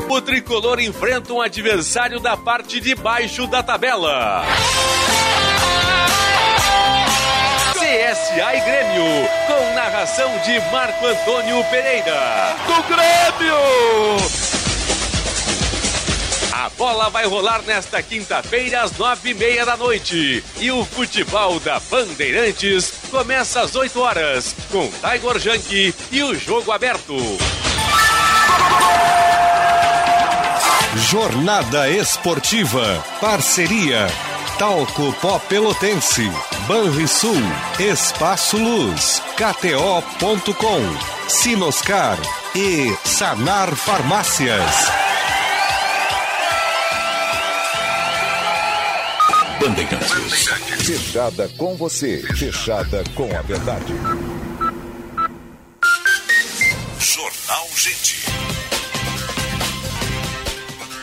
O 0.08 0.22
tricolor 0.22 0.80
enfrenta 0.80 1.34
um 1.34 1.42
adversário 1.42 2.20
da 2.20 2.38
parte 2.38 2.80
de 2.80 2.94
baixo 2.94 3.48
da 3.48 3.64
tabela. 3.64 4.44
CSA 7.74 8.56
e 8.56 8.60
Grêmio, 8.60 9.28
com 9.48 9.74
narração 9.74 10.30
de 10.46 10.60
Marco 10.72 11.08
Antônio 11.08 11.64
Pereira. 11.72 12.56
Do 12.68 12.84
Grêmio! 12.84 14.39
A 16.70 16.78
bola 16.78 17.10
vai 17.10 17.26
rolar 17.26 17.64
nesta 17.64 18.02
quinta-feira 18.04 18.84
às 18.84 18.96
nove 18.96 19.32
e 19.32 19.34
meia 19.34 19.66
da 19.66 19.76
noite. 19.76 20.44
E 20.60 20.72
o 20.72 20.86
futebol 20.86 21.60
da 21.60 21.80
Bandeirantes 21.80 22.94
começa 23.10 23.62
às 23.62 23.76
oito 23.76 24.00
horas, 24.00 24.56
com 24.72 24.88
Tiger 24.88 25.40
Junk 25.40 25.96
e 26.12 26.24
o 26.24 26.36
jogo 26.36 26.72
aberto. 26.72 27.16
Jornada 30.96 31.90
Esportiva. 31.90 33.04
Parceria. 33.20 34.08
Talco 34.60 35.12
Pó 35.14 35.40
Pelotense. 35.40 36.32
Banrisul. 36.68 37.42
Espaço 37.80 38.58
Luz. 38.58 39.24
KTO.com. 39.36 40.82
Sinoscar. 41.28 42.18
E 42.56 42.96
Sanar 43.04 43.76
Farmácias. 43.76 44.99
Bandeirantes. 49.60 50.48
Fechada 50.86 51.50
com 51.58 51.76
você, 51.76 52.24
fechada 52.34 53.04
com 53.14 53.26
a 53.38 53.42
verdade. 53.42 53.94
Jornal. 56.98 57.68
gente. 57.76 58.26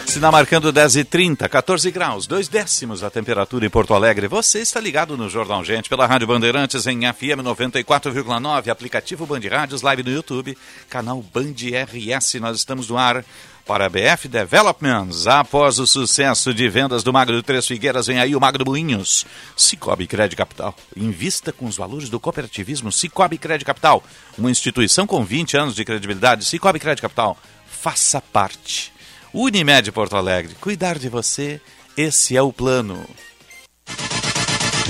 Sinal 0.07 0.33
marcando 0.33 0.73
10 0.73 0.97
e 0.97 1.05
30, 1.05 1.47
14 1.47 1.91
graus, 1.91 2.27
dois 2.27 2.49
décimos 2.49 3.05
a 3.05 3.11
temperatura 3.11 3.67
em 3.67 3.71
Porto 3.71 3.93
Alegre. 3.93 4.27
Você 4.27 4.61
está 4.61 4.81
ligado 4.81 5.19
no 5.19 5.29
Jornal 5.29 5.63
Gente 5.63 5.91
pela 5.91 6.07
Rádio 6.07 6.27
Bandeirantes 6.27 6.87
em 6.87 7.01
FM 7.01 7.45
94,9, 7.45 8.69
aplicativo 8.69 9.27
Band 9.27 9.41
Rádios, 9.51 9.83
live 9.83 10.03
no 10.03 10.11
YouTube, 10.11 10.57
canal 10.89 11.23
Band 11.23 11.57
RS. 11.85 12.35
Nós 12.41 12.57
estamos 12.57 12.89
no 12.89 12.97
ar 12.97 13.23
para 13.67 13.87
a 13.87 13.89
BF 13.89 14.29
Developments. 14.29 15.27
Após 15.27 15.79
o 15.79 15.87
sucesso 15.87 16.55
de 16.55 16.69
vendas 16.69 17.03
do 17.03 17.13
Magro 17.13 17.43
Três 17.43 17.67
Figueiras, 17.67 18.07
vem 18.07 18.21
aí 18.21 18.37
o 18.37 18.41
Magro 18.41 18.65
Moinhos. 18.65 19.27
Cicobi 19.57 20.07
Crédito 20.07 20.39
Capital. 20.39 20.75
Invista 20.97 21.53
com 21.53 21.67
os 21.67 21.77
valores 21.77 22.09
do 22.09 22.21
cooperativismo 22.21 22.93
Cicobi 22.93 23.37
Crédito 23.37 23.67
Capital. 23.67 24.03
Uma 24.39 24.51
instituição 24.51 25.07
com 25.07 25.25
20 25.25 25.57
anos 25.57 25.75
de 25.75 25.85
credibilidade. 25.85 26.45
Cicobi 26.45 26.79
Crédito 26.79 27.03
Capital. 27.03 27.37
Faça 27.67 28.21
parte. 28.21 28.93
Unimed 29.35 29.91
Porto 29.91 30.17
Alegre. 30.17 30.55
Cuidar 30.61 30.99
de 30.99 31.09
você, 31.09 31.61
esse 31.97 32.37
é 32.37 32.43
o 32.43 32.53
plano. 32.53 33.05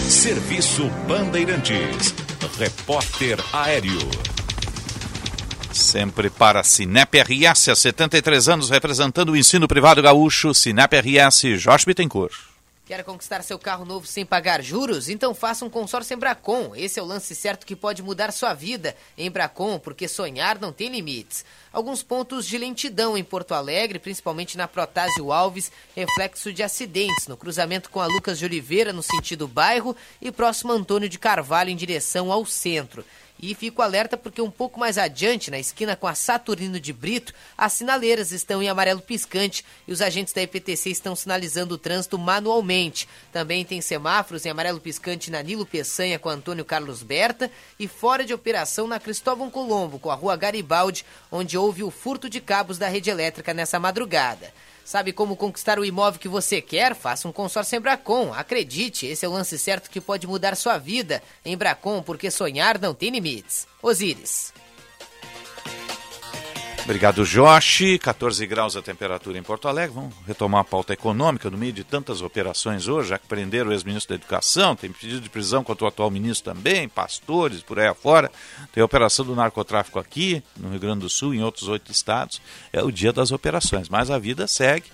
Serviço 0.08 0.88
Bandeirantes. 1.08 2.14
Repórter 2.58 3.38
Aéreo. 3.52 4.35
Sempre 5.76 6.30
para 6.30 6.64
Sinep 6.64 7.20
RS, 7.20 7.68
há 7.68 7.76
73 7.76 8.48
anos 8.48 8.70
representando 8.70 9.30
o 9.30 9.36
ensino 9.36 9.68
privado 9.68 10.00
gaúcho, 10.00 10.54
Sinep 10.54 10.94
RS, 10.96 11.60
Jorge 11.60 11.84
Bittencourt. 11.84 12.56
Quer 12.86 13.02
conquistar 13.02 13.42
seu 13.42 13.58
carro 13.58 13.84
novo 13.84 14.06
sem 14.06 14.24
pagar 14.24 14.62
juros? 14.62 15.08
Então 15.08 15.34
faça 15.34 15.64
um 15.64 15.70
consórcio 15.70 16.14
Embracon. 16.14 16.72
Esse 16.76 16.98
é 16.98 17.02
o 17.02 17.06
lance 17.06 17.34
certo 17.34 17.66
que 17.66 17.74
pode 17.74 18.00
mudar 18.00 18.32
sua 18.32 18.54
vida. 18.54 18.96
Embracon, 19.18 19.78
porque 19.78 20.06
sonhar 20.06 20.58
não 20.60 20.72
tem 20.72 20.88
limites. 20.88 21.44
Alguns 21.72 22.02
pontos 22.02 22.46
de 22.46 22.56
lentidão 22.56 23.18
em 23.18 23.24
Porto 23.24 23.54
Alegre, 23.54 23.98
principalmente 23.98 24.56
na 24.56 24.68
Protásio 24.68 25.32
Alves, 25.32 25.70
reflexo 25.96 26.52
de 26.52 26.62
acidentes 26.62 27.26
no 27.26 27.36
cruzamento 27.36 27.90
com 27.90 28.00
a 28.00 28.06
Lucas 28.06 28.38
de 28.38 28.44
Oliveira 28.44 28.92
no 28.92 29.02
sentido 29.02 29.48
bairro 29.48 29.96
e 30.22 30.30
próximo 30.30 30.72
Antônio 30.72 31.08
de 31.08 31.18
Carvalho 31.18 31.70
em 31.70 31.76
direção 31.76 32.30
ao 32.30 32.46
centro. 32.46 33.04
E 33.38 33.54
fico 33.54 33.82
alerta 33.82 34.16
porque 34.16 34.40
um 34.40 34.50
pouco 34.50 34.80
mais 34.80 34.96
adiante, 34.96 35.50
na 35.50 35.58
esquina 35.58 35.94
com 35.94 36.06
a 36.06 36.14
Saturnino 36.14 36.80
de 36.80 36.92
Brito, 36.92 37.34
as 37.56 37.74
sinaleiras 37.74 38.32
estão 38.32 38.62
em 38.62 38.68
amarelo 38.68 39.00
piscante 39.00 39.62
e 39.86 39.92
os 39.92 40.00
agentes 40.00 40.32
da 40.32 40.40
EPTC 40.40 40.90
estão 40.90 41.14
sinalizando 41.14 41.74
o 41.74 41.78
trânsito 41.78 42.18
manualmente. 42.18 43.06
Também 43.32 43.62
tem 43.64 43.82
semáforos 43.82 44.46
em 44.46 44.48
amarelo 44.48 44.80
piscante 44.80 45.30
na 45.30 45.42
Nilo 45.42 45.66
Peçanha 45.66 46.18
com 46.18 46.30
Antônio 46.30 46.64
Carlos 46.64 47.02
Berta 47.02 47.50
e 47.78 47.86
fora 47.86 48.24
de 48.24 48.32
operação 48.32 48.86
na 48.86 48.98
Cristóvão 48.98 49.50
Colombo 49.50 49.98
com 49.98 50.10
a 50.10 50.14
Rua 50.14 50.36
Garibaldi, 50.36 51.04
onde 51.30 51.58
houve 51.58 51.82
o 51.82 51.90
furto 51.90 52.30
de 52.30 52.40
cabos 52.40 52.78
da 52.78 52.88
rede 52.88 53.10
elétrica 53.10 53.52
nessa 53.52 53.78
madrugada. 53.78 54.50
Sabe 54.86 55.12
como 55.12 55.36
conquistar 55.36 55.80
o 55.80 55.84
imóvel 55.84 56.20
que 56.20 56.28
você 56.28 56.62
quer? 56.62 56.94
Faça 56.94 57.26
um 57.26 57.32
consórcio 57.32 57.76
Embracon. 57.76 58.32
Acredite, 58.32 59.04
esse 59.04 59.26
é 59.26 59.28
o 59.28 59.32
lance 59.32 59.58
certo 59.58 59.90
que 59.90 60.00
pode 60.00 60.28
mudar 60.28 60.54
sua 60.54 60.78
vida. 60.78 61.20
Embracon, 61.44 62.00
porque 62.04 62.30
sonhar 62.30 62.80
não 62.80 62.94
tem 62.94 63.10
limites. 63.10 63.66
Osíris. 63.82 64.52
Obrigado, 66.86 67.24
Josh. 67.24 67.98
14 68.00 68.46
graus 68.46 68.76
a 68.76 68.80
temperatura 68.80 69.36
em 69.36 69.42
Porto 69.42 69.66
Alegre. 69.66 69.96
Vamos 69.96 70.14
retomar 70.24 70.60
a 70.60 70.64
pauta 70.64 70.92
econômica 70.92 71.50
no 71.50 71.58
meio 71.58 71.72
de 71.72 71.82
tantas 71.82 72.22
operações 72.22 72.86
hoje, 72.86 73.08
já 73.08 73.18
que 73.18 73.26
prenderam 73.26 73.70
o 73.70 73.72
ex-ministro 73.72 74.10
da 74.10 74.22
Educação, 74.22 74.76
tem 74.76 74.92
pedido 74.92 75.20
de 75.20 75.28
prisão 75.28 75.64
contra 75.64 75.84
o 75.84 75.88
atual 75.88 76.12
ministro 76.12 76.54
também, 76.54 76.88
pastores 76.88 77.60
por 77.60 77.80
aí 77.80 77.88
afora. 77.88 78.30
Tem 78.72 78.82
a 78.82 78.84
operação 78.84 79.26
do 79.26 79.34
narcotráfico 79.34 79.98
aqui, 79.98 80.40
no 80.56 80.70
Rio 80.70 80.78
Grande 80.78 81.00
do 81.00 81.08
Sul, 81.08 81.34
em 81.34 81.42
outros 81.42 81.66
oito 81.66 81.90
estados. 81.90 82.40
É 82.72 82.80
o 82.80 82.92
dia 82.92 83.12
das 83.12 83.32
operações, 83.32 83.88
mas 83.88 84.08
a 84.08 84.16
vida 84.16 84.46
segue 84.46 84.86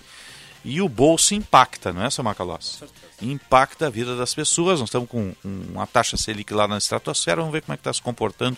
e 0.65 0.81
o 0.81 0.89
bolso 0.89 1.35
impacta, 1.35 1.93
não 1.93 2.03
é, 2.03 2.09
seu 2.09 2.23
Macalós? 2.23 2.83
Impacta 3.21 3.85
a 3.85 3.89
vida 3.91 4.15
das 4.15 4.33
pessoas. 4.33 4.79
Nós 4.79 4.89
estamos 4.89 5.07
com 5.07 5.35
uma 5.43 5.85
taxa 5.85 6.17
Selic 6.17 6.51
lá 6.55 6.67
na 6.67 6.79
estratosfera, 6.79 7.41
vamos 7.41 7.53
ver 7.53 7.61
como 7.61 7.73
é 7.73 7.77
que 7.77 7.81
está 7.81 7.93
se 7.93 8.01
comportando 8.01 8.57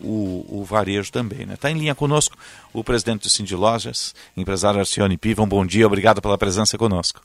o, 0.00 0.60
o 0.60 0.64
varejo 0.64 1.12
também. 1.12 1.40
Está 1.40 1.50
né? 1.50 1.56
Tá 1.60 1.70
em 1.70 1.78
linha 1.78 1.94
conosco 1.94 2.36
o 2.72 2.84
presidente 2.84 3.22
do 3.22 3.28
Cindy 3.28 3.54
Lojas, 3.54 4.14
empresário 4.36 4.80
Arcione 4.80 5.16
Piva. 5.16 5.42
Um 5.42 5.48
bom 5.48 5.64
dia, 5.64 5.86
obrigado 5.86 6.20
pela 6.22 6.38
presença 6.38 6.78
conosco. 6.78 7.20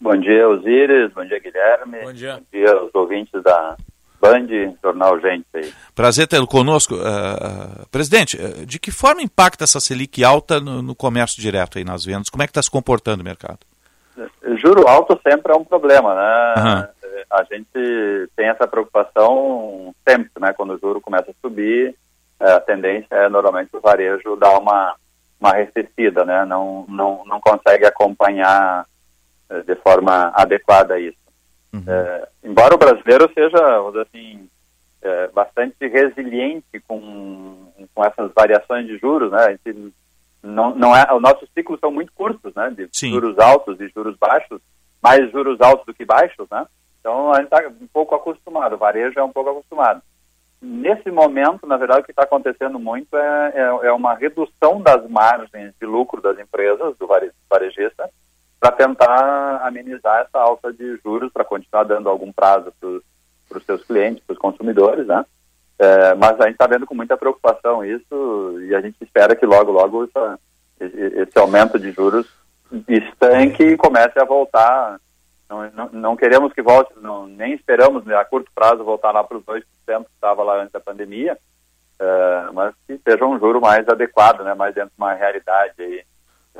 Bom 0.00 0.16
dia, 0.16 0.48
Osíris. 0.48 1.12
Bom 1.12 1.24
dia, 1.24 1.38
Guilherme. 1.38 2.00
Bom 2.02 2.12
dia. 2.12 2.34
Bom 2.34 2.42
dia 2.52 2.72
aos 2.72 2.94
ouvintes 2.94 3.42
da 3.42 3.76
Band, 4.20 4.46
Jornal 4.82 5.20
Gente 5.20 5.46
aí. 5.54 5.72
Prazer 5.94 6.26
tê-lo 6.26 6.46
conosco. 6.46 6.94
Uh, 6.94 7.86
presidente, 7.90 8.36
de 8.66 8.78
que 8.78 8.90
forma 8.90 9.22
impacta 9.22 9.64
essa 9.64 9.80
Selic 9.80 10.22
alta 10.22 10.60
no, 10.60 10.82
no 10.82 10.94
comércio 10.94 11.40
direto 11.40 11.78
aí 11.78 11.84
nas 11.84 12.04
vendas? 12.04 12.28
Como 12.28 12.42
é 12.42 12.46
que 12.46 12.50
está 12.50 12.62
se 12.62 12.70
comportando 12.70 13.22
o 13.22 13.24
mercado? 13.24 13.60
Juro 14.62 14.86
alto 14.86 15.18
sempre 15.26 15.52
é 15.52 15.56
um 15.56 15.64
problema, 15.64 16.14
né? 16.14 16.54
Uhum 16.56 16.93
a 17.34 17.44
gente 17.44 18.28
tem 18.36 18.48
essa 18.48 18.66
preocupação 18.66 19.94
sempre, 20.08 20.30
né? 20.40 20.52
Quando 20.52 20.74
o 20.74 20.78
juro 20.78 21.00
começa 21.00 21.30
a 21.30 21.34
subir, 21.42 21.94
é, 22.40 22.52
a 22.52 22.60
tendência 22.60 23.14
é 23.14 23.28
normalmente 23.28 23.74
o 23.76 23.80
varejo 23.80 24.36
dar 24.36 24.58
uma 24.58 24.94
uma 25.40 25.52
recessida, 25.52 26.24
né? 26.24 26.44
Não 26.44 26.86
não 26.88 27.24
não 27.26 27.40
consegue 27.40 27.84
acompanhar 27.84 28.86
é, 29.50 29.60
de 29.62 29.74
forma 29.76 30.32
adequada 30.34 30.98
isso. 30.98 31.18
Uhum. 31.72 31.84
É, 31.86 32.28
embora 32.44 32.74
o 32.74 32.78
brasileiro 32.78 33.28
seja, 33.34 33.58
assim, 34.00 34.48
é, 35.02 35.28
bastante 35.28 35.86
resiliente 35.88 36.80
com, 36.86 37.72
com 37.92 38.04
essas 38.04 38.32
variações 38.32 38.86
de 38.86 38.96
juros, 38.98 39.32
né? 39.32 39.38
A 39.38 39.50
gente 39.50 39.92
não, 40.42 40.74
não 40.74 40.96
é, 40.96 41.12
os 41.12 41.20
nossos 41.20 41.48
ciclos 41.52 41.80
são 41.80 41.90
muito 41.90 42.12
curtos, 42.12 42.54
né? 42.54 42.70
De 42.70 42.88
Sim. 42.92 43.10
juros 43.10 43.38
altos 43.38 43.80
e 43.80 43.88
juros 43.88 44.16
baixos, 44.16 44.60
mais 45.02 45.30
juros 45.32 45.60
altos 45.60 45.84
do 45.84 45.94
que 45.94 46.04
baixos, 46.04 46.46
né? 46.50 46.64
Então 47.04 47.32
a 47.32 47.36
gente 47.36 47.52
está 47.52 47.68
um 47.68 47.86
pouco 47.92 48.14
acostumado, 48.14 48.76
o 48.76 48.78
varejo 48.78 49.20
é 49.20 49.22
um 49.22 49.30
pouco 49.30 49.50
acostumado. 49.50 50.00
Nesse 50.62 51.10
momento, 51.10 51.66
na 51.66 51.76
verdade, 51.76 52.00
o 52.00 52.04
que 52.04 52.12
está 52.12 52.22
acontecendo 52.22 52.78
muito 52.78 53.14
é, 53.14 53.52
é, 53.54 53.88
é, 53.88 53.92
uma 53.92 54.14
redução 54.14 54.80
das 54.80 55.06
margens 55.10 55.74
de 55.78 55.84
lucro 55.84 56.22
das 56.22 56.38
empresas, 56.38 56.96
do 56.96 57.06
varejista, 57.50 58.08
para 58.58 58.72
tentar 58.72 59.60
amenizar 59.66 60.22
essa 60.22 60.38
alta 60.38 60.72
de 60.72 60.96
juros, 61.04 61.30
para 61.30 61.44
continuar 61.44 61.84
dando 61.84 62.08
algum 62.08 62.32
prazo 62.32 62.72
para 62.80 63.58
os 63.58 63.64
seus 63.66 63.84
clientes, 63.84 64.24
para 64.26 64.32
os 64.32 64.38
consumidores, 64.38 65.06
né? 65.06 65.26
É, 65.78 66.14
mas 66.14 66.40
a 66.40 66.44
gente 66.44 66.54
está 66.54 66.66
vendo 66.66 66.86
com 66.86 66.94
muita 66.94 67.18
preocupação 67.18 67.84
isso 67.84 68.58
e 68.62 68.74
a 68.74 68.80
gente 68.80 68.96
espera 69.02 69.36
que 69.36 69.44
logo, 69.44 69.70
logo 69.72 70.04
essa, 70.04 70.38
esse 70.80 71.38
aumento 71.38 71.78
de 71.78 71.90
juros 71.92 72.26
estanque 72.88 73.62
e 73.62 73.76
comece 73.76 74.18
a 74.18 74.24
voltar 74.24 74.98
não, 75.48 75.88
não, 75.92 76.16
queremos 76.16 76.52
que 76.52 76.62
volte, 76.62 76.92
não, 77.00 77.26
nem 77.26 77.52
esperamos 77.54 78.04
né, 78.04 78.16
a 78.16 78.24
curto 78.24 78.50
prazo 78.54 78.82
voltar 78.82 79.12
lá 79.12 79.22
para 79.22 79.36
os 79.36 79.44
2% 79.44 79.62
que 79.86 79.92
estava 80.14 80.42
lá 80.42 80.60
antes 80.60 80.72
da 80.72 80.80
pandemia, 80.80 81.38
uh, 82.00 82.52
mas 82.52 82.74
que 82.86 82.98
seja 82.98 83.24
um 83.24 83.38
juro 83.38 83.60
mais 83.60 83.86
adequado, 83.88 84.42
né, 84.42 84.54
mais 84.54 84.74
dentro 84.74 84.90
de 84.90 85.02
uma 85.02 85.12
realidade 85.12 85.74
aí, 85.78 86.04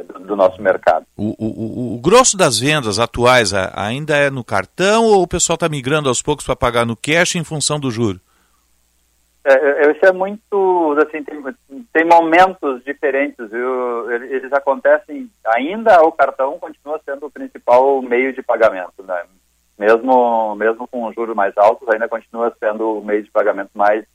do, 0.04 0.20
do, 0.20 0.36
nosso 0.36 0.60
mercado. 0.60 1.06
O, 1.16 1.34
o, 1.38 1.94
o, 1.94 1.98
grosso 1.98 2.36
das 2.36 2.58
vendas 2.58 2.98
atuais 2.98 3.52
ainda 3.74 4.16
é 4.16 4.28
no 4.28 4.44
cartão 4.44 5.04
ou 5.04 5.22
o 5.22 5.28
pessoal 5.28 5.54
está 5.54 5.68
migrando 5.68 6.08
aos 6.08 6.20
poucos 6.20 6.44
para 6.44 6.56
pagar 6.56 6.84
no 6.84 6.96
cash 6.96 7.36
em 7.36 7.44
função 7.44 7.80
do 7.80 7.90
juro? 7.90 8.20
É, 9.46 9.90
isso 9.90 10.06
é 10.06 10.10
muito, 10.10 10.96
assim, 11.06 11.22
tem, 11.22 11.42
tem 11.92 12.04
momentos 12.06 12.82
diferentes, 12.82 13.50
viu? 13.50 14.10
Eles 14.10 14.50
acontecem, 14.54 15.30
ainda 15.44 16.02
o 16.02 16.10
cartão 16.10 16.58
continua 16.58 16.98
sendo 17.04 17.26
o 17.26 17.30
principal 17.30 18.00
meio 18.00 18.32
de 18.32 18.42
pagamento, 18.42 19.02
né? 19.02 19.22
Mesmo, 19.78 20.54
mesmo 20.54 20.88
com 20.88 21.12
juros 21.12 21.36
mais 21.36 21.52
altos, 21.58 21.86
ainda 21.90 22.08
continua 22.08 22.56
sendo 22.58 23.00
o 23.00 23.04
meio 23.04 23.22
de 23.22 23.30
pagamento 23.30 23.70
mais, 23.74 24.06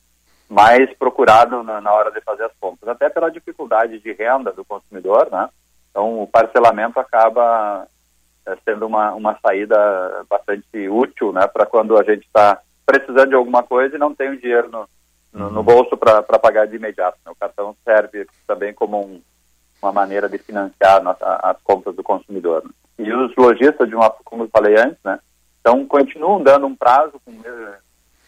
mais 0.50 0.92
procurado 0.98 1.62
na, 1.62 1.80
na 1.80 1.94
hora 1.94 2.12
de 2.12 2.22
fazer 2.22 2.46
as 2.46 2.54
compras, 2.60 2.90
até 2.90 3.08
pela 3.08 3.30
dificuldade 3.30 4.00
de 4.00 4.12
renda 4.14 4.52
do 4.52 4.66
consumidor, 4.66 5.30
né? 5.32 5.48
Então, 5.92 6.24
o 6.24 6.28
parcelamento 6.28 7.00
acaba 7.00 7.86
é, 8.48 8.58
sendo 8.66 8.88
uma, 8.88 9.14
uma 9.14 9.38
saída 9.40 10.26
bastante 10.28 10.90
útil, 10.90 11.32
né? 11.32 11.46
Para 11.46 11.68
quando 11.68 12.00
a 12.00 12.04
gente 12.04 12.26
está 12.26 12.60
precisando 12.84 13.30
de 13.30 13.36
alguma 13.36 13.62
coisa 13.62 13.96
e 13.96 14.00
não 14.00 14.16
tem 14.16 14.30
o 14.30 14.40
dinheiro 14.40 14.70
no 14.72 14.90
no, 15.32 15.50
no 15.50 15.64
bolso 15.64 15.96
para 15.98 16.22
pagar 16.40 16.68
de 16.68 16.76
imediato. 16.76 17.18
Né? 17.26 17.32
O 17.32 17.36
cartão 17.36 17.76
serve 17.84 18.28
também 18.48 18.74
como 18.74 19.00
um, 19.00 19.22
uma 19.82 19.92
maneira 19.92 20.28
de 20.28 20.38
financiar 20.38 21.02
nossa, 21.04 21.26
as 21.44 21.58
compras 21.64 21.96
do 21.96 22.04
consumidor. 22.04 22.64
Né? 22.64 22.72
E 23.00 23.14
os 23.14 23.36
lojistas, 23.36 23.88
de 23.88 23.96
uma, 23.96 24.10
como 24.10 24.44
eu 24.44 24.50
falei 24.50 24.78
antes, 24.78 24.98
né, 25.04 25.20
então 25.62 25.86
continuam 25.86 26.42
dando 26.44 26.66
um 26.66 26.76
prazo 26.76 27.20
com, 27.24 27.34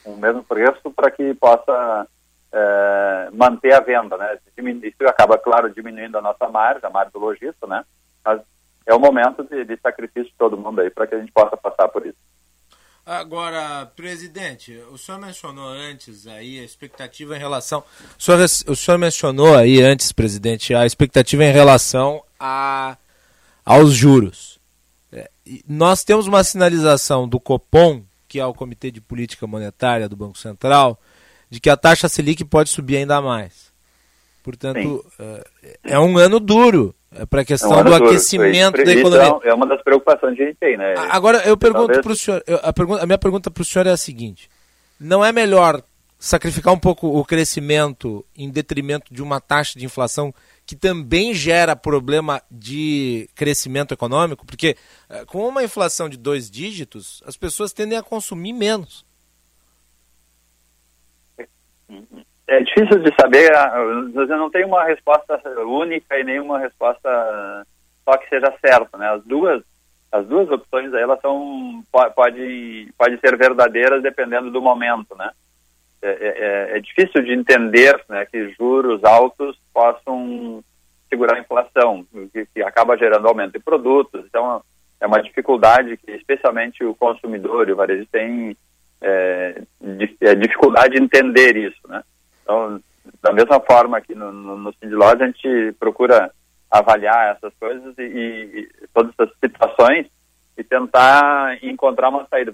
com 0.04 0.12
o 0.12 0.18
mesmo 0.18 0.44
preço 0.44 0.92
para 0.92 1.12
que 1.12 1.34
possa 1.34 2.08
é, 2.52 3.30
manter 3.34 3.74
a 3.74 3.80
venda. 3.80 4.18
Né? 4.18 4.38
Isso 4.84 5.08
acaba, 5.08 5.38
claro, 5.38 5.74
diminuindo 5.74 6.18
a 6.18 6.22
nossa 6.22 6.48
margem, 6.48 6.86
a 6.86 6.90
margem 6.90 7.12
do 7.12 7.20
lojista, 7.20 7.68
né? 7.68 7.84
mas 8.24 8.42
é 8.86 8.94
o 8.94 9.00
momento 9.00 9.44
de, 9.44 9.64
de 9.66 9.78
sacrifício 9.78 10.32
de 10.32 10.38
todo 10.38 10.58
mundo 10.58 10.82
aí 10.82 10.90
para 10.90 11.08
que 11.08 11.16
a 11.16 11.20
gente 11.20 11.32
possa 11.32 11.58
passar 11.58 11.88
por 11.90 12.06
isso. 12.06 12.18
Agora, 13.06 13.86
presidente, 13.96 14.78
o 14.92 14.98
senhor 14.98 15.20
mencionou 15.20 15.68
antes 15.68 16.28
aí 16.28 16.60
a 16.60 16.64
expectativa 16.64 17.36
em 17.36 17.40
relação. 17.40 17.84
O 18.18 18.22
senhor, 18.22 18.40
o 18.68 18.76
senhor 18.76 18.98
mencionou 18.98 19.56
aí 19.56 19.82
antes, 19.82 20.12
presidente, 20.12 20.76
a 20.76 20.86
expectativa 20.86 21.44
em 21.44 21.52
relação 21.52 22.24
a, 22.40 22.96
aos 23.66 23.94
juros. 23.94 24.60
É, 25.12 25.30
nós 25.68 26.04
temos 26.04 26.28
uma 26.28 26.44
sinalização 26.44 27.28
do 27.28 27.40
Copom, 27.40 28.04
que 28.28 28.40
é 28.40 28.46
o 28.46 28.54
Comitê 28.54 28.92
de 28.92 29.02
Política 29.02 29.48
Monetária 29.48 30.08
do 30.08 30.16
Banco 30.16 30.38
Central, 30.38 31.00
de 31.50 31.60
que 31.60 31.72
a 31.72 31.76
taxa 31.76 32.08
Selic 32.08 32.46
pode 32.46 32.70
subir 32.70 32.98
ainda 32.98 33.20
mais. 33.20 33.71
Portanto, 34.44 35.06
Sim. 35.18 35.28
é 35.84 36.00
um 36.00 36.18
ano 36.18 36.40
duro 36.40 36.96
é 37.14 37.26
para 37.26 37.42
a 37.42 37.46
questão 37.46 37.78
é 37.78 37.84
do 37.84 37.94
aquecimento 37.94 38.84
da 38.84 38.94
economia. 38.94 39.40
É 39.44 39.54
uma 39.54 39.68
das 39.68 39.82
preocupações 39.84 40.36
que 40.36 40.44
a 40.44 40.46
gente 40.46 40.58
tem, 40.58 40.78
né? 40.78 40.94
Agora, 41.10 41.40
eu 41.40 41.58
pergunto 41.58 42.02
para 42.02 42.12
o 42.12 42.16
senhor, 42.16 42.42
a, 42.64 42.72
pergunta, 42.72 43.04
a 43.04 43.06
minha 43.06 43.18
pergunta 43.18 43.52
para 43.52 43.62
o 43.62 43.66
senhor 43.66 43.86
é 43.86 43.92
a 43.92 43.98
seguinte: 43.98 44.50
não 44.98 45.24
é 45.24 45.32
melhor 45.34 45.84
sacrificar 46.18 46.74
um 46.74 46.80
pouco 46.80 47.08
o 47.08 47.26
crescimento 47.26 48.26
em 48.38 48.50
detrimento 48.50 49.14
de 49.14 49.22
uma 49.22 49.42
taxa 49.42 49.78
de 49.78 49.86
inflação 49.86 50.34
que 50.66 50.76
também 50.76 51.34
gera 51.34 51.76
problema 51.76 52.42
de 52.50 53.30
crescimento 53.36 53.94
econômico? 53.94 54.46
Porque 54.46 54.78
eh, 55.10 55.26
com 55.26 55.46
uma 55.46 55.64
inflação 55.64 56.08
de 56.08 56.16
dois 56.16 56.50
dígitos, 56.50 57.22
as 57.26 57.36
pessoas 57.36 57.74
tendem 57.74 57.98
a 57.98 58.04
consumir 58.04 58.54
menos. 58.54 59.06
Uhum 61.90 62.24
é 62.52 62.62
difícil 62.64 63.00
de 63.00 63.14
saber, 63.20 63.50
você 64.14 64.36
não 64.36 64.50
tem 64.50 64.66
uma 64.66 64.84
resposta 64.84 65.42
única 65.66 66.20
e 66.20 66.24
nenhuma 66.24 66.60
resposta 66.60 67.66
só 68.04 68.18
que 68.18 68.28
seja 68.28 68.54
certa, 68.60 68.98
né? 68.98 69.10
As 69.10 69.24
duas, 69.24 69.64
as 70.12 70.26
duas 70.28 70.50
opções 70.50 70.94
aí, 70.94 71.02
elas 71.02 71.22
são, 71.22 71.82
podem, 72.14 72.90
pode 72.98 73.18
ser 73.20 73.38
verdadeiras 73.38 74.04
dependendo 74.04 74.52
do 74.52 74.62
momento, 74.62 75.16
né? 75.16 75.32
É, 76.02 76.10
é, 76.10 76.78
é, 76.78 76.80
difícil 76.82 77.24
de 77.24 77.32
entender 77.32 78.04
né, 78.10 78.26
que 78.26 78.50
juros 78.60 79.04
altos 79.04 79.56
possam 79.72 80.64
segurar 81.08 81.38
a 81.38 81.40
inflação, 81.40 82.06
que, 82.34 82.48
que 82.48 82.64
acaba 82.64 82.98
gerando 82.98 83.28
aumento 83.28 83.54
de 83.54 83.60
produtos, 83.60 84.26
então 84.26 84.64
é 85.00 85.06
uma 85.06 85.22
dificuldade 85.22 85.98
que 85.98 86.12
especialmente 86.12 86.84
o 86.84 86.96
consumidor 86.96 87.70
e 87.70 87.74
o 87.74 87.76
varejo 87.76 88.08
tem 88.12 88.58
é, 89.00 89.62
é 90.22 90.36
dificuldade 90.36 90.96
de 90.96 91.04
entender 91.04 91.56
isso, 91.56 91.88
né? 91.88 92.02
Então, 92.44 92.82
da 93.22 93.34
mesma 93.34 93.60
forma 93.60 94.02
que 94.02 94.14
no, 94.16 94.32
no, 94.32 94.58
no 94.58 95.04
a 95.04 95.16
gente 95.16 95.74
procura 95.80 96.32
avaliar 96.70 97.36
essas 97.36 97.54
coisas 97.60 97.94
e, 97.98 98.04
e, 98.04 98.70
todas 98.94 99.12
essas 99.18 99.36
situações 99.44 100.08
e 100.58 100.64
tentar 100.64 101.64
encontrar 101.64 102.10
uma 102.10 102.26
saída. 102.30 102.54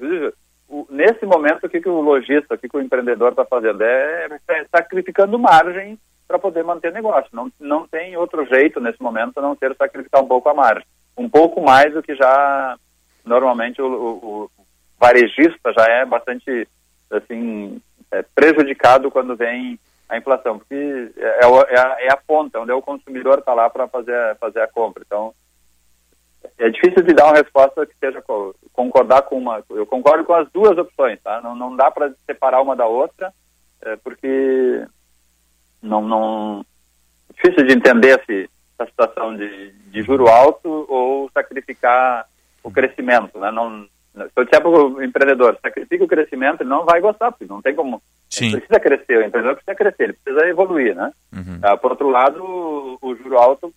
O, 0.68 0.88
nesse 0.89 1.26
momento, 1.26 1.65
o 1.65 1.69
que, 1.69 1.80
que 1.80 1.89
o 1.89 2.01
lojista, 2.01 2.55
o 2.55 2.57
que, 2.57 2.68
que 2.68 2.77
o 2.77 2.81
empreendedor 2.81 3.31
está 3.31 3.45
fazendo? 3.45 3.81
É, 3.81 4.27
é 4.49 4.65
sacrificando 4.72 5.38
margem 5.38 5.97
para 6.27 6.39
poder 6.39 6.64
manter 6.64 6.91
negócio. 6.91 7.30
Não, 7.31 7.51
não 7.59 7.88
tem 7.88 8.18
outro 8.18 8.45
jeito 8.45 8.81
nesse 8.81 9.01
momento 9.01 9.38
a 9.38 9.41
não 9.41 9.55
ser 9.55 9.76
sacrificar 9.76 10.22
um 10.22 10.27
pouco 10.27 10.49
a 10.49 10.53
margem. 10.53 10.85
Um 11.18 11.30
pouco 11.30 11.61
mais 11.61 11.93
do 11.93 12.03
que 12.03 12.15
já 12.15 12.77
realmente 13.26 13.81
o, 13.81 13.85
o, 13.85 14.43
o 14.43 14.51
varejista 14.99 15.72
já 15.73 15.85
é 15.85 16.05
bastante 16.05 16.68
assim 17.11 17.81
é, 18.11 18.21
prejudicado 18.21 19.11
quando 19.11 19.35
vem 19.35 19.79
a 20.09 20.17
inflação, 20.17 20.57
porque 20.57 21.11
é, 21.17 21.21
é, 21.21 21.75
é, 21.75 21.79
a, 21.79 21.97
é 22.01 22.11
a, 22.11 22.17
ponta, 22.17 22.59
onde 22.59 22.71
é 22.71 22.73
o 22.73 22.81
consumidor 22.81 23.39
está 23.39 23.53
lá 23.53 23.69
para 23.69 23.88
fazer, 23.88 24.35
fazer 24.38 24.61
a 24.61 24.67
compra. 24.67 25.03
Então, 25.05 25.34
é 26.57 26.69
difícil 26.69 27.03
de 27.03 27.13
dar 27.13 27.25
uma 27.25 27.38
resposta 27.38 27.85
que 27.85 27.95
seja 27.99 28.23
concordar 28.71 29.23
com 29.23 29.38
uma. 29.38 29.63
Eu 29.69 29.85
concordo 29.85 30.23
com 30.23 30.34
as 30.34 30.49
duas 30.51 30.77
opções, 30.77 31.19
tá? 31.21 31.41
Não, 31.41 31.55
não 31.55 31.75
dá 31.75 31.91
para 31.91 32.11
separar 32.25 32.61
uma 32.61 32.75
da 32.75 32.85
outra, 32.85 33.34
é, 33.81 33.95
porque 33.97 34.85
não, 35.81 36.01
não. 36.01 36.65
Difícil 37.35 37.67
de 37.67 37.73
entender 37.73 38.23
se 38.25 38.49
essa 38.79 38.89
situação 38.89 39.35
de, 39.35 39.71
de 39.71 40.01
juro 40.03 40.27
alto 40.27 40.85
ou 40.88 41.29
sacrificar 41.31 42.27
o 42.63 42.71
crescimento, 42.71 43.38
né? 43.39 43.51
Não, 43.51 43.88
se 44.26 44.31
eu 44.35 44.44
disser 44.44 44.61
para 44.61 44.69
o 44.69 45.03
empreendedor, 45.03 45.57
sacrifica 45.61 46.03
o 46.03 46.07
crescimento, 46.07 46.61
ele 46.61 46.69
não 46.69 46.85
vai 46.85 46.99
gostar, 46.99 47.31
porque 47.31 47.45
não 47.45 47.61
tem 47.61 47.76
como. 47.76 48.02
Sim. 48.30 48.48
Ele 48.48 48.57
precisa 48.57 48.80
crescer, 48.80 49.18
o 49.18 49.26
empreendedor 49.26 49.56
precisa 49.56 49.76
crescer, 49.76 50.03
ele 50.03 50.14
precisa 50.14 50.48
evoluir, 50.48 50.95
né? 50.95 51.11
Uhum. 51.34 51.60
Ah, 51.61 51.77
por 51.77 51.91
outro 51.91 52.10
lado, 52.10 52.44
o, 52.44 52.98
o 53.02 53.15
juro 53.15 53.38
alto, 53.38 53.73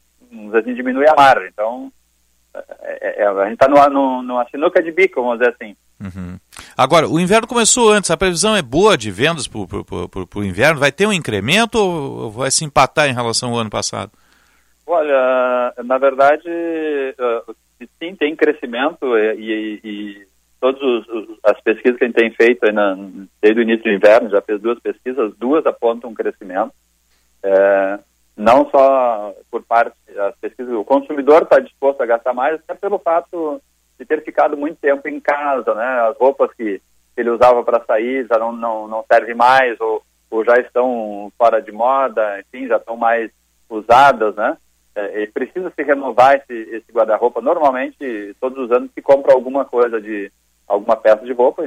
assim, 0.54 0.74
diminui 0.74 1.06
a 1.08 1.14
margem. 1.14 1.48
Então, 1.52 1.92
é, 2.54 3.22
é, 3.22 3.22
é 3.22 3.26
a 3.26 3.44
gente 3.44 3.54
está 3.54 3.68
numa, 3.68 3.88
numa 3.88 4.48
sinuca 4.48 4.82
de 4.82 4.90
bico, 4.90 5.22
vamos 5.22 5.38
dizer 5.38 5.54
assim. 5.54 5.76
Uhum. 6.00 6.38
Agora, 6.76 7.06
o 7.06 7.20
inverno 7.20 7.46
começou 7.46 7.92
antes, 7.92 8.10
a 8.10 8.16
previsão 8.16 8.56
é 8.56 8.62
boa 8.62 8.96
de 8.96 9.10
vendas 9.10 9.46
para 9.46 9.58
o 9.60 10.44
inverno? 10.44 10.80
Vai 10.80 10.90
ter 10.90 11.06
um 11.06 11.12
incremento 11.12 11.78
ou 11.78 12.30
vai 12.30 12.50
se 12.50 12.64
empatar 12.64 13.08
em 13.08 13.14
relação 13.14 13.50
ao 13.50 13.58
ano 13.58 13.70
passado? 13.70 14.10
Olha, 14.86 15.74
na 15.84 15.98
verdade, 15.98 16.48
uh, 16.48 17.54
sim, 17.98 18.14
tem 18.16 18.34
crescimento 18.34 19.16
e, 19.16 19.80
e 19.84 20.26
todas 20.60 20.80
as 21.42 21.60
pesquisas 21.62 21.98
que 21.98 22.04
a 22.04 22.06
gente 22.06 22.16
tem 22.16 22.30
feito 22.32 22.70
na, 22.72 22.94
desde 23.40 23.60
o 23.60 23.62
início 23.62 23.84
do 23.84 23.92
inverno, 23.92 24.30
já 24.30 24.42
fez 24.42 24.60
duas 24.60 24.78
pesquisas, 24.78 25.34
duas 25.36 25.64
apontam 25.64 26.10
um 26.10 26.14
crescimento. 26.14 26.72
É, 27.42 27.98
não 28.36 28.68
só 28.70 29.34
por 29.50 29.62
parte 29.62 29.96
das 30.14 30.36
pesquisas, 30.36 30.72
o 30.74 30.84
consumidor 30.84 31.42
está 31.42 31.58
disposto 31.58 32.02
a 32.02 32.06
gastar 32.06 32.34
mais, 32.34 32.54
até 32.54 32.74
pelo 32.74 32.98
fato 32.98 33.60
de 33.98 34.04
ter 34.04 34.22
ficado 34.22 34.56
muito 34.56 34.78
tempo 34.78 35.08
em 35.08 35.18
casa, 35.18 35.74
né? 35.74 36.08
As 36.08 36.16
roupas 36.18 36.52
que 36.54 36.80
ele 37.16 37.30
usava 37.30 37.62
para 37.64 37.84
sair 37.84 38.26
já 38.26 38.38
não, 38.38 38.52
não, 38.52 38.88
não 38.88 39.04
servem 39.10 39.34
mais, 39.34 39.80
ou, 39.80 40.02
ou 40.30 40.44
já 40.44 40.56
estão 40.56 41.32
fora 41.36 41.60
de 41.60 41.72
moda, 41.72 42.40
enfim, 42.40 42.66
já 42.66 42.76
estão 42.76 42.96
mais 42.96 43.30
usadas, 43.68 44.34
né? 44.34 44.56
É, 44.94 45.26
precisa 45.26 45.70
se 45.70 45.82
renovar 45.82 46.36
esse, 46.36 46.52
esse 46.52 46.92
guarda-roupa. 46.92 47.40
Normalmente, 47.40 48.34
todos 48.40 48.58
os 48.58 48.70
anos 48.70 48.90
se 48.94 49.00
compra 49.00 49.32
alguma 49.32 49.64
coisa 49.64 50.00
de 50.00 50.30
alguma 50.70 50.96
peça 50.96 51.24
de 51.24 51.32
roupa 51.32 51.64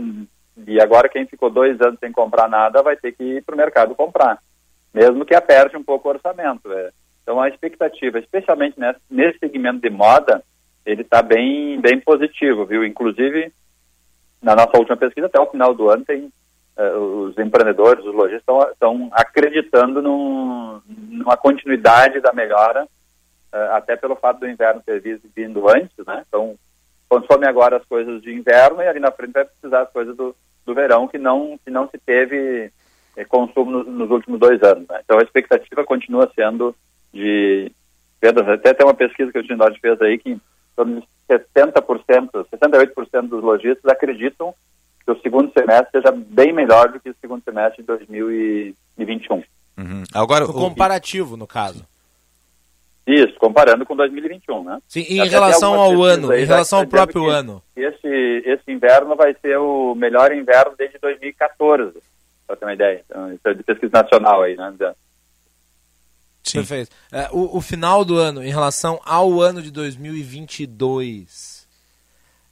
e 0.65 0.79
agora 0.79 1.09
quem 1.09 1.25
ficou 1.25 1.49
dois 1.49 1.79
anos 1.81 1.99
sem 1.99 2.11
comprar 2.11 2.47
nada 2.47 2.81
vai 2.81 2.95
ter 2.95 3.11
que 3.11 3.23
ir 3.23 3.43
para 3.43 3.53
o 3.53 3.57
mercado 3.57 3.95
comprar, 3.95 4.39
mesmo 4.93 5.25
que 5.25 5.35
aperte 5.35 5.75
um 5.75 5.83
pouco 5.83 6.07
o 6.07 6.11
orçamento. 6.11 6.71
É. 6.71 6.91
Então 7.21 7.41
a 7.41 7.49
expectativa, 7.49 8.19
especialmente 8.19 8.79
nesse, 8.79 8.99
nesse 9.09 9.39
segmento 9.39 9.81
de 9.81 9.89
moda, 9.89 10.43
ele 10.85 11.01
está 11.01 11.21
bem, 11.21 11.79
bem 11.81 11.99
positivo, 11.99 12.65
viu? 12.65 12.85
Inclusive, 12.85 13.51
na 14.41 14.55
nossa 14.55 14.77
última 14.77 14.97
pesquisa, 14.97 15.27
até 15.27 15.39
o 15.39 15.49
final 15.49 15.73
do 15.73 15.89
ano, 15.89 16.03
tem 16.03 16.29
uh, 16.77 17.25
os 17.25 17.37
empreendedores, 17.37 18.05
os 18.05 18.13
lojistas 18.13 18.71
estão 18.71 19.09
acreditando 19.13 20.01
num, 20.01 20.81
numa 20.87 21.37
continuidade 21.37 22.19
da 22.19 22.33
melhora, 22.33 22.83
uh, 22.83 23.71
até 23.71 23.95
pelo 23.95 24.17
fato 24.17 24.41
do 24.41 24.49
inverno 24.49 24.83
ter 24.85 25.01
vindo 25.33 25.69
antes, 25.69 26.05
né? 26.05 26.23
Então, 26.27 26.55
consome 27.13 27.45
agora 27.45 27.77
as 27.77 27.85
coisas 27.85 28.21
de 28.21 28.33
inverno 28.33 28.81
e 28.81 28.87
ali 28.87 28.99
na 28.99 29.11
frente 29.11 29.33
vai 29.33 29.45
precisar 29.45 29.83
as 29.83 29.91
coisas 29.91 30.15
do, 30.15 30.35
do 30.65 30.73
verão 30.73 31.07
que 31.07 31.17
não, 31.17 31.59
que 31.63 31.69
não 31.69 31.87
se 31.87 31.97
teve 31.99 32.71
eh, 33.15 33.25
consumo 33.25 33.71
nos, 33.71 33.87
nos, 33.87 34.09
últimos 34.09 34.39
dois 34.39 34.61
anos. 34.63 34.87
Né? 34.87 34.99
Então 35.03 35.19
a 35.19 35.23
expectativa 35.23 35.83
continua 35.83 36.31
sendo 36.35 36.75
de 37.13 37.71
vendas. 38.21 38.47
Até 38.47 38.73
tem 38.73 38.85
uma 38.85 38.95
pesquisa 38.95 39.31
que 39.31 39.37
o 39.37 39.43
Tindode 39.43 39.79
fez 39.79 40.01
aí 40.01 40.17
que 40.17 40.31
em 40.31 40.41
torno 40.75 41.01
de 41.01 41.07
70%, 41.29 42.29
68% 42.51 43.27
dos 43.27 43.43
lojistas 43.43 43.91
acreditam 43.91 44.53
que 45.05 45.11
o 45.11 45.21
segundo 45.21 45.51
semestre 45.51 46.01
seja 46.01 46.11
bem 46.11 46.51
melhor 46.51 46.89
do 46.89 46.99
que 46.99 47.09
o 47.09 47.15
segundo 47.21 47.43
semestre 47.43 47.81
de 47.81 47.87
2021. 47.87 49.35
Uhum. 49.77 50.03
Agora, 50.13 50.45
o 50.45 50.53
comparativo, 50.53 51.35
no 51.35 51.45
caso. 51.45 51.85
Isso, 53.05 53.33
comparando 53.37 53.85
com 53.85 53.95
2021, 53.97 54.63
né? 54.63 54.79
Sim, 54.87 55.01
em 55.01 55.27
relação 55.27 55.73
ao 55.73 56.01
ano, 56.03 56.33
em 56.33 56.45
relação 56.45 56.79
ao 56.79 56.87
próprio 56.87 57.29
ano. 57.29 57.61
Esse, 57.75 58.07
esse 58.45 58.71
inverno 58.71 59.15
vai 59.15 59.35
ser 59.41 59.57
o 59.57 59.93
melhor 59.93 60.31
inverno 60.31 60.73
desde 60.77 60.97
2014, 60.99 61.99
para 62.47 62.55
ter 62.55 62.65
uma 62.65 62.73
ideia. 62.73 63.03
Então, 63.05 63.33
isso 63.33 63.45
é 63.45 63.53
de 63.53 63.63
pesquisa 63.63 63.91
nacional 63.93 64.43
aí, 64.43 64.55
né? 64.55 64.73
Sim. 66.43 66.59
Perfeito. 66.59 66.91
É, 67.11 67.29
o, 67.31 67.57
o, 67.57 67.61
final 67.61 68.05
do 68.05 68.17
ano, 68.17 68.43
em 68.43 68.49
relação 68.49 68.99
ao 69.05 69.41
ano 69.41 69.61
de 69.61 69.71
2022, 69.71 71.67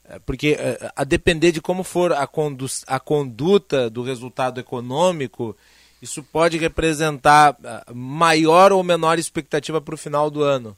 é, 0.06 0.20
porque 0.20 0.58
é, 0.60 0.92
a 0.96 1.04
depender 1.04 1.52
de 1.52 1.62
como 1.62 1.84
for 1.84 2.12
a, 2.14 2.26
condu 2.28 2.66
a 2.88 3.00
conduta 3.00 3.90
do 3.90 4.02
resultado 4.02 4.60
econômico, 4.60 5.56
isso 6.02 6.24
pode 6.24 6.58
representar 6.58 7.56
ah, 7.64 7.84
maior 7.94 8.72
ou 8.72 8.84
menor 8.84 9.20
expectativa 9.20 9.80
para 9.80 9.94
o 9.94 9.98
final 9.98 10.30
do 10.30 10.44
ano? 10.44 10.76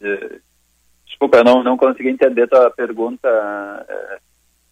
É, 0.00 0.38
desculpa, 1.06 1.38
eu 1.38 1.44
não, 1.44 1.62
não 1.62 1.76
consegui 1.76 2.10
entender 2.10 2.42
a 2.44 2.48
tua 2.48 2.70
pergunta. 2.70 3.28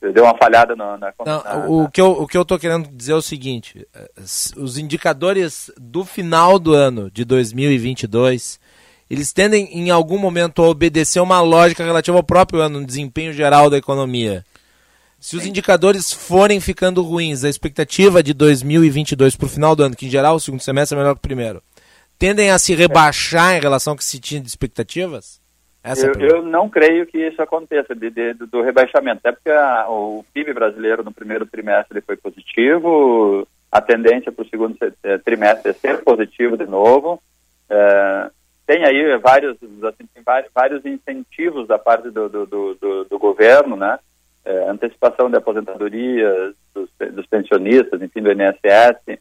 É, 0.02 0.12
deu 0.12 0.24
uma 0.24 0.36
falhada 0.36 0.76
na. 0.76 0.96
na, 0.96 1.12
não, 1.24 1.42
na 1.42 1.66
o, 1.66 1.90
que 1.90 2.00
eu, 2.00 2.10
o 2.10 2.26
que 2.26 2.36
eu 2.36 2.42
estou 2.42 2.58
querendo 2.58 2.88
dizer 2.88 3.12
é 3.12 3.16
o 3.16 3.22
seguinte: 3.22 3.86
é, 3.94 4.10
os 4.56 4.78
indicadores 4.78 5.70
do 5.76 6.04
final 6.04 6.58
do 6.58 6.72
ano 6.72 7.10
de 7.10 7.24
2022 7.24 8.60
eles 9.10 9.32
tendem 9.32 9.64
em 9.76 9.90
algum 9.90 10.16
momento 10.16 10.62
a 10.62 10.68
obedecer 10.68 11.18
uma 11.18 11.40
lógica 11.40 11.84
relativa 11.84 12.16
ao 12.16 12.22
próprio 12.22 12.60
ano, 12.60 12.78
no 12.78 12.86
desempenho 12.86 13.32
geral 13.32 13.68
da 13.68 13.76
economia. 13.76 14.44
Se 15.20 15.36
os 15.36 15.44
indicadores 15.44 16.10
forem 16.10 16.60
ficando 16.60 17.02
ruins, 17.02 17.44
a 17.44 17.48
expectativa 17.50 18.22
de 18.22 18.32
2022 18.32 19.36
para 19.36 19.44
o 19.44 19.50
final 19.50 19.76
do 19.76 19.82
ano, 19.82 19.94
que 19.94 20.06
em 20.06 20.10
geral 20.10 20.36
o 20.36 20.40
segundo 20.40 20.60
semestre 20.60 20.96
é 20.96 20.98
melhor 20.98 21.12
que 21.12 21.18
o 21.18 21.22
primeiro, 21.22 21.62
tendem 22.18 22.50
a 22.50 22.58
se 22.58 22.74
rebaixar 22.74 23.54
em 23.54 23.60
relação 23.60 23.92
ao 23.92 23.96
que 23.98 24.04
se 24.04 24.18
tinha 24.18 24.40
de 24.40 24.48
expectativas? 24.48 25.38
Essa 25.84 26.06
eu, 26.06 26.14
é 26.14 26.32
eu 26.32 26.42
não 26.42 26.70
creio 26.70 27.06
que 27.06 27.18
isso 27.18 27.40
aconteça, 27.42 27.94
de, 27.94 28.10
de, 28.10 28.32
do 28.32 28.62
rebaixamento. 28.62 29.18
Até 29.18 29.32
porque 29.32 29.50
a, 29.50 29.86
o 29.90 30.24
PIB 30.32 30.54
brasileiro 30.54 31.04
no 31.04 31.12
primeiro 31.12 31.44
trimestre 31.44 32.00
foi 32.00 32.16
positivo, 32.16 33.46
a 33.70 33.80
tendência 33.80 34.32
para 34.32 34.42
o 34.42 34.48
segundo 34.48 34.76
eh, 34.80 35.18
trimestre 35.18 35.70
é 35.70 35.74
ser 35.74 36.02
positivo 36.02 36.56
de 36.56 36.66
novo. 36.66 37.22
É, 37.68 38.30
tem 38.66 38.84
aí 38.84 39.16
vários, 39.18 39.56
assim, 39.84 40.08
tem 40.14 40.22
vários 40.54 40.84
incentivos 40.84 41.68
da 41.68 41.78
parte 41.78 42.10
do, 42.10 42.28
do, 42.28 42.46
do, 42.46 43.04
do 43.04 43.18
governo, 43.18 43.76
né? 43.76 43.98
É, 44.50 44.68
antecipação 44.68 45.30
de 45.30 45.36
aposentadoria 45.36 46.52
dos, 46.74 46.90
dos, 47.12 47.26
pensionistas, 47.26 48.02
enfim, 48.02 48.20
do 48.20 48.32
INSS, 48.32 49.20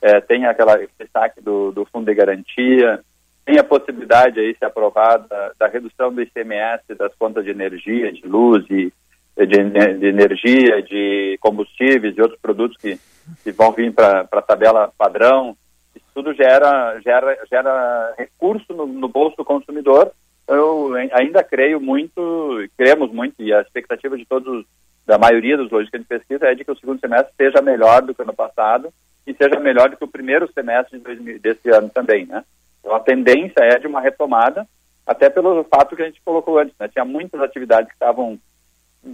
é, 0.00 0.20
tem 0.22 0.46
aquela 0.46 0.74
destaque 0.98 1.42
do, 1.42 1.70
do 1.70 1.84
fundo 1.84 2.06
de 2.06 2.14
garantia, 2.14 2.98
tem 3.44 3.58
a 3.58 3.64
possibilidade 3.64 4.40
aí, 4.40 4.56
se 4.56 4.64
aprovada, 4.64 5.52
da 5.58 5.66
redução 5.66 6.10
do 6.10 6.22
ICMS 6.22 6.94
das 6.96 7.14
contas 7.16 7.44
de 7.44 7.50
energia, 7.50 8.10
de 8.10 8.26
luz 8.26 8.64
e 8.70 8.90
de, 9.36 9.98
de 9.98 10.06
energia, 10.06 10.82
de 10.82 11.36
combustíveis 11.40 12.16
e 12.16 12.22
outros 12.22 12.40
produtos 12.40 12.78
que, 12.78 12.98
que 13.44 13.52
vão 13.52 13.72
vir 13.72 13.92
para 13.92 14.26
a 14.32 14.42
tabela 14.42 14.90
padrão. 14.96 15.54
Isso 15.94 16.06
tudo 16.14 16.32
gera, 16.32 16.98
gera, 17.00 17.36
gera 17.50 18.14
recurso 18.16 18.72
no, 18.72 18.86
no 18.86 19.08
bolso 19.08 19.36
do 19.36 19.44
consumidor. 19.44 20.10
Eu 20.50 20.92
ainda 21.12 21.44
creio 21.44 21.80
muito, 21.80 22.68
cremos 22.76 23.12
muito, 23.12 23.40
e 23.40 23.54
a 23.54 23.60
expectativa 23.60 24.18
de 24.18 24.26
todos, 24.26 24.66
da 25.06 25.16
maioria 25.16 25.56
dos 25.56 25.70
lojistas 25.70 26.00
de 26.00 26.06
pesquisa 26.08 26.46
é 26.46 26.54
de 26.56 26.64
que 26.64 26.72
o 26.72 26.76
segundo 26.76 26.98
semestre 26.98 27.32
seja 27.36 27.62
melhor 27.62 28.02
do 28.02 28.12
que 28.12 28.20
o 28.20 28.24
ano 28.24 28.34
passado 28.34 28.92
e 29.24 29.32
seja 29.32 29.60
melhor 29.60 29.90
do 29.90 29.96
que 29.96 30.02
o 30.02 30.10
primeiro 30.10 30.50
semestre 30.52 30.98
de 30.98 31.04
2000, 31.04 31.38
desse 31.38 31.70
ano 31.70 31.88
também, 31.88 32.26
né? 32.26 32.44
Então, 32.80 32.96
a 32.96 32.98
tendência 32.98 33.60
é 33.60 33.78
de 33.78 33.86
uma 33.86 34.00
retomada, 34.00 34.66
até 35.06 35.30
pelo 35.30 35.62
fato 35.64 35.94
que 35.94 36.02
a 36.02 36.06
gente 36.06 36.20
colocou 36.24 36.58
antes, 36.58 36.74
né? 36.80 36.88
Tinha 36.88 37.04
muitas 37.04 37.40
atividades 37.40 37.88
que 37.88 37.94
estavam 37.94 38.36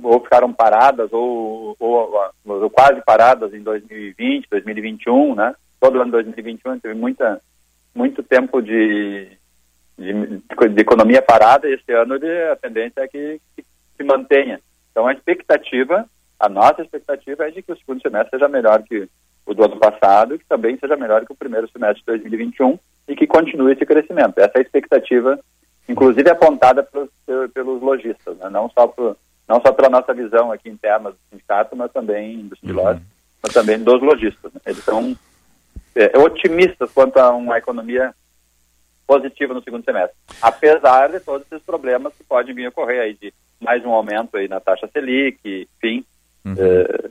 ou 0.03 0.21
ficaram 0.21 0.53
paradas 0.53 1.13
ou, 1.13 1.77
ou, 1.79 2.19
ou, 2.47 2.71
quase 2.71 3.01
paradas 3.03 3.53
em 3.53 3.61
2020, 3.61 4.49
2021, 4.51 5.35
né? 5.35 5.55
Todo 5.79 5.97
ano 5.97 6.07
de 6.07 6.13
2021 6.13 6.81
teve 6.81 6.95
muita, 6.95 7.43
muito 7.95 8.23
tempo 8.23 8.63
de, 8.63 9.29
de, 9.98 10.12
de 10.12 10.81
economia 10.81 11.23
parada 11.23 11.68
e 11.68 11.74
esse 11.74 11.93
ano 11.93 12.14
ele, 12.14 12.31
a 12.51 12.56
tendência 12.56 13.01
é 13.01 13.09
que, 13.09 13.40
que, 13.56 13.64
se 13.97 14.05
mantenha. 14.05 14.60
Então 14.90 15.06
a 15.06 15.12
expectativa, 15.12 16.05
a 16.39 16.48
nossa 16.48 16.82
expectativa 16.82 17.48
é 17.48 17.51
de 17.51 17.62
que 17.62 17.73
o 17.73 17.77
segundo 17.77 18.02
semestre 18.02 18.31
seja 18.31 18.48
melhor 18.48 18.82
que 18.82 19.09
o 19.47 19.55
do 19.55 19.64
ano 19.64 19.78
passado 19.78 20.39
que 20.39 20.44
também 20.47 20.77
seja 20.78 20.97
melhor 20.97 21.24
que 21.24 21.32
o 21.32 21.36
primeiro 21.36 21.68
semestre 21.70 22.01
de 22.01 22.06
2021 22.06 22.78
e 23.09 23.16
que 23.16 23.27
continue 23.27 23.73
esse 23.73 23.86
crescimento. 23.86 24.39
Essa 24.39 24.52
é 24.56 24.59
a 24.59 24.62
expectativa, 24.62 25.39
inclusive 25.89 26.28
apontada 26.28 26.82
pelos, 26.82 27.09
pelos 27.55 27.81
lojistas, 27.81 28.36
né? 28.39 28.51
não, 28.51 28.68
só 28.70 28.86
por, 28.86 29.16
não 29.48 29.60
só 29.60 29.73
pela 29.73 29.89
nossa 29.89 30.12
visão 30.12 30.52
aqui 30.52 30.68
interna 30.68 31.10
do 31.10 31.16
sindicato, 31.31 31.77
mas 31.77 31.93
também 31.93 32.47
dos 32.48 32.59
pilotos, 32.59 33.01
uhum. 33.01 33.09
mas 33.43 33.55
também 33.55 33.78
dos 33.78 34.02
lojistas. 34.02 34.52
Né? 34.52 34.60
Eles 34.66 34.85
são 34.85 35.16
é, 35.94 36.18
otimistas 36.18 36.90
quanto 36.93 37.18
a 37.18 37.31
uma 37.31 37.56
economia 37.56 38.14
positiva 39.07 39.55
no 39.55 39.62
segundo 39.62 39.85
semestre, 39.85 40.16
apesar 40.43 41.09
de 41.09 41.20
todos 41.20 41.47
esses 41.47 41.65
problemas 41.65 42.12
que 42.15 42.24
podem 42.24 42.55
vir 42.55 42.66
a 42.66 42.69
ocorrer 42.69 43.01
aí 43.01 43.15
de 43.15 43.33
mais 43.61 43.85
um 43.85 43.91
aumento 43.91 44.37
aí 44.37 44.49
na 44.49 44.61
taxa 44.61 44.89
Selic, 44.93 45.39
enfim. 45.45 46.05
Uhum. 46.45 46.55
É, 46.59 47.09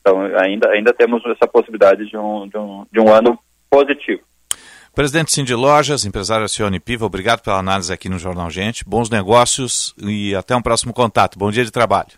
então 0.00 0.20
ainda, 0.38 0.70
ainda 0.70 0.92
temos 0.92 1.24
essa 1.26 1.46
possibilidade 1.46 2.08
de 2.08 2.16
um, 2.16 2.48
de 2.48 2.56
um, 2.56 2.86
de 2.90 3.00
um 3.00 3.12
ano 3.12 3.38
positivo. 3.70 4.22
Presidente 4.94 5.30
Cindy 5.30 5.54
Lojas, 5.54 6.06
empresário 6.06 6.48
Cione 6.48 6.80
Piva, 6.80 7.04
obrigado 7.04 7.42
pela 7.42 7.58
análise 7.58 7.92
aqui 7.92 8.08
no 8.08 8.18
Jornal 8.18 8.48
Gente. 8.48 8.82
Bons 8.82 9.10
negócios 9.10 9.94
e 9.98 10.34
até 10.34 10.56
um 10.56 10.62
próximo 10.62 10.94
contato. 10.94 11.38
Bom 11.38 11.50
dia 11.50 11.64
de 11.64 11.70
trabalho. 11.70 12.12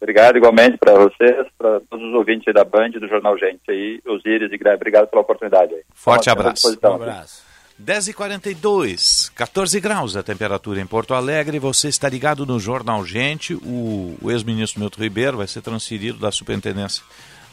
Obrigado 0.00 0.36
igualmente 0.36 0.78
para 0.78 0.94
vocês, 0.94 1.46
para 1.56 1.80
todos 1.88 2.06
os 2.06 2.14
ouvintes 2.14 2.52
da 2.52 2.64
Band 2.64 2.90
do 2.90 3.08
Jornal 3.08 3.38
Gente 3.38 3.62
aí, 3.68 4.00
Osíris 4.06 4.52
e 4.52 4.58
Greg. 4.58 4.76
Obrigado 4.76 5.08
pela 5.08 5.22
oportunidade. 5.22 5.74
Aí. 5.74 5.82
Forte 5.92 6.28
abraço. 6.28 6.76
Um 6.82 6.94
abraço. 6.94 7.51
10h42, 7.80 9.30
14 9.34 9.80
graus 9.80 10.16
a 10.16 10.22
temperatura 10.22 10.80
em 10.80 10.86
Porto 10.86 11.14
Alegre. 11.14 11.58
Você 11.58 11.88
está 11.88 12.08
ligado 12.08 12.46
no 12.46 12.60
Jornal 12.60 13.04
Gente. 13.04 13.54
O, 13.54 14.16
o 14.20 14.30
ex-ministro 14.30 14.80
Milton 14.80 15.02
Ribeiro 15.02 15.36
vai 15.38 15.46
ser 15.46 15.62
transferido 15.62 16.18
da 16.18 16.30
superintendência 16.30 17.02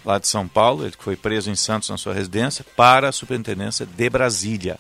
lá 0.06 0.18
de 0.18 0.28
São 0.28 0.48
Paulo, 0.48 0.84
ele 0.84 0.96
que 0.96 1.04
foi 1.04 1.16
preso 1.16 1.52
em 1.52 1.56
Santos 1.56 1.90
na 1.90 1.98
sua 1.98 2.14
residência, 2.14 2.66
para 2.76 3.10
a 3.10 3.12
superintendência 3.12 3.86
de 3.86 4.10
Brasília. 4.10 4.80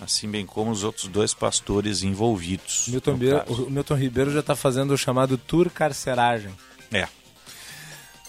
Assim 0.00 0.30
bem 0.30 0.46
como 0.46 0.70
os 0.70 0.84
outros 0.84 1.08
dois 1.08 1.34
pastores 1.34 2.02
envolvidos. 2.02 2.84
Milton 2.86 3.12
Ribeiro, 3.12 3.44
o 3.48 3.70
Milton 3.70 3.94
Ribeiro 3.94 4.30
já 4.30 4.40
está 4.40 4.54
fazendo 4.54 4.92
o 4.92 4.98
chamado 4.98 5.36
tour 5.36 5.68
carceragem. 5.70 6.52
É. 6.92 7.08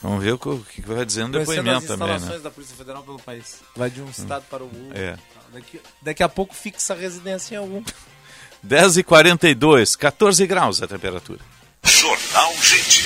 Vamos 0.01 0.23
ver 0.23 0.33
o 0.33 0.39
que, 0.39 0.81
vai 0.81 1.05
dizer 1.05 1.27
no 1.27 1.37
depoimento 1.37 1.85
também. 1.85 2.19
Né? 2.19 2.39
da 2.39 2.49
Polícia 2.49 2.75
Federal 2.75 3.03
pelo 3.03 3.19
país. 3.19 3.59
Vai 3.75 3.89
de 3.89 4.01
um 4.01 4.09
estado 4.09 4.45
para 4.49 4.63
o 4.63 4.65
outro. 4.65 4.97
É. 4.97 5.15
Daqui, 5.51 5.81
daqui 6.01 6.23
a 6.23 6.29
pouco 6.29 6.55
fixa 6.55 6.93
a 6.93 6.97
residência 6.97 7.55
em 7.55 7.57
algum. 7.57 7.83
10h42, 8.65 9.95
14 9.97 10.45
graus 10.47 10.81
a 10.81 10.87
temperatura. 10.87 11.39
Jornal 11.83 12.53
Gente. 12.61 13.05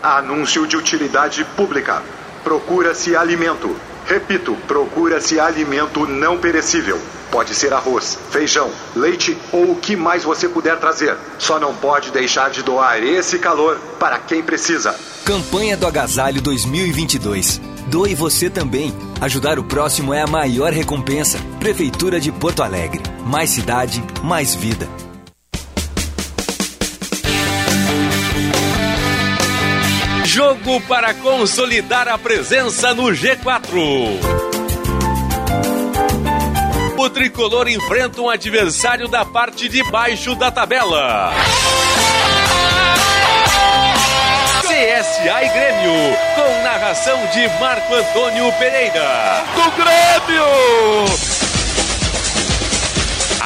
Anúncio 0.04 0.68
de 0.68 0.76
utilidade 0.76 1.46
pública. 1.56 2.04
Procura-se 2.48 3.14
alimento. 3.14 3.76
Repito, 4.06 4.56
procura-se 4.66 5.38
alimento 5.38 6.08
não 6.08 6.38
perecível. 6.38 6.98
Pode 7.30 7.54
ser 7.54 7.74
arroz, 7.74 8.18
feijão, 8.32 8.72
leite 8.96 9.38
ou 9.52 9.72
o 9.72 9.76
que 9.76 9.98
mais 9.98 10.24
você 10.24 10.48
puder 10.48 10.80
trazer. 10.80 11.18
Só 11.38 11.60
não 11.60 11.76
pode 11.76 12.10
deixar 12.10 12.50
de 12.50 12.64
doar 12.64 13.04
esse 13.04 13.38
calor 13.38 13.78
para 14.00 14.18
quem 14.20 14.42
precisa. 14.42 14.96
Campanha 15.26 15.76
do 15.76 15.86
Agasalho 15.86 16.42
2022. 16.42 17.60
Doe 17.88 18.16
você 18.16 18.50
também. 18.50 18.96
Ajudar 19.20 19.60
o 19.60 19.66
próximo 19.66 20.14
é 20.14 20.22
a 20.22 20.28
maior 20.28 20.72
recompensa. 20.72 21.38
Prefeitura 21.60 22.18
de 22.18 22.32
Porto 22.32 22.64
Alegre. 22.64 23.04
Mais 23.26 23.50
cidade, 23.50 24.02
mais 24.24 24.56
vida. 24.56 24.88
Jogo 30.38 30.80
para 30.82 31.16
consolidar 31.16 32.08
a 32.08 32.16
presença 32.16 32.94
no 32.94 33.06
G4. 33.06 33.72
O 36.96 37.10
tricolor 37.10 37.68
enfrenta 37.68 38.22
um 38.22 38.30
adversário 38.30 39.08
da 39.08 39.26
parte 39.26 39.68
de 39.68 39.82
baixo 39.90 40.36
da 40.36 40.52
tabela. 40.52 41.34
CSA 44.62 45.44
e 45.44 45.50
Grêmio, 45.50 46.18
com 46.36 46.64
narração 46.64 47.18
de 47.34 47.48
Marco 47.60 47.96
Antônio 47.96 48.54
Pereira. 48.60 49.44
Do 49.56 49.72
Grêmio! 49.72 51.27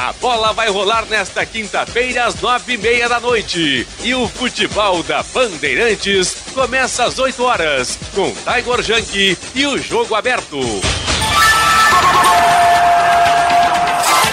A 0.02 0.12
bola 0.14 0.52
vai 0.52 0.68
rolar 0.68 1.06
nesta 1.06 1.46
quinta-feira 1.46 2.24
às 2.24 2.34
nove 2.40 2.72
e 2.72 2.76
meia 2.76 3.08
da 3.08 3.20
noite. 3.20 3.86
E 4.02 4.12
o 4.12 4.26
futebol 4.26 5.00
da 5.04 5.22
Bandeirantes 5.22 6.38
começa 6.52 7.04
às 7.04 7.20
oito 7.20 7.44
horas, 7.44 7.96
com 8.12 8.32
Tiger 8.32 8.82
Junk 8.82 9.38
e 9.54 9.64
o 9.64 9.78
jogo 9.78 10.16
aberto. 10.16 10.58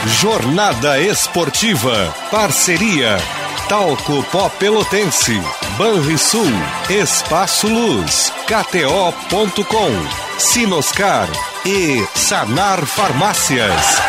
Jornada 0.07 0.99
Esportiva. 0.99 2.15
Parceria. 2.31 3.19
Talco 3.67 4.23
Pó 4.31 4.49
Pelotense. 4.49 5.39
Banrisul. 5.77 6.51
Espaço 6.89 7.67
Luz. 7.67 8.33
KTO.com. 8.47 9.91
Sinoscar. 10.39 11.27
E 11.63 12.03
Sanar 12.15 12.83
Farmácias. 12.87 14.08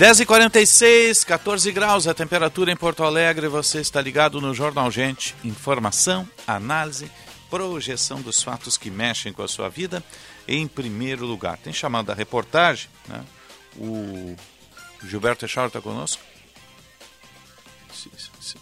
Dez 0.00 0.18
e 0.18 0.24
quarenta 0.24 0.58
e 0.58 0.66
seis, 0.66 1.24
14 1.24 1.70
graus 1.72 2.06
a 2.06 2.14
temperatura 2.14 2.72
em 2.72 2.74
Porto 2.74 3.04
Alegre. 3.04 3.48
Você 3.48 3.82
está 3.82 4.00
ligado 4.00 4.40
no 4.40 4.54
Jornal 4.54 4.90
Gente. 4.90 5.36
Informação, 5.44 6.26
análise, 6.46 7.12
projeção 7.50 8.22
dos 8.22 8.42
fatos 8.42 8.78
que 8.78 8.90
mexem 8.90 9.30
com 9.30 9.42
a 9.42 9.46
sua 9.46 9.68
vida 9.68 10.02
em 10.48 10.66
primeiro 10.66 11.26
lugar. 11.26 11.58
Tem 11.58 11.70
chamado 11.70 12.06
da 12.06 12.14
reportagem, 12.14 12.88
né? 13.06 13.22
O 13.76 14.34
Gilberto 15.04 15.44
Echaro 15.44 15.66
está 15.66 15.82
conosco? 15.82 16.22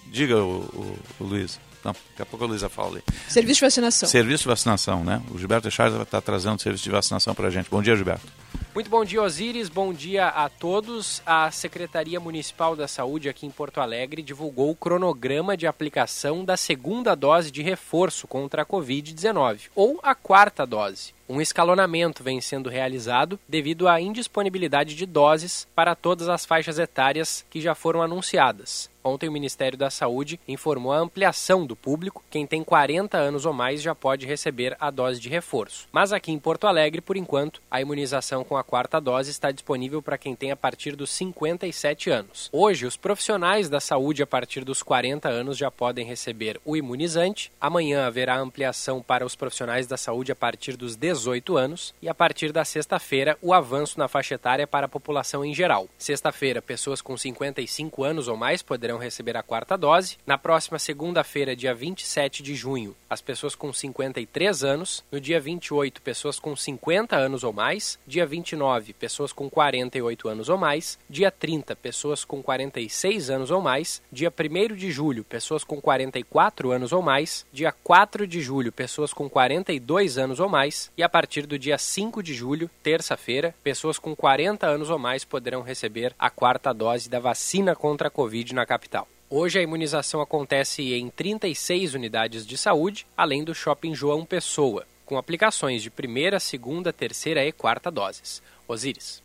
Diga, 0.09 0.39
o, 0.39 0.59
o, 0.59 0.99
o 1.21 1.25
Luiz. 1.25 1.61
Não, 1.89 1.95
daqui 2.11 2.23
a 2.23 2.27
pouco 2.27 2.45
a 2.45 2.49
Luísa 2.49 2.69
fala 2.69 2.91
ali. 2.91 3.03
Serviço 3.29 3.61
de 3.61 3.67
vacinação. 3.67 4.09
Serviço 4.09 4.43
de 4.43 4.49
vacinação, 4.49 5.03
né? 5.03 5.23
O 5.31 5.39
Gilberto 5.39 5.69
Echaro 5.69 6.03
está 6.03 6.21
trazendo 6.21 6.61
serviço 6.61 6.85
de 6.85 6.91
vacinação 6.91 7.35
para 7.35 7.49
a 7.49 7.51
gente. 7.51 7.71
Bom 7.71 7.83
dia, 7.83 7.97
Gilberto. 7.97 8.27
Muito 8.75 8.91
bom 8.91 9.05
dia, 9.05 9.23
Osíris. 9.23 9.71
Bom 9.71 9.93
dia 9.95 10.29
a 10.29 10.51
todos. 10.51 11.23
A 11.25 11.51
Secretaria 11.51 12.21
Municipal 12.21 12.77
da 12.77 12.87
Saúde 12.87 13.29
aqui 13.29 13.47
em 13.47 13.51
Porto 13.51 13.81
Alegre 13.81 14.23
divulgou 14.23 14.71
o 14.71 14.77
cronograma 14.77 15.57
de 15.57 15.67
aplicação 15.67 16.45
da 16.45 16.59
segunda 16.59 17.15
dose 17.15 17.51
de 17.51 17.63
reforço 17.63 18.29
contra 18.29 18.63
a 18.63 18.67
Covid-19, 18.67 19.71
ou 19.75 19.99
a 20.03 20.15
quarta 20.15 20.67
dose. 20.67 21.18
Um 21.31 21.43
escalonamento 21.43 22.25
vem 22.25 22.41
sendo 22.41 22.71
realizado 22.71 23.39
devido 23.47 23.87
à 23.87 24.01
indisponibilidade 24.01 24.95
de 24.95 25.05
doses 25.05 25.69
para 25.75 25.95
todas 25.95 26.27
as 26.27 26.47
faixas 26.47 26.79
etárias 26.79 27.45
que 27.51 27.61
já 27.61 27.75
foram 27.75 28.01
anunciadas. 28.01 28.89
Ontem, 29.05 29.29
o 29.29 29.33
Ministério 29.33 29.79
da 29.79 29.89
Saúde 29.89 30.39
informou 30.47 30.93
a 30.93 30.99
ampliação 30.99 31.65
do 31.65 31.75
público. 31.75 32.23
Quem 32.29 32.47
tem 32.47 32.63
40 32.63 33.17
anos 33.17 33.47
ou 33.47 33.55
mais 33.55 33.81
já 33.81 33.95
pode 33.95 34.27
receber 34.27 34.77
a 34.79 34.91
dose 34.91 35.19
de 35.21 35.31
reforço. 35.31 35.89
Mas 35.91 36.13
aqui 36.13 36.31
em 36.31 36.39
Porto 36.39 36.67
Alegre, 36.67 37.01
por 37.01 37.17
enquanto, 37.17 37.63
a 37.71 37.81
imunização 37.81 38.45
com 38.45 38.57
a 38.57 38.65
quarta 38.65 39.01
dose 39.01 39.31
está 39.31 39.51
disponível 39.51 40.03
para 40.03 40.19
quem 40.19 40.35
tem 40.35 40.51
a 40.51 40.57
partir 40.57 40.95
dos 40.95 41.11
57 41.11 42.11
anos. 42.11 42.51
Hoje, 42.53 42.85
os 42.85 42.97
profissionais 42.97 43.71
da 43.71 43.81
saúde 43.81 44.23
a 44.23 44.27
partir 44.27 44.63
dos 44.63 44.83
40 44.83 45.29
anos 45.29 45.57
já 45.57 45.71
podem 45.71 46.05
receber 46.05 46.61
o 46.65 46.77
imunizante. 46.77 47.51
Amanhã 47.59 48.07
haverá 48.07 48.39
ampliação 48.39 49.01
para 49.01 49.25
os 49.25 49.35
profissionais 49.35 49.87
da 49.87 49.97
saúde 49.97 50.33
a 50.33 50.37
partir 50.37 50.77
dos 50.77 50.97
18 50.97 51.18
anos. 51.57 51.95
E 52.01 52.09
a 52.09 52.15
partir 52.15 52.53
da 52.53 52.65
sexta-feira, 52.65 53.37
o 53.43 53.53
avanço 53.53 53.99
na 53.99 54.09
faixa 54.09 54.35
etária 54.35 54.67
para 54.67 54.87
a 54.87 54.89
população 54.89 55.45
em 55.45 55.55
geral. 55.55 55.89
Sexta-feira, 55.99 56.63
pessoas 56.63 57.01
com 57.01 57.17
55 57.17 58.05
anos 58.05 58.29
ou 58.29 58.37
mais 58.37 58.63
poderão 58.63 58.99
receber 58.99 59.37
a 59.37 59.43
quarta 59.43 59.77
dose. 59.77 60.17
Na 60.27 60.39
próxima 60.39 60.79
segunda-feira, 60.79 61.57
dia 61.57 61.75
27 61.75 62.43
de 62.43 62.55
junho, 62.55 62.95
as 63.09 63.21
pessoas 63.21 63.55
com 63.55 63.73
53 63.73 64.65
anos. 64.65 65.05
No 65.11 65.21
dia 65.21 65.41
28, 65.41 66.03
pessoas 66.03 66.39
com 66.39 66.55
50 66.55 67.17
anos 67.17 67.43
ou 67.45 67.53
mais. 67.53 67.99
Dia 68.07 68.27
29, 68.27 68.93
pessoas 68.93 69.33
com 69.33 69.49
48 69.49 70.29
anos 70.29 70.49
ou 70.49 70.59
mais. 70.59 70.99
Dia 71.09 71.31
30, 71.31 71.75
pessoas 71.77 72.25
com 72.25 72.43
46 72.43 73.31
anos 73.31 73.51
ou 73.51 73.61
mais. 73.61 74.03
Dia 74.13 74.33
1 74.33 74.75
de 74.75 74.91
julho, 74.91 75.25
pessoas 75.25 75.65
com 75.65 75.81
44 75.81 76.71
anos 76.71 76.93
ou 76.93 77.03
mais. 77.03 77.47
Dia 77.53 77.73
4 77.73 78.27
de 78.27 78.41
julho, 78.41 78.73
pessoas 78.73 79.13
com 79.13 79.29
42 79.29 80.19
anos 80.19 80.41
ou 80.41 80.49
mais. 80.49 80.91
E 80.97 81.03
a 81.03 81.08
partir 81.09 81.47
do 81.47 81.59
dia 81.59 81.79
5 81.79 82.23
de 82.23 82.35
julho, 82.35 82.71
terça-feira, 82.83 83.55
pessoas 83.63 83.99
com 83.99 84.15
40 84.15 84.67
anos 84.67 84.91
ou 84.91 84.99
mais 84.99 85.25
poderão 85.25 85.63
receber 85.63 86.15
a 86.19 86.31
quarta 86.31 86.73
dose 86.73 87.09
da 87.09 87.21
vacina 87.21 87.75
contra 87.75 88.09
a 88.09 88.11
Covid 88.11 88.55
na 88.55 88.67
capital. 88.67 89.09
Hoje 89.31 89.59
a 89.59 89.63
imunização 89.63 90.21
acontece 90.21 90.95
em 90.95 91.11
36 91.11 91.95
unidades 91.95 92.47
de 92.47 92.57
saúde, 92.57 93.07
além 93.17 93.45
do 93.45 93.55
Shopping 93.55 93.95
João 93.95 94.25
Pessoa, 94.25 94.87
com 95.05 95.19
aplicações 95.19 95.83
de 95.83 95.91
primeira, 95.91 96.41
segunda, 96.41 96.93
terceira 96.93 97.45
e 97.45 97.53
quarta 97.53 97.91
doses. 97.91 98.43
Osíris. 98.67 99.23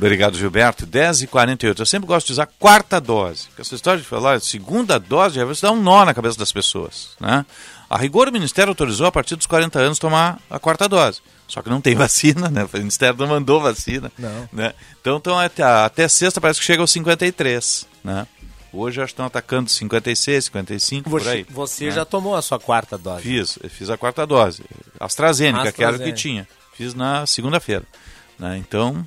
Obrigado, 0.00 0.34
Gilberto. 0.34 0.86
10 0.86 1.22
e 1.22 1.26
48 1.26 1.82
Eu 1.82 1.86
sempre 1.86 2.06
gosto 2.06 2.28
de 2.28 2.32
usar 2.32 2.46
quarta 2.58 2.98
dose. 2.98 3.48
Porque 3.48 3.60
essa 3.60 3.74
história 3.74 4.00
de 4.00 4.06
falar 4.06 4.40
segunda 4.40 4.98
dose, 4.98 5.34
já 5.34 5.44
você 5.44 5.66
dá 5.66 5.72
um 5.72 5.82
nó 5.82 6.06
na 6.06 6.14
cabeça 6.14 6.38
das 6.38 6.50
pessoas. 6.50 7.10
Né? 7.20 7.44
A 7.88 7.98
rigor, 7.98 8.26
o 8.26 8.32
Ministério 8.32 8.70
autorizou 8.70 9.06
a 9.06 9.12
partir 9.12 9.36
dos 9.36 9.44
40 9.44 9.78
anos 9.78 9.98
tomar 9.98 10.40
a 10.48 10.58
quarta 10.58 10.88
dose. 10.88 11.20
Só 11.46 11.60
que 11.60 11.68
não 11.68 11.82
tem 11.82 11.94
vacina, 11.96 12.48
né? 12.48 12.64
O 12.64 12.78
Ministério 12.78 13.18
não 13.18 13.26
mandou 13.26 13.60
vacina. 13.60 14.10
Não. 14.18 14.48
Né? 14.50 14.72
Então, 15.02 15.18
então 15.18 15.38
até, 15.38 15.62
até 15.62 16.08
sexta 16.08 16.40
parece 16.40 16.60
que 16.60 16.64
chega 16.64 16.82
aos 16.82 16.90
53, 16.92 17.86
né? 18.02 18.26
Hoje 18.72 19.00
que 19.00 19.06
estão 19.06 19.26
atacando 19.26 19.68
56, 19.68 20.44
55, 20.46 21.10
você, 21.10 21.24
por 21.24 21.30
aí. 21.30 21.46
Você 21.50 21.84
né? 21.86 21.90
já 21.90 22.04
tomou 22.06 22.36
a 22.36 22.40
sua 22.40 22.58
quarta 22.58 22.96
dose? 22.96 23.22
Fiz, 23.22 23.58
fiz 23.68 23.90
a 23.90 23.98
quarta 23.98 24.26
dose. 24.26 24.62
AstraZeneca, 24.98 25.68
AstraZeneca. 25.68 25.72
que 25.72 25.84
era 25.84 25.96
o 25.96 25.98
que 25.98 26.12
tinha. 26.12 26.48
Fiz 26.72 26.94
na 26.94 27.26
segunda-feira. 27.26 27.84
Né? 28.38 28.56
Então, 28.56 29.04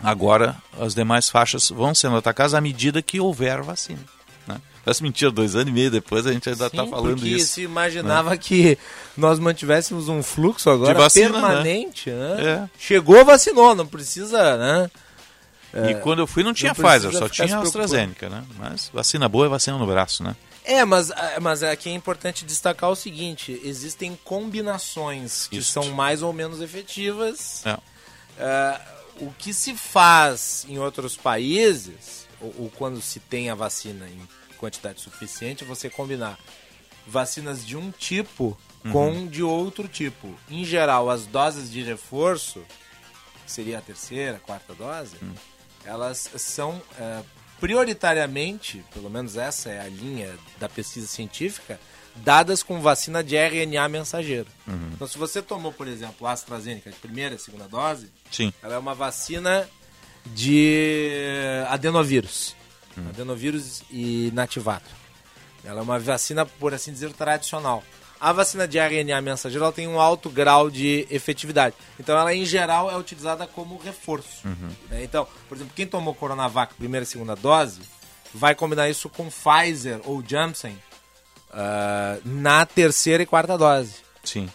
agora 0.00 0.56
as 0.78 0.94
demais 0.94 1.28
faixas 1.28 1.70
vão 1.70 1.94
sendo 1.94 2.16
atacadas 2.16 2.54
à 2.54 2.60
medida 2.60 3.02
que 3.02 3.20
houver 3.20 3.62
vacina. 3.62 4.00
Né? 4.46 4.60
Parece 4.84 5.02
mentira, 5.02 5.30
dois 5.30 5.54
anos 5.54 5.68
e 5.68 5.72
meio 5.72 5.90
depois 5.90 6.26
a 6.26 6.32
gente 6.32 6.48
ainda 6.48 6.66
está 6.66 6.86
falando 6.86 7.26
isso. 7.26 7.54
se 7.54 7.62
imaginava 7.62 8.30
né? 8.30 8.36
que 8.36 8.78
nós 9.16 9.38
mantivéssemos 9.38 10.08
um 10.08 10.22
fluxo 10.22 10.70
agora 10.70 10.94
De 10.94 11.00
vacina, 11.00 11.32
permanente. 11.32 12.10
né? 12.10 12.34
Né? 12.36 12.44
É. 12.44 12.68
Chegou, 12.78 13.24
vacinou, 13.24 13.74
não 13.74 13.86
precisa, 13.86 14.56
né? 14.56 14.90
E 15.90 15.94
quando 15.96 16.20
eu 16.20 16.26
fui 16.26 16.42
não 16.42 16.54
tinha 16.54 16.72
não 16.72 16.84
Pfizer, 16.84 17.12
só 17.12 17.28
tinha. 17.28 17.58
AstraZeneca, 17.58 18.30
né? 18.30 18.42
Mas 18.58 18.90
vacina 18.92 19.28
boa 19.28 19.44
é 19.44 19.48
vacina 19.48 19.76
no 19.76 19.86
braço, 19.86 20.22
né? 20.22 20.34
É, 20.64 20.84
mas, 20.84 21.12
mas 21.40 21.62
aqui 21.62 21.88
é 21.88 21.92
importante 21.92 22.44
destacar 22.44 22.90
o 22.90 22.96
seguinte: 22.96 23.60
existem 23.62 24.18
combinações 24.24 25.46
que 25.48 25.58
Isso. 25.58 25.72
são 25.72 25.90
mais 25.90 26.22
ou 26.22 26.32
menos 26.32 26.60
efetivas. 26.60 27.62
É. 27.66 27.78
É, 28.38 28.80
o 29.20 29.32
que 29.38 29.52
se 29.54 29.74
faz 29.74 30.64
em 30.68 30.78
outros 30.78 31.16
países, 31.16 32.26
ou, 32.40 32.54
ou 32.58 32.70
quando 32.70 33.00
se 33.00 33.18
tem 33.20 33.50
a 33.50 33.54
vacina 33.54 34.06
em 34.08 34.28
quantidade 34.58 35.00
suficiente, 35.00 35.64
é 35.64 35.66
você 35.66 35.88
combinar 35.90 36.38
vacinas 37.06 37.64
de 37.66 37.76
um 37.76 37.90
tipo 37.90 38.56
Uhum. 38.84 38.92
com 38.92 39.26
de 39.26 39.42
outro 39.42 39.88
tipo. 39.88 40.32
Em 40.48 40.64
geral, 40.64 41.10
as 41.10 41.26
doses 41.26 41.70
de 41.70 41.82
reforço, 41.82 42.64
que 43.44 43.50
seria 43.50 43.78
a 43.78 43.80
terceira, 43.82 44.38
quarta 44.38 44.74
dose, 44.74 45.16
Hum. 45.20 45.32
elas 45.84 46.30
são 46.36 46.80
é, 46.98 47.22
prioritariamente, 47.60 48.84
pelo 48.92 49.08
menos 49.10 49.36
essa 49.36 49.70
é 49.70 49.80
a 49.80 49.88
linha 49.88 50.36
da 50.58 50.68
pesquisa 50.68 51.06
científica, 51.06 51.80
dadas 52.18 52.62
com 52.62 52.80
vacina 52.80 53.22
de 53.22 53.36
RNA 53.36 53.88
mensageiro. 53.88 54.48
Uhum. 54.66 54.90
Então, 54.94 55.06
se 55.06 55.18
você 55.18 55.42
tomou, 55.42 55.72
por 55.72 55.86
exemplo, 55.86 56.26
a 56.26 56.32
AstraZeneca 56.32 56.90
de 56.90 56.96
primeira 56.96 57.34
e 57.34 57.38
segunda 57.38 57.68
dose, 57.68 58.10
Sim. 58.30 58.52
ela 58.62 58.74
é 58.74 58.78
uma 58.78 58.94
vacina 58.94 59.68
de 60.26 61.08
adenovírus. 61.68 62.56
Hum. 62.96 63.08
Adenovírus 63.08 63.82
e 63.90 64.30
nativato. 64.34 64.88
Ela 65.64 65.80
é 65.80 65.82
uma 65.82 65.98
vacina, 65.98 66.46
por 66.46 66.72
assim 66.72 66.92
dizer, 66.92 67.12
tradicional. 67.12 67.82
A 68.18 68.32
vacina 68.32 68.66
de 68.66 68.78
RNA 68.78 69.20
mensageiro 69.20 69.70
tem 69.72 69.86
um 69.86 70.00
alto 70.00 70.30
grau 70.30 70.70
de 70.70 71.06
efetividade. 71.10 71.76
Então, 72.00 72.18
ela, 72.18 72.34
em 72.34 72.46
geral, 72.46 72.90
é 72.90 72.96
utilizada 72.96 73.46
como 73.46 73.76
reforço. 73.76 74.46
Uhum. 74.46 74.70
né? 74.88 75.04
Então, 75.04 75.28
por 75.48 75.56
exemplo, 75.56 75.72
quem 75.76 75.86
tomou 75.86 76.14
Coronavac 76.14 76.74
primeira 76.74 77.04
e 77.04 77.06
segunda 77.06 77.36
dose 77.36 77.80
vai 78.32 78.54
combinar 78.54 78.88
isso 78.88 79.08
com 79.08 79.28
Pfizer 79.28 80.00
ou 80.04 80.24
Janssen 80.26 80.76
ah, 81.52 82.16
na 82.24 82.64
terceira 82.66 83.22
e 83.22 83.26
quarta 83.26 83.56
dose. 83.58 83.94
Sim. 84.24 84.48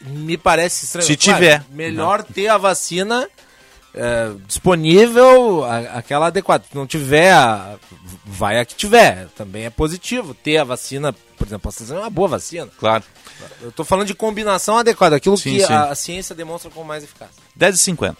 Me 0.00 0.36
parece 0.36 0.84
estranho. 0.84 1.06
Se 1.06 1.16
Claro, 1.16 1.38
tiver. 1.38 1.64
Melhor 1.70 2.22
ter 2.24 2.48
a 2.48 2.58
vacina 2.58 3.28
é, 3.94 4.32
disponível, 4.48 5.64
a- 5.64 5.98
aquela 5.98 6.26
adequada. 6.28 6.64
Se 6.68 6.74
não 6.74 6.86
tiver, 6.86 7.30
a- 7.32 7.76
vai 8.24 8.58
a 8.58 8.64
que 8.64 8.74
tiver. 8.74 9.28
Também 9.36 9.64
é 9.66 9.70
positivo 9.70 10.34
ter 10.34 10.56
a 10.58 10.64
vacina, 10.64 11.12
por 11.36 11.46
exemplo, 11.46 11.70
a 11.70 11.94
é 11.94 11.98
uma 11.98 12.10
boa 12.10 12.28
vacina. 12.28 12.68
Claro. 12.78 13.04
Eu 13.60 13.70
tô 13.70 13.84
falando 13.84 14.06
de 14.06 14.14
combinação 14.14 14.78
adequada, 14.78 15.16
aquilo 15.16 15.36
Sim, 15.36 15.58
que 15.58 15.66
sim. 15.66 15.72
A, 15.72 15.84
a 15.90 15.94
ciência 15.94 16.34
demonstra 16.34 16.70
como 16.70 16.86
mais 16.86 17.04
eficaz. 17.04 17.30
10h50. 17.58 18.16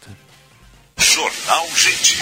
Jornal 0.99 1.67
Gente. 1.75 2.19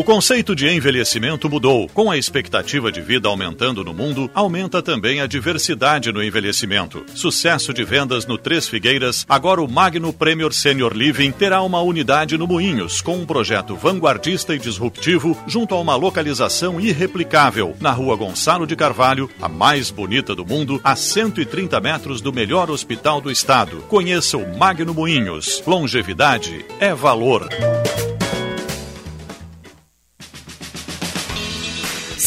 O 0.00 0.02
conceito 0.02 0.56
de 0.56 0.66
envelhecimento 0.66 1.46
mudou. 1.46 1.86
Com 1.92 2.10
a 2.10 2.16
expectativa 2.16 2.90
de 2.90 3.02
vida 3.02 3.28
aumentando 3.28 3.84
no 3.84 3.92
mundo, 3.92 4.30
aumenta 4.32 4.80
também 4.82 5.20
a 5.20 5.26
diversidade 5.26 6.10
no 6.10 6.24
envelhecimento. 6.24 7.04
Sucesso 7.14 7.70
de 7.74 7.84
vendas 7.84 8.24
no 8.24 8.38
Três 8.38 8.66
Figueiras, 8.66 9.26
agora 9.28 9.60
o 9.60 9.70
Magno 9.70 10.10
Premier 10.10 10.54
Senior 10.54 10.94
Living 10.94 11.30
terá 11.32 11.60
uma 11.60 11.82
unidade 11.82 12.38
no 12.38 12.46
Moinhos, 12.46 13.02
com 13.02 13.18
um 13.18 13.26
projeto 13.26 13.76
vanguardista 13.76 14.54
e 14.54 14.58
disruptivo, 14.58 15.36
junto 15.46 15.74
a 15.74 15.78
uma 15.78 15.96
localização 15.96 16.80
irreplicável, 16.80 17.76
na 17.78 17.90
rua 17.90 18.16
Gonçalo 18.16 18.66
de 18.66 18.74
Carvalho, 18.74 19.28
a 19.38 19.50
mais 19.50 19.90
bonita 19.90 20.34
do 20.34 20.46
mundo, 20.46 20.80
a 20.82 20.96
130 20.96 21.78
metros 21.78 22.22
do 22.22 22.32
melhor 22.32 22.70
hospital 22.70 23.20
do 23.20 23.30
estado. 23.30 23.82
Conheça 23.82 24.38
o 24.38 24.56
Magno 24.56 24.94
Moinhos. 24.94 25.62
Longevidade 25.66 26.64
é 26.80 26.94
valor. 26.94 27.50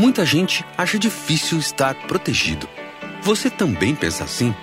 Muita 0.00 0.24
gente 0.24 0.64
acha 0.78 0.98
difícil 0.98 1.58
estar 1.58 1.94
protegido. 2.06 2.66
Você 3.20 3.50
também 3.50 3.94
pensa 3.94 4.24
assim? 4.24 4.54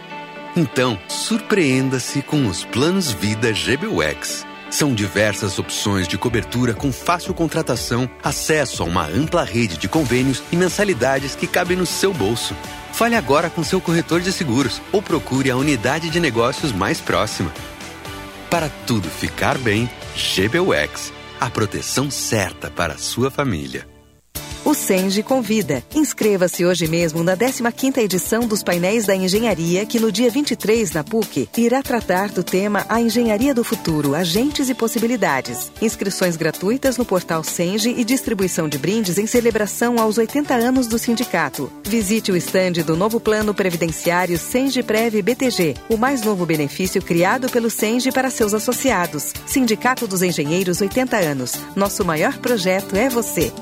Então, 0.56 1.00
surpreenda-se 1.08 2.24
com 2.24 2.48
os 2.48 2.64
planos 2.64 3.12
Vida 3.12 3.52
GBUX. 3.52 4.44
São 4.72 4.96
diversas 4.96 5.60
opções 5.60 6.08
de 6.08 6.18
cobertura 6.18 6.74
com 6.74 6.92
fácil 6.92 7.36
contratação, 7.36 8.10
acesso 8.24 8.82
a 8.82 8.86
uma 8.88 9.06
ampla 9.06 9.44
rede 9.44 9.78
de 9.78 9.88
convênios 9.88 10.42
e 10.52 10.56
mensalidades 10.56 11.36
que 11.36 11.46
cabem 11.46 11.78
no 11.78 11.86
seu 11.86 12.12
bolso. 12.12 12.56
Fale 12.92 13.14
agora 13.14 13.48
com 13.48 13.64
seu 13.64 13.80
corretor 13.80 14.22
de 14.22 14.32
seguros 14.32 14.82
ou 14.92 15.04
procure 15.04 15.52
a 15.52 15.56
unidade 15.56 16.10
de 16.10 16.20
negócios 16.20 16.72
mais 16.72 17.00
próxima. 17.00 17.54
Para 18.50 18.70
tudo 18.88 19.08
ficar 19.08 19.56
bem, 19.60 19.88
GBUX. 20.16 21.14
A 21.40 21.48
proteção 21.48 22.10
certa 22.10 22.72
para 22.72 22.96
a 22.96 22.98
sua 22.98 23.30
família. 23.30 23.97
O 24.66 24.74
Senge 24.74 25.24
convida. 25.24 25.84
Inscreva-se 25.96 26.66
hoje 26.66 26.88
mesmo 26.88 27.24
na 27.24 27.38
15ª 27.38 28.00
edição 28.00 28.42
dos 28.42 28.62
Painéis 28.62 29.06
da 29.06 29.16
Engenharia, 29.16 29.86
que 29.86 30.00
no 30.00 30.12
dia 30.12 30.30
23 30.30 30.92
na 30.92 31.04
PUC 31.04 31.48
irá 31.58 31.82
tratar 31.82 32.30
do 32.30 32.44
tema 32.44 32.86
A 32.90 33.00
Engenharia 33.00 33.54
do 33.54 33.64
Futuro, 33.64 34.14
Agentes 34.14 34.70
e 34.70 34.74
Possibilidades. 34.74 35.72
Inscrições 35.82 36.36
gratuitas 36.36 36.98
no 36.98 37.06
portal 37.06 37.44
Senge 37.44 37.90
e 37.90 38.04
distribuição 38.04 38.68
de 38.68 38.78
brindes 38.78 39.18
em 39.18 39.26
celebração 39.26 40.00
aos 40.00 40.18
80 40.18 40.54
anos 40.54 40.88
do 40.88 40.98
sindicato. 40.98 41.72
Visite 41.84 42.32
o 42.32 42.36
estande 42.36 42.84
do 42.84 42.98
novo 42.98 43.20
Plano 43.20 43.54
Previdenciário 43.54 44.38
Senge 44.38 44.84
Prev 44.84 45.22
BTG, 45.22 45.76
o 45.90 45.98
mais 45.98 46.22
novo 46.22 46.46
benefício 46.46 47.02
criado 47.02 47.50
pelo 47.50 47.70
Senge 47.70 48.12
para 48.12 48.30
seus 48.30 48.54
associados. 48.54 49.34
Sindicato 49.46 50.08
dos 50.08 50.22
Engenheiros 50.22 50.82
80 50.82 51.18
anos. 51.18 51.54
Nosso 51.76 52.04
maior 52.04 52.38
projeto 52.38 52.96
é 52.96 53.08
você. 53.08 53.54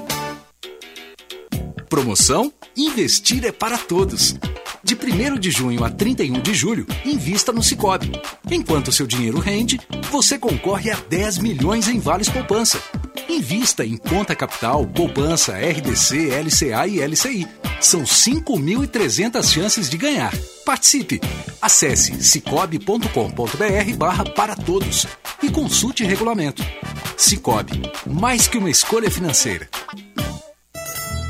Promoção 1.90 2.52
Investir 2.76 3.46
é 3.46 3.52
para 3.52 3.78
todos. 3.78 4.36
De 4.84 4.96
1 4.96 5.40
de 5.40 5.50
junho 5.50 5.84
a 5.84 5.90
31 5.90 6.42
de 6.42 6.54
julho, 6.54 6.86
invista 7.06 7.52
no 7.52 7.64
Cicobi. 7.64 8.12
Enquanto 8.52 8.92
seu 8.92 9.08
dinheiro 9.08 9.40
rende, 9.40 9.80
você 10.12 10.38
concorre 10.38 10.92
a 10.92 10.96
10 10.96 11.38
milhões 11.38 11.88
em 11.88 12.00
vales 12.00 12.30
poupança. 12.30 12.82
Invista 13.30 13.86
em 13.86 13.98
conta 13.98 14.36
capital, 14.36 14.86
poupança, 14.86 15.54
RDC, 15.54 16.30
LCA 16.30 16.88
e 16.88 17.00
LCI. 17.00 17.48
São 17.80 18.04
5.300 18.04 19.44
chances 19.52 19.90
de 19.90 19.98
ganhar. 19.98 20.34
Participe! 20.66 21.22
Acesse 21.62 22.22
cicobi.com.br 22.24 23.98
barra 23.98 24.26
para 24.26 24.56
todos 24.56 25.08
e 25.42 25.50
consulte 25.50 26.04
regulamento. 26.04 26.64
Cicobi, 27.18 27.82
mais 28.06 28.48
que 28.48 28.58
uma 28.58 28.70
escolha 28.70 29.10
financeira. 29.10 29.70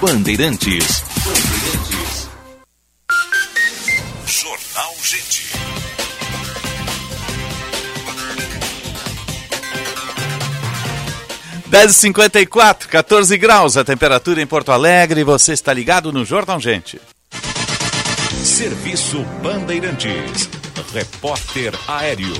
Bandeirantes. 0.00 1.02
Jornal 4.26 4.94
Gente. 5.02 5.52
Dez 11.66 11.90
e 11.90 11.94
cinquenta 11.94 12.40
e 12.40 12.46
quatro, 12.46 12.88
14 12.88 13.36
graus 13.38 13.76
a 13.76 13.84
temperatura 13.84 14.40
em 14.42 14.46
Porto 14.46 14.72
Alegre. 14.72 15.24
Você 15.24 15.52
está 15.52 15.72
ligado 15.72 16.12
no 16.12 16.24
Jornal 16.24 16.60
Gente. 16.60 17.00
Serviço 18.42 19.22
Bandeirantes. 19.42 20.48
Repórter 20.92 21.72
Aéreo. 21.88 22.34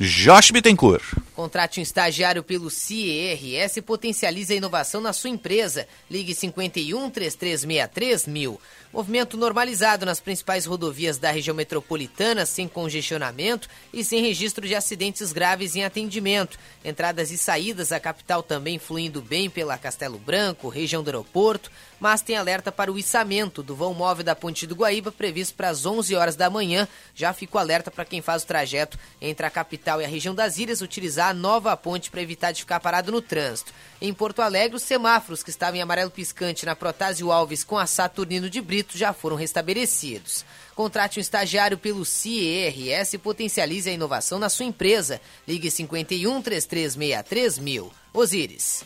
Josh 0.00 0.50
Bittencourt. 0.50 1.27
Contrate 1.38 1.78
um 1.78 1.82
estagiário 1.84 2.42
pelo 2.42 2.68
CIRS 2.68 3.76
e 3.76 3.80
potencialize 3.80 4.52
a 4.52 4.56
inovação 4.56 5.00
na 5.00 5.12
sua 5.12 5.30
empresa. 5.30 5.86
Ligue 6.10 6.34
51 6.34 7.10
3363 7.10 8.26
mil. 8.26 8.60
Movimento 8.92 9.36
normalizado 9.36 10.04
nas 10.04 10.18
principais 10.18 10.66
rodovias 10.66 11.16
da 11.16 11.30
região 11.30 11.54
metropolitana, 11.54 12.44
sem 12.44 12.66
congestionamento 12.66 13.68
e 13.92 14.02
sem 14.02 14.20
registro 14.20 14.66
de 14.66 14.74
acidentes 14.74 15.30
graves 15.30 15.76
em 15.76 15.84
atendimento. 15.84 16.58
Entradas 16.84 17.30
e 17.30 17.38
saídas 17.38 17.92
à 17.92 18.00
capital 18.00 18.42
também 18.42 18.76
fluindo 18.76 19.22
bem 19.22 19.48
pela 19.48 19.78
Castelo 19.78 20.18
Branco, 20.18 20.68
região 20.68 21.04
do 21.04 21.08
aeroporto, 21.08 21.70
mas 22.00 22.20
tem 22.20 22.36
alerta 22.36 22.72
para 22.72 22.90
o 22.90 22.98
içamento 22.98 23.62
do 23.62 23.76
vão 23.76 23.94
móvel 23.94 24.24
da 24.24 24.34
Ponte 24.34 24.66
do 24.66 24.74
Guaíba, 24.74 25.12
previsto 25.12 25.54
para 25.54 25.68
as 25.68 25.86
11 25.86 26.16
horas 26.16 26.34
da 26.34 26.50
manhã. 26.50 26.88
Já 27.14 27.32
ficou 27.32 27.60
alerta 27.60 27.92
para 27.92 28.04
quem 28.04 28.22
faz 28.22 28.42
o 28.42 28.46
trajeto 28.46 28.98
entre 29.20 29.46
a 29.46 29.50
capital 29.50 30.00
e 30.00 30.04
a 30.04 30.08
região 30.08 30.34
das 30.34 30.58
ilhas, 30.58 30.80
utilizar 30.80 31.27
a 31.28 31.34
nova 31.34 31.76
ponte 31.76 32.10
para 32.10 32.22
evitar 32.22 32.52
de 32.52 32.60
ficar 32.60 32.80
parado 32.80 33.12
no 33.12 33.20
trânsito. 33.20 33.72
Em 34.00 34.12
Porto 34.14 34.40
Alegre, 34.40 34.76
os 34.76 34.82
semáforos 34.82 35.42
que 35.42 35.50
estavam 35.50 35.76
em 35.76 35.82
amarelo 35.82 36.10
piscante 36.10 36.64
na 36.64 36.74
Protásio 36.74 37.30
Alves 37.30 37.64
com 37.64 37.76
a 37.76 37.86
Saturnino 37.86 38.48
de 38.48 38.60
Brito 38.60 38.96
já 38.96 39.12
foram 39.12 39.36
restabelecidos. 39.36 40.44
Contrate 40.74 41.18
um 41.18 41.20
estagiário 41.20 41.76
pelo 41.76 42.04
CIRS 42.04 43.12
e 43.12 43.18
potencialize 43.18 43.90
a 43.90 43.92
inovação 43.92 44.38
na 44.38 44.48
sua 44.48 44.66
empresa. 44.66 45.20
Ligue 45.46 45.70
51 45.70 46.40
3363 46.40 47.58
mil. 47.58 47.92
Osíris. 48.14 48.84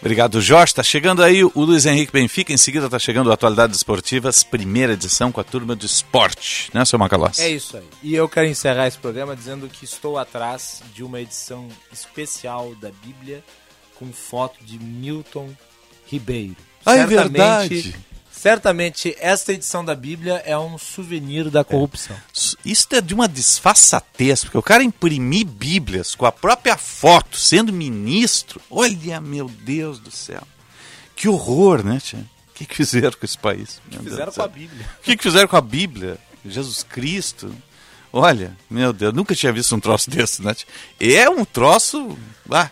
Obrigado, 0.00 0.40
Jorge. 0.40 0.72
Está 0.72 0.82
chegando 0.82 1.22
aí 1.22 1.44
o 1.44 1.52
Luiz 1.54 1.84
Henrique 1.84 2.12
Benfica. 2.12 2.52
Em 2.52 2.56
seguida 2.56 2.86
está 2.86 2.98
chegando 2.98 3.26
o 3.26 3.32
Atualidades 3.32 3.76
Esportivas, 3.76 4.42
primeira 4.42 4.94
edição 4.94 5.30
com 5.30 5.40
a 5.40 5.44
turma 5.44 5.76
do 5.76 5.84
esporte, 5.84 6.70
né, 6.72 6.84
seu 6.86 6.98
Macalossi? 6.98 7.42
É 7.42 7.50
isso 7.50 7.76
aí. 7.76 7.84
E 8.02 8.14
eu 8.14 8.28
quero 8.28 8.46
encerrar 8.46 8.86
esse 8.86 8.98
programa 8.98 9.36
dizendo 9.36 9.68
que 9.68 9.84
estou 9.84 10.18
atrás 10.18 10.82
de 10.94 11.04
uma 11.04 11.20
edição 11.20 11.68
especial 11.92 12.74
da 12.76 12.90
Bíblia 13.04 13.44
com 13.96 14.10
foto 14.10 14.64
de 14.64 14.78
Milton 14.78 15.50
Ribeiro. 16.06 16.56
Ah, 16.86 16.96
é 16.96 17.06
verdade. 17.06 17.94
Certamente 18.40 19.14
esta 19.20 19.52
edição 19.52 19.84
da 19.84 19.94
Bíblia 19.94 20.42
é 20.46 20.56
um 20.56 20.78
souvenir 20.78 21.50
da 21.50 21.62
corrupção. 21.62 22.16
Isso 22.64 22.86
é 22.92 22.98
de 23.02 23.12
uma 23.12 23.28
disfarçatez, 23.28 24.44
porque 24.44 24.56
o 24.56 24.62
cara 24.62 24.82
imprimir 24.82 25.46
Bíblias 25.46 26.14
com 26.14 26.24
a 26.24 26.32
própria 26.32 26.78
foto, 26.78 27.36
sendo 27.36 27.70
ministro, 27.70 28.58
olha, 28.70 29.20
meu 29.20 29.46
Deus 29.46 29.98
do 29.98 30.10
céu. 30.10 30.40
Que 31.14 31.28
horror, 31.28 31.84
né, 31.84 32.00
tia? 32.02 32.20
O 32.20 32.54
que, 32.54 32.64
que 32.64 32.74
fizeram 32.74 33.12
com 33.12 33.26
esse 33.26 33.36
país? 33.36 33.78
O 33.86 33.90
que 33.90 33.98
fizeram 33.98 34.32
com 34.32 34.42
a 34.42 34.48
Bíblia? 34.48 34.86
O 34.98 35.02
que, 35.02 35.16
que 35.18 35.22
fizeram 35.22 35.48
com 35.48 35.56
a 35.56 35.60
Bíblia? 35.60 36.18
Jesus 36.42 36.82
Cristo. 36.82 37.54
Olha, 38.10 38.56
meu 38.70 38.90
Deus, 38.94 39.12
nunca 39.12 39.34
tinha 39.34 39.52
visto 39.52 39.76
um 39.76 39.80
troço 39.80 40.08
desse, 40.08 40.42
né? 40.42 40.54
tia? 40.54 40.66
É 40.98 41.28
um 41.28 41.44
troço. 41.44 42.16
Ah, 42.50 42.70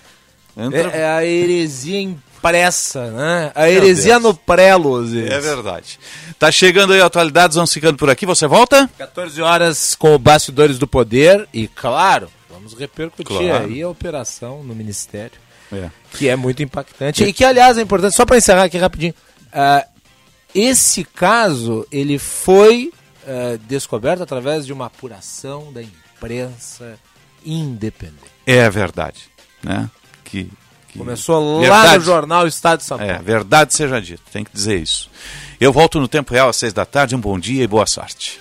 entra... 0.57 0.97
é, 0.97 1.01
é 1.01 1.11
a 1.11 1.27
heresia 1.27 2.01
impressa, 2.39 3.10
né? 3.10 3.52
A 3.55 3.69
heresia 3.69 4.19
no 4.19 4.32
prelo. 4.35 5.05
É 5.05 5.40
verdade. 5.40 5.98
Tá 6.39 6.51
chegando 6.52 6.93
aí 6.93 7.01
atualidades, 7.01 7.56
vamos 7.56 7.73
ficando 7.73 7.97
por 7.98 8.09
aqui. 8.09 8.24
Você 8.24 8.47
volta? 8.47 8.89
14 8.97 9.43
horas 9.43 9.94
com 9.94 10.15
o 10.15 10.19
Bastidores 10.19 10.78
do 10.78 10.86
Poder 10.86 11.48
e, 11.52 11.66
claro, 11.69 12.28
vamos 12.48 12.74
repercutir 12.74 13.36
Claro. 13.48 13.65
aí 13.66 13.82
a 13.82 13.89
operação 13.89 14.62
no 14.62 14.74
Ministério, 14.74 15.39
É. 15.73 15.90
que 16.12 16.28
é 16.28 16.36
muito 16.36 16.62
impactante. 16.62 17.24
E 17.24 17.32
que, 17.32 17.44
aliás, 17.44 17.77
é 17.77 17.82
importante, 17.82 18.15
só 18.15 18.24
para 18.24 18.36
encerrar 18.39 18.65
aqui 18.65 18.78
rapidinho, 18.78 19.15
ah, 19.52 19.85
esse 20.55 21.05
caso, 21.05 21.86
ele 21.90 22.19
foi 22.19 22.93
ah, 23.27 23.59
descoberto 23.69 24.23
através 24.23 24.65
de 24.65 24.73
uma 24.73 24.86
apuração 24.86 25.73
da 25.73 25.82
imprensa 25.82 26.98
independente. 27.44 28.31
É 28.47 28.69
verdade, 28.70 29.24
né? 29.62 29.90
Que, 30.24 30.48
Começou 30.99 31.62
lá 31.62 31.95
no 31.95 32.01
jornal 32.01 32.47
Estado 32.47 32.81
de 32.81 32.85
São 32.85 32.99
Paulo. 32.99 33.12
É, 33.12 33.19
verdade 33.19 33.75
seja 33.75 34.01
dito, 34.01 34.23
tem 34.33 34.45
que 34.45 34.51
dizer 34.53 34.81
isso. 34.81 35.09
Eu 35.61 35.73
volto 35.73 35.99
no 36.01 36.09
tempo 36.09 36.33
real 36.33 36.49
às 36.49 36.57
seis 36.57 36.73
da 36.73 36.85
tarde, 36.85 37.15
um 37.15 37.20
bom 37.20 37.39
dia 37.39 37.62
e 37.62 37.66
boa 37.66 37.87
sorte. 37.87 38.41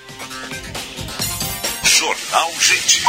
Jornal 1.84 2.52
Gente. 2.60 3.04